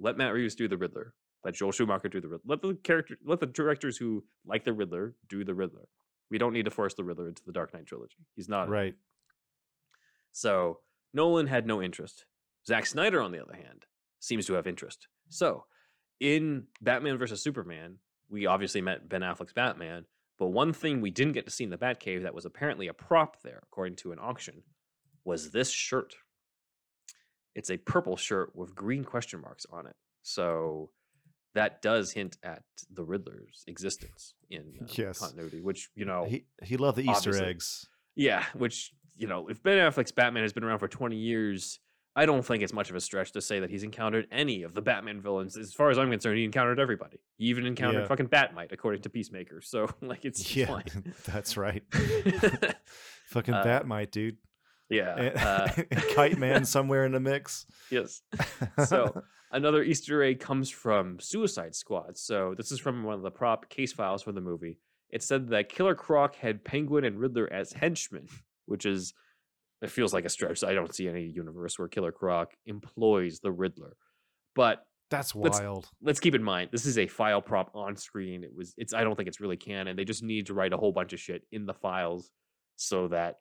Let 0.00 0.16
Matt 0.16 0.32
Reeves 0.32 0.54
do 0.54 0.68
the 0.68 0.76
Riddler. 0.76 1.14
Let 1.44 1.54
Joel 1.54 1.72
Schumacher 1.72 2.08
do 2.08 2.20
the 2.20 2.28
Riddler. 2.28 2.44
Let 2.46 2.62
the 2.62 2.74
character, 2.82 3.16
let 3.24 3.40
the 3.40 3.46
directors 3.46 3.96
who 3.96 4.24
like 4.46 4.64
the 4.64 4.72
Riddler 4.72 5.14
do 5.28 5.44
the 5.44 5.54
Riddler. 5.54 5.88
We 6.30 6.38
don't 6.38 6.52
need 6.52 6.64
to 6.64 6.70
force 6.70 6.94
the 6.94 7.04
Riddler 7.04 7.28
into 7.28 7.42
the 7.44 7.52
Dark 7.52 7.74
Knight 7.74 7.86
trilogy. 7.86 8.16
He's 8.34 8.48
not. 8.48 8.68
Right. 8.68 8.94
So 10.32 10.80
Nolan 11.12 11.46
had 11.46 11.66
no 11.66 11.82
interest. 11.82 12.24
Zack 12.66 12.86
Snyder, 12.86 13.20
on 13.20 13.30
the 13.30 13.42
other 13.42 13.54
hand, 13.54 13.84
seems 14.20 14.46
to 14.46 14.54
have 14.54 14.66
interest. 14.66 15.06
So 15.28 15.64
in 16.18 16.64
Batman 16.80 17.18
versus 17.18 17.42
Superman, 17.42 17.98
we 18.28 18.46
obviously 18.46 18.80
met 18.80 19.08
Ben 19.08 19.20
Affleck's 19.20 19.52
Batman, 19.52 20.06
but 20.38 20.48
one 20.48 20.72
thing 20.72 21.00
we 21.00 21.10
didn't 21.10 21.34
get 21.34 21.44
to 21.44 21.52
see 21.52 21.64
in 21.64 21.70
the 21.70 21.76
Batcave 21.76 22.22
that 22.22 22.34
was 22.34 22.46
apparently 22.46 22.88
a 22.88 22.94
prop 22.94 23.42
there, 23.42 23.60
according 23.62 23.96
to 23.96 24.12
an 24.12 24.18
auction, 24.20 24.62
was 25.24 25.50
this 25.50 25.70
shirt. 25.70 26.16
It's 27.54 27.70
a 27.70 27.76
purple 27.76 28.16
shirt 28.16 28.54
with 28.54 28.74
green 28.74 29.04
question 29.04 29.40
marks 29.40 29.66
on 29.70 29.86
it. 29.86 29.94
So 30.22 30.90
that 31.54 31.82
does 31.82 32.10
hint 32.12 32.36
at 32.42 32.62
the 32.90 33.04
Riddler's 33.04 33.62
existence 33.68 34.34
in 34.50 34.74
uh, 34.82 34.86
Yes. 34.90 35.20
continuity, 35.20 35.60
which, 35.60 35.90
you 35.94 36.04
know, 36.04 36.24
He 36.24 36.46
he 36.62 36.76
loved 36.76 36.98
the 36.98 37.08
Easter 37.08 37.36
eggs. 37.44 37.86
yeah, 38.16 38.44
which 38.54 38.92
you 39.16 39.28
know, 39.28 39.46
if 39.48 39.62
Ben 39.62 39.78
Affleck's 39.78 40.10
Batman 40.12 40.42
has 40.42 40.52
been 40.52 40.64
around 40.64 40.80
for 40.80 40.88
twenty 40.88 41.16
years, 41.16 41.78
I 42.16 42.26
don't 42.26 42.44
think 42.44 42.64
it's 42.64 42.72
much 42.72 42.90
of 42.90 42.96
a 42.96 43.00
stretch 43.00 43.30
to 43.32 43.40
say 43.40 43.60
that 43.60 43.70
he's 43.70 43.84
encountered 43.84 44.26
any 44.32 44.62
of 44.64 44.74
the 44.74 44.82
Batman 44.82 45.20
villains. 45.20 45.56
As 45.56 45.72
far 45.72 45.90
as 45.90 45.98
I'm 45.98 46.10
concerned, 46.10 46.38
he 46.38 46.44
encountered 46.44 46.80
everybody. 46.80 47.18
He 47.38 47.44
even 47.46 47.64
encountered 47.66 48.02
Yeah. 48.02 48.06
fucking 48.08 48.28
Batmite, 48.28 48.72
according 48.72 49.02
to 49.02 49.10
Peacemaker. 49.10 49.60
So, 49.60 49.88
like, 50.02 50.24
it's, 50.24 50.56
Yeah, 50.56 50.66
fine. 50.66 51.14
that's 51.26 51.56
right. 51.56 51.82
Fucking 53.28 53.54
Uh, 53.54 53.64
Batmite, 53.64 54.10
dude. 54.10 54.36
Yeah. 54.90 55.14
And- 55.16 55.36
Uh, 55.38 55.68
Kite 56.14 56.38
Man 56.38 56.64
somewhere 56.64 57.04
in 57.04 57.12
the 57.12 57.20
mix. 57.20 57.66
yes. 57.90 58.22
So 58.86 59.22
another 59.52 59.82
Easter 59.82 60.22
egg 60.22 60.40
comes 60.40 60.70
from 60.70 61.18
Suicide 61.20 61.74
Squad. 61.74 62.16
So 62.18 62.54
this 62.56 62.72
is 62.72 62.80
from 62.80 63.02
one 63.04 63.14
of 63.14 63.22
the 63.22 63.30
prop 63.30 63.68
case 63.68 63.92
files 63.92 64.22
for 64.22 64.32
the 64.32 64.40
movie. 64.40 64.78
It 65.10 65.22
said 65.22 65.48
that 65.50 65.68
Killer 65.68 65.94
Croc 65.94 66.34
had 66.36 66.64
Penguin 66.64 67.04
and 67.04 67.18
Riddler 67.20 67.50
as 67.52 67.72
henchmen, 67.72 68.26
which 68.66 68.84
is 68.84 69.14
it 69.82 69.90
feels 69.90 70.12
like 70.14 70.24
a 70.24 70.28
stretch. 70.30 70.64
I 70.64 70.72
don't 70.74 70.94
see 70.94 71.08
any 71.08 71.24
universe 71.26 71.78
where 71.78 71.88
Killer 71.88 72.10
Croc 72.12 72.52
employs 72.66 73.40
the 73.40 73.52
Riddler. 73.52 73.96
But 74.54 74.84
that's 75.10 75.34
let's- 75.34 75.60
wild. 75.60 75.88
let's 76.02 76.18
keep 76.20 76.34
in 76.34 76.42
mind 76.42 76.70
this 76.72 76.86
is 76.86 76.98
a 76.98 77.06
file 77.06 77.42
prop 77.42 77.70
on 77.74 77.94
screen. 77.96 78.42
It 78.42 78.54
was 78.56 78.74
it's 78.76 78.92
I 78.94 79.04
don't 79.04 79.14
think 79.14 79.28
it's 79.28 79.40
really 79.40 79.56
canon. 79.58 79.94
They 79.96 80.04
just 80.04 80.22
need 80.22 80.46
to 80.46 80.54
write 80.54 80.72
a 80.72 80.76
whole 80.76 80.92
bunch 80.92 81.12
of 81.12 81.20
shit 81.20 81.42
in 81.52 81.66
the 81.66 81.74
files 81.74 82.30
so 82.76 83.08
that 83.08 83.36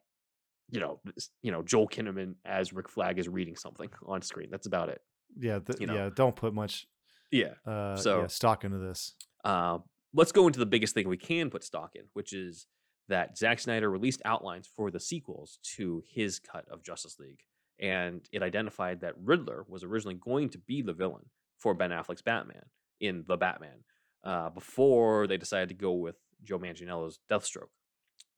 you 0.74 0.80
know, 0.80 0.99
you 1.43 1.51
know, 1.51 1.61
Joel 1.61 1.88
Kinnaman 1.88 2.36
as 2.45 2.74
Rick 2.74 2.89
Flag 2.89 3.19
is 3.19 3.30
reading 3.30 3.55
something 3.55 3.89
on 4.07 4.21
screen. 4.21 4.49
That's 4.51 4.65
about 4.67 4.89
it. 4.89 5.01
Yeah, 5.39 5.59
th- 5.59 5.80
you 5.80 5.86
know. 5.88 5.93
yeah. 5.95 6.09
Don't 6.13 6.36
put 6.36 6.53
much 6.53 6.88
Yeah. 7.32 7.53
uh, 7.65 7.95
So- 7.95 8.21
yeah, 8.21 8.28
stock 8.28 8.63
into 8.63 8.80
this. 8.80 9.15
Uh, 9.43 9.80
let's 10.13 10.32
go 10.32 10.47
into 10.47 10.59
the 10.59 10.65
biggest 10.65 10.93
thing 10.95 11.07
we 11.07 11.17
can 11.17 11.49
put 11.49 11.63
stock 11.63 11.91
in, 11.95 12.03
which 12.13 12.34
is 12.34 12.65
that 13.09 13.38
Zack 13.38 13.59
Snyder 13.59 13.89
released 13.89 14.22
outlines 14.26 14.68
for 14.68 14.89
the 14.89 14.99
sequels 14.99 15.60
to 15.76 16.02
his 16.10 16.39
cut 16.39 16.65
of 16.69 16.81
Justice 16.84 17.19
League, 17.19 17.41
and 17.80 18.27
it 18.31 18.41
identified 18.41 19.02
that 19.02 19.14
Riddler 19.22 19.65
was 19.68 19.84
originally 19.84 20.15
going 20.15 20.49
to 20.49 20.57
be 20.57 20.81
the 20.81 20.93
villain 20.93 21.30
for 21.60 21.73
Ben 21.73 21.91
Affleck's 21.91 22.22
Batman 22.22 22.64
in 22.99 23.26
the 23.27 23.38
Batman 23.38 23.84
uh, 24.23 24.49
before 24.49 25.27
they 25.27 25.38
decided 25.38 25.69
to 25.69 25.76
go 25.76 25.91
with 25.93 26.15
Joe 26.43 26.57
Manganiello's 26.60 27.19
Deathstroke. 27.30 27.69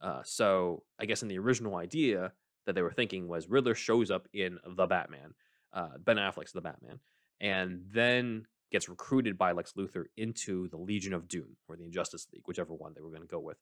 Uh, 0.01 0.21
so 0.23 0.83
I 0.99 1.05
guess 1.05 1.21
in 1.21 1.27
the 1.27 1.39
original 1.39 1.75
idea 1.75 2.33
that 2.65 2.75
they 2.75 2.81
were 2.81 2.91
thinking 2.91 3.27
was 3.27 3.47
Riddler 3.49 3.75
shows 3.75 4.11
up 4.11 4.27
in 4.33 4.57
the 4.75 4.87
Batman, 4.87 5.33
uh, 5.73 5.97
Ben 5.99 6.17
Affleck's 6.17 6.51
the 6.51 6.61
Batman, 6.61 6.99
and 7.39 7.81
then 7.91 8.45
gets 8.71 8.89
recruited 8.89 9.37
by 9.37 9.51
Lex 9.51 9.73
Luthor 9.77 10.05
into 10.17 10.67
the 10.69 10.77
Legion 10.77 11.13
of 11.13 11.27
Doom 11.27 11.55
or 11.67 11.75
the 11.75 11.85
Injustice 11.85 12.27
League, 12.33 12.43
whichever 12.45 12.73
one 12.73 12.93
they 12.95 13.01
were 13.01 13.09
going 13.09 13.21
to 13.21 13.27
go 13.27 13.39
with. 13.39 13.57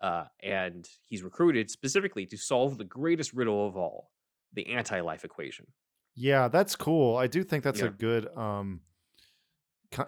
Uh, 0.00 0.24
and 0.42 0.88
he's 1.04 1.22
recruited 1.22 1.70
specifically 1.70 2.26
to 2.26 2.36
solve 2.36 2.78
the 2.78 2.84
greatest 2.84 3.32
riddle 3.32 3.66
of 3.66 3.76
all, 3.76 4.10
the 4.52 4.66
anti-life 4.68 5.24
equation. 5.24 5.66
Yeah, 6.14 6.48
that's 6.48 6.76
cool. 6.76 7.16
I 7.16 7.26
do 7.26 7.42
think 7.42 7.64
that's 7.64 7.80
Yeah. 7.80 7.86
a 7.86 7.90
good 7.90 8.28
um 8.36 8.80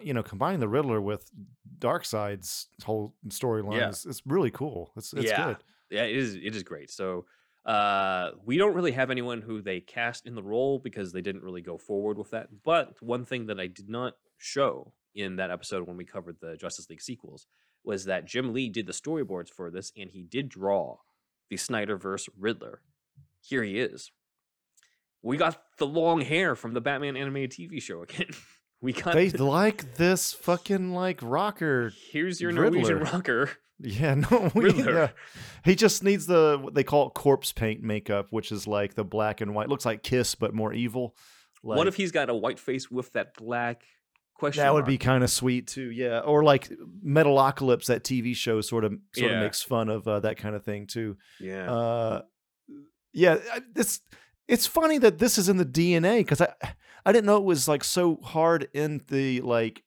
you 0.02 0.14
know, 0.14 0.22
combining 0.22 0.60
the 0.60 0.68
Riddler 0.68 1.00
with 1.00 1.30
Darkseid's 1.78 2.68
whole 2.84 3.14
storyline 3.28 3.78
Yeah. 3.78 3.88
is 3.90 4.06
it's 4.06 4.22
really 4.26 4.50
cool. 4.50 4.92
It's 4.96 5.12
it's 5.12 5.24
yeah, 5.30 5.46
good. 5.46 5.56
yeah, 5.90 6.02
it 6.04 6.16
is. 6.16 6.34
It 6.34 6.54
is 6.56 6.62
great. 6.62 6.90
So 6.90 7.26
uh, 7.64 8.30
we 8.44 8.56
don't 8.58 8.74
really 8.74 8.92
have 8.92 9.10
anyone 9.10 9.40
who 9.42 9.60
they 9.60 9.80
cast 9.80 10.26
in 10.26 10.34
the 10.34 10.42
role 10.42 10.78
because 10.78 11.12
they 11.12 11.20
didn't 11.20 11.42
really 11.42 11.62
go 11.62 11.76
forward 11.78 12.16
with 12.18 12.30
that. 12.30 12.48
But 12.64 12.94
one 13.02 13.24
thing 13.24 13.46
that 13.46 13.58
I 13.60 13.66
did 13.66 13.88
not 13.88 14.14
show 14.38 14.92
in 15.14 15.36
that 15.36 15.50
episode 15.50 15.86
when 15.86 15.96
we 15.96 16.04
covered 16.04 16.36
the 16.40 16.56
Justice 16.56 16.88
League 16.90 17.02
sequels 17.02 17.46
was 17.84 18.04
that 18.04 18.24
Jim 18.26 18.52
Lee 18.52 18.68
did 18.68 18.86
the 18.86 18.92
storyboards 18.92 19.48
for 19.48 19.70
this, 19.70 19.92
and 19.96 20.10
he 20.10 20.22
did 20.22 20.48
draw 20.48 20.96
the 21.50 21.56
Snyderverse 21.56 22.28
Riddler. 22.38 22.82
Here 23.40 23.62
he 23.62 23.78
is. 23.78 24.10
We 25.22 25.36
got 25.36 25.60
the 25.78 25.86
long 25.86 26.20
hair 26.20 26.54
from 26.54 26.74
the 26.74 26.80
Batman 26.80 27.16
animated 27.16 27.52
TV 27.52 27.80
show 27.82 28.02
again. 28.02 28.28
We 28.82 28.92
got 28.92 29.14
They 29.14 29.30
like 29.30 29.94
this 29.96 30.32
fucking 30.32 30.92
like 30.92 31.20
rocker. 31.22 31.92
here's 32.12 32.40
your 32.40 32.52
Norwegian 32.52 32.98
Riddler. 32.98 33.12
rocker. 33.12 33.50
Yeah, 33.78 34.14
no, 34.30 34.50
we, 34.54 34.72
yeah. 34.72 35.08
He 35.64 35.74
just 35.74 36.02
needs 36.02 36.26
the 36.26 36.58
what 36.60 36.74
they 36.74 36.84
call 36.84 37.08
it 37.08 37.14
corpse 37.14 37.52
paint 37.52 37.82
makeup, 37.82 38.28
which 38.30 38.50
is 38.52 38.66
like 38.66 38.94
the 38.94 39.04
black 39.04 39.40
and 39.40 39.54
white. 39.54 39.68
Looks 39.68 39.84
like 39.84 40.02
Kiss, 40.02 40.34
but 40.34 40.54
more 40.54 40.72
evil. 40.72 41.14
what 41.62 41.86
if 41.86 41.94
he's 41.96 42.12
got 42.12 42.30
a 42.30 42.34
white 42.34 42.58
face 42.58 42.90
with 42.90 43.12
that 43.12 43.34
black 43.34 43.82
question? 44.34 44.62
that 44.62 44.72
would 44.72 44.84
be 44.86 44.98
kind 44.98 45.22
of 45.24 45.30
sweet 45.30 45.66
too, 45.66 45.90
yeah. 45.90 46.20
Or 46.20 46.42
like 46.44 46.70
Metalocalypse, 47.04 47.86
that 47.86 48.02
TV 48.04 48.34
show, 48.36 48.60
sort 48.60 48.84
of 48.84 48.92
sort 49.14 49.30
Yeah. 49.30 49.38
of 49.38 49.42
makes 49.42 49.62
fun 49.62 49.88
of 49.88 50.06
uh, 50.08 50.20
that 50.20 50.36
kind 50.38 50.54
of 50.54 50.64
thing 50.64 50.86
too. 50.86 51.16
yeah. 51.40 51.70
Uh, 51.70 52.22
yeah, 53.12 53.38
it's 53.74 54.00
it's 54.48 54.66
funny 54.66 54.98
that 54.98 55.18
this 55.18 55.38
is 55.38 55.48
in 55.48 55.56
the 55.56 55.64
DNA 55.66 56.18
because 56.18 56.40
I 56.40 56.52
I 57.06 57.12
didn't 57.12 57.26
know 57.26 57.36
it 57.36 57.44
was 57.44 57.68
like 57.68 57.84
so 57.84 58.16
hard 58.22 58.68
in 58.74 59.00
the 59.08 59.40
like 59.40 59.82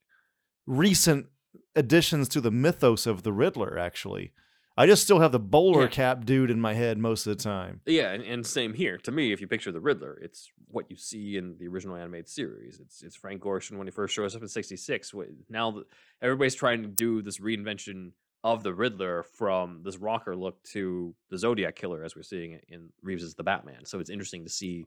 recent 0.66 1.28
additions 1.76 2.30
to 2.30 2.41
the 2.41 2.52
mythos 2.52 3.06
of 3.06 3.24
the 3.24 3.34
Riddler. 3.34 3.78
Actually, 3.78 4.32
I 4.78 4.86
just 4.88 5.04
still 5.04 5.20
have 5.20 5.32
the 5.32 5.40
bowler 5.40 5.84
Yeah. 5.84 5.88
cap 5.90 6.26
dude 6.26 6.50
in 6.50 6.60
my 6.62 6.74
head 6.74 6.98
most 6.98 7.28
of 7.28 7.38
the 7.38 7.44
time. 7.44 7.82
Yeah, 7.86 8.12
and, 8.12 8.24
and 8.24 8.46
same 8.48 8.74
here. 8.74 8.98
To 9.00 9.12
me, 9.12 9.32
if 9.32 9.41
you 9.41 9.48
picture 9.48 9.72
the 9.72 9.82
Riddler, 9.82 10.18
it's 10.22 10.50
what 10.68 10.90
you 10.90 10.96
see 10.96 11.36
in 11.38 11.58
the 11.60 11.68
original 11.68 11.96
animated 11.96 12.30
series. 12.30 12.80
It's 12.80 13.02
it's 13.04 13.16
Frank 13.16 13.41
Gorshin 13.41 13.78
when 13.78 13.88
he 13.88 13.91
first 13.91 14.14
shows 14.14 14.36
up 14.36 14.41
in 14.41 14.48
'66. 14.48 15.14
Now 15.50 15.72
that 15.72 15.86
everybody's 16.22 16.56
trying 16.56 16.82
to 16.84 16.88
do 16.88 17.22
this 17.22 17.40
reinvention 17.40 18.12
of 18.46 18.64
the 18.64 18.74
Riddler 18.74 19.24
from 19.24 19.82
this 19.84 19.98
rocker 19.98 20.34
look 20.34 20.64
to 20.64 21.14
the 21.30 21.38
Zodiac 21.38 21.76
Killer, 21.76 22.06
as 22.06 22.16
we're 22.16 22.24
seeing 22.24 22.54
it 22.54 22.64
in 22.70 22.88
Reeves' 23.02 23.36
The 23.36 23.44
Batman. 23.44 23.84
So 23.84 24.00
it's 24.00 24.10
interesting 24.10 24.46
to 24.46 24.50
see 24.50 24.86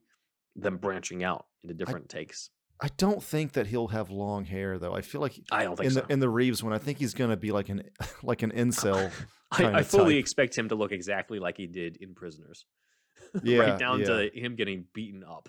them 0.57 0.77
branching 0.79 1.23
out 1.25 1.47
into 1.63 1.75
different 1.75 2.09
takes. 2.09 2.51
I 2.81 2.89
don't 2.97 3.23
think 3.23 3.53
that 3.53 3.69
he'll 3.69 3.89
have 3.89 4.11
long 4.11 4.45
hair 4.45 4.79
though. 4.79 4.95
I 4.95 5.03
feel 5.03 5.21
like 5.21 5.39
I 5.53 5.65
don't 5.65 5.77
think 5.77 5.87
in 5.87 5.93
so. 5.93 6.01
the 6.01 6.13
in 6.13 6.21
the 6.21 6.29
Reeves 6.29 6.63
one, 6.65 6.73
I 6.73 6.79
think 6.79 6.99
he's 6.99 7.15
gonna 7.15 7.37
be 7.37 7.53
like 7.53 7.69
an 7.69 7.83
like 8.23 8.43
an 8.43 8.51
incel. 8.53 9.11
I, 9.53 9.65
I 9.81 9.83
fully 9.83 10.15
type. 10.15 10.21
expect 10.21 10.57
him 10.59 10.69
to 10.71 10.75
look 10.75 10.93
exactly 10.93 11.39
like 11.39 11.57
he 11.59 11.67
did 11.67 11.97
in 11.99 12.15
Prisoners. 12.15 12.65
Yeah, 13.45 13.59
right 13.61 13.79
down 13.79 14.01
yeah. 14.01 14.07
to 14.07 14.31
him 14.35 14.57
getting 14.57 14.85
beaten 14.93 15.23
up. 15.25 15.49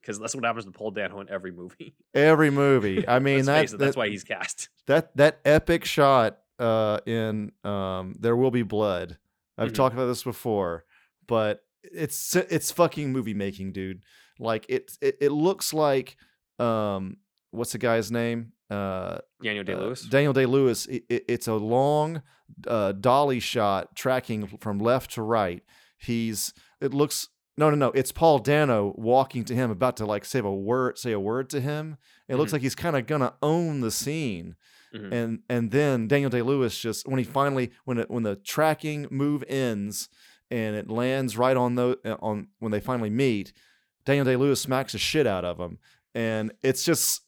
Because 0.00 0.18
that's 0.18 0.34
what 0.34 0.44
happens 0.44 0.64
to 0.64 0.70
Paul 0.72 0.92
Dano 0.92 1.20
in 1.20 1.28
every 1.28 1.52
movie. 1.52 1.94
Every 2.14 2.50
movie. 2.50 3.06
I 3.06 3.18
mean, 3.18 3.44
that, 3.44 3.68
that's 3.78 3.96
why 3.96 4.08
he's 4.08 4.24
cast. 4.24 4.70
that 4.86 5.14
that 5.16 5.40
epic 5.44 5.84
shot 5.84 6.38
uh 6.58 6.98
in 7.06 7.52
um 7.64 8.14
there 8.18 8.34
will 8.34 8.50
be 8.50 8.62
blood 8.62 9.18
i've 9.58 9.72
Mhm. 9.72 9.74
talked 9.74 9.94
about 9.94 10.06
this 10.06 10.22
before 10.22 10.86
but 11.26 11.62
it's 11.92 12.34
it's 12.36 12.70
fucking 12.70 13.12
movie 13.12 13.34
making 13.34 13.72
dude 13.72 14.02
like 14.38 14.66
it 14.68 14.92
it, 15.00 15.16
it 15.20 15.32
looks 15.32 15.72
like 15.74 16.16
um 16.58 17.16
what's 17.50 17.72
the 17.72 17.78
guy's 17.78 18.10
name 18.10 18.52
uh 18.70 19.18
Daniel 19.42 19.64
Day 19.64 19.74
uh, 19.74 19.78
Lewis. 19.80 20.02
daniel 20.02 20.32
day 20.32 20.46
lewis 20.46 20.86
it, 20.86 21.04
it- 21.08 21.24
it's 21.28 21.46
a 21.48 21.54
long 21.54 22.22
uh 22.66 22.92
dolly 22.92 23.40
shot 23.40 23.94
tracking 23.94 24.46
from 24.60 24.78
left 24.78 25.12
to 25.12 25.22
right 25.22 25.62
he's 25.98 26.52
it 26.80 26.92
looks 26.92 27.28
no 27.56 27.70
no 27.70 27.76
no 27.76 27.88
it's 27.92 28.12
paul 28.12 28.38
dano 28.38 28.92
walking 28.96 29.44
to 29.44 29.54
him 29.54 29.70
about 29.70 29.96
to 29.98 30.06
like 30.06 30.24
say 30.24 30.40
a 30.40 30.44
word 30.50 30.98
say 30.98 31.12
a 31.12 31.20
word 31.20 31.48
to 31.50 31.60
him 31.60 31.96
it 32.28 32.36
looks 32.36 32.50
Mhm. 32.50 32.54
like 32.54 32.62
he's 32.62 32.74
kind 32.74 32.96
of 32.96 33.06
gonna 33.06 33.34
own 33.42 33.80
the 33.80 33.90
scene 33.90 34.56
Mhm. 34.94 35.12
and 35.12 35.38
and 35.48 35.70
then 35.72 36.06
Daniel 36.08 36.30
Day 36.30 36.42
Lewis 36.42 36.78
just 36.78 37.06
when 37.08 37.18
he 37.18 37.24
finally 37.24 37.70
when 37.84 37.98
it 37.98 38.08
when 38.10 38.22
the 38.22 38.36
tracking 38.36 39.06
move 39.10 39.42
ends 39.48 40.08
and 40.50 40.76
it 40.76 40.88
lands 40.90 41.36
right 41.36 41.56
on 41.56 41.74
the 41.74 41.98
on 42.20 42.48
when 42.58 42.72
they 42.72 42.80
finally 42.80 43.10
meet, 43.10 43.52
Daniel 44.04 44.24
Day 44.24 44.36
Lewis 44.36 44.60
smacks 44.60 44.92
the 44.92 44.98
shit 44.98 45.26
out 45.26 45.44
of 45.44 45.58
him, 45.58 45.78
and 46.14 46.52
it's 46.62 46.84
just 46.84 47.22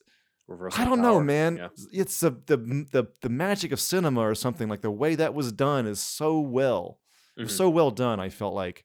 Reversal 0.47 0.81
I 0.81 0.85
don't 0.85 1.01
know, 1.01 1.19
man. 1.21 1.57
Yeah. 1.57 1.67
It's 1.91 2.19
the, 2.21 2.31
the 2.31 2.57
the 2.91 3.07
the 3.21 3.29
magic 3.29 3.71
of 3.71 3.79
cinema 3.79 4.21
or 4.21 4.33
something 4.33 4.67
like 4.67 4.81
the 4.81 4.89
way 4.89 5.13
that 5.15 5.33
was 5.35 5.51
done 5.51 5.85
is 5.85 5.99
so 5.99 6.39
well, 6.39 6.99
It 7.37 7.43
was 7.43 7.51
Mhm. 7.53 7.57
so 7.57 7.69
well 7.69 7.91
done. 7.91 8.19
I 8.19 8.29
felt 8.29 8.55
like. 8.55 8.83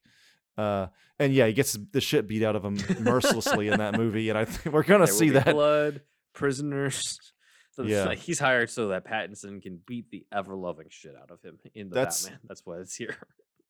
Uh, 0.58 0.86
and 1.18 1.32
yeah, 1.32 1.46
he 1.46 1.52
gets 1.52 1.72
the 1.92 2.00
shit 2.00 2.28
beat 2.28 2.42
out 2.44 2.54
of 2.54 2.64
him 2.64 2.76
mercilessly 3.00 3.68
in 3.68 3.78
that 3.78 3.94
movie, 3.98 4.28
and 4.28 4.36
I 4.38 4.44
think 4.44 4.74
we're 4.74 4.82
gonna 4.84 5.06
There 5.06 5.14
see 5.14 5.30
that. 5.30 5.46
blood, 5.54 6.02
prisoners. 6.34 7.18
So 7.76 7.82
Yeah. 7.82 8.04
like 8.04 8.20
he's 8.20 8.38
hired 8.38 8.70
so 8.70 8.88
that 8.90 9.04
Pattinson 9.04 9.60
can 9.60 9.80
beat 9.84 10.08
the 10.12 10.24
ever 10.30 10.54
loving 10.54 10.86
shit 10.90 11.16
out 11.20 11.32
of 11.32 11.42
him 11.42 11.58
in 11.74 11.88
the 11.88 11.94
That's- 11.96 12.22
Batman. 12.22 12.38
That's 12.46 12.62
why 12.64 12.76
it's 12.78 12.94
here. 12.94 13.16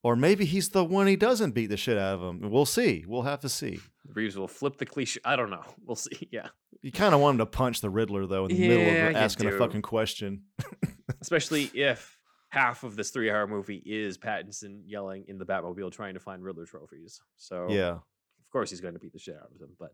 Or 0.05 0.16
maybe 0.16 0.44
he's 0.44 0.68
the 0.68 0.85
one 0.85 1.06
he 1.06 1.16
doesn't 1.16 1.52
beat 1.52 1.68
the 1.68 1.78
shit 1.78 1.97
out 1.97 2.16
of 2.16 2.22
him. 2.22 2.51
We'll 2.51 2.66
see. 2.66 3.05
We'll 3.09 3.22
have 3.22 3.40
to 3.40 3.48
see. 3.48 3.81
Reeves 4.12 4.36
will 4.36 4.47
flip 4.47 4.76
the 4.76 4.85
cliche. 4.85 5.18
I 5.24 5.35
don't 5.35 5.48
know. 5.51 5.64
We'll 5.86 5.97
see. 5.97 6.28
Yeah. 6.31 6.48
You 6.82 6.93
kind 6.93 7.14
of 7.14 7.20
want 7.20 7.35
him 7.35 7.39
to 7.39 7.47
punch 7.47 7.81
the 7.81 7.89
Riddler 7.89 8.26
though 8.26 8.44
in 8.44 8.55
the 8.55 8.68
middle 8.68 9.09
of 9.09 9.16
asking 9.16 9.48
a 9.48 9.52
fucking 9.52 9.81
question. 9.82 10.43
Especially 11.22 11.70
if 11.74 12.18
half 12.51 12.85
of 12.85 12.97
this 12.97 13.10
three 13.10 13.31
hour 13.31 13.47
movie 13.47 13.82
is 13.86 14.18
Pattinson 14.18 14.82
yelling 14.86 15.24
in 15.26 15.39
the 15.39 15.47
Batmobile 15.47 15.90
trying 15.90 16.14
to 16.14 16.20
find 16.20 16.44
Riddler 16.44 16.66
trophies. 16.66 17.20
So 17.36 17.68
Yeah, 17.70 17.93
of 17.93 18.51
course 18.52 18.68
he's 18.68 18.82
going 18.82 18.94
to 18.94 19.01
beat 19.01 19.14
the 19.14 19.18
shit 19.18 19.36
out 19.36 19.51
of 19.55 19.60
him, 19.60 19.74
but 19.78 19.93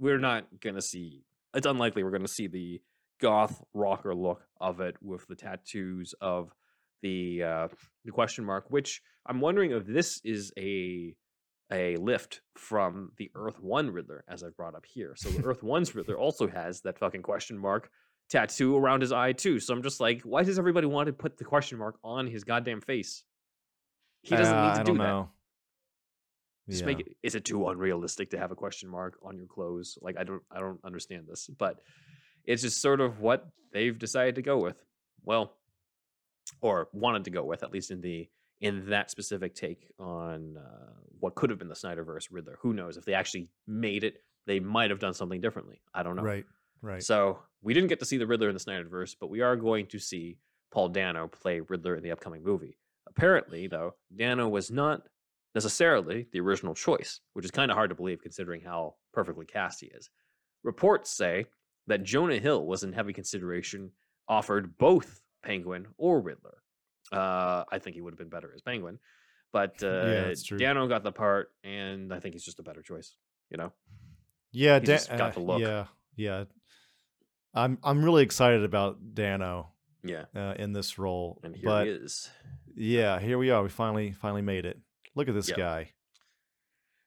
we're 0.00 0.18
not 0.18 0.46
going 0.60 0.74
to 0.74 0.82
see. 0.82 1.22
It's 1.54 1.66
unlikely 1.66 2.02
we're 2.02 2.10
going 2.10 2.22
to 2.22 2.28
see 2.28 2.48
the 2.48 2.80
goth 3.20 3.62
rocker 3.72 4.14
look 4.14 4.42
of 4.60 4.80
it 4.80 4.96
with 5.00 5.26
the 5.28 5.36
tattoos 5.36 6.12
of 6.20 6.52
the 7.02 7.42
uh, 7.44 7.68
the 8.04 8.10
question 8.10 8.44
mark. 8.44 8.64
Which 8.70 9.00
I'm 9.26 9.40
wondering 9.40 9.70
if 9.72 9.86
this 9.86 10.20
is 10.24 10.52
a 10.58 11.14
a 11.72 11.96
lift 11.96 12.42
from 12.56 13.10
the 13.16 13.30
Earth 13.34 13.58
One 13.58 13.90
Riddler, 13.90 14.22
as 14.28 14.42
I've 14.44 14.56
brought 14.56 14.74
up 14.74 14.84
here. 14.84 15.14
So 15.16 15.30
the 15.30 15.42
Earth 15.44 15.62
One's 15.62 15.94
Riddler 15.94 16.18
also 16.18 16.46
has 16.46 16.82
that 16.82 16.98
fucking 16.98 17.22
question 17.22 17.58
mark 17.58 17.90
tattoo 18.28 18.76
around 18.76 19.00
his 19.00 19.12
eye 19.12 19.32
too. 19.32 19.58
So 19.60 19.72
I'm 19.74 19.82
just 19.82 19.98
like, 20.00 20.22
why 20.22 20.42
does 20.42 20.58
everybody 20.58 20.86
want 20.86 21.06
to 21.06 21.12
put 21.12 21.38
the 21.38 21.44
question 21.44 21.78
mark 21.78 21.96
on 22.04 22.26
his 22.26 22.44
goddamn 22.44 22.80
face? 22.82 23.24
He 24.22 24.36
doesn't 24.36 24.56
Uh, 24.58 24.60
need 24.60 24.74
to 24.74 24.80
I 24.80 24.84
do 24.84 24.98
that. 24.98 25.04
know. 25.04 25.30
Just 26.68 26.80
Yeah. 26.82 26.86
make 26.86 27.00
it. 27.00 27.16
Is 27.22 27.34
it 27.34 27.44
too 27.44 27.66
unrealistic 27.68 28.30
to 28.30 28.38
have 28.38 28.50
a 28.50 28.54
question 28.56 28.88
mark 28.88 29.18
on 29.22 29.36
your 29.36 29.46
clothes? 29.46 29.98
Like 30.00 30.16
I 30.18 30.24
don't, 30.24 30.42
I 30.50 30.60
don't 30.60 30.80
understand 30.84 31.26
this, 31.28 31.48
but 31.48 31.82
it's 32.44 32.62
just 32.62 32.80
sort 32.80 33.00
of 33.00 33.20
what 33.20 33.46
they've 33.72 33.98
decided 33.98 34.34
to 34.36 34.42
go 34.42 34.58
with. 34.58 34.76
Well, 35.22 35.56
or 36.60 36.88
wanted 36.92 37.24
to 37.24 37.30
go 37.30 37.42
with, 37.44 37.62
at 37.62 37.72
least 37.72 37.90
in 37.90 38.00
the 38.02 38.28
in 38.64 38.88
that 38.88 39.10
specific 39.10 39.54
take 39.54 39.90
on 39.98 40.56
uh, 40.56 40.92
what 41.20 41.34
could 41.34 41.50
have 41.50 41.58
been 41.58 41.68
the 41.68 41.74
Snyderverse 41.74 42.28
Riddler. 42.30 42.56
Who 42.62 42.72
knows 42.72 42.96
if 42.96 43.04
they 43.04 43.12
actually 43.12 43.50
made 43.66 44.04
it? 44.04 44.22
They 44.46 44.58
might 44.58 44.88
have 44.88 44.98
done 44.98 45.12
something 45.12 45.42
differently. 45.42 45.82
I 45.92 46.02
don't 46.02 46.16
know. 46.16 46.22
Right, 46.22 46.46
right. 46.80 47.02
So 47.02 47.40
we 47.62 47.74
didn't 47.74 47.90
get 47.90 47.98
to 48.00 48.06
see 48.06 48.16
the 48.16 48.26
Riddler 48.26 48.48
in 48.48 48.54
the 48.54 48.60
Snyderverse, 48.60 49.16
but 49.20 49.28
we 49.28 49.42
are 49.42 49.54
going 49.54 49.86
to 49.88 49.98
see 49.98 50.38
Paul 50.72 50.88
Dano 50.88 51.28
play 51.28 51.60
Riddler 51.60 51.94
in 51.94 52.02
the 52.02 52.10
upcoming 52.10 52.42
movie. 52.42 52.78
Apparently, 53.06 53.66
though, 53.66 53.96
Dano 54.16 54.48
was 54.48 54.70
not 54.70 55.02
necessarily 55.54 56.26
the 56.32 56.40
original 56.40 56.74
choice, 56.74 57.20
which 57.34 57.44
is 57.44 57.50
kind 57.50 57.70
of 57.70 57.76
hard 57.76 57.90
to 57.90 57.94
believe 57.94 58.22
considering 58.22 58.62
how 58.62 58.94
perfectly 59.12 59.44
cast 59.44 59.82
he 59.82 59.88
is. 59.88 60.08
Reports 60.62 61.10
say 61.10 61.44
that 61.86 62.02
Jonah 62.02 62.38
Hill 62.38 62.64
was 62.64 62.82
in 62.82 62.94
heavy 62.94 63.12
consideration, 63.12 63.90
offered 64.26 64.78
both 64.78 65.20
Penguin 65.44 65.86
or 65.98 66.22
Riddler. 66.22 66.56
Uh, 67.12 67.64
I 67.70 67.78
think 67.78 67.94
he 67.96 68.00
would 68.02 68.12
have 68.12 68.18
been 68.18 68.28
better 68.28 68.52
as 68.54 68.62
Penguin, 68.62 68.98
but 69.52 69.82
uh, 69.82 70.34
true. 70.44 70.58
Dano 70.58 70.86
got 70.88 71.02
the 71.04 71.12
part, 71.12 71.50
and 71.62 72.12
I 72.12 72.20
think 72.20 72.34
he's 72.34 72.44
just 72.44 72.58
a 72.58 72.62
better 72.62 72.82
choice. 72.82 73.14
You 73.50 73.58
know, 73.58 73.72
yeah, 74.52 74.78
he's 74.80 74.88
Dan- 74.88 74.96
just 74.98 75.10
got 75.10 75.20
uh, 75.20 75.30
the 75.30 75.40
look. 75.40 75.60
Yeah, 75.60 75.86
yeah. 76.16 76.44
I'm 77.54 77.78
I'm 77.84 78.04
really 78.04 78.22
excited 78.24 78.64
about 78.64 79.14
Dano 79.14 79.68
yeah. 80.02 80.24
uh, 80.34 80.54
in 80.58 80.72
this 80.72 80.98
role, 80.98 81.40
And 81.44 81.54
here 81.54 81.64
but 81.64 81.86
he 81.86 81.92
is. 81.92 82.28
yeah, 82.74 83.20
here 83.20 83.38
we 83.38 83.50
are. 83.50 83.62
We 83.62 83.68
finally 83.68 84.12
finally 84.12 84.42
made 84.42 84.64
it. 84.64 84.78
Look 85.14 85.28
at 85.28 85.34
this 85.34 85.48
Yep. 85.48 85.56
guy. 85.58 85.90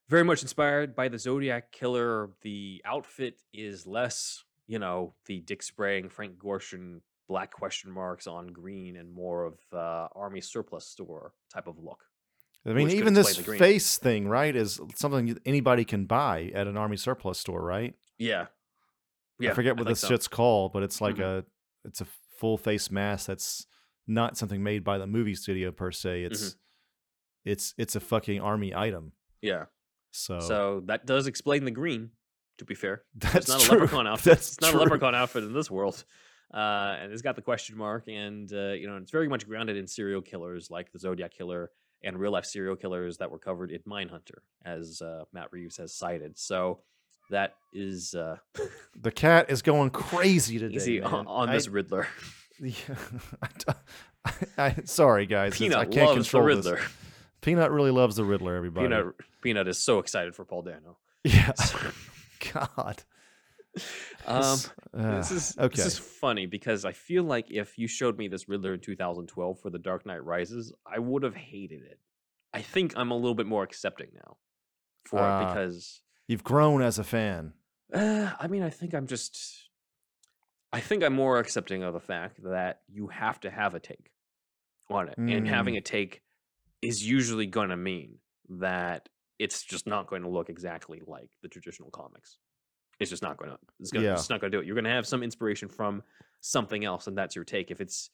very 0.07 0.23
much 0.23 0.41
inspired 0.41 0.95
by 0.95 1.09
the 1.09 1.19
Zodiac 1.19 1.71
Killer. 1.73 2.29
The 2.43 2.81
outfit 2.85 3.41
is 3.53 3.85
less, 3.85 4.45
you 4.67 4.79
know, 4.79 5.15
the 5.25 5.41
Dick 5.41 5.61
Sprang 5.63 6.07
Frank 6.07 6.37
Gorshin 6.37 7.01
black 7.27 7.51
question 7.51 7.91
marks 7.91 8.27
on 8.27 8.47
green 8.47 8.95
and 8.97 9.11
more 9.11 9.43
of 9.45 9.53
uh, 9.73 10.07
army 10.15 10.41
surplus 10.41 10.85
store 10.87 11.33
type 11.53 11.67
of 11.67 11.77
look. 11.79 11.99
I 12.65 12.73
mean, 12.73 12.89
even 12.91 13.13
this 13.13 13.37
face 13.37 13.97
thing, 13.97 14.27
right, 14.27 14.53
is 14.55 14.79
something 14.95 15.37
anybody 15.45 15.85
can 15.85 16.05
buy 16.05 16.51
at 16.53 16.67
an 16.67 16.75
army 16.75 16.97
surplus 16.97 17.39
store, 17.39 17.61
right? 17.63 17.93
Yeah, 18.17 18.47
yeah. 19.39 19.51
I 19.51 19.53
forget 19.53 19.73
what 19.77 19.85
think 19.85 19.89
this 19.89 20.01
so. 20.01 20.07
shit's 20.09 20.27
called, 20.27 20.73
but 20.73 20.83
it's 20.83 20.99
like 20.99 21.15
Mhm. 21.15 21.39
a 21.39 21.45
it's 21.85 22.01
a 22.01 22.07
full 22.37 22.57
face 22.57 22.91
mask 22.91 23.27
that's 23.27 23.67
not 24.05 24.37
something 24.37 24.61
made 24.63 24.83
by 24.83 24.97
the 24.97 25.07
movie 25.07 25.35
studio 25.35 25.71
per 25.71 25.91
se. 25.91 26.23
Mm-hmm. 26.23 26.31
It's 26.33 26.55
it's 27.45 27.73
it's 27.77 27.95
a 27.95 27.99
fucking 28.01 28.41
army 28.41 28.75
item. 28.75 29.13
Yeah, 29.41 29.65
So, 30.11 30.39
so 30.39 30.81
that 30.87 31.05
does 31.05 31.27
explain 31.27 31.63
the 31.63 31.71
green. 31.71 32.11
To 32.57 32.65
be 32.65 32.73
fair, 32.73 33.03
that's 33.15 33.35
it's 33.35 33.47
not 33.49 33.61
true. 33.61 33.69
a 33.69 33.81
leprechaun 33.81 34.07
outfit. 34.11 34.33
That's 34.33 34.47
it's 34.53 34.61
not 34.61 34.71
true. 34.71 34.79
a 34.79 34.81
leprechaun 34.81 35.13
outfit 35.15 35.43
in 35.43 35.53
this 35.53 35.69
world. 35.71 36.03
Uh, 36.53 36.97
and 37.01 37.11
it's 37.11 37.21
got 37.21 37.35
the 37.35 37.41
question 37.41 37.77
mark, 37.77 38.07
and 38.07 38.51
uh, 38.53 38.71
you 38.73 38.87
know 38.87 38.97
it's 38.97 39.11
very 39.11 39.27
much 39.27 39.47
grounded 39.47 39.77
in 39.77 39.87
serial 39.87 40.21
killers 40.21 40.69
like 40.71 40.91
the 40.91 40.99
Zodiac 40.99 41.31
killer 41.31 41.71
and 42.03 42.17
real 42.19 42.31
life 42.31 42.45
serial 42.45 42.75
killers 42.75 43.17
that 43.17 43.31
were 43.31 43.39
covered 43.39 43.71
in 43.71 43.79
Mindhunter, 43.81 44.39
as 44.63 45.01
uh, 45.01 45.23
Matt 45.33 45.51
Reeves 45.51 45.77
has 45.77 45.93
cited. 45.95 46.37
So 46.37 46.81
that 47.31 47.55
is 47.73 48.13
uh, 48.15 48.37
The 49.01 49.11
cat 49.11 49.49
is 49.49 49.61
going 49.61 49.89
crazy 49.89 50.59
today. 50.59 51.01
on, 51.01 51.25
on 51.27 51.49
I- 51.49 51.53
this 51.53 51.67
Riddler. 51.67 52.07
Yeah, 52.59 52.73
I 54.25 54.33
I, 54.57 54.75
sorry, 54.85 55.27
guys. 55.27 55.61
it's- 55.61 55.75
I 55.77 55.85
can't 55.85 56.07
loves 56.07 56.09
the 56.11 56.15
control 56.39 56.43
Riddler. 56.43 56.75
this. 56.77 56.85
Peanut 57.41 57.69
really 57.71 57.91
loves 57.91 58.15
the 58.15 58.25
Riddler. 58.25 58.55
Everybody. 58.55 58.87
Peanut 58.87 59.13
Peanut 59.43 59.67
is 59.67 59.77
so 59.77 59.99
excited 59.99 60.33
for 60.35 60.43
Paul 60.43 60.63
Dano. 60.63 60.97
Yeah. 61.23 61.51
God. 62.53 63.03
Um, 64.25 64.41
This- 64.41 64.69
this 64.93 65.31
uh, 65.31 65.35
is 65.35 65.55
okay. 65.59 65.75
this 65.75 65.85
is 65.85 65.97
funny 65.99 66.45
because 66.47 66.83
I 66.85 66.91
feel 66.91 67.23
like 67.23 67.49
if 67.51 67.77
you 67.77 67.87
showed 67.87 68.17
me 68.17 68.27
this 68.27 68.49
Riddler 68.49 68.73
in 68.73 68.79
2012 68.79 69.59
for 69.59 69.69
The 69.69 69.79
Dark 69.79 70.05
Knight 70.05 70.23
Rises, 70.23 70.73
I 70.85 70.99
would 70.99 71.23
have 71.23 71.35
hated 71.35 71.81
it. 71.83 71.99
I 72.53 72.61
think 72.61 72.93
I'm 72.97 73.11
a 73.11 73.15
little 73.15 73.35
bit 73.35 73.45
more 73.47 73.63
accepting 73.63 74.09
now 74.13 74.37
for 75.05 75.19
it 75.19 75.23
Ah. 75.23 75.47
because 75.53 76.01
You've 76.27 76.43
grown 76.43 76.81
as 76.81 76.97
a 76.99 77.03
fan. 77.03 77.53
uh, 77.93 78.33
I 78.39 78.47
mean 78.47 78.63
I 78.63 78.69
think 78.69 78.93
I'm 78.93 79.07
just 79.07 79.69
I 80.73 80.81
think 80.81 81.03
I'm 81.03 81.13
more 81.13 81.39
accepting 81.39 81.83
of 81.83 81.93
the 81.93 81.99
fact 82.01 82.43
that 82.43 82.81
you 82.89 83.07
have 83.07 83.39
to 83.41 83.49
have 83.49 83.73
a 83.75 83.79
take 83.79 84.11
on 84.89 85.07
it, 85.09 85.17
and 85.17 85.47
having 85.47 85.75
Mm. 85.75 85.79
a 85.79 85.81
take 85.81 86.21
is 86.81 87.07
usually 87.07 87.45
going 87.45 87.69
to 87.69 87.77
mean 87.77 88.19
that 88.49 89.09
it's 89.39 89.63
just 89.63 89.87
not 89.87 90.07
going 90.07 90.23
to 90.23 90.29
look 90.29 90.49
exactly 90.49 91.01
like 91.05 91.29
the 91.41 91.47
traditional 91.47 91.89
comics. 91.91 92.37
It's 92.99 93.09
just 93.09 93.23
not 93.23 93.37
going 93.37 93.51
to. 93.51 93.57
It's, 93.79 93.91
gonna, 93.91 94.05
Yeah. 94.05 94.13
it's 94.13 94.29
not 94.29 94.41
going 94.41 94.51
to 94.51 94.57
do 94.57 94.61
it. 94.61 94.65
You're 94.65 94.75
going 94.75 94.85
to 94.85 94.89
have 94.91 95.05
some 95.07 95.23
inspiration 95.23 95.69
from 95.69 96.01
something 96.41 96.83
else, 96.85 97.07
and 97.07 97.17
that's 97.17 97.35
your 97.35 97.45
take. 97.45 97.71
If 97.71 97.81
it's 97.81 98.09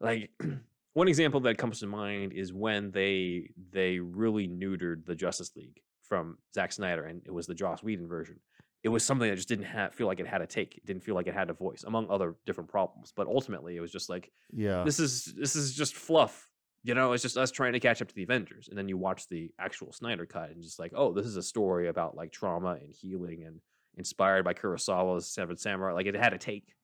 like 0.00 0.30
one 0.94 1.08
example 1.08 1.40
that 1.40 1.58
comes 1.58 1.80
to 1.80 1.86
mind 1.86 2.32
is 2.32 2.52
when 2.52 2.90
they 2.92 3.50
they 3.72 3.98
really 3.98 4.46
neutered 4.48 5.06
the 5.06 5.14
Justice 5.14 5.52
League 5.56 5.80
from 6.02 6.38
Zack 6.54 6.72
Snyder, 6.72 7.04
and 7.04 7.22
it 7.24 7.32
was 7.32 7.46
the 7.46 7.54
Joss 7.54 7.82
Whedon 7.82 8.06
version. 8.06 8.38
It 8.82 8.88
was 8.88 9.04
something 9.04 9.28
that 9.30 9.36
just 9.36 9.48
didn't 9.48 9.66
have, 9.66 9.94
feel 9.94 10.08
like 10.08 10.18
it 10.18 10.26
had 10.26 10.42
a 10.42 10.46
take. 10.46 10.76
It 10.76 10.84
didn't 10.84 11.04
feel 11.04 11.14
like 11.14 11.28
it 11.28 11.34
had 11.34 11.50
a 11.50 11.54
voice, 11.54 11.84
among 11.86 12.10
other 12.10 12.34
different 12.46 12.68
problems. 12.68 13.12
But 13.14 13.28
ultimately, 13.28 13.76
it 13.76 13.80
was 13.80 13.92
just 13.92 14.08
like 14.10 14.32
Yeah. 14.52 14.82
this 14.84 14.98
is 14.98 15.32
this 15.36 15.54
is 15.56 15.74
just 15.74 15.94
fluff. 15.94 16.48
You 16.84 16.94
know, 16.94 17.12
it's 17.12 17.22
just 17.22 17.36
us 17.36 17.52
trying 17.52 17.74
to 17.74 17.80
catch 17.80 18.02
up 18.02 18.08
to 18.08 18.14
the 18.14 18.24
Avengers. 18.24 18.66
And 18.68 18.76
then 18.76 18.88
you 18.88 18.96
watch 18.98 19.28
the 19.28 19.52
actual 19.56 19.92
Snyder 19.92 20.26
cut 20.26 20.50
and 20.50 20.60
just 20.60 20.80
like, 20.80 20.90
oh, 20.96 21.12
this 21.12 21.26
is 21.26 21.36
a 21.36 21.42
story 21.42 21.86
about 21.86 22.16
like 22.16 22.32
trauma 22.32 22.72
and 22.72 22.92
healing 22.92 23.44
and 23.44 23.60
inspired 23.96 24.44
by 24.44 24.54
Kurosawa's 24.54 25.28
Seven 25.28 25.56
Samurai. 25.56 25.92
Like 25.92 26.06
it 26.06 26.14
had 26.14 26.32
a 26.32 26.38
take. 26.38 26.74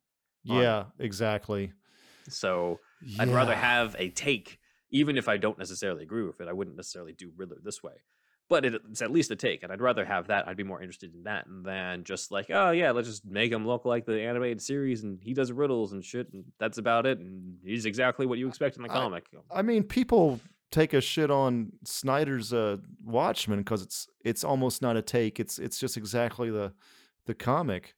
on 0.48 0.58
it. 0.58 0.62
yeah. 0.62 0.84
Exactly. 0.98 1.72
So 2.28 2.80
I'd 3.18 3.28
rather 3.28 3.54
have 3.54 3.96
a 3.98 4.10
take, 4.10 4.58
even 4.90 5.16
if 5.16 5.28
I 5.28 5.36
don't 5.36 5.58
necessarily 5.58 6.02
agree 6.02 6.24
with 6.26 6.40
it. 6.40 6.48
I 6.48 6.52
wouldn't 6.52 6.76
necessarily 6.76 7.12
do 7.12 7.32
Riddler 7.36 7.58
this 7.62 7.82
way. 7.82 7.94
But 8.50 8.64
it, 8.64 8.74
it's 8.90 9.02
at 9.02 9.10
least 9.10 9.30
a 9.30 9.36
take, 9.36 9.62
and 9.62 9.70
I'd 9.70 9.82
rather 9.82 10.06
have 10.06 10.28
that. 10.28 10.48
I'd 10.48 10.56
be 10.56 10.62
more 10.62 10.80
interested 10.80 11.14
in 11.14 11.24
that 11.24 11.44
than 11.48 12.04
just 12.04 12.30
like, 12.32 12.46
oh 12.48 12.70
yeah, 12.70 12.92
let's 12.92 13.06
just 13.06 13.26
make 13.26 13.52
him 13.52 13.66
look 13.66 13.84
like 13.84 14.06
the 14.06 14.22
animated 14.22 14.62
series, 14.62 15.04
and 15.04 15.18
he 15.22 15.34
does 15.34 15.52
riddles 15.52 15.92
and 15.92 16.02
shit, 16.02 16.32
and 16.32 16.44
that's 16.58 16.78
about 16.78 17.04
it. 17.04 17.18
And 17.18 17.58
he's 17.62 17.84
exactly 17.84 18.24
what 18.24 18.38
you 18.38 18.48
expect 18.48 18.76
in 18.76 18.82
the 18.82 18.90
I- 18.90 18.94
comic. 18.94 19.26
I 19.50 19.60
mean, 19.60 19.82
people 19.82 20.40
take 20.70 20.94
a 20.94 21.00
shit 21.02 21.30
on 21.30 21.72
Snyder's 21.84 22.52
uh, 22.54 22.78
Watchmen 23.04 23.58
because 23.58 23.82
it's 23.82 24.06
it's 24.24 24.44
almost 24.44 24.80
not 24.80 24.96
a 24.96 25.02
take. 25.02 25.38
It's 25.38 25.58
it's 25.58 25.78
just 25.78 25.98
exactly 25.98 26.50
the 26.50 26.72
the 27.28 27.34
comic. 27.34 27.94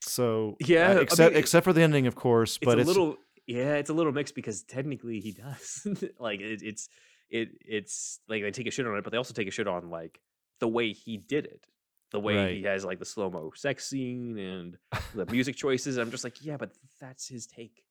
So 0.00 0.56
Yeah, 0.60 0.92
uh, 0.92 0.94
I 0.94 1.00
except 1.02 1.34
mean, 1.34 1.38
except 1.38 1.64
for 1.64 1.72
the 1.74 1.82
ending, 1.82 2.06
of 2.06 2.14
course. 2.14 2.56
it's 2.56 2.64
but 2.64 2.78
a 2.78 2.80
it's 2.80 2.86
a 2.88 2.92
little 2.92 3.16
yeah 3.46 3.74
it's 3.74 3.90
a 3.90 3.94
little 3.94 4.12
mixed 4.12 4.34
because 4.34 4.62
technically 4.62 5.20
he 5.20 5.32
does 5.32 5.86
like 6.18 6.40
it, 6.40 6.62
it's 6.62 6.88
it 7.30 7.50
it's 7.60 8.20
like 8.28 8.42
they 8.42 8.50
take 8.50 8.66
a 8.66 8.70
shit 8.70 8.86
on 8.86 8.96
it 8.96 9.04
but 9.04 9.10
they 9.10 9.16
also 9.18 9.34
take 9.34 9.48
a 9.48 9.50
shit 9.50 9.66
on 9.68 9.90
like 9.90 10.20
the 10.60 10.68
way 10.68 10.92
he 10.92 11.16
did 11.16 11.44
it 11.46 11.66
the 12.10 12.20
way 12.20 12.36
Right. 12.36 12.56
he 12.56 12.62
has 12.64 12.84
like 12.84 12.98
the 12.98 13.04
slow-mo 13.04 13.52
sex 13.54 13.86
scene 13.88 14.38
and 14.38 14.78
the 15.14 15.24
music 15.26 15.56
choices 15.56 15.96
i'm 15.98 16.10
just 16.10 16.24
like 16.24 16.42
yeah 16.44 16.56
but 16.58 16.72
that's 17.00 17.26
his 17.28 17.46
take 17.46 17.84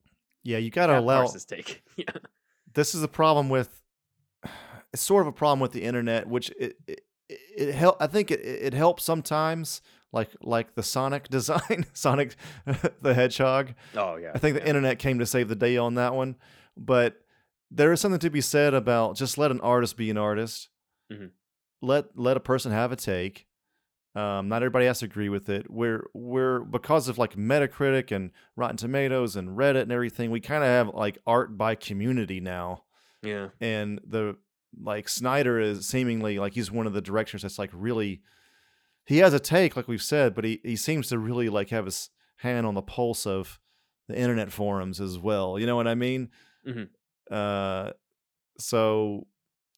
yeah, 0.43 0.57
you 0.59 0.69
got 0.69 0.87
to 0.87 0.93
that 0.93 0.99
allow. 0.99 1.27
his 1.27 1.43
take 1.45 1.83
yeah 1.97 2.05
This 2.73 2.93
is 2.95 3.03
a 3.03 3.07
problem 3.07 3.49
with. 3.49 3.81
It's 4.93 5.01
sort 5.01 5.21
of 5.23 5.27
a 5.27 5.31
problem 5.33 5.59
with 5.59 5.71
the 5.73 5.83
internet, 5.83 6.27
which 6.27 6.49
it 6.51 6.77
it, 6.87 7.01
it 7.29 7.73
help. 7.75 7.97
I 7.99 8.07
think 8.07 8.31
it 8.31 8.39
it 8.41 8.73
helps 8.73 9.03
sometimes, 9.03 9.81
like 10.11 10.29
like 10.41 10.75
the 10.75 10.83
Sonic 10.83 11.27
design, 11.29 11.85
Sonic 11.93 12.35
the 13.01 13.13
Hedgehog. 13.13 13.73
oh 13.95 14.15
yeah 14.15 14.31
I 14.33 14.37
think 14.39 14.55
the 14.55 14.67
internet 14.67 14.99
came 14.99 15.19
to 15.19 15.25
save 15.25 15.47
the 15.49 15.55
day 15.55 15.77
on 15.77 15.95
that 15.95 16.13
one. 16.15 16.35
But 16.75 17.21
there 17.71 17.91
is 17.91 17.99
something 17.99 18.19
to 18.19 18.29
be 18.29 18.41
said 18.41 18.73
about 18.73 19.15
just 19.17 19.37
let 19.37 19.51
an 19.51 19.59
artist 19.61 19.97
be 19.97 20.09
an 20.09 20.17
artist. 20.17 20.69
Mhm. 21.11 21.31
Let 21.81 22.17
let 22.17 22.37
a 22.37 22.41
person 22.41 22.71
have 22.71 22.91
a 22.91 22.95
take. 22.95 23.45
Um, 24.15 24.47
not 24.47 24.63
everybody 24.63 24.87
has 24.87 24.99
to 24.99 25.05
agree 25.05 25.29
with 25.29 25.47
it. 25.47 25.69
We're 25.69 26.07
we're 26.13 26.59
because 26.61 27.07
of 27.07 27.17
like 27.19 27.35
Metacritic 27.35 28.11
and 28.15 28.31
Rotten 28.55 28.77
Tomatoes 28.77 29.35
and 29.35 29.49
Reddit 29.57 29.83
and 29.83 29.91
everything. 29.91 30.31
We 30.31 30.39
kind 30.39 30.63
of 30.63 30.69
have 30.69 30.95
like 30.95 31.19
art 31.27 31.55
by 31.57 31.75
community 31.75 32.39
now, 32.39 32.83
yeah 33.21 33.49
and 33.61 33.99
the 34.07 34.37
like 34.81 35.07
Snyder 35.09 35.59
is 35.59 35.87
seemingly 35.87 36.39
like 36.39 36.53
he's 36.53 36.71
one 36.71 36.87
of 36.87 36.93
the 36.93 37.01
directors 37.01 37.43
that's 37.43 37.59
like 37.59 37.69
really 37.73 38.21
he 39.07 39.17
has 39.19 39.33
a 39.33 39.39
take 39.39 39.75
like 39.75 39.87
we've 39.87 40.01
said, 40.01 40.35
but 40.35 40.43
he 40.45 40.59
he 40.63 40.75
seems 40.75 41.07
to 41.09 41.17
really 41.19 41.49
like 41.49 41.69
have 41.69 41.85
his 41.85 42.09
hand 42.37 42.65
on 42.67 42.75
the 42.75 42.81
pulse 42.81 43.25
of 43.25 43.59
the 44.07 44.17
internet 44.17 44.51
forums 44.51 45.01
as 45.01 45.17
well. 45.17 45.57
You 45.59 45.65
know 45.65 45.75
what 45.75 45.87
I 45.87 45.95
mean? 45.95 46.29
Mhm. 46.67 46.89
Uh, 47.31 47.91
so 48.59 49.27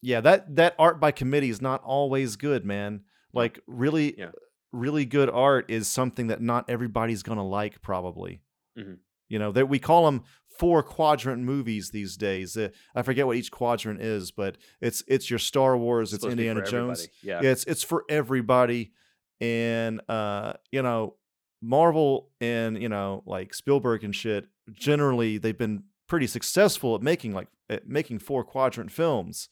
yeah, 0.02 0.22
that 0.22 0.56
that 0.56 0.76
art 0.80 1.00
by 1.00 1.12
committee 1.12 1.50
is 1.50 1.62
not 1.62 1.84
always 1.84 2.36
good, 2.36 2.66
man. 2.66 3.02
Like 3.34 3.60
really, 3.68 4.18
Yeah. 4.18 4.32
really 4.72 5.06
good 5.06 5.30
art 5.30 5.70
is 5.70 5.88
something 5.88 6.28
that 6.28 6.42
not 6.42 6.70
everybody's 6.70 7.24
gonna 7.24 7.46
like, 7.48 7.82
probably. 7.82 8.42
Mhm. 8.78 8.98
You 9.28 9.40
know 9.40 9.52
that 9.52 9.68
we 9.70 9.78
call 9.80 10.06
them 10.06 10.24
four 10.58 10.82
quadrant 10.84 11.44
movies 11.44 11.92
these 11.92 12.18
days. 12.18 12.58
Uh, 12.58 12.70
I 12.96 13.02
forget 13.04 13.26
what 13.28 13.38
each 13.38 13.52
quadrant 13.52 14.02
is, 14.02 14.32
but 14.32 14.58
it's 14.82 15.04
it's 15.08 15.30
your 15.30 15.40
Star 15.40 15.78
Wars, 15.78 16.14
it's 16.14 16.22
supposed 16.24 16.38
to 16.38 16.42
be 16.42 16.48
for 16.48 16.50
Indiana 16.50 16.72
Jones. 16.72 17.08
yeah 17.22 17.42
Yeah, 17.42 17.52
it's 17.52 17.64
it's 17.66 17.84
for 17.84 18.06
everybody, 18.10 18.94
and 19.42 20.02
uh, 20.10 20.54
you 20.72 20.82
know, 20.82 21.16
Marvel 21.62 22.30
and 22.42 22.82
you 22.82 22.90
know 22.90 23.24
like 23.26 23.54
Spielberg 23.54 24.04
and 24.04 24.16
shit. 24.16 24.46
Generally, 24.72 25.40
they've 25.40 25.58
been 25.58 25.84
pretty 26.08 26.28
successful 26.28 26.96
at 26.96 27.02
making 27.02 27.34
like 27.34 27.48
at 27.70 27.88
making 27.88 28.20
four 28.20 28.44
quadrant 28.44 28.92
films, 28.92 29.50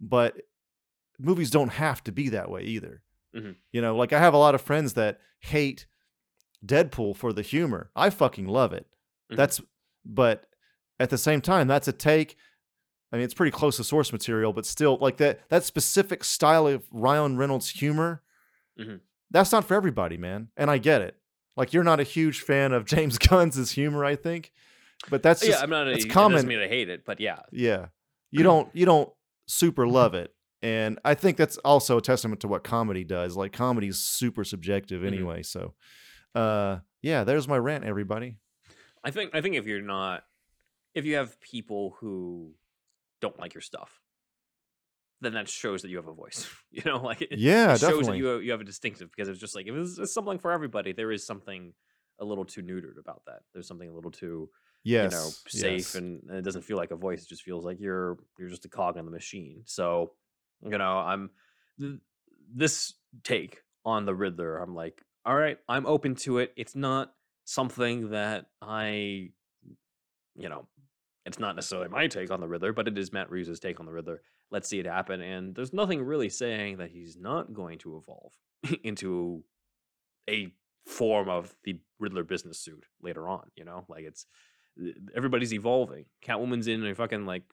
but 0.00 0.36
movies 1.18 1.50
don't 1.50 1.70
have 1.72 2.02
to 2.04 2.12
be 2.12 2.28
that 2.30 2.50
way 2.50 2.62
either. 2.62 3.02
Mhm. 3.34 3.56
You 3.72 3.80
know, 3.80 3.96
like 3.96 4.12
I 4.12 4.18
have 4.18 4.34
a 4.34 4.38
lot 4.38 4.54
of 4.54 4.60
friends 4.62 4.94
that 4.94 5.20
hate 5.40 5.86
Deadpool 6.64 7.16
for 7.16 7.32
the 7.32 7.42
humor. 7.42 7.90
I 7.96 8.10
fucking 8.10 8.46
love 8.46 8.72
it. 8.72 8.86
Mhm. 9.30 9.36
That's 9.36 9.60
but 10.04 10.46
at 11.00 11.10
the 11.10 11.18
same 11.18 11.40
time, 11.40 11.68
that's 11.68 11.88
a 11.88 11.92
take. 11.92 12.36
I 13.12 13.16
mean, 13.16 13.24
it's 13.24 13.34
pretty 13.34 13.50
close 13.52 13.76
to 13.76 13.84
source 13.84 14.12
material, 14.12 14.52
but 14.52 14.66
still, 14.66 14.96
like 15.00 15.18
that 15.18 15.48
that 15.50 15.64
specific 15.64 16.24
style 16.24 16.66
of 16.66 16.84
Ryan 16.90 17.36
Reynolds 17.36 17.70
humor, 17.70 18.22
Mhm. 18.78 19.00
that's 19.30 19.52
not 19.52 19.64
for 19.64 19.74
everybody, 19.74 20.16
man. 20.16 20.48
And 20.56 20.70
I 20.70 20.78
get 20.78 21.02
it. 21.02 21.16
Like 21.56 21.72
you're 21.72 21.84
not 21.84 22.00
a 22.00 22.04
huge 22.04 22.40
fan 22.40 22.72
of 22.72 22.84
James 22.94 23.18
Gunn's 23.18 23.70
humor, 23.72 24.04
I 24.04 24.16
think, 24.16 24.52
but 25.10 25.22
that's 25.22 25.40
just 25.40 25.52
yeah 25.58 25.62
i'm 25.62 25.70
not 25.70 25.86
a, 25.88 25.90
it's 25.92 26.04
it 26.04 26.08
common. 26.08 26.36
doesn't 26.36 26.48
mean 26.48 26.60
i 26.60 26.68
hate 26.68 26.88
it 26.88 27.04
but 27.04 27.18
yeah 27.20 27.40
yeah. 27.50 27.86
You 28.30 28.42
don't 28.42 28.68
you 28.74 28.86
don't 28.86 29.10
super 29.46 29.86
love 29.86 30.14
it. 30.14 30.32
And 30.62 30.98
I 31.04 31.14
think 31.14 31.36
that's 31.36 31.58
also 31.58 31.98
a 31.98 32.00
testament 32.00 32.40
to 32.42 32.48
what 32.48 32.62
comedy 32.64 33.02
does. 33.04 33.36
Like 33.36 33.52
comedy's 33.52 33.98
super 33.98 34.44
subjective 34.44 35.02
Mhm. 35.02 35.06
anyway. 35.08 35.42
So 35.42 35.74
uh 36.34 36.78
yeah, 37.02 37.24
there's 37.24 37.46
my 37.48 37.58
rant, 37.58 37.84
everybody. 37.84 38.36
I 39.04 39.10
think 39.10 39.34
I 39.34 39.40
think 39.42 39.56
if 39.56 39.66
you're 39.66 39.82
not 39.82 40.24
if 40.94 41.04
you 41.04 41.16
have 41.16 41.38
people 41.40 41.96
who 42.00 42.54
don't 43.20 43.38
like 43.38 43.54
your 43.54 43.60
stuff, 43.60 44.00
then 45.22 45.34
that 45.34 45.48
shows 45.48 45.82
that 45.82 45.88
you 45.88 45.96
have 45.96 46.08
a 46.08 46.12
voice. 46.12 46.48
You 46.70 46.82
know, 46.86 46.96
like 47.02 47.20
it, 47.20 47.38
Yeah, 47.38 47.74
it 47.74 47.80
shows 47.80 48.06
that 48.06 48.16
you 48.16 48.26
have, 48.26 48.42
you 48.42 48.50
have 48.50 48.62
a 48.62 48.64
distinctive 48.64 49.10
because 49.10 49.28
it's 49.28 49.38
just 49.38 49.54
like 49.54 49.66
if 49.66 49.74
it's, 49.74 49.98
it's 49.98 50.14
something 50.14 50.38
for 50.38 50.50
everybody, 50.52 50.92
there 50.92 51.12
is 51.12 51.26
something 51.26 51.74
a 52.18 52.24
little 52.24 52.46
too 52.46 52.62
neutered 52.62 52.98
about 52.98 53.22
that. 53.26 53.40
There's 53.52 53.68
something 53.68 53.88
a 53.88 53.94
little 53.94 54.10
too 54.10 54.48
Yes. 54.84 55.12
you 55.12 55.18
know 55.18 55.30
safe 55.46 55.78
yes. 55.80 55.94
and, 55.94 56.22
and 56.28 56.38
it 56.38 56.42
doesn't 56.42 56.62
feel 56.62 56.76
like 56.76 56.90
a 56.90 56.96
voice. 56.96 57.22
It 57.22 57.28
just 57.28 57.42
feels 57.42 57.64
like 57.64 57.78
you're 57.78 58.18
you're 58.38 58.48
just 58.48 58.64
a 58.64 58.68
cog 58.68 58.96
in 58.96 59.04
the 59.04 59.10
machine. 59.10 59.62
So 59.64 60.12
you 60.62 60.78
know, 60.78 60.98
I'm 60.98 61.30
th- 61.78 62.00
this 62.54 62.94
take 63.22 63.60
on 63.84 64.06
the 64.06 64.14
Riddler. 64.14 64.58
I'm 64.58 64.74
like, 64.74 65.02
all 65.24 65.36
right, 65.36 65.58
I'm 65.68 65.86
open 65.86 66.14
to 66.16 66.38
it. 66.38 66.52
It's 66.56 66.74
not 66.74 67.12
something 67.44 68.10
that 68.10 68.46
I, 68.60 69.30
you 70.36 70.48
know, 70.48 70.66
it's 71.24 71.38
not 71.38 71.54
necessarily 71.56 71.88
my 71.88 72.06
take 72.08 72.30
on 72.30 72.40
the 72.40 72.48
Riddler, 72.48 72.72
but 72.72 72.88
it 72.88 72.98
is 72.98 73.12
Matt 73.12 73.30
Reeves' 73.30 73.60
take 73.60 73.78
on 73.80 73.86
the 73.86 73.92
Riddler. 73.92 74.20
Let's 74.50 74.68
see 74.68 74.78
it 74.80 74.86
happen. 74.86 75.20
And 75.20 75.54
there's 75.54 75.72
nothing 75.72 76.02
really 76.02 76.28
saying 76.28 76.78
that 76.78 76.90
he's 76.90 77.16
not 77.16 77.52
going 77.54 77.78
to 77.80 77.96
evolve 77.96 78.32
into 78.84 79.44
a 80.28 80.52
form 80.86 81.28
of 81.28 81.54
the 81.64 81.78
Riddler 82.00 82.24
business 82.24 82.58
suit 82.58 82.84
later 83.00 83.28
on. 83.28 83.50
You 83.56 83.64
know, 83.64 83.84
like 83.88 84.04
it's 84.04 84.26
eh, 84.84 84.90
everybody's 85.16 85.54
evolving. 85.54 86.06
Catwoman's 86.24 86.66
in 86.66 86.84
a 86.86 86.94
fucking 86.94 87.24
like 87.26 87.44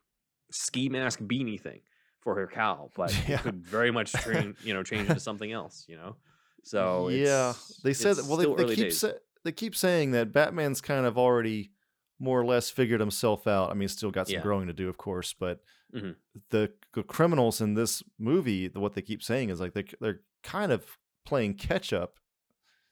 ski 0.51 0.89
mask 0.89 1.19
beanie 1.19 1.59
thing 1.61 1.81
for 2.21 2.35
her 2.35 2.47
cowl, 2.47 2.91
but 2.95 3.13
Yeah. 3.27 3.37
could 3.37 3.63
very 3.65 3.91
much 3.91 4.11
train, 4.13 4.55
you 4.63 4.73
know, 4.73 4.83
change 4.83 5.07
into 5.09 5.19
something 5.19 5.51
else. 5.51 5.85
You 5.87 5.97
know, 5.97 6.15
so 6.63 7.09
yeah, 7.09 7.53
they 7.83 7.93
said 7.93 8.15
that. 8.17 8.25
Well, 8.25 8.37
they, 8.55 8.65
they 8.65 8.75
keep 8.75 8.93
sa- 8.93 9.11
they 9.45 9.51
keep 9.51 9.75
saying 9.75 10.11
that 10.11 10.33
Batman's 10.33 10.81
kind 10.81 11.05
of 11.05 11.17
already 11.17 11.71
more 12.19 12.39
or 12.39 12.45
less 12.45 12.69
figured 12.69 12.99
himself 12.99 13.47
out. 13.47 13.71
I 13.71 13.73
mean, 13.73 13.87
still 13.87 14.11
got 14.11 14.27
some 14.27 14.35
Yeah. 14.35 14.41
growing 14.41 14.67
to 14.67 14.73
do, 14.73 14.89
of 14.89 14.97
course, 14.97 15.33
but 15.33 15.61
Mhm. 15.93 16.15
the 16.49 16.71
c- 16.93 17.03
criminals 17.03 17.61
in 17.61 17.73
this 17.75 18.03
movie, 18.17 18.67
the- 18.67 18.79
what 18.79 18.93
they 18.93 19.01
keep 19.01 19.23
saying 19.23 19.49
is 19.49 19.59
like 19.59 19.73
they 19.73 19.85
they're 20.01 20.21
kind 20.43 20.71
of 20.71 20.97
playing 21.25 21.55
catch 21.55 21.93
up. 21.93 22.19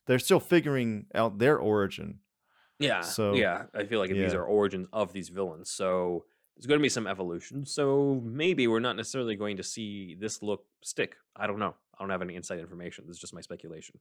They're 0.05 0.19
still 0.19 0.39
figuring 0.39 1.07
out 1.13 1.37
their 1.39 1.57
origin. 1.59 2.21
Yeah. 2.79 3.01
So, 3.01 3.33
yeah, 3.33 3.65
I 3.73 3.85
feel 3.85 3.99
like 3.99 4.11
these 4.11 4.33
are 4.33 4.43
origins 4.45 4.87
of 4.93 5.11
these 5.11 5.29
villains. 5.29 5.69
So 5.71 6.25
there's 6.55 6.65
going 6.67 6.79
to 6.79 6.83
be 6.83 6.89
some 6.89 7.07
evolution. 7.07 7.65
So 7.65 8.21
maybe 8.23 8.67
we're 8.67 8.79
not 8.79 8.95
necessarily 8.95 9.35
going 9.35 9.57
to 9.57 9.63
see 9.63 10.15
this 10.15 10.41
look 10.41 10.65
stick. 10.83 11.17
I 11.35 11.47
don't 11.47 11.59
know. 11.59 11.75
I 11.97 12.03
don't 12.03 12.09
have 12.11 12.21
any 12.21 12.35
inside 12.35 12.59
information. 12.59 13.05
This 13.07 13.15
is 13.17 13.21
just 13.21 13.33
my 13.33 13.41
speculation. 13.41 13.99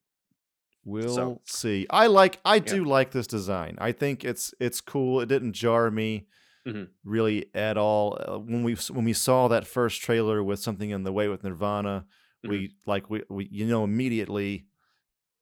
We'll 0.88 1.42
see. 1.44 1.84
I 1.90 2.06
like 2.06 2.38
I 2.44 2.54
Yeah. 2.56 2.60
do 2.60 2.84
like 2.84 3.10
this 3.10 3.26
design. 3.26 3.76
I 3.80 3.90
think 3.92 4.24
it's 4.24 4.54
it's 4.60 4.80
cool. 4.80 5.20
It 5.20 5.26
didn't 5.26 5.52
jar 5.54 5.90
me 5.90 6.28
Mhm. 6.66 6.88
really 7.04 7.50
at 7.54 7.76
all. 7.76 8.16
Uh, 8.26 8.38
when 8.38 8.62
we 8.62 8.74
when 8.90 9.04
we 9.04 9.12
saw 9.12 9.48
that 9.48 9.66
first 9.66 10.00
trailer 10.00 10.42
with 10.44 10.60
something 10.60 10.90
in 10.90 11.02
the 11.02 11.12
way 11.12 11.28
with 11.28 11.42
Nirvana, 11.42 12.06
Mm-hmm. 12.44 12.50
we 12.50 12.76
like 12.86 13.10
we, 13.10 13.22
we 13.28 13.48
you 13.50 13.66
know 13.66 13.82
immediately 13.82 14.66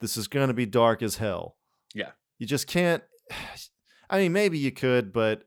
this 0.00 0.16
is 0.16 0.28
going 0.28 0.48
to 0.48 0.54
be 0.54 0.64
dark 0.66 1.02
as 1.02 1.16
hell. 1.16 1.56
Yeah. 1.94 2.12
You 2.38 2.46
just 2.46 2.66
can't 2.66 3.02
I 4.10 4.18
mean 4.18 4.32
maybe 4.32 4.58
you 4.58 4.72
could, 4.72 5.12
but 5.12 5.44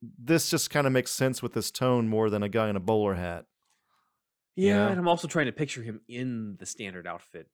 this 0.00 0.48
just 0.50 0.70
kind 0.70 0.86
of 0.86 0.92
makes 0.94 1.10
sense 1.10 1.42
with 1.42 1.52
this 1.52 1.70
tone 1.70 2.08
more 2.08 2.30
than 2.30 2.42
a 2.42 2.48
guy 2.48 2.68
in 2.70 2.76
a 2.76 2.80
bowler 2.80 3.14
hat. 3.14 3.44
Yeah, 4.56 4.74
Yeah. 4.76 4.88
and 4.88 4.98
I'm 5.00 5.08
also 5.08 5.28
trying 5.28 5.46
to 5.46 5.52
picture 5.52 5.82
him 5.82 6.00
in 6.08 6.56
the 6.58 6.66
standard 6.66 7.06
outfit 7.06 7.48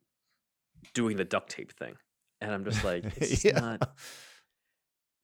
doing 0.94 1.16
the 1.16 1.24
duct 1.24 1.50
tape 1.50 1.72
thing. 1.72 1.94
And 2.40 2.52
I'm 2.52 2.64
just 2.64 2.84
like, 2.84 3.04
it's 3.16 3.44
Yeah. 3.44 3.60
not 3.60 3.96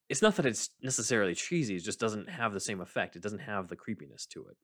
it's 0.09 0.23
not 0.23 0.37
that 0.37 0.47
it's 0.47 0.71
necessarily 0.83 1.35
cheesy, 1.35 1.75
it 1.77 1.81
just 1.81 1.99
doesn't 1.99 2.29
have 2.29 2.53
the 2.53 2.61
same 2.61 2.81
effect. 2.81 3.17
It 3.17 3.23
doesn't 3.23 3.41
have 3.41 3.69
the 3.69 3.75
creepiness 3.77 4.27
to 4.27 4.47
it 4.49 4.57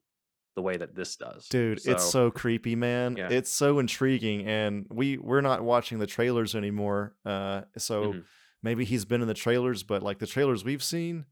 the 0.55 0.62
way 0.62 0.77
that 0.77 0.94
this 0.94 1.16
does. 1.16 1.48
Dude, 1.48 1.81
it's 1.85 2.05
so 2.10 2.31
creepy, 2.31 2.77
man. 2.77 3.16
Yeah. 3.16 3.28
It's 3.31 3.51
so 3.51 3.78
intriguing, 3.78 4.47
and 4.47 4.86
we 4.90 5.16
we're 5.19 5.40
not 5.40 5.62
watching 5.62 5.98
the 5.98 6.06
trailers 6.06 6.55
anymore. 6.55 7.16
Uh, 7.24 7.62
so 7.78 8.12
Mhm. 8.12 8.24
maybe 8.62 8.85
he's 8.85 9.05
been 9.05 9.23
in 9.23 9.28
the 9.28 9.35
trailers, 9.35 9.82
but 9.82 10.02
like 10.02 10.19
the 10.19 10.27
trailers 10.27 10.62
we've 10.64 10.82
seen, 10.82 11.27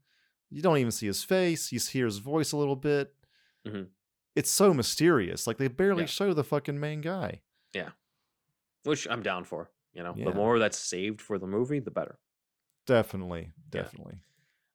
you 0.49 0.61
don't 0.61 0.77
even 0.79 0.91
see 0.91 1.05
his 1.07 1.23
face. 1.23 1.71
You 1.71 1.79
hear 1.79 2.05
his 2.05 2.17
voice 2.17 2.51
a 2.51 2.57
little 2.57 2.75
bit. 2.75 3.13
Mhm. 3.65 3.89
It's 4.35 4.49
so 4.49 4.73
mysterious. 4.73 5.45
Like 5.47 5.57
they 5.57 5.67
barely 5.69 6.03
Yeah. 6.03 6.07
show 6.07 6.33
the 6.33 6.43
fucking 6.43 6.79
main 6.79 6.99
guy. 7.01 7.43
Which 8.83 9.07
I'm 9.09 9.21
down 9.23 9.43
for. 9.43 9.69
You 9.93 10.03
know, 10.03 10.13
Yeah. 10.15 10.25
the 10.25 10.33
more 10.35 10.57
that's 10.59 10.77
saved 10.77 11.21
for 11.21 11.37
the 11.37 11.47
movie, 11.47 11.79
the 11.79 11.91
better. 11.91 12.17
Definitely, 12.85 13.51
Yeah. 13.73 13.81
definitely. 13.81 14.19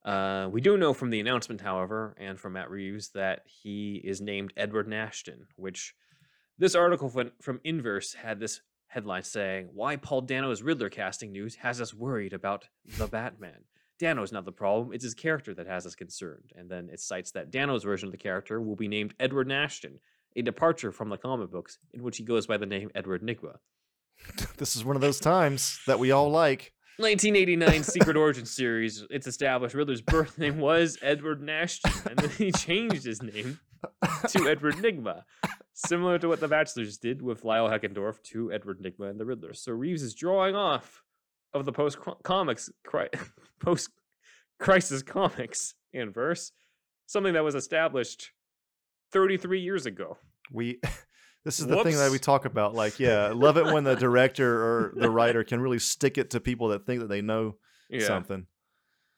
Uh, 0.05 0.47
we 0.51 0.61
do 0.61 0.77
know 0.77 0.93
from 0.93 1.09
the 1.09 1.19
announcement, 1.19 1.61
however, 1.61 2.15
and 2.17 2.39
from 2.39 2.53
Matt 2.53 2.69
Reeves, 2.69 3.09
that 3.09 3.45
he 3.45 3.95
is 3.97 4.21
named 4.21 4.53
Edward 4.55 4.87
Nashton, 4.87 5.47
which 5.57 5.93
this 6.57 6.75
article 6.75 7.09
from, 7.09 7.31
from 7.41 7.59
Inverse 7.63 8.13
had 8.13 8.39
this 8.39 8.61
headline 8.87 9.23
saying, 9.23 9.69
Why 9.73 9.97
Paul 9.97 10.21
Dano's 10.21 10.61
Riddler 10.63 10.89
casting 10.89 11.33
news 11.33 11.55
has 11.55 11.81
us 11.81 11.93
worried 11.93 12.31
about 12.31 12.69
the 12.97 13.07
Batman. 13.07 13.65
Dano's 13.99 14.31
not 14.31 14.45
the 14.45 14.51
problem, 14.53 14.93
it's 14.93 15.03
his 15.03 15.13
character 15.15 15.53
that 15.55 15.67
has 15.67 15.85
us 15.85 15.95
concerned. 15.95 16.53
And 16.55 16.69
then 16.69 16.87
it 16.89 16.99
cites 17.01 17.31
that 17.31 17.51
Dano's 17.51 17.83
version 17.83 18.07
of 18.07 18.11
the 18.11 18.17
character 18.17 18.61
will 18.61 18.75
be 18.77 18.87
named 18.87 19.13
Edward 19.19 19.47
Nashton, 19.47 19.99
a 20.35 20.41
departure 20.41 20.91
from 20.93 21.09
the 21.09 21.17
comic 21.17 21.49
books 21.51 21.79
in 21.93 22.01
which 22.03 22.17
he 22.17 22.23
goes 22.23 22.47
by 22.47 22.55
the 22.57 22.65
name 22.65 22.91
Edward 22.95 23.23
Nygma. 23.23 23.57
This 24.57 24.75
is 24.75 24.83
one 24.83 24.95
of 24.95 25.01
those 25.01 25.19
times 25.19 25.79
that 25.87 25.99
we 25.99 26.11
all 26.11 26.29
like. 26.29 26.73
1989 26.97 27.83
Secret 27.83 28.17
Origin 28.17 28.45
series, 28.45 29.05
it's 29.11 29.27
established 29.27 29.75
Riddler's 29.75 30.01
birth 30.01 30.37
name 30.39 30.57
was 30.57 30.97
Edward 31.03 31.43
Nashton, 31.43 31.91
and 32.09 32.17
then 32.17 32.29
he 32.31 32.51
changed 32.51 33.05
his 33.05 33.21
name 33.21 33.59
to 34.29 34.49
Edward 34.49 34.75
Nygma, 34.75 35.21
similar 35.73 36.17
to 36.17 36.27
what 36.27 36.39
the 36.39 36.47
Batchlers 36.47 36.99
did 36.99 37.21
with 37.21 37.45
Lyle 37.45 37.69
Heckendorf 37.69 38.21
to 38.23 38.51
Edward 38.51 38.81
Nygma 38.81 39.11
and 39.11 39.19
the 39.19 39.25
Riddler. 39.25 39.53
So 39.53 39.73
Reeves 39.73 40.01
is 40.01 40.15
drawing 40.15 40.55
off 40.55 41.03
of 41.53 41.65
the 41.65 41.71
post 41.71 41.99
comics 42.23 42.69
cri- 42.83 43.09
post 43.61 43.89
crisis 44.59 45.03
comics 45.03 45.75
in 45.93 46.11
verse, 46.11 46.51
something 47.05 47.33
that 47.33 47.43
was 47.43 47.55
established 47.55 48.31
33 49.11 49.59
years 49.61 49.85
ago. 49.85 50.17
We 50.51 50.79
this 51.47 51.59
is 51.59 51.67
the 51.67 51.81
thing 51.81 51.95
that 51.95 52.11
we 52.11 52.19
talk 52.19 52.43
about. 52.43 52.75
Like, 52.75 52.99
yeah, 52.99 53.19
I 53.23 53.29
love 53.29 53.55
it 53.55 53.63
when 53.63 53.85
the 53.85 53.95
director 53.95 54.61
or 54.61 54.93
the 54.97 55.09
writer 55.09 55.45
can 55.45 55.61
really 55.61 55.79
stick 55.79 56.17
it 56.17 56.31
to 56.31 56.41
people 56.41 56.67
that 56.69 56.85
think 56.85 56.99
that 56.99 57.07
they 57.07 57.21
know 57.21 57.55
Yeah. 57.89 58.05
something. 58.05 58.47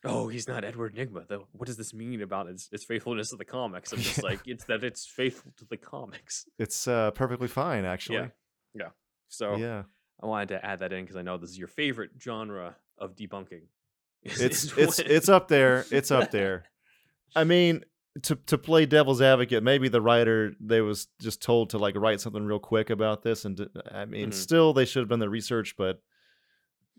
oh, 0.05 0.27
he's 0.27 0.47
not 0.47 0.63
Edward 0.63 0.95
Nygma. 0.95 1.27
Though, 1.27 1.47
what 1.53 1.65
does 1.65 1.75
this 1.75 1.91
mean 1.91 2.21
about 2.21 2.47
its, 2.47 2.69
its 2.71 2.85
faithfulness 2.85 3.31
to 3.31 3.35
the 3.35 3.45
comics? 3.45 3.91
I'm 3.91 3.99
just 3.99 4.21
like, 4.29 4.41
it's 4.45 4.63
that 4.65 4.83
it's 4.83 5.07
faithful 5.07 5.51
to 5.57 5.65
the 5.65 5.75
comics. 5.77 6.45
It's 6.59 6.87
uh, 6.87 7.09
perfectly 7.11 7.47
fine, 7.47 7.83
actually. 7.83 8.29
Yeah. 8.75 8.89
So 9.27 9.55
yeah. 9.55 9.83
I 10.21 10.27
wanted 10.27 10.49
to 10.49 10.63
add 10.65 10.79
that 10.79 10.93
in 10.93 11.03
because 11.03 11.15
I 11.15 11.23
know 11.23 11.37
this 11.37 11.49
is 11.49 11.57
your 11.57 11.67
favorite 11.67 12.11
genre 12.19 12.75
of 12.99 13.15
debunking. 13.15 13.63
it's 14.23 14.77
it's 14.77 14.99
it's 14.99 15.29
up 15.29 15.47
there. 15.47 15.85
It's 15.91 16.11
up 16.11 16.29
there. 16.29 16.65
I 17.35 17.43
mean, 17.43 17.85
to 18.23 18.35
to 18.35 18.57
play 18.57 18.85
devil's 18.85 19.21
advocate, 19.21 19.63
maybe 19.63 19.87
the 19.89 20.01
writer 20.01 20.53
they 20.59 20.81
was 20.81 21.07
just 21.21 21.41
told 21.41 21.69
to 21.71 21.77
like 21.77 21.95
write 21.95 22.19
something 22.21 22.43
real 22.43 22.59
quick 22.59 22.89
about 22.89 23.21
this, 23.23 23.45
and 23.45 23.69
I 23.91 24.05
mean, 24.05 24.29
Mhm. 24.29 24.33
still 24.33 24.73
they 24.73 24.85
should 24.85 25.01
have 25.01 25.09
done 25.09 25.19
the 25.19 25.29
research, 25.29 25.75
but 25.77 26.01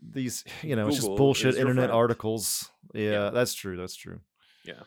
these 0.01 0.43
you 0.63 0.75
know 0.75 0.87
it's 0.87 0.97
just 0.97 1.07
bullshit 1.07 1.55
internet 1.55 1.85
friend. 1.85 1.91
articles. 1.91 2.71
Yeah, 2.93 3.11
Yeah. 3.11 3.29
that's 3.31 3.53
true. 3.53 3.77
That's 3.77 3.95
true. 3.95 4.21
Yeah. 4.65 4.83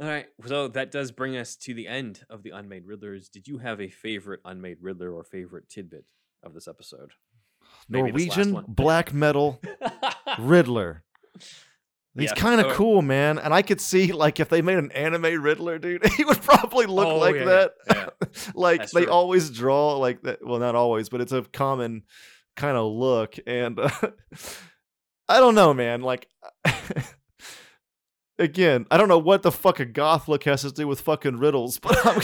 All 0.00 0.08
right. 0.08 0.26
So 0.46 0.68
that 0.68 0.90
does 0.90 1.12
bring 1.12 1.36
us 1.36 1.54
to 1.56 1.74
the 1.74 1.86
end 1.86 2.24
of 2.30 2.42
the 2.42 2.50
Unmade 2.50 2.86
Riddlers. 2.86 3.30
Did 3.30 3.46
you 3.46 3.58
have 3.58 3.80
a 3.80 3.88
favorite 3.90 4.40
Unmade 4.44 4.78
Riddler 4.80 5.12
or 5.12 5.22
favorite 5.22 5.68
tidbit 5.68 6.06
of 6.42 6.54
this 6.54 6.66
episode? 6.66 7.12
Maybe 7.88 8.08
Norwegian 8.10 8.52
one. 8.54 8.64
black 8.68 9.12
metal 9.12 9.60
Riddler. 10.38 11.04
He's 12.14 12.30
Yeah, 12.30 12.34
kind 12.34 12.60
of 12.60 12.72
cool, 12.74 13.00
man. 13.00 13.38
And 13.38 13.54
I 13.54 13.62
could 13.62 13.80
see 13.80 14.12
like 14.12 14.38
if 14.38 14.48
they 14.50 14.60
made 14.60 14.78
an 14.78 14.92
anime 14.92 15.42
Riddler, 15.42 15.78
dude, 15.78 16.06
he 16.16 16.24
would 16.24 16.42
probably 16.42 16.86
look 16.86 17.06
Oh, 17.06 17.16
like 17.18 17.36
yeah, 17.36 17.44
that. 17.44 17.72
yeah, 17.88 18.08
like 18.54 18.80
That's 18.80 18.92
they 18.92 19.04
true. 19.04 19.12
always 19.12 19.50
draw 19.50 19.96
like 19.96 20.22
that. 20.22 20.44
Well, 20.46 20.58
not 20.58 20.74
always, 20.74 21.08
but 21.08 21.20
it's 21.22 21.32
a 21.32 21.42
common 21.42 22.02
kind 22.56 22.76
of 22.76 22.92
look. 22.92 23.36
And 23.46 23.78
uh, 23.80 23.88
I 25.28 25.40
don't 25.40 25.54
know, 25.54 25.72
man. 25.72 26.02
Like 26.02 26.28
again, 28.38 28.86
I 28.90 28.96
don't 28.96 29.08
know 29.08 29.18
what 29.18 29.42
the 29.42 29.52
fuck 29.52 29.80
a 29.80 29.84
goth 29.84 30.28
look 30.28 30.44
has 30.44 30.62
to 30.62 30.70
do 30.72 30.86
with 30.86 31.00
fucking 31.00 31.38
riddles, 31.38 31.78
but 31.78 31.96
I'm, 32.04 32.20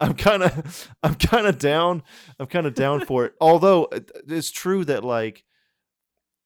I'm 0.00 0.14
kind 0.14 0.42
of, 0.42 0.88
I'm 1.02 1.14
kind 1.14 1.46
of 1.46 1.58
down. 1.58 2.02
I'm 2.38 2.46
kind 2.46 2.66
of 2.66 2.74
down 2.74 3.04
for 3.06 3.24
it. 3.24 3.34
Although 3.40 3.88
it's 4.28 4.50
true 4.50 4.84
that 4.84 5.04
like, 5.04 5.44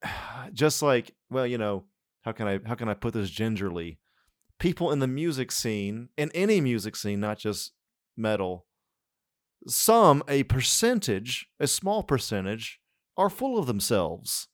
just 0.52 0.82
like, 0.82 1.14
well, 1.30 1.46
you 1.46 1.58
know, 1.58 1.84
how 2.24 2.32
can 2.32 2.46
I, 2.48 2.58
how 2.66 2.74
can 2.74 2.88
I 2.88 2.94
put 2.94 3.14
this 3.14 3.30
gingerly? 3.30 3.98
People 4.58 4.90
in 4.92 4.98
the 5.00 5.06
music 5.06 5.50
scene, 5.52 6.08
in 6.16 6.30
any 6.32 6.60
music 6.60 6.96
scene, 6.96 7.20
not 7.20 7.38
just 7.38 7.72
metal, 8.16 8.66
some 9.66 10.22
a 10.28 10.42
percentage, 10.44 11.46
a 11.58 11.66
small 11.66 12.02
percentage, 12.02 12.80
are 13.16 13.30
full 13.30 13.58
of 13.58 13.66
themselves. 13.66 14.48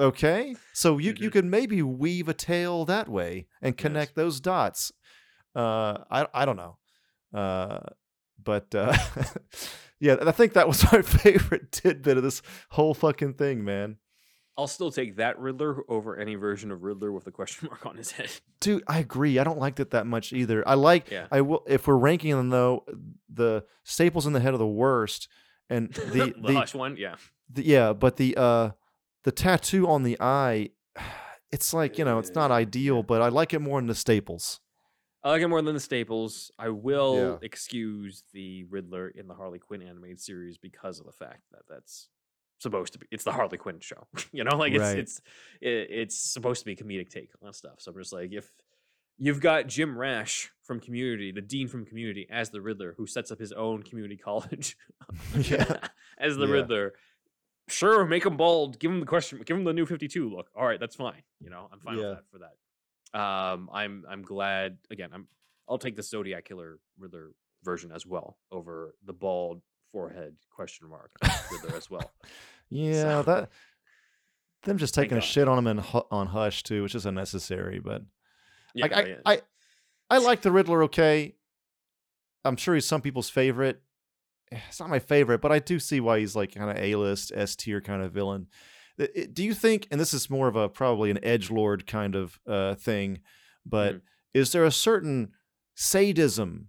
Okay, 0.00 0.54
so 0.72 0.98
you 0.98 1.12
you 1.18 1.28
Mhm. 1.28 1.32
can 1.32 1.50
maybe 1.50 1.82
weave 1.82 2.28
a 2.28 2.34
tale 2.34 2.84
that 2.84 3.08
way 3.08 3.48
and 3.60 3.76
connect 3.76 4.14
those 4.14 4.40
dots. 4.40 4.92
Uh, 5.56 6.04
I 6.08 6.26
I 6.32 6.44
don't 6.44 6.56
know, 6.56 6.78
uh, 7.34 7.80
but 8.40 8.72
uh, 8.76 8.96
yeah, 10.00 10.16
I 10.24 10.30
think 10.30 10.52
that 10.52 10.68
was 10.68 10.84
my 10.92 11.02
favorite 11.02 11.72
tidbit 11.72 12.16
of 12.16 12.22
this 12.22 12.42
whole 12.70 12.94
fucking 12.94 13.34
thing, 13.34 13.64
man. 13.64 13.96
I'll 14.58 14.66
still 14.66 14.90
take 14.90 15.16
that 15.16 15.38
Riddler 15.38 15.84
over 15.88 16.16
any 16.18 16.34
version 16.34 16.70
of 16.72 16.82
Riddler 16.82 17.12
with 17.12 17.26
a 17.28 17.30
question 17.30 17.68
mark 17.70 17.86
on 17.86 17.96
his 17.96 18.10
head. 18.10 18.28
Dude, 18.60 18.82
I 18.88 18.98
agree. 18.98 19.38
I 19.38 19.44
don't 19.44 19.58
like 19.60 19.78
it 19.80 19.92
that 19.92 20.06
much 20.06 20.32
either. 20.32 20.66
I 20.68 20.74
like. 20.74 21.10
Yeah. 21.10 21.28
I 21.30 21.40
will. 21.42 21.62
If 21.68 21.86
we're 21.86 21.96
ranking 21.96 22.32
them 22.36 22.48
though, 22.50 22.84
the 23.32 23.64
staples 23.84 24.26
in 24.26 24.32
the 24.32 24.40
head 24.40 24.52
are 24.54 24.58
the 24.58 24.66
worst, 24.66 25.28
and 25.70 25.90
the 25.94 26.34
the 26.36 26.48
the, 26.48 26.54
Hush 26.54 26.74
one, 26.74 26.96
yeah. 26.96 27.14
the 27.48 27.64
yeah, 27.64 27.92
but 27.92 28.16
the 28.16 28.36
uh 28.36 28.70
the 29.22 29.30
tattoo 29.32 29.86
on 29.86 30.02
the 30.02 30.16
eye, 30.20 30.70
it's 31.52 31.72
like 31.72 31.96
you 31.96 32.04
know, 32.04 32.18
it's 32.18 32.34
not 32.34 32.50
Uh, 32.50 32.54
ideal, 32.54 33.02
but 33.04 33.22
I 33.22 33.28
like 33.28 33.54
it 33.54 33.60
more 33.60 33.78
than 33.80 33.86
the 33.86 33.94
staples. 33.94 34.60
I 35.22 35.30
like 35.30 35.42
it 35.42 35.48
more 35.48 35.62
than 35.62 35.74
the 35.74 35.80
staples. 35.80 36.50
I 36.58 36.68
will 36.70 37.14
Yeah. 37.16 37.36
excuse 37.46 38.24
the 38.32 38.64
Riddler 38.64 39.08
in 39.08 39.26
the 39.28 39.34
Harley 39.34 39.58
Quinn 39.58 39.82
animated 39.82 40.20
series 40.20 40.58
because 40.58 41.00
of 41.00 41.06
the 41.06 41.12
fact 41.12 41.42
that 41.52 41.62
that's 41.68 42.08
supposed 42.58 42.92
to 42.94 42.98
be. 42.98 43.06
It's 43.10 43.24
the 43.24 43.32
Harley 43.32 43.58
Quinn 43.58 43.80
show, 43.80 44.06
you 44.32 44.44
know. 44.44 44.56
Like 44.56 44.72
it's 44.72 44.82
Right. 44.82 44.98
it's 44.98 45.20
it, 45.60 45.86
it's 45.90 46.18
supposed 46.18 46.60
to 46.60 46.66
be 46.66 46.76
comedic 46.76 47.08
take 47.10 47.30
on 47.42 47.52
stuff. 47.52 47.74
So 47.78 47.92
I'm 47.92 47.98
just 47.98 48.12
like, 48.12 48.32
if 48.32 48.50
you've 49.16 49.40
got 49.40 49.66
Jim 49.66 49.96
Rash 49.98 50.50
from 50.62 50.80
Community, 50.80 51.32
the 51.32 51.40
dean 51.40 51.68
from 51.68 51.84
Community, 51.84 52.26
as 52.30 52.50
the 52.50 52.60
Riddler, 52.60 52.94
who 52.96 53.06
sets 53.06 53.30
up 53.30 53.38
his 53.38 53.52
own 53.52 53.82
community 53.82 54.16
college 54.24 54.76
Yeah. 55.36 55.78
as 56.18 56.36
the 56.36 56.46
Yeah. 56.46 56.52
Riddler. 56.52 56.94
Sure, 57.70 58.06
make 58.06 58.24
him 58.24 58.36
bald. 58.38 58.78
Give 58.78 58.90
him 58.90 59.00
the 59.00 59.06
question. 59.06 59.42
Give 59.44 59.56
him 59.56 59.64
the 59.64 59.74
new 59.74 59.84
Fifty 59.86 60.08
Two 60.08 60.30
look. 60.30 60.48
All 60.56 60.64
right, 60.66 60.80
that's 60.80 60.96
fine. 60.96 61.22
You 61.40 61.50
know, 61.50 61.68
I'm 61.72 61.80
fine 61.80 61.98
Yeah. 61.98 62.08
with 62.08 62.16
that 62.16 62.24
for 62.30 62.38
that. 62.38 63.18
Um, 63.20 63.68
I'm 63.72 64.04
I'm 64.08 64.22
glad. 64.22 64.78
Again, 64.90 65.10
I'm 65.12 65.28
I'll 65.68 65.76
take 65.78 65.94
the 65.96 66.02
Zodiac 66.02 66.46
Killer 66.46 66.78
Riddler 66.98 67.32
version 67.64 67.92
as 67.92 68.06
well 68.06 68.38
over 68.50 68.94
the 69.04 69.12
bald 69.12 69.60
forehead 69.92 70.36
question 70.50 70.88
mark 70.88 71.10
Riddler 71.52 71.76
as 71.76 71.88
well. 71.90 72.10
Yeah, 72.70 72.92
So- 73.02 73.22
that 73.24 73.50
them 74.64 74.76
just 74.78 74.94
taking 74.94 75.16
a 75.16 75.20
God. 75.20 75.24
shit 75.26 75.48
on 75.48 75.58
him 75.58 75.66
and 75.66 75.80
on 76.10 76.26
Hush 76.26 76.62
too, 76.62 76.82
which 76.82 76.94
is 76.94 77.06
unnecessary. 77.06 77.78
But 77.78 78.02
Yeah, 78.74 78.84
like, 78.84 78.92
I, 78.92 79.02
yeah. 79.08 79.14
I, 79.24 79.40
I 80.10 80.18
like 80.18 80.42
the 80.42 80.50
Riddler. 80.52 80.82
Okay, 80.84 81.34
I'm 82.44 82.56
sure 82.56 82.74
he's 82.74 82.86
some 82.86 83.00
people's 83.00 83.30
favorite. 83.30 83.80
Eh, 84.52 84.58
It's 84.68 84.80
not 84.80 84.90
my 84.90 84.98
favorite, 84.98 85.40
but 85.40 85.52
I 85.52 85.58
do 85.60 85.78
see 85.78 86.00
why 86.00 86.18
he's 86.18 86.34
like 86.36 86.54
kind 86.54 86.70
of 86.70 86.76
A 86.76 86.96
list, 86.96 87.32
S 87.34 87.54
tier 87.56 87.80
kind 87.80 88.02
of 88.02 88.12
villain. 88.12 88.48
I- 89.00 89.08
I- 89.16 89.26
Do 89.32 89.44
you 89.44 89.54
think? 89.54 89.86
And 89.90 90.00
this 90.00 90.12
is 90.12 90.28
more 90.28 90.48
of 90.48 90.56
a 90.56 90.68
probably 90.68 91.10
an 91.10 91.24
edge 91.24 91.50
lord 91.50 91.86
kind 91.86 92.14
of 92.16 92.38
uh, 92.46 92.74
thing, 92.74 93.20
but 93.64 93.94
Mhm. 93.94 94.00
is 94.34 94.52
there 94.52 94.64
a 94.64 94.72
certain 94.72 95.32
sadism? 95.76 96.68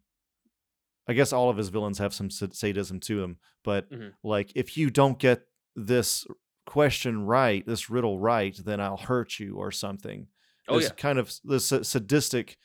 I 1.09 1.13
guess 1.13 1.33
all 1.33 1.49
of 1.49 1.57
his 1.57 1.69
villains 1.69 1.97
have 1.97 2.13
some 2.13 2.29
sadism 2.29 2.99
to 3.01 3.19
them, 3.19 3.37
but 3.63 3.89
Mhm. 3.91 4.13
like 4.23 4.51
if 4.55 4.77
you 4.77 4.89
don't 4.91 5.17
get 5.17 5.47
this 5.75 6.25
question 6.67 7.25
right, 7.25 7.65
this 7.65 7.89
riddle 7.89 8.19
right, 8.19 8.55
then 8.63 8.79
I'll 8.79 8.95
hurt 8.97 9.39
you 9.39 9.55
or 9.57 9.71
something. 9.71 10.27
oh 10.67 10.77
this 10.79 10.89
yeah, 10.89 10.93
kind 10.95 11.17
of 11.17 11.33
this 11.43 11.65
sadistic. 11.81 12.57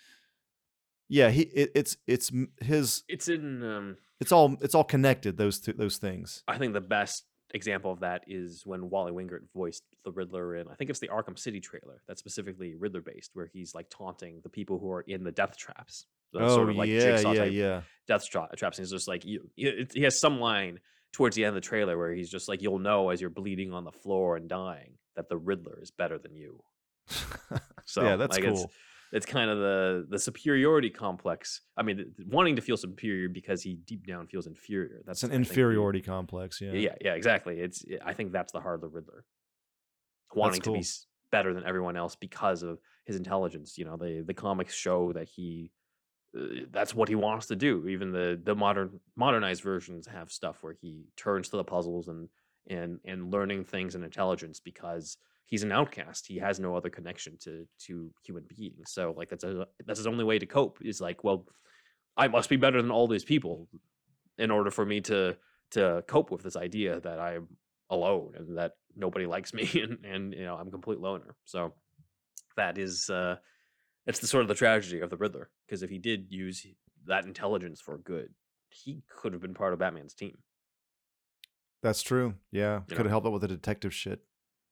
Yeah, 1.08 1.30
he 1.30 1.42
it, 1.42 1.70
it's 1.74 1.96
it's 2.06 2.30
his 2.60 3.02
it's 3.08 3.28
in. 3.28 3.62
Um, 3.62 3.96
it's 4.20 4.30
all 4.32 4.56
it's 4.60 4.74
all 4.74 4.84
connected 4.84 5.36
those 5.38 5.58
two, 5.60 5.72
those 5.72 5.96
things. 5.96 6.42
I 6.46 6.58
think 6.58 6.72
the 6.74 6.80
best 6.82 7.24
example 7.54 7.92
of 7.92 8.00
that 8.00 8.24
is 8.26 8.62
when 8.66 8.90
Wally 8.90 9.12
Wingert 9.12 9.42
voiced 9.54 9.84
the 10.04 10.12
Riddler 10.12 10.56
in 10.56 10.68
I 10.68 10.74
think 10.74 10.90
it's 10.90 10.98
the 11.00 11.08
Arkham 11.08 11.38
City 11.38 11.60
trailer 11.60 12.02
that's 12.06 12.20
specifically 12.20 12.74
Riddler 12.74 13.00
based, 13.02 13.30
where 13.34 13.46
he's 13.52 13.74
like 13.74 13.88
taunting 13.90 14.40
the 14.42 14.48
people 14.50 14.78
who 14.78 14.90
are 14.90 15.02
in 15.02 15.24
the 15.24 15.32
death 15.32 15.56
traps. 15.56 16.06
Oh 16.42 16.54
sort 16.54 16.70
of 16.70 16.76
like 16.76 16.88
yeah, 16.88 17.00
jigsaw 17.00 17.32
yeah, 17.32 17.38
type 17.40 17.52
yeah. 17.52 17.80
death 18.06 18.24
tra- 18.28 18.48
traps. 18.56 18.78
And 18.78 18.84
he's 18.84 18.92
just 18.92 19.08
like 19.08 19.24
you, 19.24 19.48
he 19.54 20.02
has 20.02 20.18
some 20.20 20.40
line 20.40 20.80
towards 21.12 21.36
the 21.36 21.44
end 21.44 21.50
of 21.50 21.54
the 21.54 21.66
trailer 21.66 21.96
where 21.96 22.12
he's 22.12 22.30
just 22.30 22.48
like, 22.48 22.62
"You'll 22.62 22.78
know 22.78 23.10
as 23.10 23.20
you're 23.20 23.30
bleeding 23.30 23.72
on 23.72 23.84
the 23.84 23.92
floor 23.92 24.36
and 24.36 24.48
dying 24.48 24.94
that 25.16 25.28
the 25.28 25.36
Riddler 25.36 25.78
is 25.80 25.90
better 25.90 26.18
than 26.18 26.34
you." 26.34 26.62
So 27.86 28.02
yeah, 28.02 28.16
that's 28.16 28.38
like, 28.38 28.46
cool. 28.46 28.64
It's, 28.64 28.74
it's 29.12 29.26
kind 29.26 29.50
of 29.50 29.58
the 29.58 30.06
the 30.08 30.18
superiority 30.18 30.90
complex. 30.90 31.60
I 31.76 31.82
mean, 31.82 32.12
wanting 32.26 32.56
to 32.56 32.62
feel 32.62 32.76
superior 32.76 33.28
because 33.28 33.62
he 33.62 33.74
deep 33.74 34.06
down 34.06 34.26
feels 34.26 34.46
inferior. 34.46 35.02
That's 35.06 35.18
It's 35.18 35.24
an 35.24 35.30
I 35.30 35.34
think, 35.34 35.48
inferiority 35.48 36.00
complex. 36.00 36.60
Yeah. 36.60 36.72
yeah, 36.72 36.94
yeah, 37.00 37.14
exactly. 37.14 37.60
It's 37.60 37.84
I 38.04 38.12
think 38.14 38.32
that's 38.32 38.52
the 38.52 38.60
heart 38.60 38.76
of 38.76 38.80
the 38.80 38.88
Riddler, 38.88 39.24
wanting 40.34 40.62
to 40.62 40.72
be 40.72 40.84
better 41.30 41.54
than 41.54 41.64
everyone 41.64 41.96
else 41.96 42.16
because 42.16 42.62
of 42.62 42.78
his 43.04 43.16
intelligence. 43.16 43.78
You 43.78 43.84
know, 43.84 43.96
the 43.96 44.24
the 44.26 44.34
comics 44.34 44.74
show 44.74 45.12
that 45.12 45.28
he 45.28 45.70
that's 46.70 46.94
what 46.94 47.08
he 47.08 47.14
wants 47.14 47.46
to 47.46 47.56
do. 47.56 47.86
Even 47.88 48.12
the 48.12 48.40
the 48.42 48.54
modern 48.54 49.00
modernized 49.16 49.62
versions 49.62 50.06
have 50.06 50.32
stuff 50.32 50.58
where 50.62 50.74
he 50.80 51.04
turns 51.16 51.48
to 51.48 51.56
the 51.56 51.64
puzzles 51.64 52.08
and 52.08 52.28
and 52.68 52.98
and 53.04 53.32
learning 53.32 53.64
things 53.64 53.94
and 53.94 54.04
intelligence 54.04 54.60
because 54.60 55.16
he's 55.46 55.62
an 55.62 55.72
outcast. 55.72 56.26
He 56.26 56.38
has 56.38 56.58
no 56.58 56.74
other 56.76 56.90
connection 56.90 57.36
to 57.42 57.66
to 57.86 58.10
human 58.24 58.44
beings. 58.48 58.90
So 58.90 59.14
like 59.16 59.28
that's 59.28 59.44
a 59.44 59.66
that's 59.86 60.00
his 60.00 60.06
only 60.06 60.24
way 60.24 60.38
to 60.38 60.46
cope. 60.46 60.78
Is 60.82 61.00
like, 61.00 61.22
well, 61.22 61.46
I 62.16 62.28
must 62.28 62.48
be 62.48 62.56
better 62.56 62.82
than 62.82 62.90
all 62.90 63.06
these 63.06 63.24
people 63.24 63.68
in 64.38 64.50
order 64.50 64.70
for 64.70 64.84
me 64.84 65.00
to 65.02 65.36
to 65.72 66.02
cope 66.08 66.30
with 66.30 66.42
this 66.42 66.56
idea 66.56 67.00
that 67.00 67.20
I'm 67.20 67.48
alone 67.90 68.32
and 68.36 68.58
that 68.58 68.72
nobody 68.96 69.26
likes 69.26 69.54
me 69.54 69.68
and 69.82 70.04
and 70.04 70.32
you 70.32 70.44
know 70.44 70.56
I'm 70.56 70.68
a 70.68 70.72
complete 70.72 70.98
loner. 70.98 71.36
So 71.44 71.74
that 72.56 72.78
is 72.78 73.08
uh 73.08 73.36
it's 74.06 74.18
the 74.20 74.26
sort 74.26 74.42
of 74.42 74.48
the 74.48 74.54
tragedy 74.54 75.00
of 75.00 75.10
the 75.10 75.16
Riddler 75.16 75.50
because 75.66 75.82
if 75.82 75.90
he 75.90 75.98
did 75.98 76.26
use 76.30 76.66
that 77.06 77.24
intelligence 77.24 77.80
for 77.80 77.98
good, 77.98 78.30
he 78.70 79.02
could 79.08 79.32
have 79.32 79.42
been 79.42 79.54
part 79.54 79.72
of 79.72 79.78
Batman's 79.78 80.14
team. 80.14 80.38
That's 81.82 82.02
true. 82.02 82.34
Yeah. 82.50 82.80
You 82.88 82.96
Could 82.96 83.06
have 83.06 83.10
helped 83.10 83.26
out 83.26 83.32
with 83.32 83.42
the 83.42 83.48
detective 83.48 83.92
shit. 83.94 84.20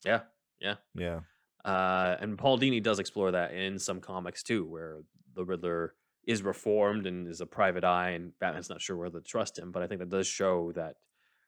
Yeah. 0.05 0.21
Yeah. 0.61 0.77
Yeah. 0.95 1.21
Uh, 1.65 2.17
and 2.21 2.39
Paul 2.39 2.59
Dini 2.59 2.83
does 2.83 2.99
explore 2.99 3.31
that 3.33 3.53
in 3.53 3.79
some 3.79 4.01
comics 4.01 4.43
too, 4.43 4.65
where 4.65 5.03
the 5.35 5.45
Riddler 5.45 5.95
is 6.27 6.43
reformed 6.43 7.07
and 7.07 7.29
is 7.29 7.41
a 7.41 7.47
private 7.47 7.85
eye, 7.85 8.11
and 8.11 8.33
Batman's 8.39 8.71
not 8.71 8.81
sure 8.81 8.97
whether 8.97 9.21
to 9.21 9.25
trust 9.25 9.59
him. 9.59 9.73
But 9.73 9.83
I 9.83 9.87
think 9.87 10.01
that 10.01 10.09
does 10.09 10.27
show 10.27 10.73
that 10.75 10.97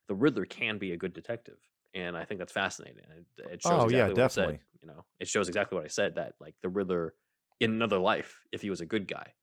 the 0.07 0.15
Riddler 0.15 0.45
can 0.45 0.77
be 0.77 0.91
a 0.91 0.97
good 0.97 1.13
detective, 1.13 1.57
and 1.93 2.15
I 2.15 2.25
think 2.25 2.39
that's 2.39 2.51
fascinating. 2.53 2.97
It, 2.99 3.45
it 3.53 3.61
shows 3.63 3.71
Oh, 3.71 3.75
exactly 3.85 3.97
yeah, 3.97 4.07
what 4.07 4.19
I 4.19 4.27
said, 4.27 4.41
definitely. 4.41 4.59
you 4.81 4.87
know, 4.87 5.05
it 5.19 5.27
shows 5.27 5.47
exactly 5.47 5.75
what 5.77 5.85
I 5.85 5.89
said 5.89 6.15
that 6.15 6.33
like 6.39 6.55
the 6.61 6.69
Riddler 6.69 7.13
in 7.59 7.71
another 7.71 7.97
life, 7.97 8.41
if 8.51 8.61
he 8.61 8.69
was 8.69 8.81
a 8.81 8.85
good 8.85 9.07
guy, 9.07 9.33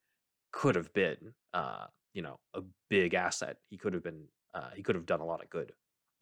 could 0.52 0.74
have 0.76 0.92
been, 0.92 1.34
uh, 1.54 1.86
you 2.14 2.22
know, 2.22 2.38
a 2.54 2.62
big 2.90 3.14
asset. 3.14 3.56
He 3.70 3.78
could 3.78 3.94
have 3.94 4.02
been, 4.04 4.24
uh, 4.54 4.70
he 4.76 4.82
could 4.82 4.94
have 4.96 5.06
done 5.06 5.20
a 5.20 5.24
lot 5.26 5.42
of 5.42 5.50
good 5.50 5.72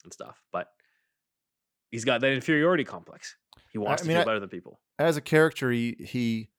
and 0.05 0.13
stuff, 0.13 0.43
but. 0.53 0.69
He's 1.93 2.05
got 2.05 2.21
that 2.21 2.31
inferiority 2.31 2.85
complex. 2.85 3.35
He 3.73 3.79
wants 3.79 4.03
I 4.03 4.05
to 4.05 4.09
mean, 4.09 4.15
feel 4.19 4.23
I- 4.23 4.25
better 4.27 4.39
than 4.39 4.49
people. 4.49 4.81
As 5.01 5.17
a 5.17 5.21
character, 5.21 5.73
he 5.73 5.97
he. 5.99 6.51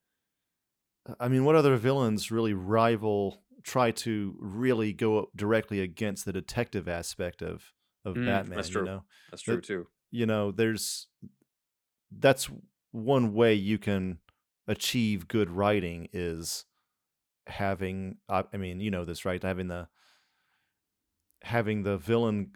I 1.18 1.28
mean, 1.28 1.46
what 1.46 1.54
other 1.56 1.74
villains 1.76 2.30
really 2.30 2.52
rival? 2.52 3.42
Try 3.62 3.92
to 3.92 4.36
really 4.38 4.92
go 4.92 5.20
up 5.20 5.28
directly 5.34 5.80
against 5.80 6.26
the 6.26 6.34
detective 6.34 6.86
aspect 6.86 7.40
of 7.40 7.72
of 8.04 8.16
Mm, 8.16 8.26
Batman. 8.26 8.56
that's 8.56 8.68
You 8.68 8.72
true. 8.74 8.84
know, 8.84 9.04
That's 9.30 9.40
true 9.42 9.54
It- 9.56 9.64
too. 9.64 9.86
you 10.10 10.26
know, 10.26 10.50
there's 10.52 11.06
that's 12.10 12.50
one 12.90 13.32
way 13.32 13.54
you 13.54 13.78
can 13.78 14.18
achieve 14.66 15.28
good 15.28 15.50
writing 15.50 16.08
is 16.12 16.64
having 17.46 18.16
I 18.28 18.44
I 18.52 18.56
mean, 18.56 18.80
you 18.80 18.90
know 18.90 19.04
this, 19.04 19.24
right? 19.24 19.42
Having 19.42 19.68
the 19.68 19.88
having 21.42 21.82
the 21.82 21.96
villain 21.98 22.52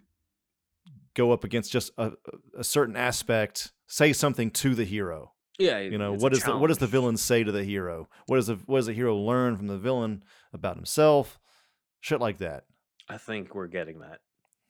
go 1.13 1.31
up 1.31 1.43
against 1.43 1.71
just 1.71 1.91
a, 1.97 2.11
a 2.57 2.63
certain 2.63 2.95
aspect, 2.95 3.73
say 3.87 4.13
something 4.13 4.51
to 4.51 4.75
the 4.75 4.85
hero. 4.85 5.33
Yeah, 5.59 5.79
You 5.79 5.97
know, 5.97 6.13
what 6.13 6.33
does 6.33 6.43
the 6.43 6.55
what 6.55 6.67
does 6.67 6.77
the 6.77 6.85
villain 6.87 7.17
say 7.17 7.43
to 7.43 7.51
the 7.51 7.63
hero? 7.63 8.07
What 8.27 8.35
does 8.37 8.47
the 8.47 8.59
what 8.67 8.77
does 8.77 8.85
the 8.85 8.93
hero 8.93 9.15
learn 9.17 9.57
from 9.57 9.65
the 9.67 9.77
villain 9.77 10.23
about 10.53 10.75
himself? 10.75 11.39
Shit 11.99 12.21
like 12.21 12.37
that. 12.37 12.65
I 13.09 13.17
think 13.17 13.55
we're 13.55 13.67
getting 13.67 13.99
that 13.99 14.19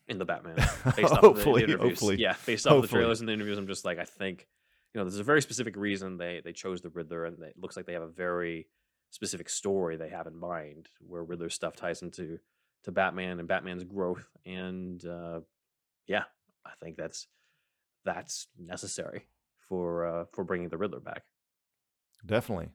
in 0.07 0.17
the 0.17 0.23
Batman. 0.23 0.55
Based 0.95 1.11
off 1.11 1.17
of 1.17 1.21
the 1.21 1.27
hopefully, 1.27 1.63
interviews. 1.63 1.89
hopefully. 1.89 2.15
Yeah, 2.17 2.35
based 2.45 2.65
off 2.65 2.83
the 2.83 2.87
trailers 2.87 3.19
and 3.19 3.27
the 3.27 3.33
interviews, 3.33 3.57
I'm 3.57 3.67
just 3.67 3.83
like, 3.83 3.99
I 3.99 4.05
think, 4.05 4.47
you 4.97 5.03
know, 5.03 5.09
there's 5.11 5.19
a 5.19 5.23
very 5.23 5.43
specific 5.43 5.75
reason 5.75 6.17
they 6.17 6.41
they 6.43 6.53
chose 6.53 6.81
the 6.81 6.89
Riddler, 6.89 7.25
and 7.25 7.39
it 7.43 7.53
looks 7.55 7.77
like 7.77 7.85
they 7.85 7.93
have 7.93 8.01
a 8.01 8.07
very 8.07 8.67
specific 9.11 9.47
story 9.47 9.95
they 9.95 10.09
have 10.09 10.25
in 10.25 10.35
mind 10.35 10.89
where 11.01 11.23
Riddler 11.23 11.51
stuff 11.51 11.75
ties 11.75 12.01
into 12.01 12.39
to 12.83 12.91
Batman 12.91 13.37
and 13.37 13.47
Batman's 13.47 13.83
growth, 13.83 14.27
and 14.43 15.05
uh, 15.05 15.41
yeah, 16.07 16.23
I 16.65 16.71
think 16.81 16.97
that's 16.97 17.27
that's 18.05 18.47
necessary 18.57 19.27
for 19.69 20.07
uh, 20.07 20.25
for 20.33 20.43
bringing 20.43 20.69
the 20.69 20.79
Riddler 20.79 20.99
back. 20.99 21.21
Definitely. 22.25 22.69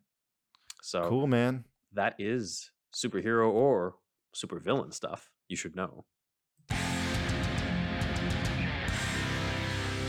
So 0.81 1.09
Cool, 1.09 1.27
man. 1.27 1.65
that 1.93 2.15
is 2.21 2.71
superhero 2.95 3.51
or 3.51 3.97
supervillain 4.33 4.95
stuff 4.95 5.29
you 5.49 5.57
should 5.57 5.75
know. 5.75 6.05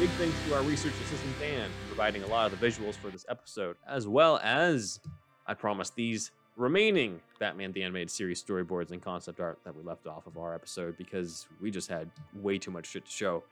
Big 0.03 0.09
thanks 0.17 0.35
to 0.49 0.53
our 0.53 0.61
research 0.63 0.91
assistant 1.05 1.39
Dan 1.39 1.69
for 1.69 1.95
providing 1.95 2.23
a 2.23 2.27
lot 2.27 2.51
of 2.51 2.59
the 2.59 2.67
visuals 2.67 2.95
for 2.95 3.09
this 3.09 3.25
episode, 3.29 3.77
as 3.87 4.05
well 4.05 4.37
as, 4.43 4.99
I 5.47 5.53
promise, 5.53 5.91
these 5.91 6.31
remaining 6.57 7.21
Batman 7.39 7.71
the 7.71 7.83
Animated 7.83 8.11
Series 8.11 8.43
storyboards 8.43 8.91
and 8.91 9.01
concept 9.01 9.39
art 9.39 9.59
that 9.63 9.73
we 9.73 9.81
left 9.81 10.05
off 10.05 10.27
of 10.27 10.37
our 10.37 10.53
episode 10.53 10.97
because 10.97 11.47
we 11.61 11.71
just 11.71 11.87
had 11.87 12.09
way 12.33 12.57
too 12.57 12.69
much 12.69 12.87
shit 12.87 13.05
to 13.05 13.11
show. 13.11 13.45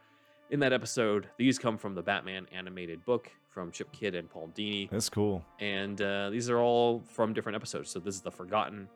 In 0.49 0.59
that 0.59 0.73
episode, 0.73 1.29
these 1.37 1.57
come 1.57 1.77
from 1.77 1.95
the 1.95 2.01
Batman 2.01 2.45
animated 2.51 3.05
book 3.05 3.31
from 3.47 3.71
Chip 3.71 3.89
Kidd 3.93 4.13
and 4.13 4.29
Paul 4.29 4.49
Dini 4.53 4.89
That's 4.89 5.07
cool. 5.07 5.45
and 5.61 6.01
uh, 6.01 6.31
these 6.31 6.49
are 6.49 6.59
all 6.59 7.01
from 7.07 7.31
different 7.31 7.55
episodes. 7.55 7.89
So 7.89 7.99
this 7.99 8.15
is 8.15 8.19
the 8.19 8.31
Forgotten, 8.31 8.89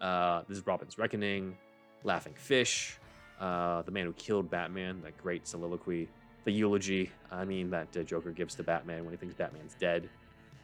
uh, 0.00 0.42
this 0.48 0.58
is 0.58 0.66
Robin's 0.66 0.98
Reckoning, 0.98 1.56
Laughing 2.02 2.34
Fish, 2.34 2.98
uh, 3.38 3.82
the 3.82 3.92
man 3.92 4.06
who 4.06 4.12
killed 4.14 4.50
Batman, 4.50 5.02
that 5.02 5.16
great 5.18 5.46
soliloquy, 5.46 6.08
the 6.46 6.52
eulogy. 6.52 7.10
I 7.30 7.44
mean 7.44 7.68
that 7.70 7.94
uh, 7.94 8.02
Joker 8.02 8.30
gives 8.30 8.54
to 8.54 8.62
Batman 8.62 9.04
when 9.04 9.12
he 9.12 9.18
thinks 9.18 9.34
Batman's 9.34 9.74
dead. 9.78 10.08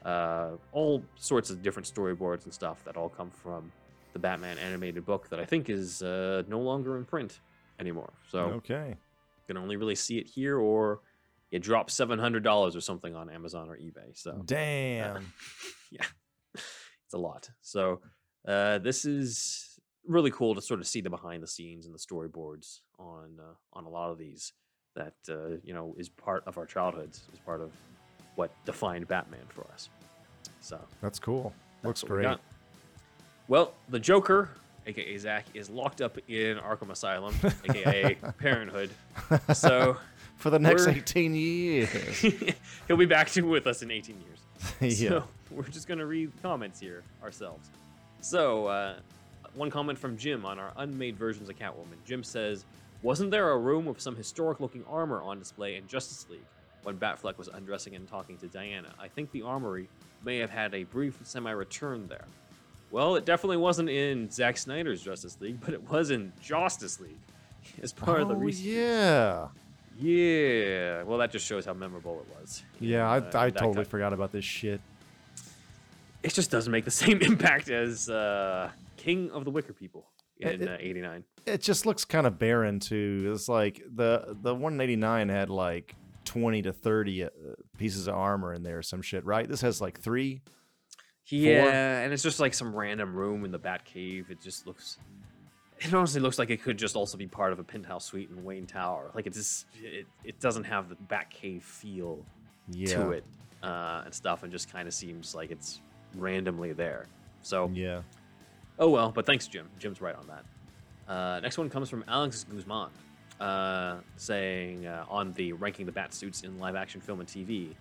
Uh, 0.04 0.52
all 0.72 1.04
sorts 1.16 1.50
of 1.50 1.62
different 1.62 1.86
storyboards 1.86 2.44
and 2.44 2.52
stuff 2.54 2.82
that 2.84 2.96
all 2.96 3.08
come 3.10 3.30
from 3.30 3.70
the 4.14 4.18
Batman 4.18 4.56
animated 4.58 5.04
book 5.04 5.28
that 5.28 5.38
I 5.38 5.44
think 5.44 5.68
is 5.68 6.02
uh, 6.02 6.42
no 6.48 6.60
longer 6.60 6.96
in 6.96 7.04
print 7.04 7.40
anymore. 7.78 8.12
So 8.30 8.38
Okay. 8.38 8.88
you 8.88 9.44
can 9.46 9.56
only 9.56 9.76
really 9.76 9.94
see 9.94 10.18
it 10.18 10.26
here, 10.26 10.58
or 10.58 11.00
it 11.50 11.60
drops 11.62 11.94
seven 11.94 12.18
hundred 12.18 12.42
dollars 12.44 12.74
or 12.74 12.80
something 12.80 13.14
on 13.14 13.28
Amazon 13.30 13.68
or 13.68 13.76
eBay. 13.76 14.14
So 14.14 14.42
Damn. 14.44 15.32
yeah, 15.90 16.06
it's 16.54 17.14
a 17.14 17.18
lot. 17.18 17.50
So 17.60 18.00
uh, 18.46 18.78
this 18.78 19.04
is 19.04 19.68
really 20.06 20.30
cool 20.32 20.54
to 20.54 20.60
sort 20.62 20.80
of 20.80 20.86
see 20.86 21.00
the 21.00 21.10
behind 21.10 21.42
the 21.42 21.46
scenes 21.48 21.86
and 21.86 21.94
the 21.94 21.98
storyboards 21.98 22.80
on 22.98 23.38
uh, 23.40 23.54
on 23.72 23.84
a 23.84 23.88
lot 23.88 24.10
of 24.10 24.18
these. 24.18 24.52
That 24.94 25.14
uh, 25.28 25.56
you 25.64 25.72
know 25.74 25.94
is 25.98 26.08
part 26.08 26.44
of 26.46 26.58
our 26.58 26.66
childhoods, 26.66 27.22
is 27.32 27.38
part 27.40 27.60
of 27.60 27.72
what 28.34 28.50
defined 28.64 29.08
Batman 29.08 29.40
for 29.48 29.66
us. 29.72 29.88
So 30.60 30.78
That's 31.00 31.18
cool. 31.18 31.52
that's 31.82 32.02
Looks 32.02 32.10
what 32.10 32.18
we 32.18 32.24
great. 32.24 32.38
Well, 33.48 33.72
the 33.88 33.98
Joker, 33.98 34.50
aka 34.86 35.16
Zach, 35.18 35.44
is 35.54 35.68
locked 35.68 36.00
up 36.00 36.18
in 36.28 36.58
Arkham 36.58 36.90
Asylum, 36.90 37.34
aka 37.68 38.14
Parenthood. 38.38 38.90
So 39.54 39.96
For 40.36 40.50
the 40.50 40.58
next 40.58 40.88
18 40.88 41.34
years. 41.34 41.88
he'll 42.88 42.96
be 42.96 43.06
back 43.06 43.30
to 43.30 43.42
with 43.42 43.66
us 43.66 43.82
in 43.82 43.90
18 43.90 44.16
years. 44.20 45.00
yeah. 45.00 45.08
So 45.08 45.24
we're 45.50 45.62
just 45.68 45.86
gonna 45.86 46.06
read 46.06 46.32
comments 46.42 46.80
here 46.80 47.02
ourselves. 47.22 47.68
So 48.20 48.66
uh, 48.66 48.94
one 49.54 49.70
comment 49.70 49.98
from 49.98 50.16
Jim 50.16 50.44
on 50.44 50.58
our 50.58 50.72
unmade 50.78 51.16
versions 51.16 51.48
of 51.48 51.56
Catwoman. 51.58 51.96
Jim 52.04 52.24
says, 52.24 52.64
"Wasn't 53.02 53.30
there 53.30 53.50
a 53.50 53.58
room 53.58 53.84
with 53.86 54.00
some 54.00 54.16
historic-looking 54.16 54.84
armor 54.88 55.20
on 55.22 55.38
display 55.38 55.76
in 55.76 55.86
Justice 55.88 56.26
League 56.30 56.40
when 56.84 56.96
Batfleck 56.98 57.38
was 57.38 57.48
undressing 57.48 57.94
and 57.96 58.08
talking 58.08 58.36
to 58.38 58.46
Diana? 58.48 58.92
I 59.00 59.08
think 59.08 59.30
the 59.32 59.42
armory 59.42 59.88
may 60.24 60.38
have 60.38 60.50
had 60.50 60.74
a 60.74 60.84
brief 60.84 61.18
semi-return 61.22 62.08
there." 62.08 62.24
Well, 62.90 63.16
it 63.16 63.24
definitely 63.24 63.56
wasn't 63.56 63.88
in 63.88 64.30
Zack 64.30 64.58
Snyder's 64.58 65.02
Justice 65.02 65.36
League, 65.40 65.60
but 65.64 65.72
it 65.72 65.90
was 65.90 66.10
in 66.10 66.30
Justice 66.42 67.00
League 67.00 67.18
as 67.82 67.92
part 67.92 68.20
of 68.20 68.28
the 68.28 68.34
oh, 68.34 68.38
recent. 68.38 68.66
yeah. 68.66 69.48
Yeah. 69.98 71.02
Well, 71.04 71.18
that 71.18 71.30
just 71.30 71.46
shows 71.46 71.64
how 71.64 71.72
memorable 71.74 72.20
it 72.20 72.40
was. 72.40 72.62
Yeah, 72.80 73.10
Uh, 73.10 73.20
I, 73.34 73.46
I 73.46 73.50
totally 73.50 73.74
kind- 73.76 73.86
forgot 73.86 74.12
about 74.12 74.32
this 74.32 74.44
shit. 74.44 74.80
it 76.22 76.32
just 76.34 76.50
doesn't 76.50 76.70
make 76.72 76.84
the 76.84 76.90
same 77.04 77.20
impact 77.22 77.68
as 77.70 78.08
uh, 78.10 78.70
King 78.96 79.30
of 79.30 79.44
the 79.44 79.50
Wicker 79.50 79.72
People 79.72 80.04
in 80.38 80.62
it- 80.62 80.68
uh, 80.68 80.76
'89. 80.80 81.24
It 81.46 81.60
just 81.60 81.86
looks 81.86 82.04
kind 82.04 82.26
of 82.26 82.38
barren 82.38 82.78
too. 82.80 83.32
It's 83.34 83.48
like 83.48 83.82
the 83.94 84.36
the 84.42 84.54
189 84.54 85.28
had 85.28 85.50
like 85.50 85.94
20 86.24 86.62
to 86.62 86.72
30 86.72 87.24
uh, 87.24 87.28
pieces 87.78 88.06
of 88.06 88.14
armor 88.14 88.54
in 88.54 88.62
there 88.62 88.80
some 88.82 89.02
shit, 89.02 89.24
right? 89.24 89.48
This 89.48 89.60
has 89.62 89.80
like 89.80 89.98
3. 90.00 90.40
Yeah, 91.26 92.00
and 92.00 92.12
it's 92.12 92.22
just 92.22 92.40
like 92.40 92.52
some 92.54 92.74
random 92.74 93.14
room 93.14 93.44
in 93.44 93.50
the 93.52 93.58
Batcave. 93.58 94.30
It 94.30 94.40
just 94.40 94.66
looks. 94.66 94.98
It 95.80 95.92
honestly 95.92 96.20
looks 96.20 96.38
like 96.38 96.50
it 96.50 96.62
could 96.62 96.78
just 96.78 96.94
also 96.94 97.16
be 97.16 97.26
part 97.26 97.52
of 97.52 97.58
a 97.58 97.64
penthouse 97.64 98.04
suite 98.04 98.30
in 98.30 98.44
Wayne 98.44 98.66
Tower. 98.66 99.10
Like 99.14 99.26
it 99.26 99.32
just, 99.32 99.66
it, 99.82 100.06
it 100.22 100.38
doesn't 100.38 100.64
have 100.64 100.88
the 100.88 100.94
Batcave 100.94 101.62
feel 101.62 102.24
Yeah. 102.68 102.94
to 102.94 103.10
it 103.10 103.24
uh, 103.64 104.02
and 104.04 104.14
stuff, 104.14 104.42
and 104.44 104.52
just 104.52 104.70
kind 104.70 104.86
of 104.86 104.94
seems 104.94 105.34
like 105.34 105.50
it's 105.50 105.80
randomly 106.14 106.72
there. 106.72 107.06
So 107.42 107.68
Yeah. 107.74 108.02
Oh 108.82 108.88
well, 108.88 109.12
but 109.12 109.26
thanks, 109.26 109.46
Jim. 109.46 109.68
Jim's 109.78 110.00
right 110.00 110.16
on 110.16 110.26
that. 110.26 111.12
Uh, 111.12 111.38
next 111.38 111.56
one 111.56 111.70
comes 111.70 111.88
from 111.88 112.04
Alex 112.08 112.42
Guzman, 112.42 112.90
uh, 113.40 113.98
saying 114.16 114.86
uh, 114.86 115.04
on 115.08 115.32
the 115.34 115.52
ranking 115.52 115.86
the 115.86 115.92
bat 115.92 116.12
suits 116.12 116.42
in 116.42 116.58
live 116.58 116.74
action 116.74 117.00
film 117.00 117.20
and 117.20 117.28
TV. 117.28 117.76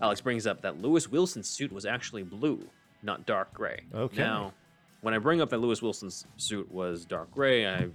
Alex 0.00 0.20
brings 0.20 0.46
up 0.46 0.62
that 0.62 0.80
Lewis 0.80 1.10
Wilson's 1.10 1.48
suit 1.48 1.72
was 1.72 1.84
actually 1.84 2.22
blue, 2.22 2.64
not 3.02 3.26
dark 3.26 3.52
gray. 3.52 3.80
Okay. 3.92 4.18
Now, 4.18 4.52
when 5.00 5.14
I 5.14 5.18
bring 5.18 5.40
up 5.40 5.50
that 5.50 5.58
Lewis 5.58 5.82
Wilson's 5.82 6.24
suit 6.36 6.70
was 6.70 7.04
dark 7.04 7.32
gray, 7.32 7.66
I 7.66 7.88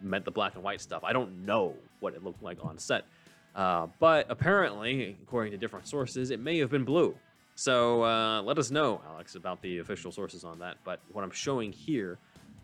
meant 0.00 0.24
the 0.24 0.32
black 0.32 0.56
and 0.56 0.64
white 0.64 0.80
stuff. 0.80 1.04
I 1.04 1.12
don't 1.12 1.46
know 1.46 1.76
what 2.00 2.14
it 2.14 2.24
looked 2.24 2.42
like 2.42 2.58
on 2.64 2.78
set, 2.78 3.04
uh, 3.54 3.86
but 4.00 4.26
apparently, 4.28 5.16
according 5.22 5.52
to 5.52 5.56
different 5.56 5.86
sources, 5.86 6.32
it 6.32 6.40
may 6.40 6.58
have 6.58 6.70
been 6.70 6.84
blue. 6.84 7.14
So 7.56 8.04
uh, 8.04 8.42
let 8.42 8.58
us 8.58 8.70
know, 8.70 9.00
Alex, 9.08 9.34
about 9.34 9.62
the 9.62 9.78
official 9.78 10.12
sources 10.12 10.44
on 10.44 10.58
that. 10.58 10.76
But 10.84 11.00
what 11.10 11.24
I'm 11.24 11.30
showing 11.30 11.72
here 11.72 12.18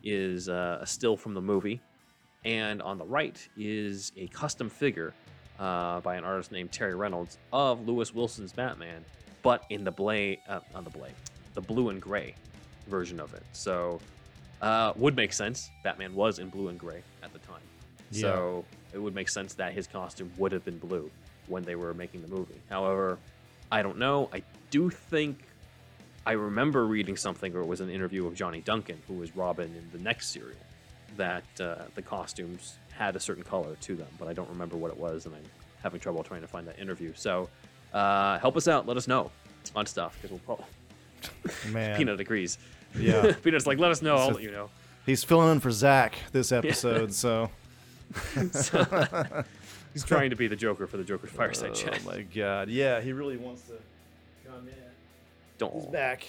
is 0.05 0.51
uh, 0.51 0.81
a 0.82 0.86
still 0.86 1.16
from 1.16 1.32
the 1.32 1.40
movie, 1.40 1.81
and 2.44 2.82
on 2.82 2.98
the 2.98 3.05
right 3.05 3.36
is 3.56 4.12
a 4.19 4.27
custom 4.28 4.69
figure 4.69 5.14
uh, 5.59 6.01
by 6.01 6.16
an 6.16 6.24
artist 6.24 6.52
named 6.52 6.73
Terry 6.73 6.94
Reynolds 6.94 7.39
of 7.55 7.89
Lewis 7.89 8.14
Wilson's 8.14 8.52
Batman, 8.52 9.02
but 9.43 9.64
in 9.70 9.82
the 9.82 9.90
blade, 9.90 10.40
uh, 10.47 10.60
on 10.74 10.85
the 10.85 10.90
blade, 10.90 11.14
the 11.55 11.62
blue 11.62 11.89
and 11.89 12.01
gray 12.01 12.35
version 12.86 13.19
of 13.19 13.32
it. 13.32 13.44
So 13.52 13.98
uh, 14.60 14.93
would 14.97 15.16
make 15.16 15.32
sense. 15.32 15.70
Batman 15.82 16.14
was 16.14 16.39
in 16.39 16.51
blue 16.51 16.69
and 16.69 16.78
gray 16.78 17.02
at 17.23 17.32
the 17.32 17.39
time, 17.39 17.62
so 18.10 18.62
it 18.93 18.98
would 18.98 19.14
make 19.14 19.31
sense 19.31 19.55
that 19.55 19.73
his 19.73 19.86
costume 19.86 20.31
would 20.36 20.52
have 20.52 20.66
been 20.66 20.78
blue 20.78 21.10
when 21.47 21.62
they 21.62 21.77
were 21.77 21.94
making 21.94 22.20
the 22.20 22.28
movie. 22.28 22.60
However, 22.69 23.19
I 23.73 23.82
don't 23.82 23.99
know. 23.99 24.28
I 24.32 24.43
do 24.70 24.90
think 24.90 25.39
I 26.27 26.32
remember 26.32 26.86
reading 26.86 27.16
something, 27.16 27.57
or 27.57 27.61
it 27.61 27.66
was 27.66 27.81
an 27.81 27.90
interview 27.90 28.27
of 28.27 28.35
Johnny 28.35 28.61
Duncan, 28.61 29.01
who 29.09 29.15
was 29.15 29.35
Robin 29.35 29.74
in 29.74 29.89
the 29.93 30.05
next 30.05 30.28
serial, 30.28 30.55
that 31.16 31.44
uh, 31.59 31.77
the 31.94 32.03
costumes 32.03 32.77
had 32.93 33.16
a 33.16 33.20
certain 33.20 33.43
color 33.43 33.74
to 33.81 33.97
them, 33.97 34.07
but 34.19 34.28
I 34.28 34.35
don't 34.35 34.49
remember 34.51 34.77
what 34.77 34.90
it 34.90 34.97
was, 34.97 35.27
and 35.27 35.35
I'm 35.35 35.43
having 35.82 35.99
trouble 35.99 36.23
trying 36.23 36.43
to 36.43 36.47
find 36.47 36.69
that 36.69 36.78
interview. 36.78 37.12
So 37.16 37.49
uh, 37.93 38.39
help 38.39 38.57
us 38.57 38.69
out. 38.69 38.86
Let 38.86 38.97
us 38.99 39.09
know 39.09 39.31
on 39.74 39.86
stuff, 39.86 40.16
because 40.20 40.31
we'll 40.31 40.40
probably. 40.40 40.66
Man. 41.73 41.97
Peanut 41.97 42.20
agrees. 42.20 42.59
Yeah. 42.97 43.32
Peanut's 43.43 43.66
like, 43.66 43.78
let 43.78 43.90
us 43.90 44.03
know. 44.03 44.16
I'll 44.16 44.31
let 44.32 44.43
you 44.43 44.51
know. 44.51 44.69
He's 45.07 45.24
filling 45.24 45.51
in 45.51 45.61
for 45.61 45.70
Zach 45.70 46.15
this 46.31 46.53
episode, 46.53 47.12
so. 47.15 47.51
He's 49.93 50.05
trying 50.05 50.31
to 50.31 50.36
be 50.36 50.47
the 50.48 50.56
Joker 50.56 50.86
for 50.86 50.97
the 50.97 51.05
Joker's 51.05 51.31
fireside 51.31 51.74
chat. 51.74 52.01
oh 52.06 52.10
my 52.10 52.23
god. 52.23 52.69
Yeah, 52.69 53.01
he 53.01 53.12
really 53.12 53.36
wants 53.36 53.62
to 53.62 53.74
come 54.51 54.66
in. 54.69 54.74
Don't. 55.59 55.74
He's 55.74 55.86
back. 55.86 56.24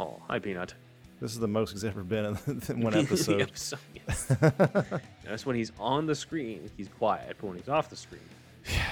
Oh, 0.00 0.20
hi, 0.28 0.38
Peanut. 0.38 0.74
This 1.20 1.32
is 1.32 1.38
the 1.38 1.48
most 1.48 1.70
he's 1.72 1.84
ever 1.84 2.02
been 2.02 2.24
in 2.46 2.62
in 2.68 2.80
one 2.80 2.92
The 2.92 2.98
episode. 3.00 3.40
episode, 3.42 3.78
yes. 3.94 4.30
Notice 5.24 5.46
when 5.46 5.56
he's 5.56 5.72
on 5.78 6.06
the 6.06 6.14
screen, 6.14 6.68
he's 6.76 6.88
quiet, 6.88 7.36
but 7.40 7.46
when 7.48 7.56
he's 7.56 7.68
off 7.68 7.88
the 7.88 7.96
screen, 7.96 8.20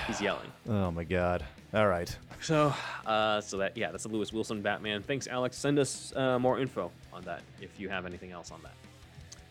he's 0.06 0.20
yelling. 0.20 0.50
oh 0.68 0.90
my 0.90 1.04
god. 1.04 1.44
All 1.74 1.88
right. 1.88 2.14
So, 2.42 2.72
uh, 3.06 3.40
so 3.40 3.56
that 3.58 3.76
yeah, 3.76 3.90
that's 3.90 4.04
a 4.04 4.08
Lewis 4.08 4.32
Wilson 4.32 4.60
Batman. 4.62 5.02
Thanks, 5.02 5.26
Alex. 5.26 5.56
Send 5.56 5.78
us 5.78 6.12
uh, 6.14 6.38
more 6.38 6.58
info 6.60 6.90
on 7.12 7.22
that 7.22 7.42
if 7.60 7.80
you 7.80 7.88
have 7.88 8.04
anything 8.06 8.30
else 8.30 8.50
on 8.50 8.60
that. 8.62 8.72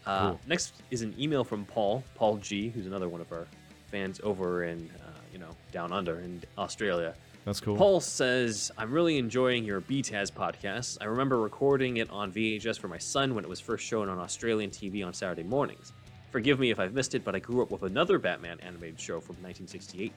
Uh, 0.06 0.30
Cool. 0.30 0.40
Next 0.48 0.74
is 0.91 1.02
an 1.03 1.14
email 1.20 1.44
from 1.44 1.66
Paul, 1.66 2.03
Paul 2.16 2.38
G, 2.38 2.70
who's 2.70 2.86
another 2.88 3.10
one 3.10 3.22
of 3.22 3.32
our 3.32 3.48
fans 3.91 4.19
over 4.23 4.63
in 4.63 4.89
uh, 5.05 5.09
you 5.31 5.38
know 5.38 5.49
down 5.72 5.91
under 5.91 6.19
in 6.19 6.41
Australia. 6.57 7.13
That's 7.45 7.59
cool. 7.59 7.76
Paul 7.76 7.99
says, 7.99 8.72
I'm 8.77 8.91
really 8.91 9.18
enjoying 9.18 9.63
your 9.65 9.81
BTAS 9.81 10.31
podcast. 10.31 10.99
I 11.01 11.05
remember 11.05 11.39
recording 11.39 11.97
it 11.97 12.07
on 12.11 12.31
VHS 12.31 12.80
for 12.80 12.88
my 12.88 12.99
son 12.99 13.34
when 13.34 13.43
it 13.43 13.49
was 13.49 13.59
first 13.59 13.84
shown 13.84 14.09
on 14.09 14.19
Australian 14.19 14.69
TV 14.69 15.03
on 15.03 15.11
Saturday 15.11 15.41
mornings. 15.41 15.91
Forgive 16.30 16.59
me 16.59 16.69
if 16.69 16.80
I've 16.80 16.93
missed 16.93 17.15
it, 17.15 17.26
but 17.26 17.34
I 17.34 17.39
grew 17.39 17.63
up 17.63 17.72
with 17.72 17.81
another 17.81 18.19
Batman 18.19 18.59
animated 18.61 18.99
show 18.99 19.19
from 19.19 19.38
1968 19.38 20.13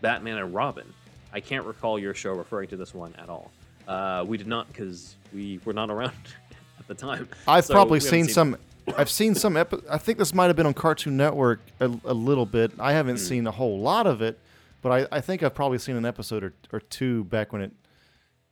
Batman 0.00 0.38
and 0.38 0.54
Robin. 0.54 0.86
I 1.32 1.40
can't 1.40 1.66
recall 1.66 1.98
your 1.98 2.14
show 2.14 2.32
referring 2.32 2.68
to 2.68 2.76
this 2.76 2.94
one 2.94 3.12
at 3.18 3.28
all. 3.28 3.50
Uh, 3.88 4.24
we 4.26 4.38
did 4.38 4.46
not 4.46 4.68
because 4.68 5.16
we 5.34 5.58
were 5.64 5.72
not 5.72 5.90
around 5.90 6.12
at 6.78 6.86
the 6.86 6.94
time. 6.94 7.28
I've 7.48 7.64
So 7.64 7.74
probably 7.74 7.98
haven't 7.98 8.10
seen 8.10 8.28
some. 8.28 8.56
I've 8.96 9.10
seen 9.10 9.34
some. 9.34 9.56
Epi- 9.56 9.82
I 9.90 9.98
think 9.98 10.18
this 10.18 10.32
might 10.34 10.46
have 10.46 10.56
been 10.56 10.66
on 10.66 10.74
Cartoon 10.74 11.16
Network 11.16 11.60
a, 11.80 11.86
a 12.04 12.14
little 12.14 12.46
bit. 12.46 12.72
I 12.78 12.92
haven't 12.92 13.16
Hmm. 13.16 13.22
seen 13.24 13.46
a 13.46 13.50
whole 13.50 13.78
lot 13.80 14.06
of 14.06 14.22
it, 14.22 14.38
but 14.82 14.90
I, 15.12 15.16
I 15.18 15.20
think 15.20 15.42
I've 15.42 15.54
probably 15.54 15.78
seen 15.78 15.96
an 15.96 16.04
episode 16.04 16.44
or, 16.44 16.52
or 16.72 16.80
two 16.80 17.24
back 17.24 17.52
when 17.52 17.62
it 17.62 17.72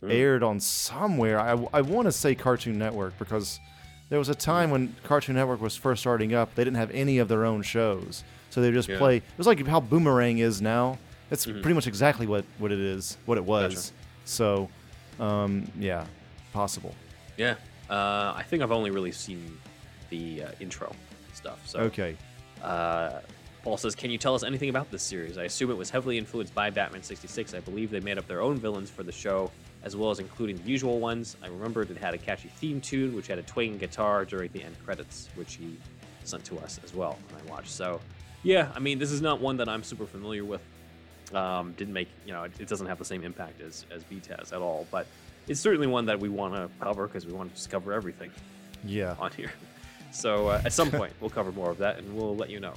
Hmm. 0.01 0.11
aired 0.11 0.43
on 0.43 0.61
somewhere. 0.61 1.41
I, 1.41 1.53
I 1.73 1.81
want 1.81 2.07
to 2.07 2.13
say 2.13 2.35
Cartoon 2.35 2.79
Network 2.79 3.19
because 3.19 3.59
there 4.11 4.19
was 4.19 4.29
a 4.29 4.35
time 4.35 4.71
when 4.71 4.95
Cartoon 5.05 5.37
Network 5.37 5.61
was 5.61 5.75
first 5.75 6.01
starting 6.03 6.35
up. 6.35 6.55
They 6.55 6.65
didn't 6.65 6.77
have 6.77 6.91
any 6.91 7.17
of 7.19 7.29
their 7.29 7.45
own 7.47 7.63
shows, 7.63 8.23
so 8.51 8.61
they 8.61 8.71
just 8.71 8.89
Yeah. 8.89 8.99
play. 8.99 9.17
It 9.17 9.23
was 9.39 9.47
like 9.47 9.67
how 9.67 9.81
Boomerang 9.81 10.39
is 10.39 10.61
now. 10.61 10.99
It's 11.31 11.45
pretty 11.47 11.73
much 11.73 11.87
exactly 11.89 12.27
what, 12.27 12.45
what 12.59 12.71
it 12.73 12.79
is, 12.79 13.17
what 13.27 13.37
it 13.39 13.45
was. 13.45 13.75
Gotcha. 13.75 13.93
So, 14.27 14.69
um, 15.19 15.67
yeah, 15.79 16.05
possible. 16.53 16.95
Yeah. 17.37 17.55
Uh, 17.91 18.35
I 18.37 18.45
think 18.47 18.63
I've 18.63 18.71
only 18.73 18.91
really 18.91 19.13
seen 19.13 19.59
the 20.11 20.45
uh, 20.45 20.49
intro 20.61 20.95
stuff. 21.35 21.67
So 21.67 21.81
Okay. 21.81 22.17
Uh, 22.63 23.21
Paul 23.63 23.77
says, 23.77 23.95
"Can 23.97 24.11
you 24.11 24.19
tell 24.19 24.35
us 24.35 24.45
anything 24.45 24.69
about 24.69 24.91
this 24.93 25.03
series? 25.03 25.39
I 25.39 25.45
assume 25.45 25.71
it 25.71 25.77
was 25.77 25.91
heavily 25.91 26.19
influenced 26.19 26.55
by 26.55 26.71
Batman 26.71 27.03
'66. 27.03 27.53
I 27.53 27.61
believe 27.61 27.91
they 27.91 28.01
made 28.01 28.17
up 28.17 28.27
their 28.29 28.41
own 28.41 28.57
villains 28.59 28.91
for 28.91 29.03
the 29.03 29.11
show, 29.13 29.51
as 29.83 29.97
well 29.97 30.11
as 30.11 30.21
including 30.21 30.57
the 30.57 30.63
usual 30.71 31.01
ones. 31.01 31.37
I 31.43 31.49
remembered 31.49 31.91
it 31.91 31.97
had 31.97 32.15
a 32.15 32.19
catchy 32.19 32.49
theme 32.49 32.81
tune, 32.81 33.15
which 33.15 33.27
had 33.27 33.39
a 33.39 33.43
twanging 33.43 33.79
guitar 33.79 34.25
during 34.25 34.51
the 34.53 34.63
end 34.63 34.77
credits, 34.85 35.29
which 35.35 35.55
he 35.55 35.77
sent 36.25 36.45
to 36.45 36.59
us 36.61 36.79
as 36.85 36.95
well 36.95 37.19
when 37.31 37.43
I 37.45 37.51
watched. 37.51 37.71
So, 37.71 38.01
yeah, 38.45 38.71
I 38.75 38.79
mean, 38.79 38.99
this 39.01 39.11
is 39.11 39.21
not 39.21 39.41
one 39.41 39.57
that 39.57 39.69
I'm 39.69 39.83
super 39.83 40.07
familiar 40.07 40.45
with. 40.45 40.63
Um, 41.35 41.73
didn't 41.77 41.93
make 41.95 42.09
you 42.25 42.33
know, 42.33 42.45
it, 42.45 42.53
it 42.61 42.69
doesn't 42.69 42.87
have 42.87 42.99
the 42.99 43.05
same 43.05 43.25
impact 43.25 43.61
as 43.61 43.85
as 43.91 44.05
BTAS 44.05 44.53
at 44.53 44.63
all, 44.63 44.87
but 44.93 45.09
it's 45.49 45.61
certainly 45.61 45.89
one 45.89 46.07
that 46.07 46.21
we 46.21 46.29
want 46.29 46.55
to 46.55 46.69
cover 46.81 47.09
because 47.09 47.27
we 47.27 47.33
want 47.33 47.51
to 47.51 47.57
just 47.57 47.69
cover 47.69 47.93
everything 47.93 48.31
Yeah. 48.85 49.17
on 49.19 49.33
here. 49.33 49.51
So 50.17 50.49
uh, 50.49 50.63
at 50.65 50.73
some 50.73 50.91
point 50.91 51.13
we'll 51.21 51.31
cover 51.31 51.53
more 51.53 51.71
of 51.71 51.79
that 51.79 51.99
and 51.99 52.17
we'll 52.17 52.35
let 52.35 52.51
you 52.51 52.59
know. 52.59 52.75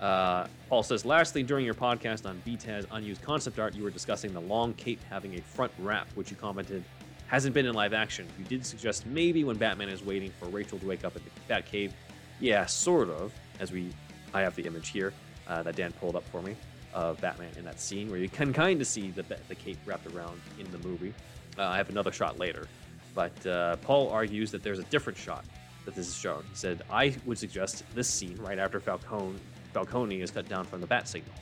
Uh, 0.00 0.46
Paul 0.68 0.84
says, 0.84 1.04
lastly, 1.04 1.42
during 1.42 1.64
your 1.64 1.74
podcast 1.74 2.24
on 2.24 2.40
BTAS 2.46 2.86
unused 2.92 3.20
concept 3.20 3.58
art, 3.58 3.74
you 3.74 3.82
were 3.82 3.90
discussing 3.90 4.32
the 4.32 4.40
long 4.40 4.72
cape 4.74 5.00
having 5.10 5.34
a 5.36 5.42
front 5.42 5.72
wrap, 5.80 6.08
which 6.14 6.30
you 6.30 6.36
commented 6.36 6.84
hasn't 7.26 7.52
been 7.52 7.66
in 7.66 7.74
live 7.74 7.92
action. 7.92 8.26
You 8.38 8.44
did 8.44 8.64
suggest 8.64 9.06
maybe 9.06 9.42
when 9.42 9.56
Batman 9.56 9.88
is 9.88 10.04
waiting 10.04 10.30
for 10.38 10.46
Rachel 10.46 10.78
to 10.78 10.86
wake 10.86 11.04
up 11.04 11.16
in 11.16 11.22
the 11.24 11.52
Batcave. 11.52 11.90
Yeah, 12.38 12.64
sort 12.66 13.10
of. 13.10 13.32
As 13.58 13.72
we, 13.72 13.90
I 14.32 14.42
have 14.42 14.54
the 14.54 14.64
image 14.64 14.90
here 14.90 15.12
uh, 15.48 15.64
that 15.64 15.74
Dan 15.74 15.90
pulled 15.92 16.14
up 16.14 16.24
for 16.30 16.42
me 16.42 16.54
of 16.94 17.20
Batman 17.20 17.50
in 17.58 17.64
that 17.64 17.80
scene 17.80 18.08
where 18.08 18.20
you 18.20 18.28
can 18.28 18.52
kind 18.52 18.80
of 18.80 18.86
see 18.86 19.10
the 19.10 19.24
the 19.48 19.54
cape 19.54 19.78
wrapped 19.84 20.06
around 20.14 20.40
in 20.60 20.70
the 20.70 20.78
movie. 20.78 21.12
Uh, 21.58 21.64
I 21.64 21.76
have 21.76 21.90
another 21.90 22.12
shot 22.12 22.38
later, 22.38 22.68
but 23.16 23.46
uh, 23.46 23.76
Paul 23.76 24.08
argues 24.10 24.52
that 24.52 24.62
there's 24.62 24.78
a 24.78 24.84
different 24.84 25.18
shot 25.18 25.44
that 25.88 25.94
this 25.94 26.06
is 26.08 26.14
shown. 26.18 26.42
He 26.50 26.54
said, 26.54 26.82
I 26.90 27.16
would 27.24 27.38
suggest 27.38 27.82
this 27.94 28.08
scene 28.10 28.36
right 28.40 28.58
after 28.58 28.78
Falcone, 28.78 29.38
Falcone 29.72 30.20
is 30.20 30.30
cut 30.30 30.46
down 30.46 30.64
from 30.66 30.82
the 30.82 30.86
bat 30.86 31.08
signal. 31.08 31.32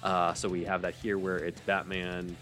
Uh, 0.00 0.32
so 0.32 0.48
we 0.48 0.62
have 0.64 0.80
that 0.82 0.94
here 0.94 1.18
where 1.18 1.38
it's 1.38 1.60
Batman 1.62 2.36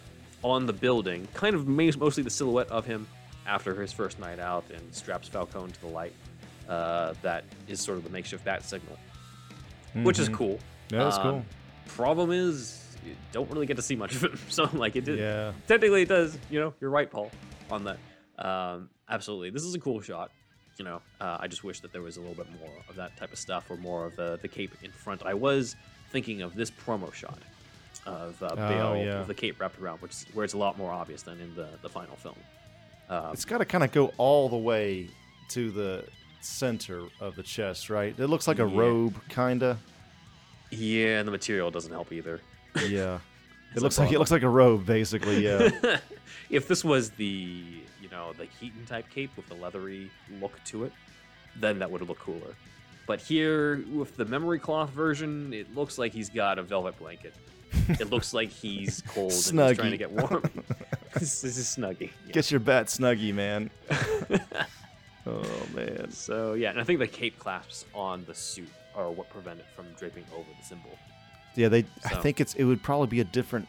on 0.44 0.66
the 0.66 0.74
building, 0.74 1.26
kind 1.32 1.56
of 1.56 1.66
mostly 1.66 2.22
the 2.22 2.28
silhouette 2.28 2.68
of 2.70 2.84
him 2.84 3.06
after 3.46 3.74
his 3.80 3.92
first 3.94 4.18
night 4.20 4.38
out 4.38 4.62
and 4.74 4.94
straps 4.94 5.26
Falcone 5.26 5.72
to 5.72 5.80
the 5.80 5.86
light. 5.86 6.12
Uh, 6.68 7.14
that 7.22 7.44
is 7.66 7.80
sort 7.80 7.96
of 7.96 8.04
the 8.04 8.10
makeshift 8.10 8.44
bat 8.44 8.62
signal, 8.62 8.98
which 10.02 10.18
is 10.18 10.28
Mhm. 10.28 10.34
cool. 10.34 10.58
Yeah, 10.90 11.04
that's 11.04 11.16
Um, 11.16 11.22
cool. 11.22 11.44
Problem 11.86 12.30
is, 12.30 12.84
you 13.06 13.16
don't 13.32 13.50
really 13.50 13.64
get 13.64 13.76
to 13.76 13.82
see 13.82 13.96
much 13.96 14.14
of 14.14 14.22
him. 14.22 14.38
So, 14.50 14.68
like, 14.74 14.94
it 14.96 15.06
did. 15.06 15.18
Yeah. 15.18 15.52
Technically, 15.66 16.02
it 16.02 16.08
does. 16.10 16.36
You 16.50 16.60
know, 16.60 16.74
you're 16.78 16.90
right, 16.90 17.10
Paul, 17.10 17.30
on 17.70 17.84
that. 17.84 17.98
Um, 18.38 18.90
absolutely. 19.08 19.48
This 19.48 19.64
is 19.64 19.74
a 19.74 19.78
cool 19.80 20.02
shot. 20.02 20.30
You 20.78 20.84
know, 20.84 21.02
uh, 21.20 21.38
I 21.40 21.48
just 21.48 21.64
wish 21.64 21.80
that 21.80 21.92
there 21.92 22.02
was 22.02 22.16
a 22.16 22.20
little 22.20 22.36
bit 22.36 22.46
more 22.60 22.70
of 22.88 22.94
that 22.96 23.16
type 23.16 23.32
of 23.32 23.38
stuff 23.38 23.68
or 23.70 23.76
more 23.76 24.06
of 24.06 24.14
the, 24.16 24.38
the 24.40 24.48
cape 24.48 24.74
in 24.82 24.90
front. 24.92 25.22
I 25.24 25.34
was 25.34 25.74
thinking 26.10 26.40
of 26.42 26.54
this 26.54 26.70
promo 26.70 27.12
shot 27.12 27.38
of 28.06 28.40
uh, 28.42 28.50
Oh, 28.52 28.56
Bale 28.56 28.96
yeah. 29.04 29.18
with 29.18 29.26
the 29.26 29.34
cape 29.34 29.60
wrapped 29.60 29.78
around, 29.80 30.00
which 30.00 30.14
where 30.34 30.44
it's 30.44 30.54
a 30.54 30.58
lot 30.58 30.78
more 30.78 30.92
obvious 30.92 31.22
than 31.22 31.40
in 31.40 31.54
the, 31.56 31.68
the 31.82 31.88
final 31.88 32.14
film. 32.16 32.36
Um, 33.10 33.32
It's 33.32 33.44
got 33.44 33.58
to 33.58 33.64
kind 33.64 33.82
of 33.82 33.90
go 33.90 34.12
all 34.18 34.48
the 34.48 34.56
way 34.56 35.10
to 35.50 35.70
the 35.72 36.04
center 36.40 37.02
of 37.20 37.34
the 37.34 37.42
chest, 37.42 37.90
right? 37.90 38.14
It 38.16 38.28
looks 38.28 38.46
like 38.46 38.60
a 38.60 38.68
Yeah. 38.68 38.78
robe, 38.78 39.14
kind 39.30 39.62
of. 39.64 39.78
yeah, 40.70 41.18
and 41.18 41.26
the 41.26 41.32
material 41.32 41.70
doesn't 41.72 41.92
help 41.92 42.12
either. 42.12 42.40
Yeah. 42.86 43.18
It 43.74 43.82
looks 43.82 43.98
like 43.98 44.12
it 44.12 44.18
looks 44.18 44.30
like 44.30 44.42
a 44.42 44.48
robe, 44.48 44.86
basically. 44.86 45.44
Yeah. 45.44 45.70
if 46.50 46.68
this 46.68 46.84
was 46.84 47.10
the 47.10 47.64
you 48.00 48.08
know 48.10 48.32
the 48.34 48.46
Keaton 48.46 48.84
type 48.86 49.08
cape 49.10 49.30
with 49.36 49.48
the 49.48 49.54
leathery 49.54 50.10
look 50.40 50.62
to 50.66 50.84
it, 50.84 50.92
then 51.56 51.78
that 51.80 51.90
would 51.90 52.02
look 52.02 52.18
cooler. 52.18 52.54
But 53.06 53.20
here 53.20 53.84
with 53.90 54.16
the 54.16 54.24
memory 54.24 54.58
cloth 54.58 54.90
version, 54.90 55.52
it 55.54 55.74
looks 55.74 55.96
like 55.96 56.12
he's 56.12 56.28
got 56.28 56.58
a 56.58 56.62
velvet 56.62 56.98
blanket. 56.98 57.34
it 57.88 58.10
looks 58.10 58.34
like 58.34 58.50
he's 58.50 59.02
cold 59.08 59.32
and 59.32 59.60
he's 59.60 59.76
trying 59.76 59.90
to 59.90 59.96
get 59.96 60.10
warm. 60.10 60.42
this 61.14 61.44
is 61.44 61.56
snuggy. 61.58 62.10
yeah. 62.26 62.32
Get 62.32 62.50
your 62.50 62.60
bat 62.60 62.86
snuggie, 62.86 63.34
man. 63.34 63.70
oh 65.26 65.42
man. 65.74 66.10
So 66.10 66.54
yeah, 66.54 66.70
and 66.70 66.80
I 66.80 66.84
think 66.84 66.98
the 66.98 67.06
cape 67.06 67.38
clasps 67.38 67.84
on 67.94 68.24
the 68.26 68.34
suit 68.34 68.68
are 68.94 69.10
what 69.10 69.30
prevent 69.30 69.60
it 69.60 69.66
from 69.74 69.86
draping 69.98 70.24
over 70.34 70.48
the 70.58 70.66
symbol. 70.66 70.98
Yeah, 71.58 71.68
they. 71.68 71.84
I 72.04 72.14
think 72.22 72.40
it's. 72.40 72.54
It 72.54 72.64
would 72.64 72.82
probably 72.82 73.08
be 73.08 73.20
a 73.20 73.24
different 73.24 73.66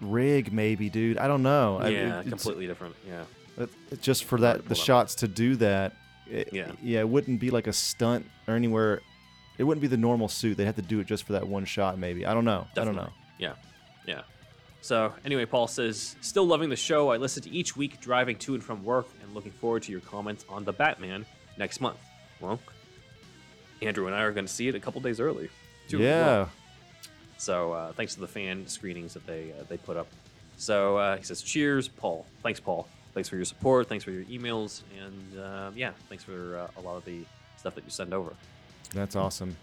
rig, 0.00 0.52
maybe, 0.52 0.88
dude. 0.88 1.18
I 1.18 1.26
don't 1.26 1.42
know. 1.42 1.78
I- 1.80 1.88
yeah, 1.88 2.20
it- 2.20 2.28
completely 2.28 2.66
different. 2.66 2.94
Yeah. 3.06 3.24
it- 3.58 4.00
just 4.02 4.24
for 4.24 4.38
that, 4.40 4.68
the 4.68 4.74
shots 4.74 5.16
to 5.16 5.28
do 5.28 5.56
that. 5.56 5.92
It, 6.30 6.50
Yeah. 6.52 6.70
Yeah, 6.82 7.00
it 7.00 7.08
wouldn't 7.08 7.40
be 7.40 7.50
like 7.50 7.66
a 7.66 7.72
stunt 7.72 8.26
or 8.46 8.54
anywhere. 8.54 9.00
It 9.58 9.64
wouldn't 9.64 9.82
be 9.82 9.88
the 9.88 9.96
normal 9.96 10.28
suit. 10.28 10.56
They 10.56 10.64
have 10.64 10.76
to 10.76 10.82
do 10.82 11.00
it 11.00 11.06
just 11.06 11.24
for 11.24 11.32
that 11.34 11.46
one 11.46 11.64
shot, 11.64 11.98
maybe. 11.98 12.24
I 12.24 12.34
don't 12.34 12.44
know. 12.44 12.66
I 12.76 12.84
don't 12.84 12.96
know. 12.96 13.10
Yeah. 13.38 13.54
Yeah. 14.06 14.22
So, 14.80 15.12
anyway, 15.24 15.44
Paul 15.46 15.66
says, 15.66 16.14
still 16.20 16.46
loving 16.46 16.68
the 16.70 16.76
show. 16.76 17.10
I 17.10 17.16
listen 17.18 17.42
to 17.44 17.50
each 17.50 17.76
week 17.76 18.00
driving 18.00 18.36
to 18.38 18.54
and 18.54 18.62
from 18.62 18.84
work 18.84 19.06
and 19.22 19.32
looking 19.34 19.52
forward 19.52 19.82
to 19.84 19.92
your 19.92 20.00
comments 20.00 20.44
on 20.48 20.64
The 20.64 20.72
Batman 20.72 21.24
next 21.56 21.80
month. 21.80 21.98
Well, 22.40 22.60
Andrew 23.82 24.06
and 24.06 24.14
I 24.14 24.22
are 24.22 24.32
going 24.32 24.46
to 24.46 24.52
see 24.52 24.68
it 24.68 24.74
a 24.74 24.80
couple 24.80 25.00
days 25.00 25.20
early. 25.20 25.48
as 25.86 25.92
Yeah. 25.92 26.46
So, 27.44 27.72
uh, 27.74 27.92
thanks 27.92 28.14
to 28.14 28.20
the 28.20 28.26
fan 28.26 28.66
screenings 28.66 29.12
that 29.12 29.26
they 29.26 29.52
uh, 29.52 29.64
they 29.68 29.76
put 29.76 29.98
up. 29.98 30.06
So, 30.56 30.96
uh, 30.96 31.16
he 31.18 31.24
says, 31.24 31.42
cheers, 31.42 31.88
Paul. 31.88 32.24
Thanks, 32.42 32.58
Paul. 32.58 32.88
Thanks 33.12 33.28
for 33.28 33.36
your 33.36 33.44
support. 33.44 33.86
Thanks 33.86 34.02
for 34.02 34.12
your 34.12 34.24
emails. 34.24 34.82
And 34.98 35.38
uh, 35.38 35.70
yeah, 35.76 35.92
thanks 36.08 36.24
for 36.24 36.56
uh, 36.56 36.80
a 36.80 36.80
lot 36.80 36.96
of 36.96 37.04
the 37.04 37.20
stuff 37.58 37.74
that 37.74 37.84
you 37.84 37.90
send 37.90 38.14
over. 38.14 38.32
That's 38.94 39.14
awesome. 39.14 39.56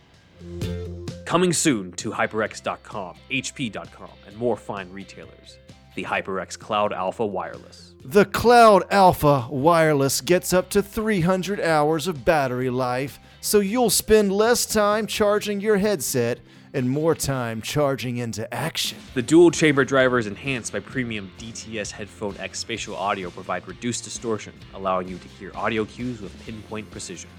Coming 1.25 1.53
soon 1.53 1.91
to 1.93 2.11
HyperX.com, 2.11 3.15
HP.com, 3.31 4.09
and 4.27 4.37
more 4.37 4.57
fine 4.57 4.91
retailers. 4.91 5.57
The 5.95 6.03
HyperX 6.03 6.57
Cloud 6.57 6.93
Alpha 6.93 7.25
Wireless. 7.25 7.93
The 8.05 8.25
Cloud 8.25 8.83
Alpha 8.91 9.47
Wireless 9.49 10.21
gets 10.21 10.53
up 10.53 10.69
to 10.69 10.83
300 10.83 11.59
hours 11.59 12.07
of 12.07 12.23
battery 12.25 12.69
life, 12.69 13.19
so 13.41 13.59
you'll 13.59 13.89
spend 13.89 14.31
less 14.31 14.65
time 14.65 15.07
charging 15.07 15.59
your 15.59 15.77
headset 15.77 16.39
and 16.73 16.89
more 16.89 17.15
time 17.15 17.61
charging 17.61 18.17
into 18.17 18.51
action. 18.53 18.97
The 19.13 19.21
dual 19.21 19.51
chamber 19.51 19.85
drivers 19.85 20.27
enhanced 20.27 20.73
by 20.73 20.79
premium 20.79 21.31
DTS 21.37 21.91
Headphone 21.91 22.35
X 22.39 22.59
spatial 22.59 22.95
audio 22.95 23.29
provide 23.29 23.67
reduced 23.67 24.03
distortion, 24.03 24.53
allowing 24.73 25.07
you 25.07 25.17
to 25.17 25.27
hear 25.27 25.51
audio 25.55 25.85
cues 25.85 26.21
with 26.21 26.37
pinpoint 26.45 26.89
precision. 26.91 27.29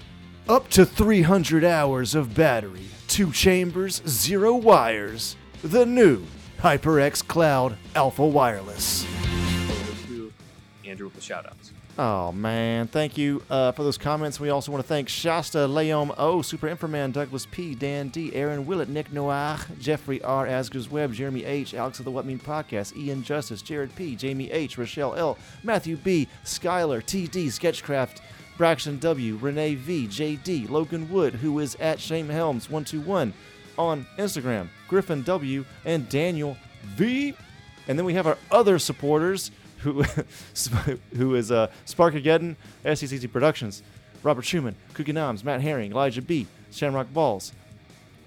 Up 0.49 0.69
to 0.69 0.85
300 0.85 1.63
hours 1.63 2.15
of 2.15 2.35
battery, 2.35 2.85
two 3.07 3.31
chambers, 3.31 4.01
zero 4.07 4.53
wires. 4.55 5.37
The 5.63 5.85
new 5.85 6.23
HyperX 6.59 7.25
Cloud 7.25 7.77
Alpha 7.95 8.25
Wireless. 8.25 9.05
Andrew 10.85 11.07
with 11.07 11.15
the 11.15 11.21
shoutouts. 11.21 11.71
Oh 11.95 12.31
man, 12.31 12.87
thank 12.87 13.19
you 13.19 13.43
uh, 13.51 13.71
for 13.71 13.83
those 13.83 13.99
comments. 13.99 14.39
We 14.39 14.49
also 14.49 14.71
want 14.71 14.83
to 14.83 14.87
thank 14.87 15.07
Shasta, 15.07 15.59
Leom 15.59 16.11
O, 16.17 16.41
Super 16.41 16.67
Inframan, 16.67 17.11
Douglas 17.13 17.45
P, 17.45 17.75
Dan 17.75 18.07
D, 18.07 18.33
Aaron 18.33 18.65
Willett, 18.65 18.89
Nick 18.89 19.13
Noir, 19.13 19.59
Jeffrey 19.79 20.19
R, 20.23 20.47
Asgers 20.47 20.89
Web, 20.89 21.13
Jeremy 21.13 21.45
H, 21.45 21.75
Alex 21.75 21.99
of 21.99 22.05
the 22.05 22.11
What 22.11 22.25
Mean 22.25 22.39
Podcast, 22.39 22.97
Ian 22.97 23.21
Justice, 23.21 23.61
Jared 23.61 23.95
P, 23.95 24.15
Jamie 24.15 24.49
H, 24.49 24.75
Rochelle 24.75 25.13
L, 25.13 25.37
Matthew 25.61 25.95
B, 25.97 26.27
Skylar, 26.43 27.03
TD, 27.03 27.51
Sketchcraft, 27.51 28.23
Braxton 28.57 28.97
W, 28.97 29.37
Renee 29.39 29.75
V, 29.75 30.07
JD, 30.07 30.71
Logan 30.71 31.07
Wood, 31.11 31.35
who 31.35 31.59
is 31.59 31.75
at 31.75 31.99
Shane 31.99 32.27
Helms 32.27 32.71
121 32.71 33.31
on 33.77 34.07
Instagram, 34.17 34.67
Griffin 34.87 35.21
W, 35.21 35.63
and 35.85 36.09
Daniel 36.09 36.57
V. 36.95 37.35
And 37.87 37.99
then 37.99 38.05
we 38.05 38.15
have 38.15 38.25
our 38.25 38.37
other 38.51 38.79
supporters 38.79 39.51
who 39.83 40.03
who 41.15 41.35
is 41.35 41.51
uh, 41.51 41.67
Sparkageddon, 41.85 42.55
SCCC 42.85 43.31
Productions, 43.31 43.83
Robert 44.23 44.43
Schumann, 44.45 44.75
Cookie 44.93 45.13
Noms, 45.13 45.43
Matt 45.43 45.61
Herring, 45.61 45.91
Elijah 45.91 46.21
B, 46.21 46.47
Shamrock 46.71 47.13
Balls, 47.13 47.53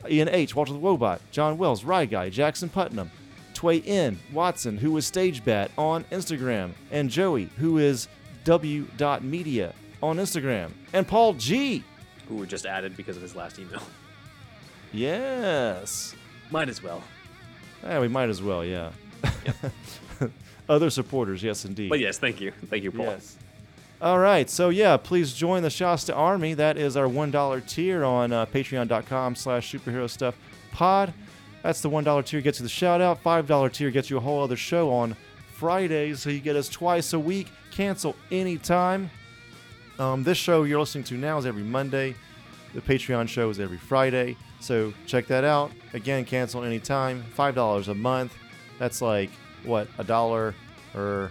Ian 0.09 0.29
H, 0.29 0.55
Walter 0.55 0.73
the 0.73 0.79
Wobot, 0.79 1.21
John 1.31 1.59
Wells, 1.59 1.85
Rye 1.85 2.07
Guy, 2.07 2.29
Jackson 2.31 2.69
Putnam, 2.69 3.11
Tway 3.55 3.83
N, 3.87 4.19
Watson, 4.33 4.77
who 4.79 4.97
is 4.97 5.11
StageBat 5.11 5.71
on 5.77 6.05
Instagram, 6.05 6.73
and 6.91 7.11
Joey, 7.11 7.45
who 7.57 7.79
is 7.79 8.09
W.media 8.45 9.75
on 10.03 10.19
Instagram, 10.19 10.71
and 10.93 11.07
Paul 11.09 11.35
G. 11.35 11.83
Who 12.29 12.37
were 12.37 12.47
just 12.47 12.67
added 12.67 12.97
because 12.97 13.17
of 13.17 13.23
his 13.23 13.35
last 13.35 13.59
email. 13.59 13.83
Yes. 14.93 16.15
Might 16.51 16.69
as 16.71 16.83
well. 16.83 17.03
Yeah, 17.83 18.01
we 18.01 18.09
might 18.09 18.31
as 18.31 18.41
well, 18.41 18.65
yeah. 18.65 18.93
Other 20.69 20.91
supporters, 20.91 21.43
yes, 21.43 21.65
indeed. 21.65 21.91
But 21.91 22.01
yes, 22.01 22.19
thank 22.19 22.41
you. 22.41 22.51
Thank 22.67 22.83
you, 22.85 22.91
Paul. 22.91 23.07
Yes. 23.07 23.37
All 24.01 24.19
right, 24.19 24.51
so 24.51 24.69
yeah, 24.69 24.97
please 24.99 25.33
join 25.33 25.63
the 25.63 25.71
Shasta 25.71 26.15
Army. 26.15 26.53
That 26.55 26.77
is 26.77 26.97
our 26.97 27.09
one 27.09 27.31
dollar 27.31 27.61
tier 27.61 28.05
on 28.05 28.33
uh, 28.33 28.45
Patreon.com/slash 28.47 29.73
Superhero 29.73 30.11
Stuff 30.11 30.37
Pod. 30.73 31.15
That's 31.63 31.81
the 31.81 31.89
one 31.89 32.05
dollar 32.05 32.23
tier 32.23 32.41
gets 32.43 32.59
you 32.59 32.65
the 32.65 32.69
shout 32.69 33.01
out. 33.01 33.21
Five 33.21 33.47
dollar 33.47 33.71
tier 33.71 33.91
gets 33.91 34.11
you 34.11 34.19
a 34.19 34.21
whole 34.21 34.43
other 34.43 34.57
show 34.57 34.93
on 34.93 35.17
Fridays, 35.55 36.21
so 36.21 36.29
you 36.31 36.41
get 36.41 36.57
us 36.57 36.69
twice 36.69 37.13
a 37.15 37.19
week. 37.19 37.49
Cancel 37.71 38.15
anytime. 38.31 39.11
Um, 39.99 40.23
this 40.23 40.37
show 40.37 40.65
you're 40.65 40.81
listening 40.81 41.05
to 41.05 41.15
now 41.15 41.39
is 41.39 41.47
every 41.47 41.63
Monday. 41.63 42.15
The 42.75 42.83
Patreon 42.83 43.29
show 43.29 43.49
is 43.49 43.59
every 43.59 43.79
Friday. 43.79 44.37
So 44.61 44.93
check 45.07 45.27
that 45.29 45.45
out. 45.45 45.73
Again, 45.95 46.27
cancel 46.27 46.65
anytime. 46.65 47.23
Five 47.23 47.55
dollars 47.55 47.89
a 47.89 47.95
month. 47.95 48.35
That's 48.79 49.01
like 49.01 49.31
what 49.67 49.89
a 49.99 50.05
dollar 50.05 50.55
or 50.95 51.31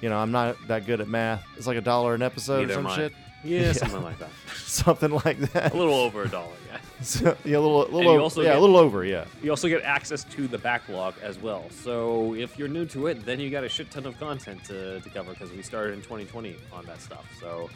you 0.00 0.08
know, 0.10 0.18
I'm 0.18 0.32
not 0.32 0.56
that 0.68 0.84
good 0.86 1.00
at 1.00 1.08
math. 1.08 1.46
It's 1.56 1.66
like 1.66 1.78
a 1.78 1.80
dollar 1.80 2.14
an 2.14 2.22
episode 2.22 2.68
Neither 2.68 2.80
or 2.80 2.88
some 2.88 2.96
shit. 2.96 3.12
Yeah, 3.44 3.72
something 3.72 4.02
like 4.02 4.18
that. 4.20 4.30
Something 4.56 5.10
like 5.10 5.36
that. 5.52 5.74
A 5.74 5.76
little 5.76 5.92
over 5.92 6.22
a 6.22 6.28
dollar, 6.30 6.56
yeah. 6.66 6.78
So, 7.02 7.36
yeah, 7.44 7.58
a 7.58 7.60
little, 7.60 7.86
a 7.86 7.92
little 7.94 8.12
over. 8.12 8.42
yeah, 8.42 8.48
get- 8.48 8.56
a 8.56 8.60
little 8.60 8.78
over. 8.78 9.04
Yeah. 9.04 9.26
You 9.42 9.50
also 9.50 9.68
get 9.68 9.82
access 9.82 10.24
to 10.24 10.48
the 10.48 10.56
backlog 10.56 11.12
as 11.22 11.38
well. 11.38 11.66
So 11.68 12.34
if 12.34 12.58
you're 12.58 12.68
new 12.68 12.86
to 12.86 13.08
it, 13.08 13.26
then 13.26 13.40
you 13.40 13.50
got 13.50 13.62
a 13.62 13.68
shit 13.68 13.90
ton 13.90 14.06
of 14.06 14.18
content 14.18 14.64
to, 14.64 14.98
to 15.00 15.10
cover 15.10 15.32
because 15.32 15.52
we 15.52 15.60
started 15.60 15.92
in 15.92 16.00
2020 16.00 16.56
on 16.72 16.86
that 16.86 17.02
stuff. 17.02 17.26
So 17.38 17.68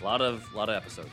a 0.00 0.04
lot 0.04 0.22
of 0.22 0.46
a 0.54 0.56
lot 0.56 0.68
of 0.68 0.76
episodes. 0.76 1.10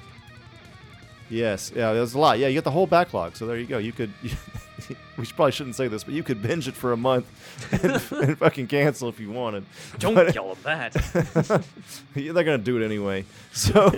Yes, 1.30 1.72
yeah, 1.76 1.94
there's 1.94 2.14
a 2.14 2.20
lot. 2.20 2.38
Yeah, 2.40 2.48
you 2.48 2.54
get 2.56 2.64
the 2.64 2.72
whole 2.72 2.88
backlog. 2.88 3.36
So 3.36 3.45
there 3.48 3.58
you 3.58 3.66
go. 3.66 3.78
You 3.78 3.91
could. 3.91 4.12
we 5.18 5.26
probably 5.26 5.52
shouldn't 5.52 5.76
say 5.76 5.88
this, 5.88 6.04
but 6.04 6.14
you 6.14 6.24
could 6.24 6.41
binge 6.41 6.68
it 6.68 6.76
for 6.76 6.91
a 6.91 6.98
month 6.98 7.26
and, 7.84 8.22
and 8.28 8.38
fucking 8.38 8.68
cancel 8.68 9.10
if 9.10 9.20
you 9.20 9.32
wanted. 9.32 9.66
Don't 10.00 10.14
But- 10.16 10.36
yell 10.36 10.52
at 10.52 10.64
that. 10.64 11.64
Yeah, 12.16 12.32
They're 12.34 12.44
gonna 12.44 12.58
do 12.58 12.80
it 12.82 12.86
anyway. 12.86 13.26
So, 13.54 13.91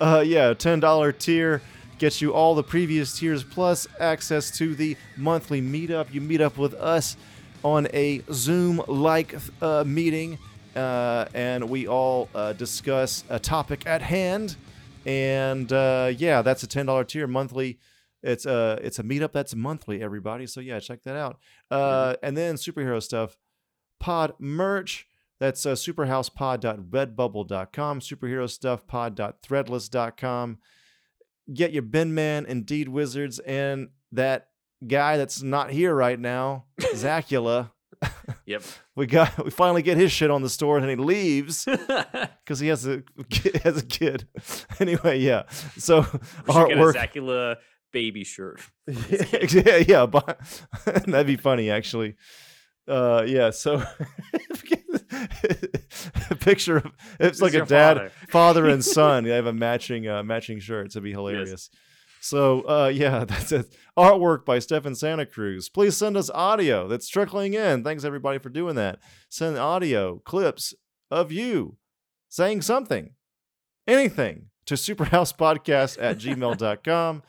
uh, 0.00 0.22
yeah, 0.26 0.52
ten 0.54 0.80
dollar 0.80 1.12
tier 1.12 1.62
gets 1.98 2.20
you 2.20 2.34
all 2.34 2.54
the 2.54 2.62
previous 2.62 3.18
tiers 3.18 3.42
plus 3.42 3.86
access 3.98 4.50
to 4.58 4.74
the 4.74 4.96
monthly 5.16 5.62
meetup. 5.62 6.12
You 6.12 6.20
meet 6.20 6.40
up 6.42 6.58
with 6.58 6.74
us 6.74 7.16
on 7.64 7.88
a 7.94 8.22
Zoom-like 8.30 9.34
uh, 9.62 9.82
meeting, 9.86 10.38
uh, 10.76 11.24
and 11.34 11.68
we 11.70 11.88
all 11.88 12.28
uh, 12.34 12.52
discuss 12.52 13.24
a 13.30 13.38
topic 13.38 13.86
at 13.86 14.02
hand. 14.02 14.56
And 15.06 15.72
uh, 15.72 16.12
yeah, 16.16 16.42
that's 16.42 16.64
a 16.64 16.66
ten 16.66 16.86
dollar 16.86 17.04
tier 17.04 17.28
monthly. 17.28 17.78
It's 18.22 18.44
a 18.44 18.78
it's 18.82 18.98
a 18.98 19.04
meetup 19.04 19.32
that's 19.32 19.54
monthly, 19.54 20.02
everybody. 20.02 20.48
So 20.48 20.60
yeah, 20.60 20.80
check 20.80 21.04
that 21.04 21.16
out. 21.16 21.38
Uh, 21.70 22.16
and 22.22 22.36
then 22.36 22.56
superhero 22.56 23.02
stuff, 23.02 23.38
pod 24.00 24.34
merch. 24.40 25.06
That's 25.38 25.66
uh, 25.66 25.74
superhousepod.redbubble.com, 25.74 28.00
superhero 28.00 28.50
stuff 28.50 28.86
pod.threadless.com. 28.86 30.58
Get 31.52 31.72
your 31.72 31.82
Ben 31.82 32.14
Man, 32.14 32.46
Indeed 32.46 32.88
Wizards, 32.88 33.38
and 33.40 33.90
that 34.10 34.48
guy 34.86 35.18
that's 35.18 35.42
not 35.42 35.70
here 35.70 35.94
right 35.94 36.18
now, 36.18 36.64
Zacula. 36.80 37.72
Yep. 38.46 38.62
We 38.94 39.06
got 39.06 39.44
we 39.44 39.50
finally 39.50 39.82
get 39.82 39.96
his 39.96 40.10
shit 40.10 40.30
on 40.30 40.42
the 40.42 40.48
store 40.48 40.78
and 40.78 40.88
he 40.88 40.96
leaves 40.96 41.64
because 42.44 42.58
he 42.58 42.68
has 42.68 42.86
a 42.86 43.02
has 43.64 43.78
a 43.78 43.84
kid. 43.84 44.26
anyway, 44.80 45.18
yeah. 45.18 45.42
So 45.76 46.00
We 46.00 46.04
should 46.08 46.10
get 46.10 46.18
a 46.48 46.52
artwork. 46.52 46.94
Zacula 46.94 47.56
baby 47.92 48.24
shirt. 48.24 48.60
yeah, 48.86 49.76
yeah, 49.76 50.06
but 50.06 50.38
that'd 51.06 51.26
be 51.26 51.36
funny 51.36 51.70
actually. 51.70 52.16
Uh, 52.88 53.24
yeah. 53.26 53.50
So 53.50 53.82
a 56.30 56.34
picture 56.36 56.78
of 56.78 56.92
it's 57.18 57.40
like 57.40 57.54
a 57.54 57.64
dad, 57.64 57.96
father. 57.96 58.12
father 58.28 58.68
and 58.68 58.84
son. 58.84 59.24
They 59.24 59.30
have 59.30 59.46
a 59.46 59.52
matching 59.52 60.08
uh, 60.08 60.22
matching 60.22 60.60
shirts. 60.60 60.94
It'd 60.94 61.04
be 61.04 61.12
hilarious. 61.12 61.70
So 62.26 62.62
uh, 62.62 62.90
yeah, 62.92 63.24
that's 63.28 63.52
it. 63.52 63.74
Artwork 63.96 64.44
by 64.44 64.58
Stefan 64.58 64.94
Santa 64.94 65.26
Cruz. 65.26 65.68
Please 65.68 65.96
send 65.96 66.16
us 66.16 66.30
audio 66.30 66.88
that's 66.88 67.08
trickling 67.08 67.54
in. 67.54 67.84
Thanks 67.84 68.04
everybody 68.04 68.38
for 68.38 68.48
doing 68.48 68.74
that. 68.76 68.98
Send 69.28 69.56
audio 69.56 70.18
clips 70.24 70.74
of 71.10 71.30
you 71.30 71.76
saying 72.28 72.62
something, 72.62 73.14
anything 73.86 74.46
to 74.66 74.74
superhousepodcast 74.74 75.98
at 76.00 76.18
gmail.com. 76.18 77.22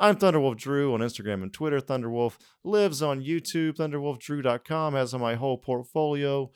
I'm 0.00 0.16
Thunderwolf 0.16 0.56
Drew 0.56 0.92
on 0.92 1.00
Instagram 1.00 1.42
and 1.42 1.52
Twitter. 1.52 1.80
Thunderwolf 1.80 2.36
lives 2.62 3.00
on 3.00 3.22
YouTube. 3.22 3.76
ThunderwolfDrew.com 3.76 4.94
has 4.94 5.14
my 5.14 5.36
whole 5.36 5.56
portfolio 5.56 6.50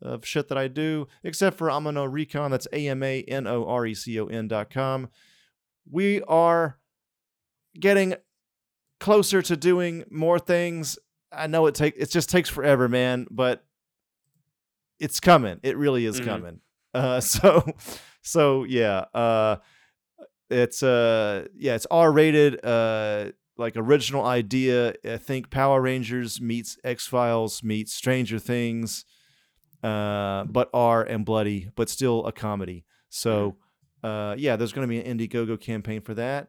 of 0.00 0.24
shit 0.24 0.48
that 0.48 0.56
I 0.56 0.68
do, 0.68 1.08
except 1.22 1.58
for 1.58 1.68
Amano 1.68 2.10
Recon. 2.10 2.50
That's 2.50 2.68
A 2.72 2.88
M 2.88 3.02
A 3.02 3.22
N 3.22 3.46
O 3.46 3.66
R 3.66 3.84
E 3.84 3.94
C 3.94 4.18
O 4.20 4.26
N.com. 4.26 5.08
We 5.90 6.22
are 6.22 6.78
getting 7.78 8.14
closer 9.00 9.42
to 9.42 9.56
doing 9.56 10.04
more 10.10 10.38
things. 10.38 10.98
I 11.32 11.46
know 11.46 11.66
it 11.66 11.74
take 11.74 11.94
it 11.96 12.10
just 12.10 12.30
takes 12.30 12.48
forever, 12.48 12.88
man, 12.88 13.26
but 13.30 13.64
it's 14.98 15.20
coming. 15.20 15.60
It 15.62 15.76
really 15.76 16.06
is 16.06 16.20
Mhm. 16.20 16.24
coming. 16.24 16.60
Uh, 16.94 17.20
so, 17.20 17.64
so 18.22 18.64
yeah. 18.64 19.04
Uh, 19.14 19.56
it's 20.48 20.80
uh 20.80 21.44
yeah 21.56 21.74
it's 21.74 21.88
r-rated 21.90 22.64
uh 22.64 23.32
like 23.58 23.72
original 23.76 24.24
idea 24.24 24.94
i 25.04 25.16
think 25.16 25.50
power 25.50 25.80
rangers 25.80 26.40
meets 26.40 26.78
x-files 26.84 27.64
meets 27.64 27.92
stranger 27.92 28.38
things 28.38 29.04
uh 29.82 30.44
but 30.44 30.70
r 30.72 31.02
and 31.02 31.24
bloody 31.24 31.68
but 31.74 31.88
still 31.88 32.24
a 32.26 32.30
comedy 32.32 32.84
so 33.08 33.56
uh 34.04 34.36
yeah 34.38 34.54
there's 34.54 34.72
gonna 34.72 34.86
be 34.86 35.00
an 35.02 35.18
indiegogo 35.18 35.60
campaign 35.60 36.00
for 36.00 36.14
that 36.14 36.46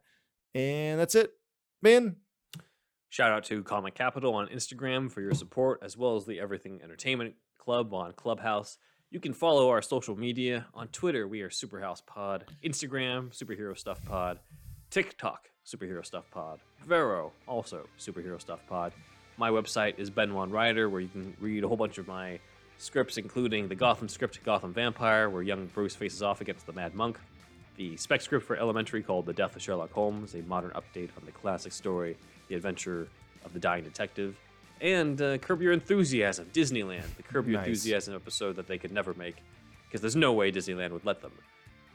and 0.54 1.00
that's 1.00 1.16
it 1.16 1.32
man 1.82 2.16
Shout 3.10 3.32
out 3.32 3.46
to 3.46 3.64
Comic 3.64 3.96
Capital 3.96 4.36
on 4.36 4.48
Instagram 4.50 5.10
for 5.10 5.22
your 5.22 5.34
support, 5.34 5.80
as 5.82 5.96
well 5.96 6.18
as 6.18 6.26
the 6.26 6.40
Everything 6.42 6.82
Entertainment 6.84 7.36
Club 7.58 7.94
on 7.94 8.12
Clubhouse. 8.12 8.78
You 9.10 9.22
can 9.22 9.34
follow 9.34 9.70
our 9.70 9.82
social 9.82 10.18
media. 10.18 10.68
On 10.74 10.90
Twitter, 10.90 11.26
we 11.26 11.42
are 11.42 11.50
Superhouse 11.50 12.06
Pod. 12.06 12.46
Instagram, 12.66 13.30
Superhero 13.36 13.78
Stuff 13.78 14.04
Pod. 14.04 14.40
TikTok, 14.90 15.50
Superhero 15.66 16.06
Stuff 16.06 16.30
Pod. 16.32 16.60
Vero, 16.86 17.32
also 17.48 17.88
Superhero 17.98 18.40
Stuff 18.42 18.60
Pod. 18.68 18.92
My 19.38 19.50
website 19.50 19.98
is 19.98 20.10
Ben 20.10 20.34
One 20.34 20.52
Rider, 20.52 20.90
where 20.90 21.00
you 21.00 21.08
can 21.08 21.34
read 21.40 21.64
a 21.64 21.68
whole 21.68 21.78
bunch 21.78 21.98
of 21.98 22.08
my 22.08 22.40
scripts, 22.78 23.18
including 23.18 23.70
the 23.70 23.76
Gotham 23.76 24.10
script, 24.10 24.44
Gotham 24.44 24.74
Vampire, 24.74 25.30
where 25.30 25.42
young 25.42 25.68
Bruce 25.68 25.96
faces 25.96 26.22
off 26.22 26.42
against 26.42 26.66
the 26.66 26.74
Mad 26.74 26.94
Monk. 26.94 27.18
The 27.78 27.96
spec 27.96 28.22
script 28.22 28.46
for 28.46 28.56
Elementary 28.56 29.04
called 29.04 29.28
The 29.28 29.34
Death 29.34 29.56
of 29.56 29.62
Sherlock 29.62 29.92
Holmes, 29.92 30.34
a 30.34 30.42
modern 30.42 30.72
update 30.72 31.10
on 31.16 31.26
the 31.26 31.32
classic 31.32 31.72
story, 31.72 32.18
The 32.48 32.56
Adventure 32.56 33.08
of 33.46 33.54
the 33.54 33.60
Dying 33.60 33.84
Detective. 33.84 34.36
And 34.82 35.22
uh, 35.22 35.38
Curb 35.38 35.62
Your 35.62 35.74
Enthusiasm, 35.74 36.50
Disneyland, 36.54 37.16
the 37.18 37.24
Curb 37.24 37.48
Your 37.48 37.60
Nice. 37.60 37.68
Enthusiasm 37.68 38.16
episode 38.16 38.56
that 38.56 38.68
they 38.68 38.80
could 38.80 38.92
never 38.92 39.14
make, 39.14 39.38
because 39.88 40.02
there's 40.02 40.16
no 40.16 40.34
way 40.34 40.52
Disneyland 40.52 40.92
would 40.92 41.06
let 41.06 41.22
them. 41.22 41.32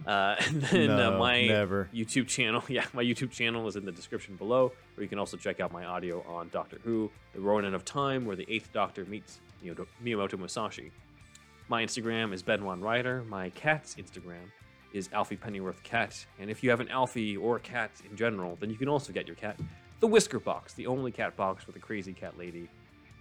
Uh, 0.07 0.37
and 0.47 0.63
then 0.63 0.91
uh, 0.91 1.19
my 1.19 1.47
never. 1.47 1.89
YouTube 1.93 2.29
channel, 2.29 2.63
yeah, 2.69 2.87
my 2.93 3.03
YouTube 3.03 3.33
channel 3.33 3.67
is 3.67 3.75
in 3.75 3.85
the 3.85 3.93
description 3.93 4.37
below, 4.37 4.73
where 4.95 5.03
you 5.03 5.09
can 5.09 5.19
also 5.19 5.37
check 5.37 5.59
out 5.59 5.73
my 5.73 5.85
audio 5.85 6.25
on 6.29 6.49
Doctor 6.53 6.79
Who, 6.85 7.11
The 7.35 7.41
Ronin 7.41 7.75
of 7.75 7.85
Time, 7.85 8.25
where 8.25 8.37
the 8.37 8.47
Eighth 8.49 8.73
Doctor 8.73 9.05
meets 9.05 9.41
Miyamoto 9.65 10.39
Musashi. 10.39 10.93
My 11.69 11.85
Instagram 11.85 12.33
is 12.33 12.43
Ben 12.43 12.65
One 12.65 12.81
Rider. 12.81 13.25
My 13.29 13.51
cat's 13.51 13.97
Instagram 13.97 14.51
is 14.93 15.09
Alfie 15.13 15.37
Pennyworth 15.37 15.83
Cat. 15.83 16.25
And 16.39 16.51
if 16.51 16.63
you 16.63 16.71
have 16.71 16.81
an 16.81 16.89
Alfie 16.89 17.37
or 17.37 17.57
a 17.57 17.61
cat 17.61 17.91
in 18.09 18.17
general, 18.17 18.57
then 18.61 18.71
you 18.71 18.77
can 18.77 18.89
also 18.89 19.13
get 19.13 19.27
your 19.27 19.37
cat 19.37 19.59
the 20.01 20.07
Whisker 20.09 20.41
Box, 20.41 20.73
the 20.75 20.89
only 20.89 21.13
cat 21.13 21.37
box 21.37 21.65
with 21.67 21.77
a 21.77 21.79
crazy 21.79 22.13
cat 22.13 22.37
lady 22.37 22.69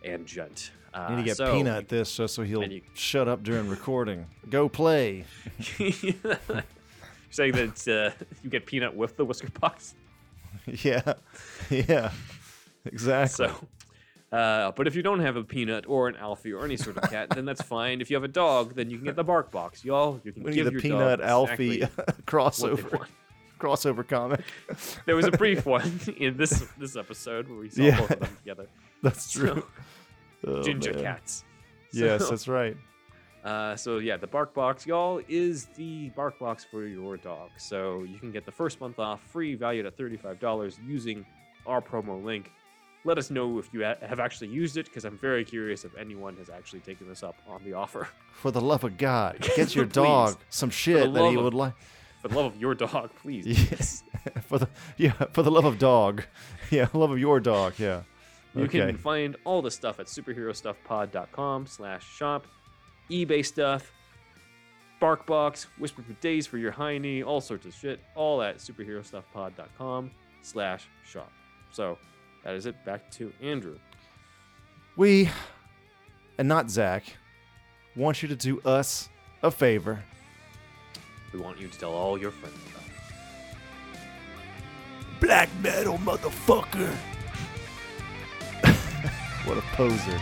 and 0.03 0.25
gent. 0.25 0.71
Uh, 0.93 0.97
I 0.97 1.09
need 1.15 1.21
to 1.21 1.23
get 1.25 1.37
so- 1.37 1.53
peanut 1.53 1.87
this 1.87 2.15
just 2.17 2.33
so 2.33 2.41
he'll 2.41 2.63
you- 2.63 2.81
shut 2.95 3.27
up 3.27 3.43
during 3.43 3.69
recording 3.69 4.25
go 4.49 4.67
play 4.67 5.25
You're 5.77 5.91
saying 7.29 7.53
that 7.53 7.87
uh, 7.87 8.23
you 8.43 8.49
get 8.49 8.65
peanut 8.65 8.95
with 8.95 9.15
the 9.15 9.23
Whisker 9.23 9.49
Box? 9.59 9.93
yeah 10.65 11.13
yeah 11.69 12.11
exactly 12.83 13.47
So, 13.47 13.67
uh, 14.31 14.71
but 14.75 14.87
if 14.87 14.95
you 14.95 15.01
don't 15.03 15.19
have 15.19 15.35
a 15.35 15.43
peanut 15.43 15.85
or 15.87 16.07
an 16.07 16.15
Alfie 16.15 16.53
or 16.53 16.63
any 16.65 16.77
sort 16.77 16.97
of 16.97 17.09
cat, 17.09 17.29
then 17.31 17.45
that's 17.45 17.61
fine. 17.75 17.99
If 18.01 18.09
you 18.09 18.15
have 18.15 18.23
a 18.23 18.27
dog, 18.29 18.75
then 18.75 18.89
you 18.89 18.97
can 18.97 19.05
get 19.05 19.15
the 19.15 19.23
bark 19.23 19.51
box. 19.51 19.83
Y'all, 19.83 20.19
you 20.23 20.31
can 20.31 20.43
we 20.43 20.53
give 20.53 20.65
the 20.65 20.71
your 20.71 20.81
peanut 20.81 21.19
dog 21.19 21.27
alfie 21.27 21.81
exactly 21.83 22.13
crossover 22.25 23.05
crossover 23.59 24.07
comic 24.07 24.41
There 25.05 25.15
was 25.15 25.25
a 25.27 25.31
brief 25.31 25.65
one 25.67 25.99
in 26.17 26.35
this 26.37 26.65
this 26.79 26.95
episode 26.95 27.47
where 27.47 27.59
we 27.59 27.69
saw 27.69 27.83
Yeah. 27.83 27.99
both 27.99 28.11
of 28.11 28.19
them 28.21 28.35
together. 28.37 28.67
that's 29.03 29.31
true 29.31 29.63
Oh, 30.47 30.63
Ginger 30.63 30.93
man. 30.93 31.03
cats. 31.03 31.43
yes 31.93 32.27
that's 32.29 32.47
right 32.47 32.75
Uh, 33.43 33.75
so 33.75 33.97
yeah, 33.97 34.17
the 34.17 34.27
Bark 34.27 34.53
Box, 34.53 34.85
y'all, 34.85 35.19
is 35.27 35.65
the 35.75 36.09
Bark 36.15 36.37
Box 36.39 36.63
for 36.63 36.85
your 36.85 37.17
dog. 37.17 37.49
So 37.57 38.03
you 38.03 38.19
can 38.19 38.31
get 38.31 38.45
the 38.45 38.51
first 38.51 38.79
month 38.79 38.99
off, 38.99 39.19
free, 39.31 39.55
valued 39.55 39.87
at 39.87 39.97
thirty-five 39.97 40.39
dollars, 40.39 40.77
using 40.85 41.25
our 41.65 41.81
promo 41.81 42.23
link. 42.23 42.51
Let 43.03 43.17
us 43.17 43.31
know 43.31 43.57
if 43.57 43.69
you 43.73 43.81
have 43.81 44.19
actually 44.19 44.49
used 44.49 44.77
it, 44.77 44.85
because 44.85 45.05
I'm 45.05 45.17
very 45.17 45.43
curious 45.43 45.85
if 45.85 45.95
anyone 45.97 46.37
has 46.37 46.49
actually 46.49 46.81
taken 46.81 47.07
this 47.07 47.23
up 47.23 47.35
on 47.47 47.63
the 47.63 47.73
offer. 47.73 48.07
for 48.33 48.51
the 48.51 48.61
love 48.61 48.83
of 48.83 48.97
god 48.97 49.37
get 49.55 49.75
your 49.75 49.85
dog 49.85 50.37
some 50.49 50.69
shit 50.69 51.11
that 51.13 51.29
he 51.29 51.35
of- 51.35 51.43
would 51.43 51.53
like. 51.53 51.73
For 52.21 52.27
the 52.27 52.35
love 52.35 52.53
of 52.53 52.61
your 52.61 52.75
dog, 52.75 53.09
please. 53.19 53.47
yes. 53.71 54.03
For 54.43 54.59
the 54.59 54.69
yeah 54.97 55.13
for 55.31 55.41
the 55.41 55.49
love 55.49 55.65
of 55.65 55.79
dog. 55.79 56.23
Yeah 56.69 56.87
love 56.93 57.09
of 57.09 57.17
your 57.17 57.39
dog 57.39 57.73
yeah. 57.79 58.03
You 58.53 58.65
okay. 58.65 58.79
can 58.85 58.97
find 58.97 59.35
all 59.45 59.63
the 59.63 59.71
stuff 59.71 59.99
at 59.99 60.05
superherostuffpod.com 60.05 61.65
slash 61.65 62.07
shop, 62.07 62.45
eBay 63.09 63.43
stuff, 63.43 63.91
Barkbox, 65.01 65.65
Whisper 65.79 66.03
for 66.03 66.13
Days 66.21 66.45
for 66.45 66.57
your 66.59 66.71
hiney, 66.71 67.25
all 67.25 67.41
sorts 67.41 67.65
of 67.65 67.73
shit, 67.73 67.99
all 68.13 68.41
at 68.43 68.57
superherostuffpod.com 68.57 70.11
slash 70.43 70.85
shop. 71.03 71.31
So 71.71 71.97
that 72.43 72.55
is 72.55 72.65
it. 72.65 72.83
Back 72.85 73.09
to 73.11 73.31
Andrew. 73.41 73.77
we 74.95 75.29
and 76.37 76.47
not 76.47 76.69
zach 76.71 77.03
want 77.95 78.21
you 78.23 78.29
to 78.29 78.35
do 78.35 78.59
us 78.61 79.09
a 79.43 79.51
favor 79.51 80.03
We 81.33 81.39
want 81.39 81.59
you 81.59 81.67
to 81.67 81.77
tell 81.79 81.93
all 81.93 82.17
your 82.17 82.31
friends 82.31 82.55
about 82.71 82.83
it. 82.87 82.93
black 85.19 85.49
metal 85.61 85.97
motherfucker 85.99 86.89
what 89.45 89.57
a 89.57 89.61
poser 89.75 90.19